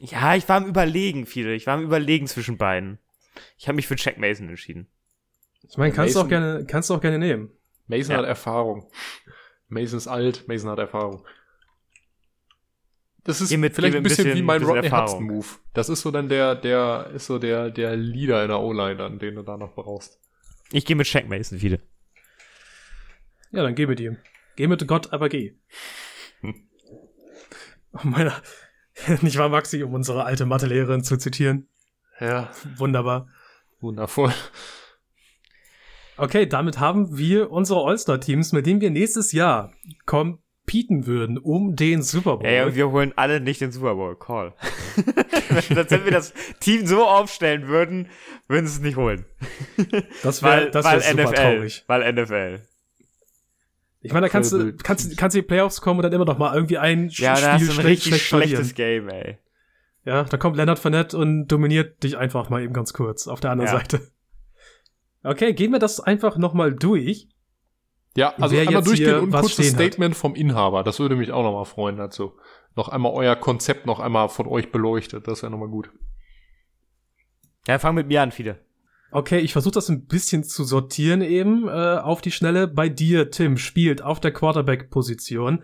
Ja, 0.00 0.34
ich 0.34 0.48
war 0.48 0.56
am 0.56 0.66
Überlegen, 0.66 1.26
viele. 1.26 1.54
Ich 1.54 1.66
war 1.66 1.74
am 1.74 1.82
Überlegen 1.82 2.26
zwischen 2.26 2.56
beiden. 2.58 2.98
Ich 3.56 3.68
habe 3.68 3.76
mich 3.76 3.86
für 3.86 3.94
Jack 3.96 4.18
Mason 4.18 4.48
entschieden. 4.48 4.88
Ich 5.68 5.76
meine, 5.76 5.92
kannst 5.92 6.14
du 6.14 6.20
auch 6.20 6.24
Mason- 6.24 6.28
gerne, 6.30 6.66
kannst 6.66 6.90
du 6.90 6.94
auch 6.94 7.00
gerne 7.00 7.18
nehmen. 7.18 7.50
Mason 7.86 8.12
Ja. 8.12 8.18
hat 8.18 8.26
Erfahrung. 8.26 8.90
Mason 9.68 9.98
ist 9.98 10.08
alt, 10.08 10.48
Mason 10.48 10.70
hat 10.70 10.78
Erfahrung. 10.78 11.24
Das 13.28 13.42
ist 13.42 13.50
Geh 13.50 13.58
mit- 13.58 13.74
vielleicht 13.74 13.94
ein 13.96 14.02
bisschen, 14.02 14.24
bisschen- 14.24 14.38
wie 14.38 14.42
mein 14.42 14.60
bisschen 14.60 14.74
Rodney 14.74 14.86
Erfahrung. 14.86 15.12
Hudson 15.24 15.36
Move. 15.36 15.46
Das 15.74 15.88
ist 15.90 16.00
so 16.00 16.10
dann 16.10 16.28
der, 16.30 16.54
der, 16.54 17.10
ist 17.14 17.26
so 17.26 17.38
der, 17.38 17.70
der 17.70 17.94
Leader 17.94 18.42
in 18.42 18.48
der 18.48 18.58
O-Line, 18.58 18.96
dann, 18.96 19.18
den 19.18 19.34
du 19.34 19.42
da 19.42 19.56
noch 19.58 19.74
brauchst. 19.74 20.18
Ich 20.72 20.86
gehe 20.86 20.96
mit 20.96 21.06
Shaq 21.06 21.28
Mason, 21.28 21.58
viele. 21.58 21.80
Ja, 23.52 23.62
dann 23.62 23.74
geh 23.74 23.86
mit 23.86 24.00
ihm. 24.00 24.16
Geh 24.56 24.66
mit 24.66 24.86
Gott, 24.88 25.12
aber 25.12 25.28
geh. 25.28 25.54
Um 27.92 28.10
meiner, 28.10 28.34
nicht 29.22 29.36
wahr, 29.38 29.48
Maxi, 29.48 29.82
um 29.82 29.94
unsere 29.94 30.24
alte 30.24 30.46
Mathelehrerin 30.46 31.02
zu 31.02 31.16
zitieren. 31.16 31.68
Ja, 32.20 32.50
Wunderbar. 32.76 33.28
wundervoll. 33.80 34.32
Okay, 36.16 36.46
damit 36.46 36.78
haben 36.80 37.16
wir 37.16 37.50
unsere 37.50 37.84
All-Star-Teams, 37.84 38.52
mit 38.52 38.66
denen 38.66 38.80
wir 38.80 38.90
nächstes 38.90 39.32
Jahr 39.32 39.72
competen 40.68 41.06
würden 41.06 41.38
um 41.38 41.76
den 41.76 42.02
Super 42.02 42.36
Bowl. 42.36 42.46
Ey, 42.46 42.62
und 42.64 42.74
wir 42.74 42.90
holen 42.90 43.12
alle 43.16 43.40
nicht 43.40 43.60
den 43.60 43.72
Super 43.72 43.94
Bowl. 43.94 44.16
Call. 44.16 44.52
Wenn 44.96 46.04
wir 46.04 46.10
das 46.10 46.34
Team 46.60 46.86
so 46.86 47.06
aufstellen 47.06 47.68
würden, 47.68 48.08
würden 48.48 48.66
sie 48.66 48.74
es 48.76 48.80
nicht 48.80 48.96
holen. 48.96 49.24
das 50.22 50.42
Weil, 50.42 50.60
wäre 50.64 50.70
das 50.70 50.84
weil 50.84 51.00
wär 51.00 51.10
super 51.10 51.22
NFL. 51.24 51.34
traurig. 51.34 51.84
Weil 51.86 52.12
NFL. 52.12 52.60
Ich 54.00 54.12
meine, 54.12 54.26
da 54.26 54.28
kannst 54.30 54.52
du, 54.52 54.74
kannst, 54.76 55.10
du- 55.12 55.16
kannst 55.16 55.34
du 55.34 55.38
in 55.38 55.44
die 55.44 55.48
Playoffs 55.48 55.80
kommen 55.80 55.98
und 55.98 56.02
dann 56.04 56.12
immer 56.12 56.24
noch 56.24 56.38
mal 56.38 56.54
irgendwie 56.54 56.78
ein 56.78 57.08
Ja, 57.12 57.34
Spiel 57.36 57.46
da 57.46 57.52
hast 57.54 57.62
du 57.66 57.70
ein 57.70 57.72
schlecht, 57.72 57.86
richtig 57.88 58.06
schlecht 58.26 58.26
schlechtes 58.26 58.72
verlieren. 58.72 59.06
Game, 59.06 59.08
ey. 59.08 59.38
Ja, 60.04 60.24
da 60.24 60.36
kommt 60.36 60.56
Leonard 60.56 60.78
Fournette 60.78 61.16
und 61.18 61.48
dominiert 61.48 62.02
dich 62.02 62.16
einfach 62.16 62.48
mal 62.50 62.62
eben 62.62 62.72
ganz 62.72 62.92
kurz 62.92 63.26
auf 63.26 63.40
der 63.40 63.50
anderen 63.50 63.70
Ja. 63.72 63.78
Seite. 63.78 64.00
Okay, 65.24 65.52
gehen 65.52 65.72
wir 65.72 65.78
das 65.80 65.98
einfach 66.00 66.38
noch 66.38 66.54
mal 66.54 66.72
durch. 66.72 67.28
Ja, 68.18 68.34
also 68.36 68.56
Wer 68.56 68.66
einmal 68.66 68.82
durchgehen 68.82 69.14
und 69.14 69.32
ein 69.32 69.40
kurzes 69.40 69.52
stehen 69.52 69.78
hat. 69.78 69.92
Statement 69.92 70.16
vom 70.16 70.34
Inhaber. 70.34 70.82
Das 70.82 70.98
würde 70.98 71.14
mich 71.14 71.30
auch 71.30 71.44
nochmal 71.44 71.66
freuen 71.66 71.96
dazu. 71.98 72.32
Noch 72.74 72.88
einmal 72.88 73.12
euer 73.12 73.36
Konzept 73.36 73.86
noch 73.86 74.00
einmal 74.00 74.28
von 74.28 74.48
euch 74.48 74.72
beleuchtet. 74.72 75.28
Das 75.28 75.42
wäre 75.42 75.52
nochmal 75.52 75.68
gut. 75.68 75.88
Ja, 77.68 77.78
fang 77.78 77.94
mit 77.94 78.08
mir 78.08 78.20
an, 78.20 78.32
viele. 78.32 78.58
Okay, 79.12 79.38
ich 79.38 79.52
versuche 79.52 79.74
das 79.74 79.88
ein 79.88 80.06
bisschen 80.06 80.42
zu 80.42 80.64
sortieren 80.64 81.22
eben 81.22 81.68
äh, 81.68 81.70
auf 81.70 82.20
die 82.20 82.32
Schnelle. 82.32 82.66
Bei 82.66 82.88
dir, 82.88 83.30
Tim, 83.30 83.56
spielt 83.56 84.02
auf 84.02 84.18
der 84.18 84.32
Quarterback-Position 84.32 85.62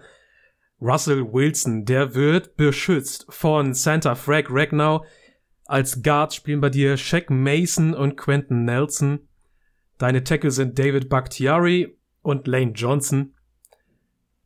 Russell 0.81 1.33
Wilson. 1.33 1.85
Der 1.87 2.15
wird 2.15 2.55
beschützt 2.55 3.27
von 3.31 3.75
Santa 3.75 4.15
Frag 4.15 4.47
Ragnow. 4.49 5.05
Als 5.65 6.05
Guard 6.05 6.33
spielen 6.33 6.61
bei 6.61 6.71
dir 6.71 6.97
Shaq 6.97 7.31
Mason 7.31 7.95
und 7.95 8.17
Quentin 8.17 8.65
Nelson. 8.65 9.27
Deine 9.99 10.23
Tackle 10.23 10.53
sind 10.53 10.79
David 10.79 11.09
Bakhtiari 11.09 11.99
und 12.25 12.49
Lane 12.49 12.73
Johnson. 12.73 13.35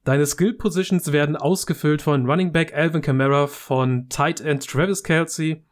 Deine 0.05 0.27
Skill 0.27 0.55
Positions 0.55 1.13
werden 1.13 1.37
ausgefüllt 1.37 2.03
von 2.03 2.27
Running 2.27 2.53
Back 2.53 2.75
Alvin 2.75 3.03
Kamara, 3.03 3.47
von 3.47 4.09
Tight 4.09 4.41
End 4.41 4.67
Travis 4.67 5.03
Kelsey, 5.03 5.65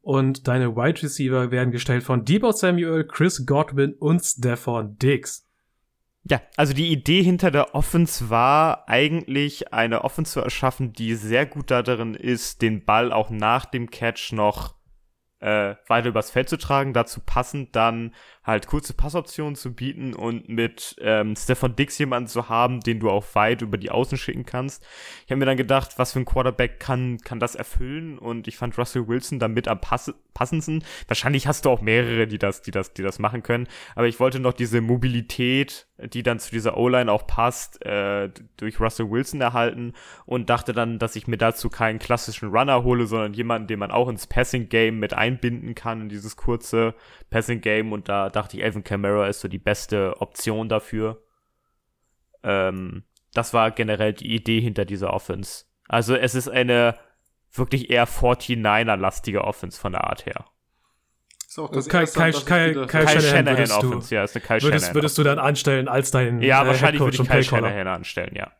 Und 0.00 0.48
deine 0.48 0.74
Wide 0.76 1.02
Receiver 1.02 1.50
werden 1.50 1.70
gestellt 1.70 2.02
von 2.02 2.24
Debo 2.24 2.52
Samuel, 2.52 3.06
Chris 3.06 3.46
Godwin 3.46 3.94
und 3.94 4.20
Stefan 4.20 4.96
Diggs. 4.98 5.48
Ja, 6.24 6.40
also 6.56 6.72
die 6.72 6.92
Idee 6.92 7.22
hinter 7.22 7.50
der 7.50 7.74
Offense 7.74 8.30
war 8.30 8.88
eigentlich 8.88 9.72
eine 9.72 10.04
Offense 10.04 10.32
zu 10.32 10.40
erschaffen, 10.40 10.92
die 10.92 11.14
sehr 11.14 11.46
gut 11.46 11.70
darin 11.70 12.14
ist, 12.14 12.62
den 12.62 12.84
Ball 12.84 13.12
auch 13.12 13.30
nach 13.30 13.64
dem 13.64 13.90
Catch 13.90 14.32
noch 14.32 14.76
äh, 15.40 15.74
weiter 15.88 16.08
übers 16.08 16.30
Feld 16.30 16.48
zu 16.48 16.56
tragen, 16.56 16.92
dazu 16.92 17.20
passend 17.24 17.74
dann 17.74 18.14
halt 18.44 18.66
kurze 18.66 18.94
Passoptionen 18.94 19.54
zu 19.54 19.72
bieten 19.72 20.14
und 20.14 20.48
mit 20.48 20.96
ähm, 21.00 21.36
Stefan 21.36 21.76
Dix 21.76 21.98
jemanden 21.98 22.28
zu 22.28 22.48
haben, 22.48 22.80
den 22.80 22.98
du 22.98 23.08
auch 23.08 23.24
weit 23.34 23.62
über 23.62 23.78
die 23.78 23.90
Außen 23.90 24.18
schicken 24.18 24.44
kannst. 24.44 24.84
Ich 25.24 25.30
habe 25.30 25.38
mir 25.38 25.46
dann 25.46 25.56
gedacht, 25.56 25.92
was 25.96 26.12
für 26.12 26.18
ein 26.18 26.24
Quarterback 26.24 26.80
kann, 26.80 27.18
kann 27.18 27.38
das 27.38 27.54
erfüllen 27.54 28.18
und 28.18 28.48
ich 28.48 28.56
fand 28.56 28.76
Russell 28.78 29.06
Wilson 29.06 29.38
damit 29.38 29.68
am 29.68 29.80
pass 29.80 30.12
passendsten. 30.34 30.82
Wahrscheinlich 31.06 31.46
hast 31.46 31.66
du 31.66 31.70
auch 31.70 31.82
mehrere, 31.82 32.26
die 32.26 32.38
das, 32.38 32.62
die 32.62 32.70
das, 32.70 32.94
die 32.94 33.02
das 33.02 33.18
machen 33.18 33.42
können, 33.42 33.68
aber 33.94 34.08
ich 34.08 34.18
wollte 34.18 34.40
noch 34.40 34.54
diese 34.54 34.80
Mobilität, 34.80 35.86
die 35.98 36.22
dann 36.22 36.40
zu 36.40 36.50
dieser 36.50 36.76
O-Line 36.76 37.12
auch 37.12 37.26
passt, 37.26 37.84
äh, 37.84 38.30
durch 38.56 38.80
Russell 38.80 39.10
Wilson 39.10 39.40
erhalten 39.40 39.92
und 40.26 40.50
dachte 40.50 40.72
dann, 40.72 40.98
dass 40.98 41.14
ich 41.14 41.28
mir 41.28 41.36
dazu 41.36 41.68
keinen 41.68 41.98
klassischen 41.98 42.48
Runner 42.48 42.82
hole, 42.82 43.06
sondern 43.06 43.34
jemanden, 43.34 43.68
den 43.68 43.78
man 43.78 43.92
auch 43.92 44.08
ins 44.08 44.26
Passing 44.26 44.68
Game 44.68 44.98
mit 44.98 45.14
einbinden 45.14 45.74
kann, 45.74 46.00
in 46.00 46.08
dieses 46.08 46.36
kurze 46.36 46.94
Passing 47.30 47.60
Game 47.60 47.92
und 47.92 48.08
da 48.08 48.31
dachte 48.36 48.56
ich, 48.56 48.62
Elvin 48.62 48.84
Kamara 48.84 49.28
ist 49.28 49.40
so 49.40 49.48
die 49.48 49.58
beste 49.58 50.20
Option 50.20 50.68
dafür. 50.68 51.22
Ähm, 52.42 53.04
das 53.34 53.54
war 53.54 53.70
generell 53.70 54.12
die 54.12 54.34
Idee 54.34 54.60
hinter 54.60 54.84
dieser 54.84 55.12
Offense. 55.12 55.64
Also 55.88 56.14
es 56.14 56.34
ist 56.34 56.48
eine 56.48 56.98
wirklich 57.52 57.90
eher 57.90 58.06
49er-lastige 58.08 59.42
Offense 59.42 59.80
von 59.80 59.92
der 59.92 60.04
Art 60.04 60.26
her. 60.26 60.44
Ist 61.46 61.58
auch 61.58 61.70
das 61.70 61.88
Kai, 61.88 62.06
Kai, 62.06 62.32
Kai, 62.32 62.72
Kai, 62.72 62.86
Kai 62.86 63.20
Shanahan, 63.20 63.66
Shanahan 63.66 63.70
Offense, 63.72 64.14
ja, 64.14 64.24
ist 64.24 64.34
eine 64.34 64.44
Kai 64.44 64.62
würdest, 64.62 64.86
Shanahan 64.86 64.94
würdest 64.94 65.18
du 65.18 65.22
dann 65.22 65.38
anstellen 65.38 65.86
als 65.88 66.10
deinen 66.10 66.40
Ja, 66.40 66.62
äh, 66.62 66.66
wahrscheinlich 66.66 67.00
würde 67.02 67.22
ich 67.22 67.28
Kai 67.28 67.42
Shanahan 67.42 67.86
anstellen, 67.88 68.34
ja. 68.34 68.52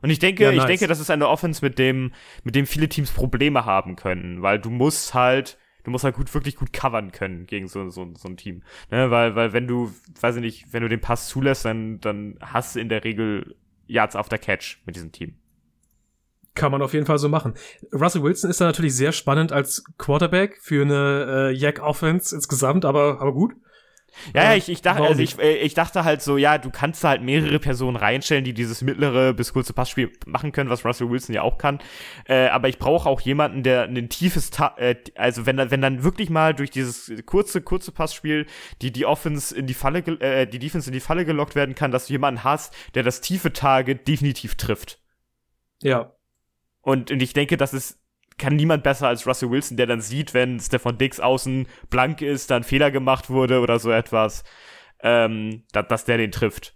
Und 0.00 0.10
ich 0.10 0.18
denke, 0.18 0.44
ja, 0.44 0.52
nice. 0.52 0.60
ich 0.60 0.66
denke, 0.66 0.86
das 0.86 1.00
ist 1.00 1.10
eine 1.10 1.28
Offense, 1.28 1.64
mit 1.64 1.78
dem, 1.78 2.12
mit 2.44 2.54
dem 2.54 2.66
viele 2.66 2.88
Teams 2.88 3.10
Probleme 3.10 3.64
haben 3.64 3.96
können, 3.96 4.42
weil 4.42 4.58
du 4.58 4.70
musst 4.70 5.14
halt 5.14 5.58
du 5.84 5.90
musst 5.90 6.04
halt 6.04 6.16
gut, 6.16 6.32
wirklich 6.34 6.56
gut 6.56 6.72
covern 6.72 7.12
können 7.12 7.46
gegen 7.46 7.68
so, 7.68 7.88
so, 7.90 8.12
so 8.16 8.28
ein 8.28 8.36
Team. 8.36 8.62
Ne? 8.90 9.10
Weil, 9.10 9.36
weil 9.36 9.52
wenn 9.52 9.66
du, 9.66 9.92
weiß 10.20 10.36
ich 10.36 10.42
nicht, 10.42 10.72
wenn 10.72 10.82
du 10.82 10.88
den 10.88 11.00
Pass 11.00 11.28
zulässt, 11.28 11.64
dann, 11.64 12.00
dann 12.00 12.38
hast 12.40 12.74
du 12.74 12.80
in 12.80 12.88
der 12.88 13.04
Regel 13.04 13.54
Yards 13.86 14.16
after 14.16 14.38
Catch 14.38 14.78
mit 14.86 14.96
diesem 14.96 15.12
Team. 15.12 15.34
Kann 16.54 16.72
man 16.72 16.82
auf 16.82 16.94
jeden 16.94 17.06
Fall 17.06 17.18
so 17.18 17.28
machen. 17.28 17.54
Russell 17.92 18.22
Wilson 18.22 18.48
ist 18.48 18.60
da 18.60 18.66
natürlich 18.66 18.94
sehr 18.94 19.12
spannend 19.12 19.52
als 19.52 19.84
Quarterback 19.98 20.58
für 20.60 20.82
eine 20.82 21.50
äh, 21.50 21.52
Yak 21.52 21.80
Offense 21.80 22.34
insgesamt, 22.34 22.84
aber, 22.84 23.20
aber 23.20 23.32
gut. 23.32 23.54
Ja, 24.34 24.44
ja, 24.44 24.54
ich, 24.54 24.68
ich, 24.68 24.82
dachte, 24.82 25.02
also 25.02 25.20
ich, 25.20 25.38
äh, 25.38 25.56
ich 25.56 25.74
dachte 25.74 26.04
halt 26.04 26.22
so, 26.22 26.36
ja, 26.36 26.58
du 26.58 26.70
kannst 26.70 27.04
da 27.04 27.10
halt 27.10 27.22
mehrere 27.22 27.58
Personen 27.58 27.96
reinstellen, 27.96 28.44
die 28.44 28.54
dieses 28.54 28.82
mittlere 28.82 29.32
bis 29.32 29.52
kurze 29.52 29.72
Passspiel 29.72 30.12
machen 30.26 30.52
können, 30.52 30.70
was 30.70 30.84
Russell 30.84 31.10
Wilson 31.10 31.34
ja 31.34 31.42
auch 31.42 31.58
kann. 31.58 31.80
Äh, 32.26 32.48
aber 32.48 32.68
ich 32.68 32.78
brauche 32.78 33.08
auch 33.08 33.20
jemanden, 33.20 33.62
der 33.62 33.84
ein 33.84 34.08
tiefes, 34.08 34.50
Ta 34.50 34.74
äh, 34.78 34.96
also 35.14 35.46
wenn, 35.46 35.58
wenn 35.70 35.80
dann 35.80 36.04
wirklich 36.04 36.30
mal 36.30 36.54
durch 36.54 36.70
dieses 36.70 37.12
kurze, 37.26 37.60
kurze 37.60 37.92
Passspiel 37.92 38.46
die, 38.82 38.92
die 38.92 39.06
Offense 39.06 39.56
in 39.56 39.66
die 39.66 39.74
Falle, 39.74 39.98
äh, 40.20 40.46
die 40.46 40.58
Defense 40.58 40.88
in 40.88 40.94
die 40.94 41.00
Falle 41.00 41.24
gelockt 41.24 41.54
werden 41.54 41.74
kann, 41.74 41.90
dass 41.90 42.06
du 42.06 42.12
jemanden 42.12 42.44
hast, 42.44 42.74
der 42.94 43.02
das 43.02 43.20
tiefe 43.20 43.52
Target 43.52 44.06
definitiv 44.08 44.54
trifft. 44.54 45.00
Ja. 45.82 46.12
Und, 46.80 47.10
und 47.10 47.22
ich 47.22 47.32
denke, 47.32 47.56
das 47.56 47.72
ist 47.72 47.98
kann 48.38 48.56
niemand 48.56 48.82
besser 48.82 49.08
als 49.08 49.26
Russell 49.26 49.50
Wilson, 49.50 49.76
der 49.76 49.86
dann 49.86 50.00
sieht, 50.00 50.34
wenn 50.34 50.58
Stefan 50.60 50.98
Dix 50.98 51.20
außen 51.20 51.66
blank 51.90 52.20
ist, 52.20 52.50
dann 52.50 52.64
Fehler 52.64 52.90
gemacht 52.90 53.30
wurde 53.30 53.60
oder 53.60 53.78
so 53.78 53.90
etwas, 53.90 54.44
ähm, 55.00 55.64
dass, 55.72 55.88
dass 55.88 56.04
der 56.04 56.18
den 56.18 56.32
trifft. 56.32 56.74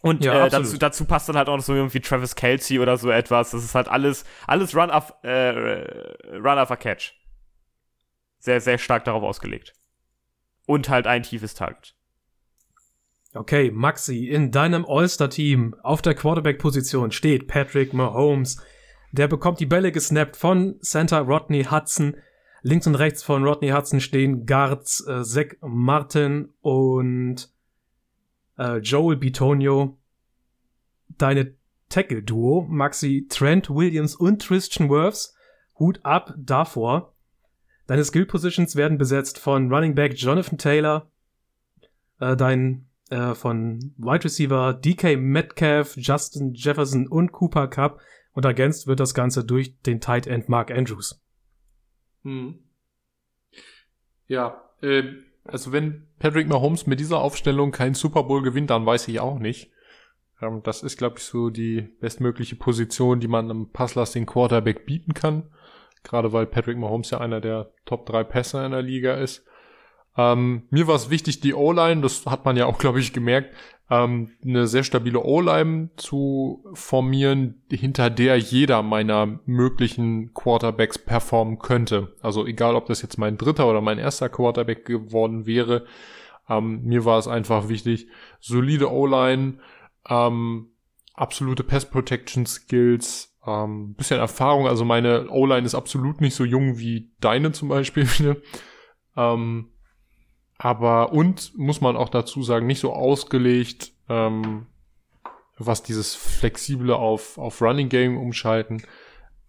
Und 0.00 0.24
ja, 0.24 0.46
äh, 0.46 0.48
dazu, 0.48 0.78
dazu 0.78 1.04
passt 1.04 1.28
dann 1.28 1.36
halt 1.36 1.48
auch 1.48 1.56
noch 1.56 1.64
so 1.64 1.74
irgendwie 1.74 2.00
Travis 2.00 2.36
Kelsey 2.36 2.78
oder 2.78 2.96
so 2.96 3.10
etwas. 3.10 3.50
Das 3.50 3.64
ist 3.64 3.74
halt 3.74 3.88
alles, 3.88 4.24
alles 4.46 4.74
Run 4.76 4.90
auf, 4.90 5.12
äh, 5.22 5.50
Run 6.36 6.58
auf 6.58 6.70
a 6.70 6.76
Catch. 6.76 7.14
Sehr, 8.38 8.60
sehr 8.60 8.78
stark 8.78 9.04
darauf 9.04 9.24
ausgelegt. 9.24 9.72
Und 10.66 10.88
halt 10.88 11.06
ein 11.06 11.24
tiefes 11.24 11.54
Target. 11.54 11.96
Okay, 13.34 13.70
Maxi, 13.70 14.28
in 14.28 14.52
deinem 14.52 14.86
All-Star-Team 14.86 15.74
auf 15.82 16.00
der 16.00 16.14
Quarterback-Position 16.14 17.10
steht 17.10 17.48
Patrick 17.48 17.92
Mahomes. 17.92 18.62
Der 19.12 19.28
bekommt 19.28 19.60
die 19.60 19.66
Bälle 19.66 19.92
gesnappt 19.92 20.36
von 20.36 20.76
Santa 20.80 21.20
Rodney 21.20 21.64
Hudson. 21.64 22.16
Links 22.62 22.86
und 22.86 22.96
rechts 22.96 23.22
von 23.22 23.44
Rodney 23.44 23.70
Hudson 23.70 24.00
stehen 24.00 24.44
Guards 24.44 25.06
äh, 25.06 25.22
Zach 25.22 25.56
Martin 25.60 26.50
und 26.60 27.48
äh, 28.58 28.78
Joel 28.78 29.16
Bitonio. 29.16 29.96
Deine 31.16 31.54
Tackle-Duo, 31.88 32.66
Maxi 32.68 33.26
Trent 33.28 33.70
Williams 33.70 34.14
und 34.14 34.44
Christian 34.44 34.90
Wirfs. 34.90 35.34
Hut 35.78 36.00
ab 36.02 36.34
davor. 36.36 37.14
Deine 37.86 38.04
Skill-Positions 38.04 38.76
werden 38.76 38.98
besetzt 38.98 39.38
von 39.38 39.72
Running 39.72 39.94
Back 39.94 40.14
Jonathan 40.16 40.58
Taylor. 40.58 41.10
Äh, 42.20 42.36
dein 42.36 42.88
äh, 43.10 43.34
von 43.34 43.94
Wide 43.96 44.24
Receiver 44.24 44.74
DK 44.74 45.18
Metcalf, 45.18 45.96
Justin 45.96 46.52
Jefferson 46.52 47.06
und 47.06 47.32
Cooper 47.32 47.68
Cup 47.68 48.00
und 48.32 48.44
ergänzt 48.44 48.86
wird 48.86 49.00
das 49.00 49.14
Ganze 49.14 49.44
durch 49.44 49.80
den 49.82 50.00
Tight 50.00 50.26
End 50.26 50.48
Mark 50.48 50.70
Andrews. 50.70 51.20
Hm. 52.22 52.58
Ja, 54.26 54.62
äh, 54.82 55.04
also 55.44 55.72
wenn 55.72 56.06
Patrick 56.18 56.48
Mahomes 56.48 56.86
mit 56.86 57.00
dieser 57.00 57.20
Aufstellung 57.20 57.72
keinen 57.72 57.94
Super 57.94 58.24
Bowl 58.24 58.42
gewinnt, 58.42 58.70
dann 58.70 58.84
weiß 58.84 59.08
ich 59.08 59.20
auch 59.20 59.38
nicht. 59.38 59.72
Ähm, 60.40 60.62
das 60.62 60.82
ist, 60.82 60.98
glaube 60.98 61.16
ich, 61.18 61.24
so 61.24 61.50
die 61.50 61.82
bestmögliche 62.00 62.56
Position, 62.56 63.20
die 63.20 63.28
man 63.28 63.50
einem 63.50 63.70
passlastigen 63.70 64.26
Quarterback 64.26 64.86
bieten 64.86 65.14
kann. 65.14 65.50
Gerade 66.02 66.32
weil 66.32 66.46
Patrick 66.46 66.78
Mahomes 66.78 67.10
ja 67.10 67.18
einer 67.18 67.40
der 67.40 67.72
Top 67.84 68.06
3 68.06 68.24
Pässer 68.24 68.64
in 68.64 68.72
der 68.72 68.82
Liga 68.82 69.14
ist. 69.14 69.44
Ähm, 70.18 70.64
mir 70.70 70.88
war 70.88 70.96
es 70.96 71.10
wichtig, 71.10 71.40
die 71.40 71.54
O-Line, 71.54 72.00
das 72.00 72.26
hat 72.26 72.44
man 72.44 72.56
ja 72.56 72.66
auch, 72.66 72.78
glaube 72.78 72.98
ich, 72.98 73.12
gemerkt, 73.12 73.54
ähm, 73.88 74.32
eine 74.44 74.66
sehr 74.66 74.82
stabile 74.82 75.22
O-Line 75.22 75.90
zu 75.96 76.64
formieren, 76.74 77.62
hinter 77.70 78.10
der 78.10 78.36
jeder 78.36 78.82
meiner 78.82 79.38
möglichen 79.46 80.34
Quarterbacks 80.34 80.98
performen 80.98 81.60
könnte. 81.60 82.16
Also 82.20 82.44
egal, 82.46 82.74
ob 82.74 82.86
das 82.86 83.00
jetzt 83.00 83.16
mein 83.16 83.38
dritter 83.38 83.70
oder 83.70 83.80
mein 83.80 83.98
erster 83.98 84.28
Quarterback 84.28 84.84
geworden 84.84 85.46
wäre, 85.46 85.86
ähm, 86.48 86.82
mir 86.82 87.04
war 87.04 87.18
es 87.18 87.28
einfach 87.28 87.68
wichtig, 87.68 88.08
solide 88.40 88.90
O-Line, 88.90 89.58
ähm, 90.08 90.72
absolute 91.14 91.62
Pass 91.62 91.88
Protection 91.88 92.44
Skills, 92.44 93.38
ähm, 93.46 93.94
bisschen 93.94 94.18
Erfahrung. 94.18 94.66
Also 94.66 94.84
meine 94.84 95.28
O-Line 95.30 95.64
ist 95.64 95.76
absolut 95.76 96.20
nicht 96.20 96.34
so 96.34 96.44
jung 96.44 96.78
wie 96.78 97.12
deine 97.20 97.52
zum 97.52 97.68
Beispiel. 97.68 98.08
ähm, 99.16 99.68
aber 100.58 101.12
und 101.12 101.56
muss 101.56 101.80
man 101.80 101.96
auch 101.96 102.08
dazu 102.08 102.42
sagen, 102.42 102.66
nicht 102.66 102.80
so 102.80 102.92
ausgelegt, 102.92 103.92
ähm, 104.08 104.66
was 105.56 105.82
dieses 105.82 106.14
flexible 106.14 106.94
auf, 106.94 107.38
auf 107.38 107.62
Running 107.62 107.88
Game 107.88 108.18
umschalten 108.18 108.82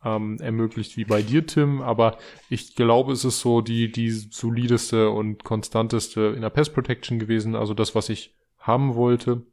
ähm, 0.03 0.38
ermöglicht 0.40 0.98
wie 0.98 1.06
bei 1.06 1.22
dir, 1.22 1.45
Tim. 1.45 1.81
Aber 1.81 2.18
ich 2.49 2.76
glaube, 2.76 3.11
es 3.14 3.26
ist 3.26 3.41
so 3.41 3.61
die, 3.61 3.91
die 3.91 4.10
solideste 4.10 5.10
und 5.10 5.44
konstanteste 5.44 6.34
in 6.36 6.41
der 6.41 6.49
Pass 6.49 6.69
Protection 6.69 7.19
gewesen. 7.19 7.56
Also 7.56 7.73
das, 7.73 7.95
was 7.95 8.10
ich 8.10 8.36
haben 8.57 8.95
wollte. 8.95 9.44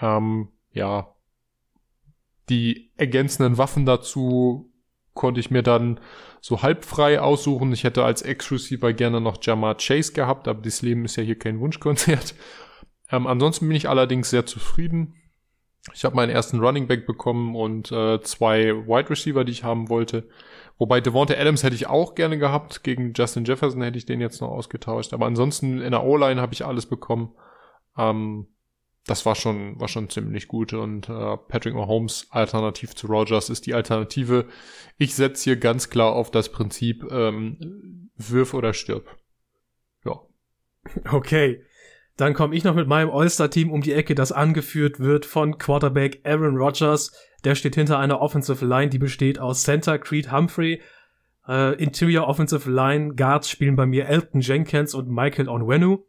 Ähm, 0.00 0.48
ja, 0.72 1.14
die 2.48 2.90
ergänzenden 2.96 3.58
Waffen 3.58 3.86
dazu 3.86 4.70
konnte 5.14 5.40
ich 5.40 5.50
mir 5.50 5.62
dann 5.62 6.00
so 6.40 6.62
halb 6.62 6.84
frei 6.84 7.20
aussuchen. 7.20 7.72
Ich 7.72 7.84
hätte 7.84 8.04
als 8.04 8.22
Ex-Receiver 8.22 8.92
gerne 8.92 9.20
noch 9.20 9.38
Jamar 9.40 9.76
Chase 9.76 10.12
gehabt, 10.12 10.46
aber 10.48 10.60
das 10.60 10.82
Leben 10.82 11.04
ist 11.04 11.16
ja 11.16 11.22
hier 11.22 11.38
kein 11.38 11.60
Wunschkonzert. 11.60 12.34
Ähm, 13.10 13.26
ansonsten 13.26 13.68
bin 13.68 13.76
ich 13.76 13.90
allerdings 13.90 14.30
sehr 14.30 14.46
zufrieden. 14.46 15.14
Ich 15.92 16.06
habe 16.06 16.16
meinen 16.16 16.30
ersten 16.30 16.60
Running 16.60 16.86
Back 16.86 17.06
bekommen 17.06 17.54
und 17.54 17.92
äh, 17.92 18.20
zwei 18.22 18.74
Wide 18.86 19.10
Receiver, 19.10 19.44
die 19.44 19.52
ich 19.52 19.62
haben 19.62 19.90
wollte. 19.90 20.26
Wobei 20.78 21.02
Devonta 21.02 21.34
Adams 21.34 21.62
hätte 21.62 21.74
ich 21.74 21.86
auch 21.86 22.14
gerne 22.14 22.38
gehabt. 22.38 22.82
Gegen 22.82 23.12
Justin 23.14 23.44
Jefferson 23.44 23.82
hätte 23.82 23.98
ich 23.98 24.06
den 24.06 24.22
jetzt 24.22 24.40
noch 24.40 24.48
ausgetauscht. 24.48 25.12
Aber 25.12 25.26
ansonsten 25.26 25.82
in 25.82 25.90
der 25.90 26.02
O-Line 26.02 26.40
habe 26.40 26.54
ich 26.54 26.64
alles 26.64 26.86
bekommen. 26.86 27.34
Ähm, 27.98 28.46
das 29.06 29.26
war 29.26 29.34
schon, 29.34 29.78
war 29.78 29.88
schon 29.88 30.08
ziemlich 30.08 30.48
gut. 30.48 30.72
Und 30.72 31.08
äh, 31.08 31.36
Patrick 31.48 31.74
Mahomes 31.74 32.26
alternativ 32.30 32.94
zu 32.94 33.06
Rogers 33.06 33.50
ist 33.50 33.66
die 33.66 33.74
Alternative. 33.74 34.46
Ich 34.96 35.14
setze 35.14 35.44
hier 35.44 35.56
ganz 35.56 35.90
klar 35.90 36.12
auf 36.12 36.30
das 36.30 36.50
Prinzip 36.50 37.04
ähm, 37.10 38.10
Wirf 38.16 38.54
oder 38.54 38.72
stirb. 38.72 39.16
Ja. 40.04 40.20
Okay. 41.10 41.62
Dann 42.16 42.32
komme 42.34 42.54
ich 42.54 42.62
noch 42.62 42.76
mit 42.76 42.86
meinem 42.86 43.10
All-Star-Team 43.10 43.72
um 43.72 43.80
die 43.80 43.92
Ecke, 43.92 44.14
das 44.14 44.30
angeführt 44.30 45.00
wird 45.00 45.26
von 45.26 45.58
Quarterback 45.58 46.20
Aaron 46.24 46.56
Rodgers. 46.56 47.12
Der 47.42 47.56
steht 47.56 47.74
hinter 47.74 47.98
einer 47.98 48.20
Offensive 48.20 48.64
Line, 48.64 48.88
die 48.88 49.00
besteht 49.00 49.40
aus 49.40 49.64
Center 49.64 49.98
Creed 49.98 50.30
Humphrey, 50.30 50.80
äh, 51.48 51.74
Interior 51.82 52.28
Offensive 52.28 52.70
Line 52.70 53.16
Guards 53.16 53.50
spielen 53.50 53.74
bei 53.74 53.84
mir 53.84 54.06
Elton 54.06 54.40
Jenkins 54.40 54.94
und 54.94 55.10
Michael 55.10 55.48
Onwenu. 55.48 56.04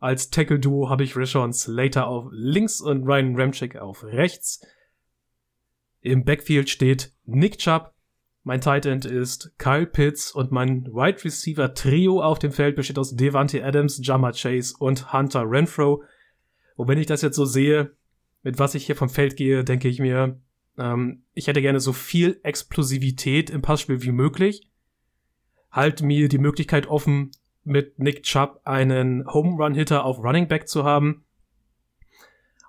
Als 0.00 0.30
Tackle-Duo 0.30 0.88
habe 0.88 1.04
ich 1.04 1.14
Rashawn 1.14 1.52
Slater 1.52 2.06
auf 2.06 2.28
links 2.30 2.80
und 2.80 3.04
Ryan 3.04 3.36
Ramchick 3.36 3.76
auf 3.76 4.02
rechts. 4.02 4.66
Im 6.00 6.24
Backfield 6.24 6.70
steht 6.70 7.12
Nick 7.26 7.58
Chubb. 7.58 7.92
Mein 8.42 8.62
Tight 8.62 8.86
End 8.86 9.04
ist 9.04 9.52
Kyle 9.58 9.86
Pitts 9.86 10.32
und 10.32 10.50
mein 10.50 10.86
Wide 10.86 11.22
Receiver 11.22 11.74
Trio 11.74 12.22
auf 12.22 12.38
dem 12.38 12.50
Feld 12.50 12.76
besteht 12.76 12.98
aus 12.98 13.14
Devante 13.14 13.62
Adams, 13.62 14.00
Jama 14.02 14.32
Chase 14.32 14.74
und 14.78 15.12
Hunter 15.12 15.44
Renfro. 15.46 16.02
Und 16.76 16.88
wenn 16.88 16.98
ich 16.98 17.06
das 17.06 17.20
jetzt 17.20 17.36
so 17.36 17.44
sehe, 17.44 17.94
mit 18.42 18.58
was 18.58 18.74
ich 18.74 18.86
hier 18.86 18.96
vom 18.96 19.10
Feld 19.10 19.36
gehe, 19.36 19.64
denke 19.64 19.88
ich 19.88 19.98
mir, 19.98 20.40
ähm, 20.78 21.24
ich 21.34 21.46
hätte 21.46 21.60
gerne 21.60 21.80
so 21.80 21.92
viel 21.92 22.40
Explosivität 22.42 23.50
im 23.50 23.60
Passspiel 23.60 24.02
wie 24.02 24.12
möglich. 24.12 24.66
Halt 25.70 26.00
mir 26.00 26.30
die 26.30 26.38
Möglichkeit 26.38 26.86
offen, 26.86 27.32
mit 27.64 27.98
Nick 27.98 28.22
Chubb 28.22 28.60
einen 28.64 29.26
Home 29.26 29.62
Run 29.62 29.74
Hitter 29.74 30.04
auf 30.04 30.18
Running 30.18 30.48
Back 30.48 30.68
zu 30.68 30.84
haben. 30.84 31.24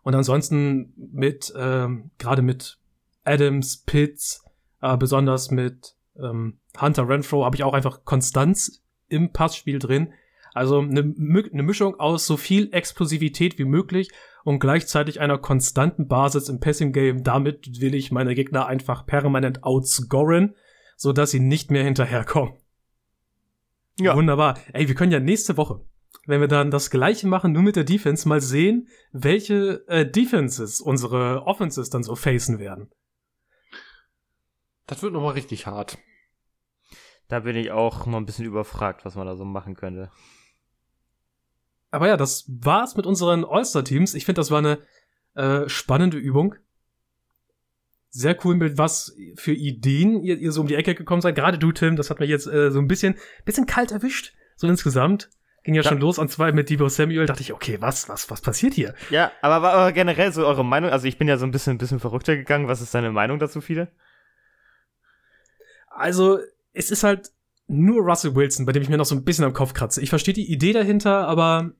Und 0.03 0.15
ansonsten 0.15 0.93
mit, 0.95 1.53
ähm, 1.55 2.11
gerade 2.18 2.41
mit 2.41 2.80
Adams, 3.23 3.84
Pitts, 3.85 4.43
äh, 4.81 4.97
besonders 4.97 5.51
mit 5.51 5.95
ähm, 6.19 6.59
Hunter 6.80 7.07
Renfro 7.07 7.45
habe 7.45 7.55
ich 7.55 7.63
auch 7.63 7.73
einfach 7.73 8.03
Konstanz 8.03 8.84
im 9.07 9.31
Passspiel 9.31 9.80
drin. 9.80 10.13
Also 10.53 10.80
eine, 10.80 10.99
eine 11.01 11.63
Mischung 11.63 11.99
aus 11.99 12.26
so 12.26 12.35
viel 12.35 12.73
Explosivität 12.73 13.57
wie 13.57 13.65
möglich 13.65 14.09
und 14.43 14.59
gleichzeitig 14.59 15.19
einer 15.19 15.38
konstanten 15.38 16.07
Basis 16.07 16.49
im 16.49 16.59
Passing 16.59 16.91
Game. 16.91 17.23
Damit 17.23 17.80
will 17.80 17.95
ich 17.95 18.11
meine 18.11 18.35
Gegner 18.35 18.65
einfach 18.65 19.05
permanent 19.05 19.63
outscoren, 19.63 20.55
so 20.97 21.13
dass 21.13 21.31
sie 21.31 21.39
nicht 21.39 21.72
mehr 21.72 21.84
hinterherkommen. 21.84 22.55
Ja. 23.99 24.15
Wunderbar. 24.15 24.57
Ey, 24.73 24.88
wir 24.88 24.95
können 24.95 25.11
ja 25.11 25.19
nächste 25.19 25.57
Woche, 25.57 25.85
wenn 26.26 26.41
wir 26.41 26.47
dann 26.47 26.72
das 26.72 26.89
gleiche 26.89 27.27
machen, 27.27 27.51
nur 27.51 27.61
mit 27.61 27.76
der 27.76 27.84
Defense, 27.84 28.27
mal 28.27 28.41
sehen, 28.41 28.88
welche 29.11 29.85
äh, 29.88 30.09
Defenses 30.09 30.81
unsere 30.81 31.43
Offenses 31.45 31.89
dann 31.89 32.03
so 32.03 32.15
facen 32.15 32.59
werden. 32.59 32.91
Das 34.88 35.03
wird 35.03 35.13
nochmal 35.13 35.34
richtig 35.34 35.68
hart. 35.68 35.97
Da 37.27 37.39
bin 37.39 37.55
ich 37.55 37.72
auch 37.72 38.05
mal 38.05 38.18
ein 38.18 38.26
bisschen 38.26 38.45
überfragt, 38.45 39.05
was 39.05 39.15
man 39.15 39.26
da 39.26 39.35
so 39.35 39.45
machen 39.45 39.76
könnte. 39.76 40.11
Aber 41.89 42.07
ja, 42.07 42.18
das 42.18 42.45
war's 42.47 42.95
mit 42.95 43.05
unseren 43.05 43.45
All-Star-Teams. 43.45 44.15
Ich 44.15 44.26
finde, 44.26 44.39
das 44.39 44.51
war 44.51 44.59
eine 44.59 44.80
äh, 45.35 45.68
spannende 45.69 46.18
Übung. 46.18 46.55
Sehr 48.13 48.38
cool, 48.43 48.55
mit 48.55 48.77
was 48.77 49.15
für 49.35 49.53
Ideen 49.53 50.21
ihr, 50.21 50.38
ihr 50.38 50.51
so 50.51 50.61
um 50.61 50.67
die 50.67 50.75
Ecke 50.75 50.95
gekommen 50.95 51.21
seid. 51.21 51.35
Gerade 51.35 51.57
du, 51.57 51.71
Tim, 51.71 51.95
das 51.95 52.09
hat 52.09 52.19
mich 52.19 52.29
jetzt 52.29 52.45
äh, 52.45 52.69
so 52.69 52.79
ein 52.79 52.88
bisschen, 52.88 53.15
bisschen 53.45 53.65
kalt 53.65 53.91
erwischt. 53.91 54.33
So 54.57 54.67
insgesamt. 54.67 55.29
Ging 55.63 55.75
ja, 55.75 55.81
ja, 55.81 55.89
schon 55.89 55.99
los 55.99 56.19
an 56.19 56.27
zwei 56.27 56.51
mit 56.51 56.69
Debo 56.69 56.89
Samuel. 56.89 57.25
Dachte 57.25 57.41
ich, 57.41 57.53
okay, 57.53 57.77
was, 57.79 58.09
was, 58.09 58.29
was 58.29 58.41
passiert 58.41 58.73
hier? 58.73 58.95
Ja, 59.11 59.31
aber, 59.41 59.71
aber 59.71 59.91
generell 59.93 60.33
so 60.33 60.45
eure 60.45 60.65
Meinung. 60.65 60.89
Also 60.89 61.07
ich 61.07 61.17
bin 61.17 61.27
ja 61.27 61.38
so 61.38 61.45
ein 61.45 61.51
bisschen, 61.51 61.75
ein 61.75 61.77
bisschen 61.77 61.99
verrückter 61.99 62.35
gegangen. 62.35 62.67
Was 62.67 62.81
ist 62.81 62.93
deine 62.93 63.11
Meinung 63.11 63.39
dazu, 63.39 63.61
viele? 63.61 63.91
Also, 65.89 66.39
es 66.73 66.91
ist 66.91 67.03
halt 67.03 67.31
nur 67.67 68.01
Russell 68.01 68.35
Wilson, 68.35 68.65
bei 68.65 68.71
dem 68.71 68.81
ich 68.81 68.89
mir 68.89 68.97
noch 68.97 69.05
so 69.05 69.15
ein 69.15 69.23
bisschen 69.23 69.45
am 69.45 69.53
Kopf 69.53 69.73
kratze. 69.73 70.01
Ich 70.01 70.09
verstehe 70.09 70.33
die 70.33 70.51
Idee 70.51 70.73
dahinter, 70.73 71.27
aber 71.27 71.71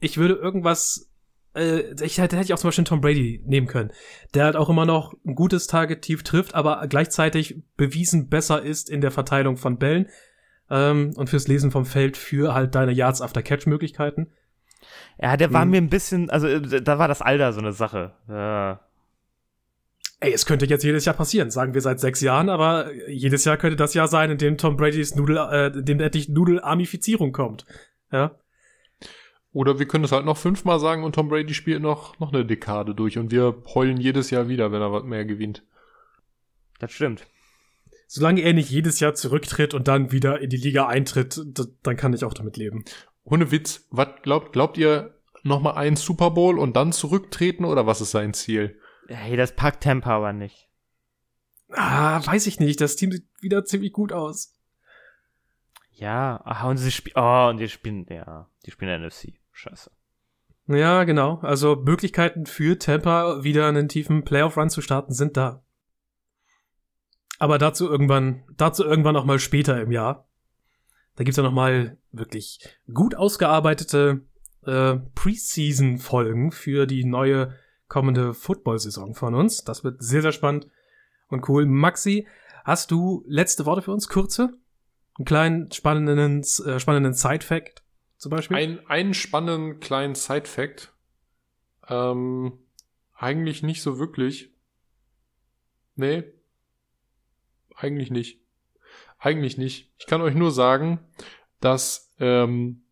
ich 0.00 0.18
würde 0.18 0.34
irgendwas, 0.34 1.10
äh, 1.54 1.94
ich 2.02 2.18
hätte, 2.18 2.36
hätte 2.36 2.46
ich 2.46 2.54
auch 2.54 2.58
zum 2.58 2.68
Beispiel 2.68 2.84
Tom 2.84 3.00
Brady 3.00 3.42
nehmen 3.46 3.66
können, 3.66 3.90
der 4.34 4.44
halt 4.44 4.56
auch 4.56 4.68
immer 4.68 4.86
noch 4.86 5.14
ein 5.24 5.34
gutes 5.34 5.66
Target 5.66 6.02
tief 6.02 6.22
trifft, 6.22 6.54
aber 6.54 6.86
gleichzeitig 6.88 7.62
bewiesen 7.76 8.28
besser 8.28 8.62
ist 8.62 8.90
in 8.90 9.00
der 9.00 9.10
Verteilung 9.10 9.56
von 9.56 9.78
Bällen 9.78 10.08
ähm, 10.70 11.12
und 11.16 11.30
fürs 11.30 11.48
Lesen 11.48 11.70
vom 11.70 11.84
Feld 11.84 12.16
für 12.16 12.54
halt 12.54 12.74
deine 12.74 12.92
Yards 12.92 13.20
after 13.20 13.42
Catch 13.42 13.66
Möglichkeiten. 13.66 14.28
Ja, 15.20 15.36
der 15.36 15.52
war 15.52 15.62
hm. 15.62 15.70
mir 15.70 15.78
ein 15.78 15.90
bisschen, 15.90 16.30
also 16.30 16.46
äh, 16.46 16.82
da 16.82 16.98
war 16.98 17.08
das 17.08 17.22
Alter 17.22 17.52
so 17.52 17.60
eine 17.60 17.72
Sache. 17.72 18.14
Ja. 18.28 18.80
Ey, 20.20 20.32
es 20.32 20.46
könnte 20.46 20.66
jetzt 20.66 20.84
jedes 20.84 21.04
Jahr 21.04 21.14
passieren, 21.14 21.50
sagen 21.50 21.74
wir 21.74 21.80
seit 21.80 22.00
sechs 22.00 22.20
Jahren, 22.20 22.48
aber 22.48 22.90
jedes 23.08 23.44
Jahr 23.44 23.58
könnte 23.58 23.76
das 23.76 23.94
Jahr 23.94 24.08
sein, 24.08 24.30
in 24.30 24.38
dem 24.38 24.56
Tom 24.56 24.76
Bradys 24.76 25.14
Nudel, 25.14 25.36
äh, 25.36 25.66
in 25.66 25.84
dem 25.84 26.00
endlich 26.00 26.28
Nudelarmifizierung 26.28 27.32
kommt. 27.32 27.66
Ja. 28.10 28.38
Oder 29.54 29.78
wir 29.78 29.86
können 29.86 30.02
es 30.02 30.10
halt 30.10 30.26
noch 30.26 30.36
fünfmal 30.36 30.80
sagen 30.80 31.04
und 31.04 31.14
Tom 31.14 31.28
Brady 31.28 31.54
spielt 31.54 31.80
noch, 31.80 32.18
noch 32.18 32.32
eine 32.32 32.44
Dekade 32.44 32.92
durch 32.92 33.18
und 33.18 33.30
wir 33.30 33.62
heulen 33.72 33.98
jedes 33.98 34.30
Jahr 34.30 34.48
wieder, 34.48 34.72
wenn 34.72 34.82
er 34.82 34.92
was 34.92 35.04
mehr 35.04 35.24
gewinnt. 35.24 35.62
Das 36.80 36.90
stimmt. 36.90 37.24
Solange 38.08 38.42
er 38.42 38.52
nicht 38.52 38.68
jedes 38.68 38.98
Jahr 38.98 39.14
zurücktritt 39.14 39.72
und 39.72 39.86
dann 39.86 40.10
wieder 40.10 40.40
in 40.40 40.50
die 40.50 40.56
Liga 40.56 40.88
eintritt, 40.88 41.40
dann 41.84 41.96
kann 41.96 42.12
ich 42.12 42.24
auch 42.24 42.34
damit 42.34 42.56
leben. 42.56 42.84
Ohne 43.22 43.52
Witz, 43.52 43.86
was 43.90 44.08
glaubt, 44.22 44.52
glaubt 44.52 44.76
ihr 44.76 45.14
nochmal 45.44 45.76
einen 45.76 45.96
Super 45.96 46.32
Bowl 46.32 46.58
und 46.58 46.74
dann 46.74 46.90
zurücktreten 46.90 47.64
oder 47.64 47.86
was 47.86 48.00
ist 48.00 48.10
sein 48.10 48.34
Ziel? 48.34 48.80
Hey, 49.06 49.36
das 49.36 49.54
packt 49.54 49.84
Tampa 49.84 50.16
aber 50.16 50.32
nicht. 50.32 50.68
Ah, 51.70 52.26
weiß 52.26 52.48
ich 52.48 52.58
nicht. 52.58 52.80
Das 52.80 52.96
Team 52.96 53.12
sieht 53.12 53.26
wieder 53.40 53.64
ziemlich 53.64 53.92
gut 53.92 54.12
aus. 54.12 54.52
Ja, 55.92 56.40
aha, 56.44 56.70
und 56.70 56.76
sie 56.76 56.90
spielen, 56.90 57.14
oh, 57.16 57.48
und 57.50 57.58
die 57.58 57.68
spielen, 57.68 58.04
ja, 58.10 58.50
die 58.66 58.72
spielen 58.72 59.06
NFC. 59.06 59.34
Scheiße. 59.54 59.90
Ja, 60.66 61.04
genau. 61.04 61.38
Also 61.40 61.76
Möglichkeiten 61.76 62.46
für 62.46 62.78
Tampa 62.78 63.44
wieder 63.44 63.66
einen 63.68 63.88
tiefen 63.88 64.24
Playoff-Run 64.24 64.68
zu 64.68 64.80
starten 64.80 65.12
sind 65.12 65.36
da. 65.36 65.62
Aber 67.38 67.58
dazu 67.58 67.88
irgendwann, 67.88 68.44
dazu 68.56 68.84
irgendwann 68.84 69.16
auch 69.16 69.24
mal 69.24 69.38
später 69.38 69.80
im 69.80 69.92
Jahr. 69.92 70.28
Da 71.16 71.24
gibt's 71.24 71.36
ja 71.36 71.42
noch 71.42 71.52
mal 71.52 71.98
wirklich 72.10 72.60
gut 72.92 73.14
ausgearbeitete 73.14 74.22
äh, 74.66 74.96
Preseason-Folgen 75.14 76.50
für 76.50 76.86
die 76.86 77.04
neue 77.04 77.54
kommende 77.86 78.34
Football-Saison 78.34 79.14
von 79.14 79.34
uns. 79.34 79.62
Das 79.64 79.84
wird 79.84 80.02
sehr, 80.02 80.22
sehr 80.22 80.32
spannend 80.32 80.68
und 81.28 81.48
cool. 81.48 81.66
Maxi, 81.66 82.26
hast 82.64 82.90
du 82.90 83.24
letzte 83.28 83.66
Worte 83.66 83.82
für 83.82 83.92
uns? 83.92 84.08
Kurze? 84.08 84.54
Einen 85.16 85.26
kleinen, 85.26 85.70
spannenden, 85.70 86.40
äh, 86.40 86.80
spannenden 86.80 87.12
Side-Fact 87.12 87.83
zum 88.24 88.30
Beispiel? 88.30 88.56
Ein, 88.56 88.86
einen 88.86 89.12
spannenden 89.12 89.80
kleinen 89.80 90.14
Side-Fact. 90.14 90.94
Ähm, 91.90 92.58
eigentlich 93.12 93.62
nicht 93.62 93.82
so 93.82 93.98
wirklich. 93.98 94.50
Nee. 95.94 96.24
Eigentlich 97.76 98.10
nicht. 98.10 98.40
Eigentlich 99.18 99.58
nicht. 99.58 99.92
Ich 99.98 100.06
kann 100.06 100.22
euch 100.22 100.34
nur 100.34 100.52
sagen, 100.52 101.00
dass 101.60 102.14
ähm, 102.18 102.86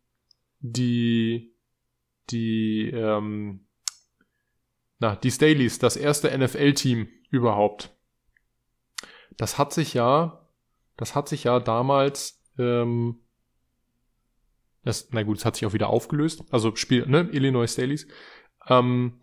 die 0.60 1.54
die 2.28 2.90
ähm, 2.90 3.66
na, 4.98 5.16
die 5.16 5.30
Staleys, 5.30 5.78
das 5.78 5.96
erste 5.96 6.36
NFL-Team 6.36 7.08
überhaupt. 7.30 7.96
Das 9.38 9.56
hat 9.56 9.72
sich 9.72 9.94
ja, 9.94 10.46
das 10.98 11.14
hat 11.14 11.26
sich 11.26 11.44
ja 11.44 11.58
damals, 11.58 12.38
ähm, 12.58 13.21
das, 14.84 15.08
na 15.12 15.22
gut, 15.22 15.38
es 15.38 15.44
hat 15.44 15.56
sich 15.56 15.66
auch 15.66 15.72
wieder 15.72 15.88
aufgelöst. 15.88 16.44
Also 16.50 16.74
Spiel, 16.74 17.06
ne, 17.06 17.28
Illinois 17.32 17.70
Staleys. 17.70 18.06
Ähm, 18.68 19.20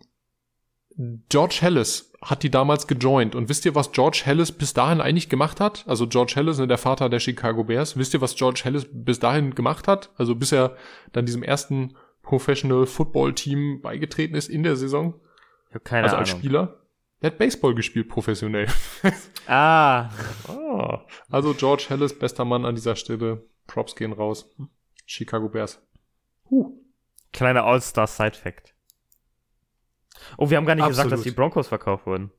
George 1.28 1.58
Hellis 1.60 2.12
hat 2.22 2.42
die 2.42 2.50
damals 2.50 2.86
gejoint. 2.86 3.34
Und 3.34 3.48
wisst 3.48 3.64
ihr, 3.64 3.74
was 3.74 3.92
George 3.92 4.22
Hellis 4.24 4.52
bis 4.52 4.74
dahin 4.74 5.00
eigentlich 5.00 5.28
gemacht 5.28 5.60
hat? 5.60 5.84
Also 5.86 6.06
George 6.06 6.32
Hellis, 6.36 6.58
ne, 6.58 6.66
der 6.66 6.78
Vater 6.78 7.08
der 7.08 7.20
Chicago 7.20 7.64
Bears. 7.64 7.96
Wisst 7.96 8.14
ihr, 8.14 8.20
was 8.20 8.36
George 8.36 8.60
Hellis 8.64 8.86
bis 8.90 9.18
dahin 9.18 9.54
gemacht 9.54 9.88
hat? 9.88 10.10
Also 10.16 10.34
bis 10.34 10.52
er 10.52 10.76
dann 11.12 11.26
diesem 11.26 11.42
ersten 11.42 11.96
Professional 12.22 12.86
Football 12.86 13.34
Team 13.34 13.80
beigetreten 13.82 14.34
ist 14.34 14.48
in 14.48 14.62
der 14.62 14.76
Saison? 14.76 15.14
Ich 15.68 15.74
habe 15.74 15.84
keine 15.84 16.04
also 16.04 16.16
Ahnung. 16.16 16.28
als 16.28 16.38
Spieler. 16.38 16.80
Der 17.22 17.30
hat 17.30 17.38
Baseball 17.38 17.74
gespielt, 17.74 18.08
professionell. 18.08 18.66
ah. 19.46 20.08
ah. 20.48 21.04
Also 21.30 21.54
George 21.54 21.86
Hellis, 21.88 22.18
bester 22.18 22.44
Mann 22.44 22.64
an 22.64 22.74
dieser 22.74 22.96
Stelle. 22.96 23.44
Props 23.66 23.94
gehen 23.94 24.12
raus. 24.12 24.50
Chicago 25.10 25.48
Bears. 25.48 25.82
Huh. 26.48 26.72
Kleiner 27.32 27.64
All-Star-Side-Fact. 27.64 28.74
Oh, 30.36 30.50
wir 30.50 30.56
haben 30.56 30.66
gar 30.66 30.76
nicht 30.76 30.84
Absolut. 30.84 31.04
gesagt, 31.06 31.12
dass 31.12 31.22
die 31.24 31.36
Broncos 31.36 31.66
verkauft 31.66 32.06
wurden. 32.06 32.30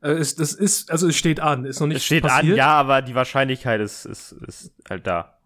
Äh, 0.00 0.12
es, 0.12 0.34
das 0.34 0.52
ist, 0.52 0.90
also 0.90 1.06
es 1.06 1.16
steht 1.16 1.38
an, 1.38 1.64
ist 1.64 1.78
noch 1.78 1.86
nicht 1.86 1.98
Es 1.98 2.04
steht 2.04 2.24
passiert. 2.24 2.52
an, 2.52 2.56
ja, 2.56 2.72
aber 2.72 3.02
die 3.02 3.14
Wahrscheinlichkeit 3.14 3.80
ist, 3.80 4.04
ist, 4.04 4.32
ist 4.32 4.72
halt 4.88 5.06
da. 5.06 5.38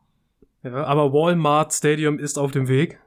Ja, 0.62 0.84
aber 0.84 1.12
Walmart 1.12 1.74
Stadium 1.74 2.18
ist 2.18 2.38
auf 2.38 2.52
dem 2.52 2.68
Weg. 2.68 2.98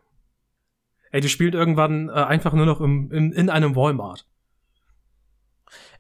Ey, 1.12 1.22
die 1.22 1.30
spielt 1.30 1.56
irgendwann 1.56 2.10
äh, 2.10 2.12
einfach 2.12 2.54
nur 2.54 2.66
noch 2.68 2.82
im, 2.82 3.12
in, 3.12 3.32
in 3.32 3.50
einem 3.50 3.76
Walmart. 3.76 4.28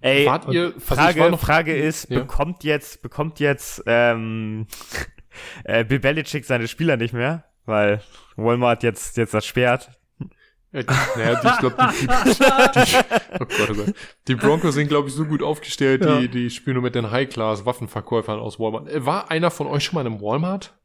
Ey, 0.02 0.28
Wart 0.28 0.50
ihr, 0.50 0.66
also 0.66 0.80
Frage, 0.80 1.38
Frage 1.38 1.76
ist, 1.76 2.10
ja. 2.12 2.20
bekommt 2.20 2.64
jetzt, 2.64 3.02
bekommt 3.02 3.40
jetzt 3.40 3.82
ähm, 3.88 4.68
äh, 5.64 5.84
Bill 5.84 6.00
Belichick 6.00 6.46
seine 6.46 6.68
Spieler 6.68 6.98
nicht 6.98 7.14
mehr? 7.14 7.44
weil 7.66 8.02
Walmart 8.36 8.84
jetzt, 8.84 9.18
jetzt 9.18 9.34
das 9.34 9.46
sperrt. 9.46 9.90
Naja, 10.72 11.40
die, 11.42 11.48
ich 11.48 11.58
glaube, 11.60 11.76
die, 11.80 12.02
die, 12.02 12.08
die, 12.08 12.98
oh 13.40 13.46
Gott, 13.46 13.70
oh 13.72 13.74
Gott. 13.76 13.96
die 14.28 14.36
Broncos 14.36 14.76
sind, 14.76 14.90
glaube 14.90 15.08
ich, 15.08 15.14
so 15.16 15.24
gut 15.26 15.42
aufgestellt, 15.42 16.04
Ja. 16.04 16.20
die, 16.20 16.28
die 16.28 16.50
spielen 16.50 16.74
nur 16.76 16.84
mit 16.84 16.96
den 16.96 17.12
High-Class-Waffenverkäufern 17.12 18.40
aus 18.40 18.60
Walmart. 18.60 18.90
Äh, 18.90 19.06
War 19.06 19.32
einer 19.32 19.52
von 19.52 19.68
euch 19.68 19.86
schon 19.86 19.96
mal 19.96 20.02
in 20.02 20.08
einem 20.14 20.22
Walmart? 20.22 20.78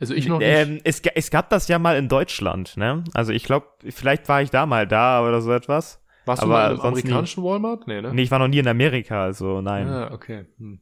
Also 0.00 0.14
ich 0.14 0.26
noch 0.28 0.40
nicht. 0.40 0.48
Ähm, 0.48 0.80
es, 0.84 1.00
es 1.00 1.30
gab 1.30 1.48
das 1.48 1.68
ja 1.68 1.78
mal 1.78 1.96
in 1.96 2.08
Deutschland, 2.08 2.76
ne? 2.76 3.04
Also 3.14 3.32
ich 3.32 3.44
glaube, 3.44 3.66
vielleicht 3.88 4.28
war 4.28 4.42
ich 4.42 4.50
da 4.50 4.66
mal 4.66 4.86
da 4.86 5.26
oder 5.26 5.40
so 5.40 5.52
etwas. 5.52 6.02
Warst 6.26 6.42
du 6.42 6.46
aber 6.46 6.54
mal 6.54 6.64
in 6.64 6.70
einem 6.72 6.80
sonst 6.80 6.96
nie. 6.96 7.00
amerikanischen 7.02 7.44
Walmart? 7.44 7.86
Nee, 7.86 8.02
ne? 8.02 8.12
Nee, 8.12 8.22
ich 8.22 8.30
war 8.32 8.40
noch 8.40 8.48
nie 8.48 8.58
in 8.58 8.68
Amerika, 8.68 9.22
also 9.22 9.60
nein. 9.62 9.86
Ah, 9.88 10.10
okay. 10.12 10.46
Hm. 10.58 10.80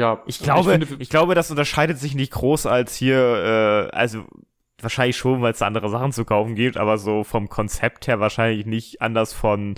Ja, 0.00 0.22
Ich 0.24 0.38
glaube, 0.38 0.74
ich, 0.74 0.88
finde, 0.88 1.04
glaube, 1.06 1.34
das 1.34 1.50
unterscheidet 1.50 1.98
sich 1.98 2.14
nicht 2.14 2.32
groß 2.32 2.64
als 2.64 2.96
hier, 2.96 3.90
äh, 3.92 3.94
also 3.94 4.24
wahrscheinlich 4.80 5.18
schon, 5.18 5.42
weil 5.42 5.52
es 5.52 5.58
da 5.58 5.66
andere 5.66 5.90
Sachen 5.90 6.10
zu 6.12 6.24
kaufen 6.24 6.54
gibt, 6.54 6.78
aber 6.78 6.96
so 6.96 7.22
vom 7.22 7.50
Konzept 7.50 8.06
her 8.06 8.18
wahrscheinlich 8.18 8.64
nicht 8.64 9.02
anders 9.02 9.34
von 9.34 9.74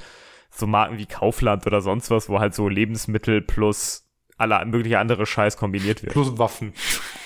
so 0.49 0.69
Marken 0.69 0.99
wie 0.99 1.07
Kaufland 1.07 1.66
oder 1.66 1.81
sonst 1.81 2.09
was, 2.12 2.28
wo 2.28 2.39
halt 2.39 2.55
so 2.55 2.69
Lebensmittel 2.69 3.43
plus 3.43 4.05
aller 4.36 4.65
mögliche 4.65 5.01
andere 5.01 5.27
Scheiß 5.27 5.57
kombiniert 5.57 6.05
wird. 6.05 6.12
plus 6.12 6.39
Waffen. 6.39 6.73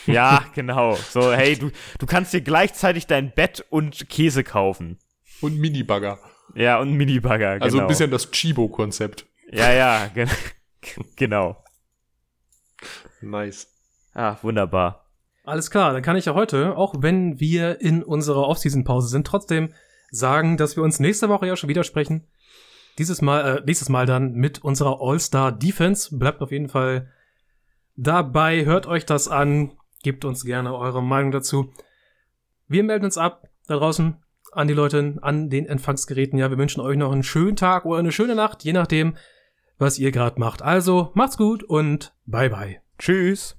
ja, 0.06 0.42
genau. 0.54 0.94
So, 0.94 1.32
hey, 1.32 1.58
du, 1.58 1.70
du 1.98 2.06
kannst 2.06 2.32
dir 2.32 2.40
gleichzeitig 2.40 3.06
dein 3.06 3.30
Bett 3.30 3.62
und 3.68 4.08
Käse 4.08 4.42
kaufen. 4.42 4.98
Und 5.42 5.58
Minibagger. 5.58 6.18
Ja, 6.54 6.78
und 6.78 6.94
Minibagger, 6.94 7.54
genau. 7.54 7.64
Also 7.64 7.80
ein 7.80 7.88
bisschen 7.88 8.10
das 8.10 8.30
Chibo-Konzept. 8.30 9.26
Ja, 9.52 9.70
ja, 9.70 10.10
gen 10.14 10.30
genau. 11.16 11.62
Nice. 13.20 13.68
Ah, 14.14 14.36
wunderbar. 14.42 15.06
Alles 15.44 15.70
klar, 15.70 15.92
dann 15.92 16.02
kann 16.02 16.16
ich 16.16 16.24
ja 16.24 16.34
heute, 16.34 16.76
auch 16.76 16.94
wenn 16.98 17.38
wir 17.38 17.80
in 17.80 18.02
unserer 18.02 18.48
Off-Season-Pause 18.48 19.08
sind, 19.08 19.26
trotzdem 19.26 19.72
sagen, 20.10 20.56
dass 20.56 20.76
wir 20.76 20.82
uns 20.82 20.98
nächste 20.98 21.28
Woche 21.28 21.46
ja 21.46 21.56
schon 21.56 21.68
wieder 21.68 21.84
sprechen. 21.84 22.26
Dieses 22.98 23.22
Mal, 23.22 23.58
äh, 23.58 23.62
nächstes 23.64 23.88
Mal 23.88 24.06
dann 24.06 24.32
mit 24.32 24.64
unserer 24.64 25.00
All-Star-Defense. 25.00 26.16
Bleibt 26.18 26.40
auf 26.40 26.50
jeden 26.50 26.68
Fall 26.68 27.12
dabei, 27.94 28.64
hört 28.64 28.86
euch 28.86 29.06
das 29.06 29.28
an, 29.28 29.72
gebt 30.02 30.24
uns 30.24 30.44
gerne 30.44 30.74
eure 30.74 31.02
Meinung 31.02 31.30
dazu. 31.30 31.72
Wir 32.68 32.82
melden 32.82 33.04
uns 33.04 33.18
ab 33.18 33.48
da 33.66 33.76
draußen 33.76 34.16
an 34.52 34.68
die 34.68 34.74
Leute 34.74 35.18
an 35.20 35.50
den 35.50 35.66
Empfangsgeräten. 35.66 36.38
Ja, 36.38 36.50
wir 36.50 36.58
wünschen 36.58 36.80
euch 36.80 36.96
noch 36.96 37.12
einen 37.12 37.22
schönen 37.22 37.56
Tag 37.56 37.84
oder 37.84 37.98
eine 37.98 38.12
schöne 38.12 38.34
Nacht, 38.34 38.64
je 38.64 38.72
nachdem, 38.72 39.16
was 39.78 39.98
ihr 39.98 40.12
gerade 40.12 40.40
macht. 40.40 40.62
Also 40.62 41.10
macht's 41.14 41.36
gut 41.36 41.62
und 41.62 42.14
bye 42.26 42.50
bye. 42.50 42.80
Tschüss. 42.98 43.56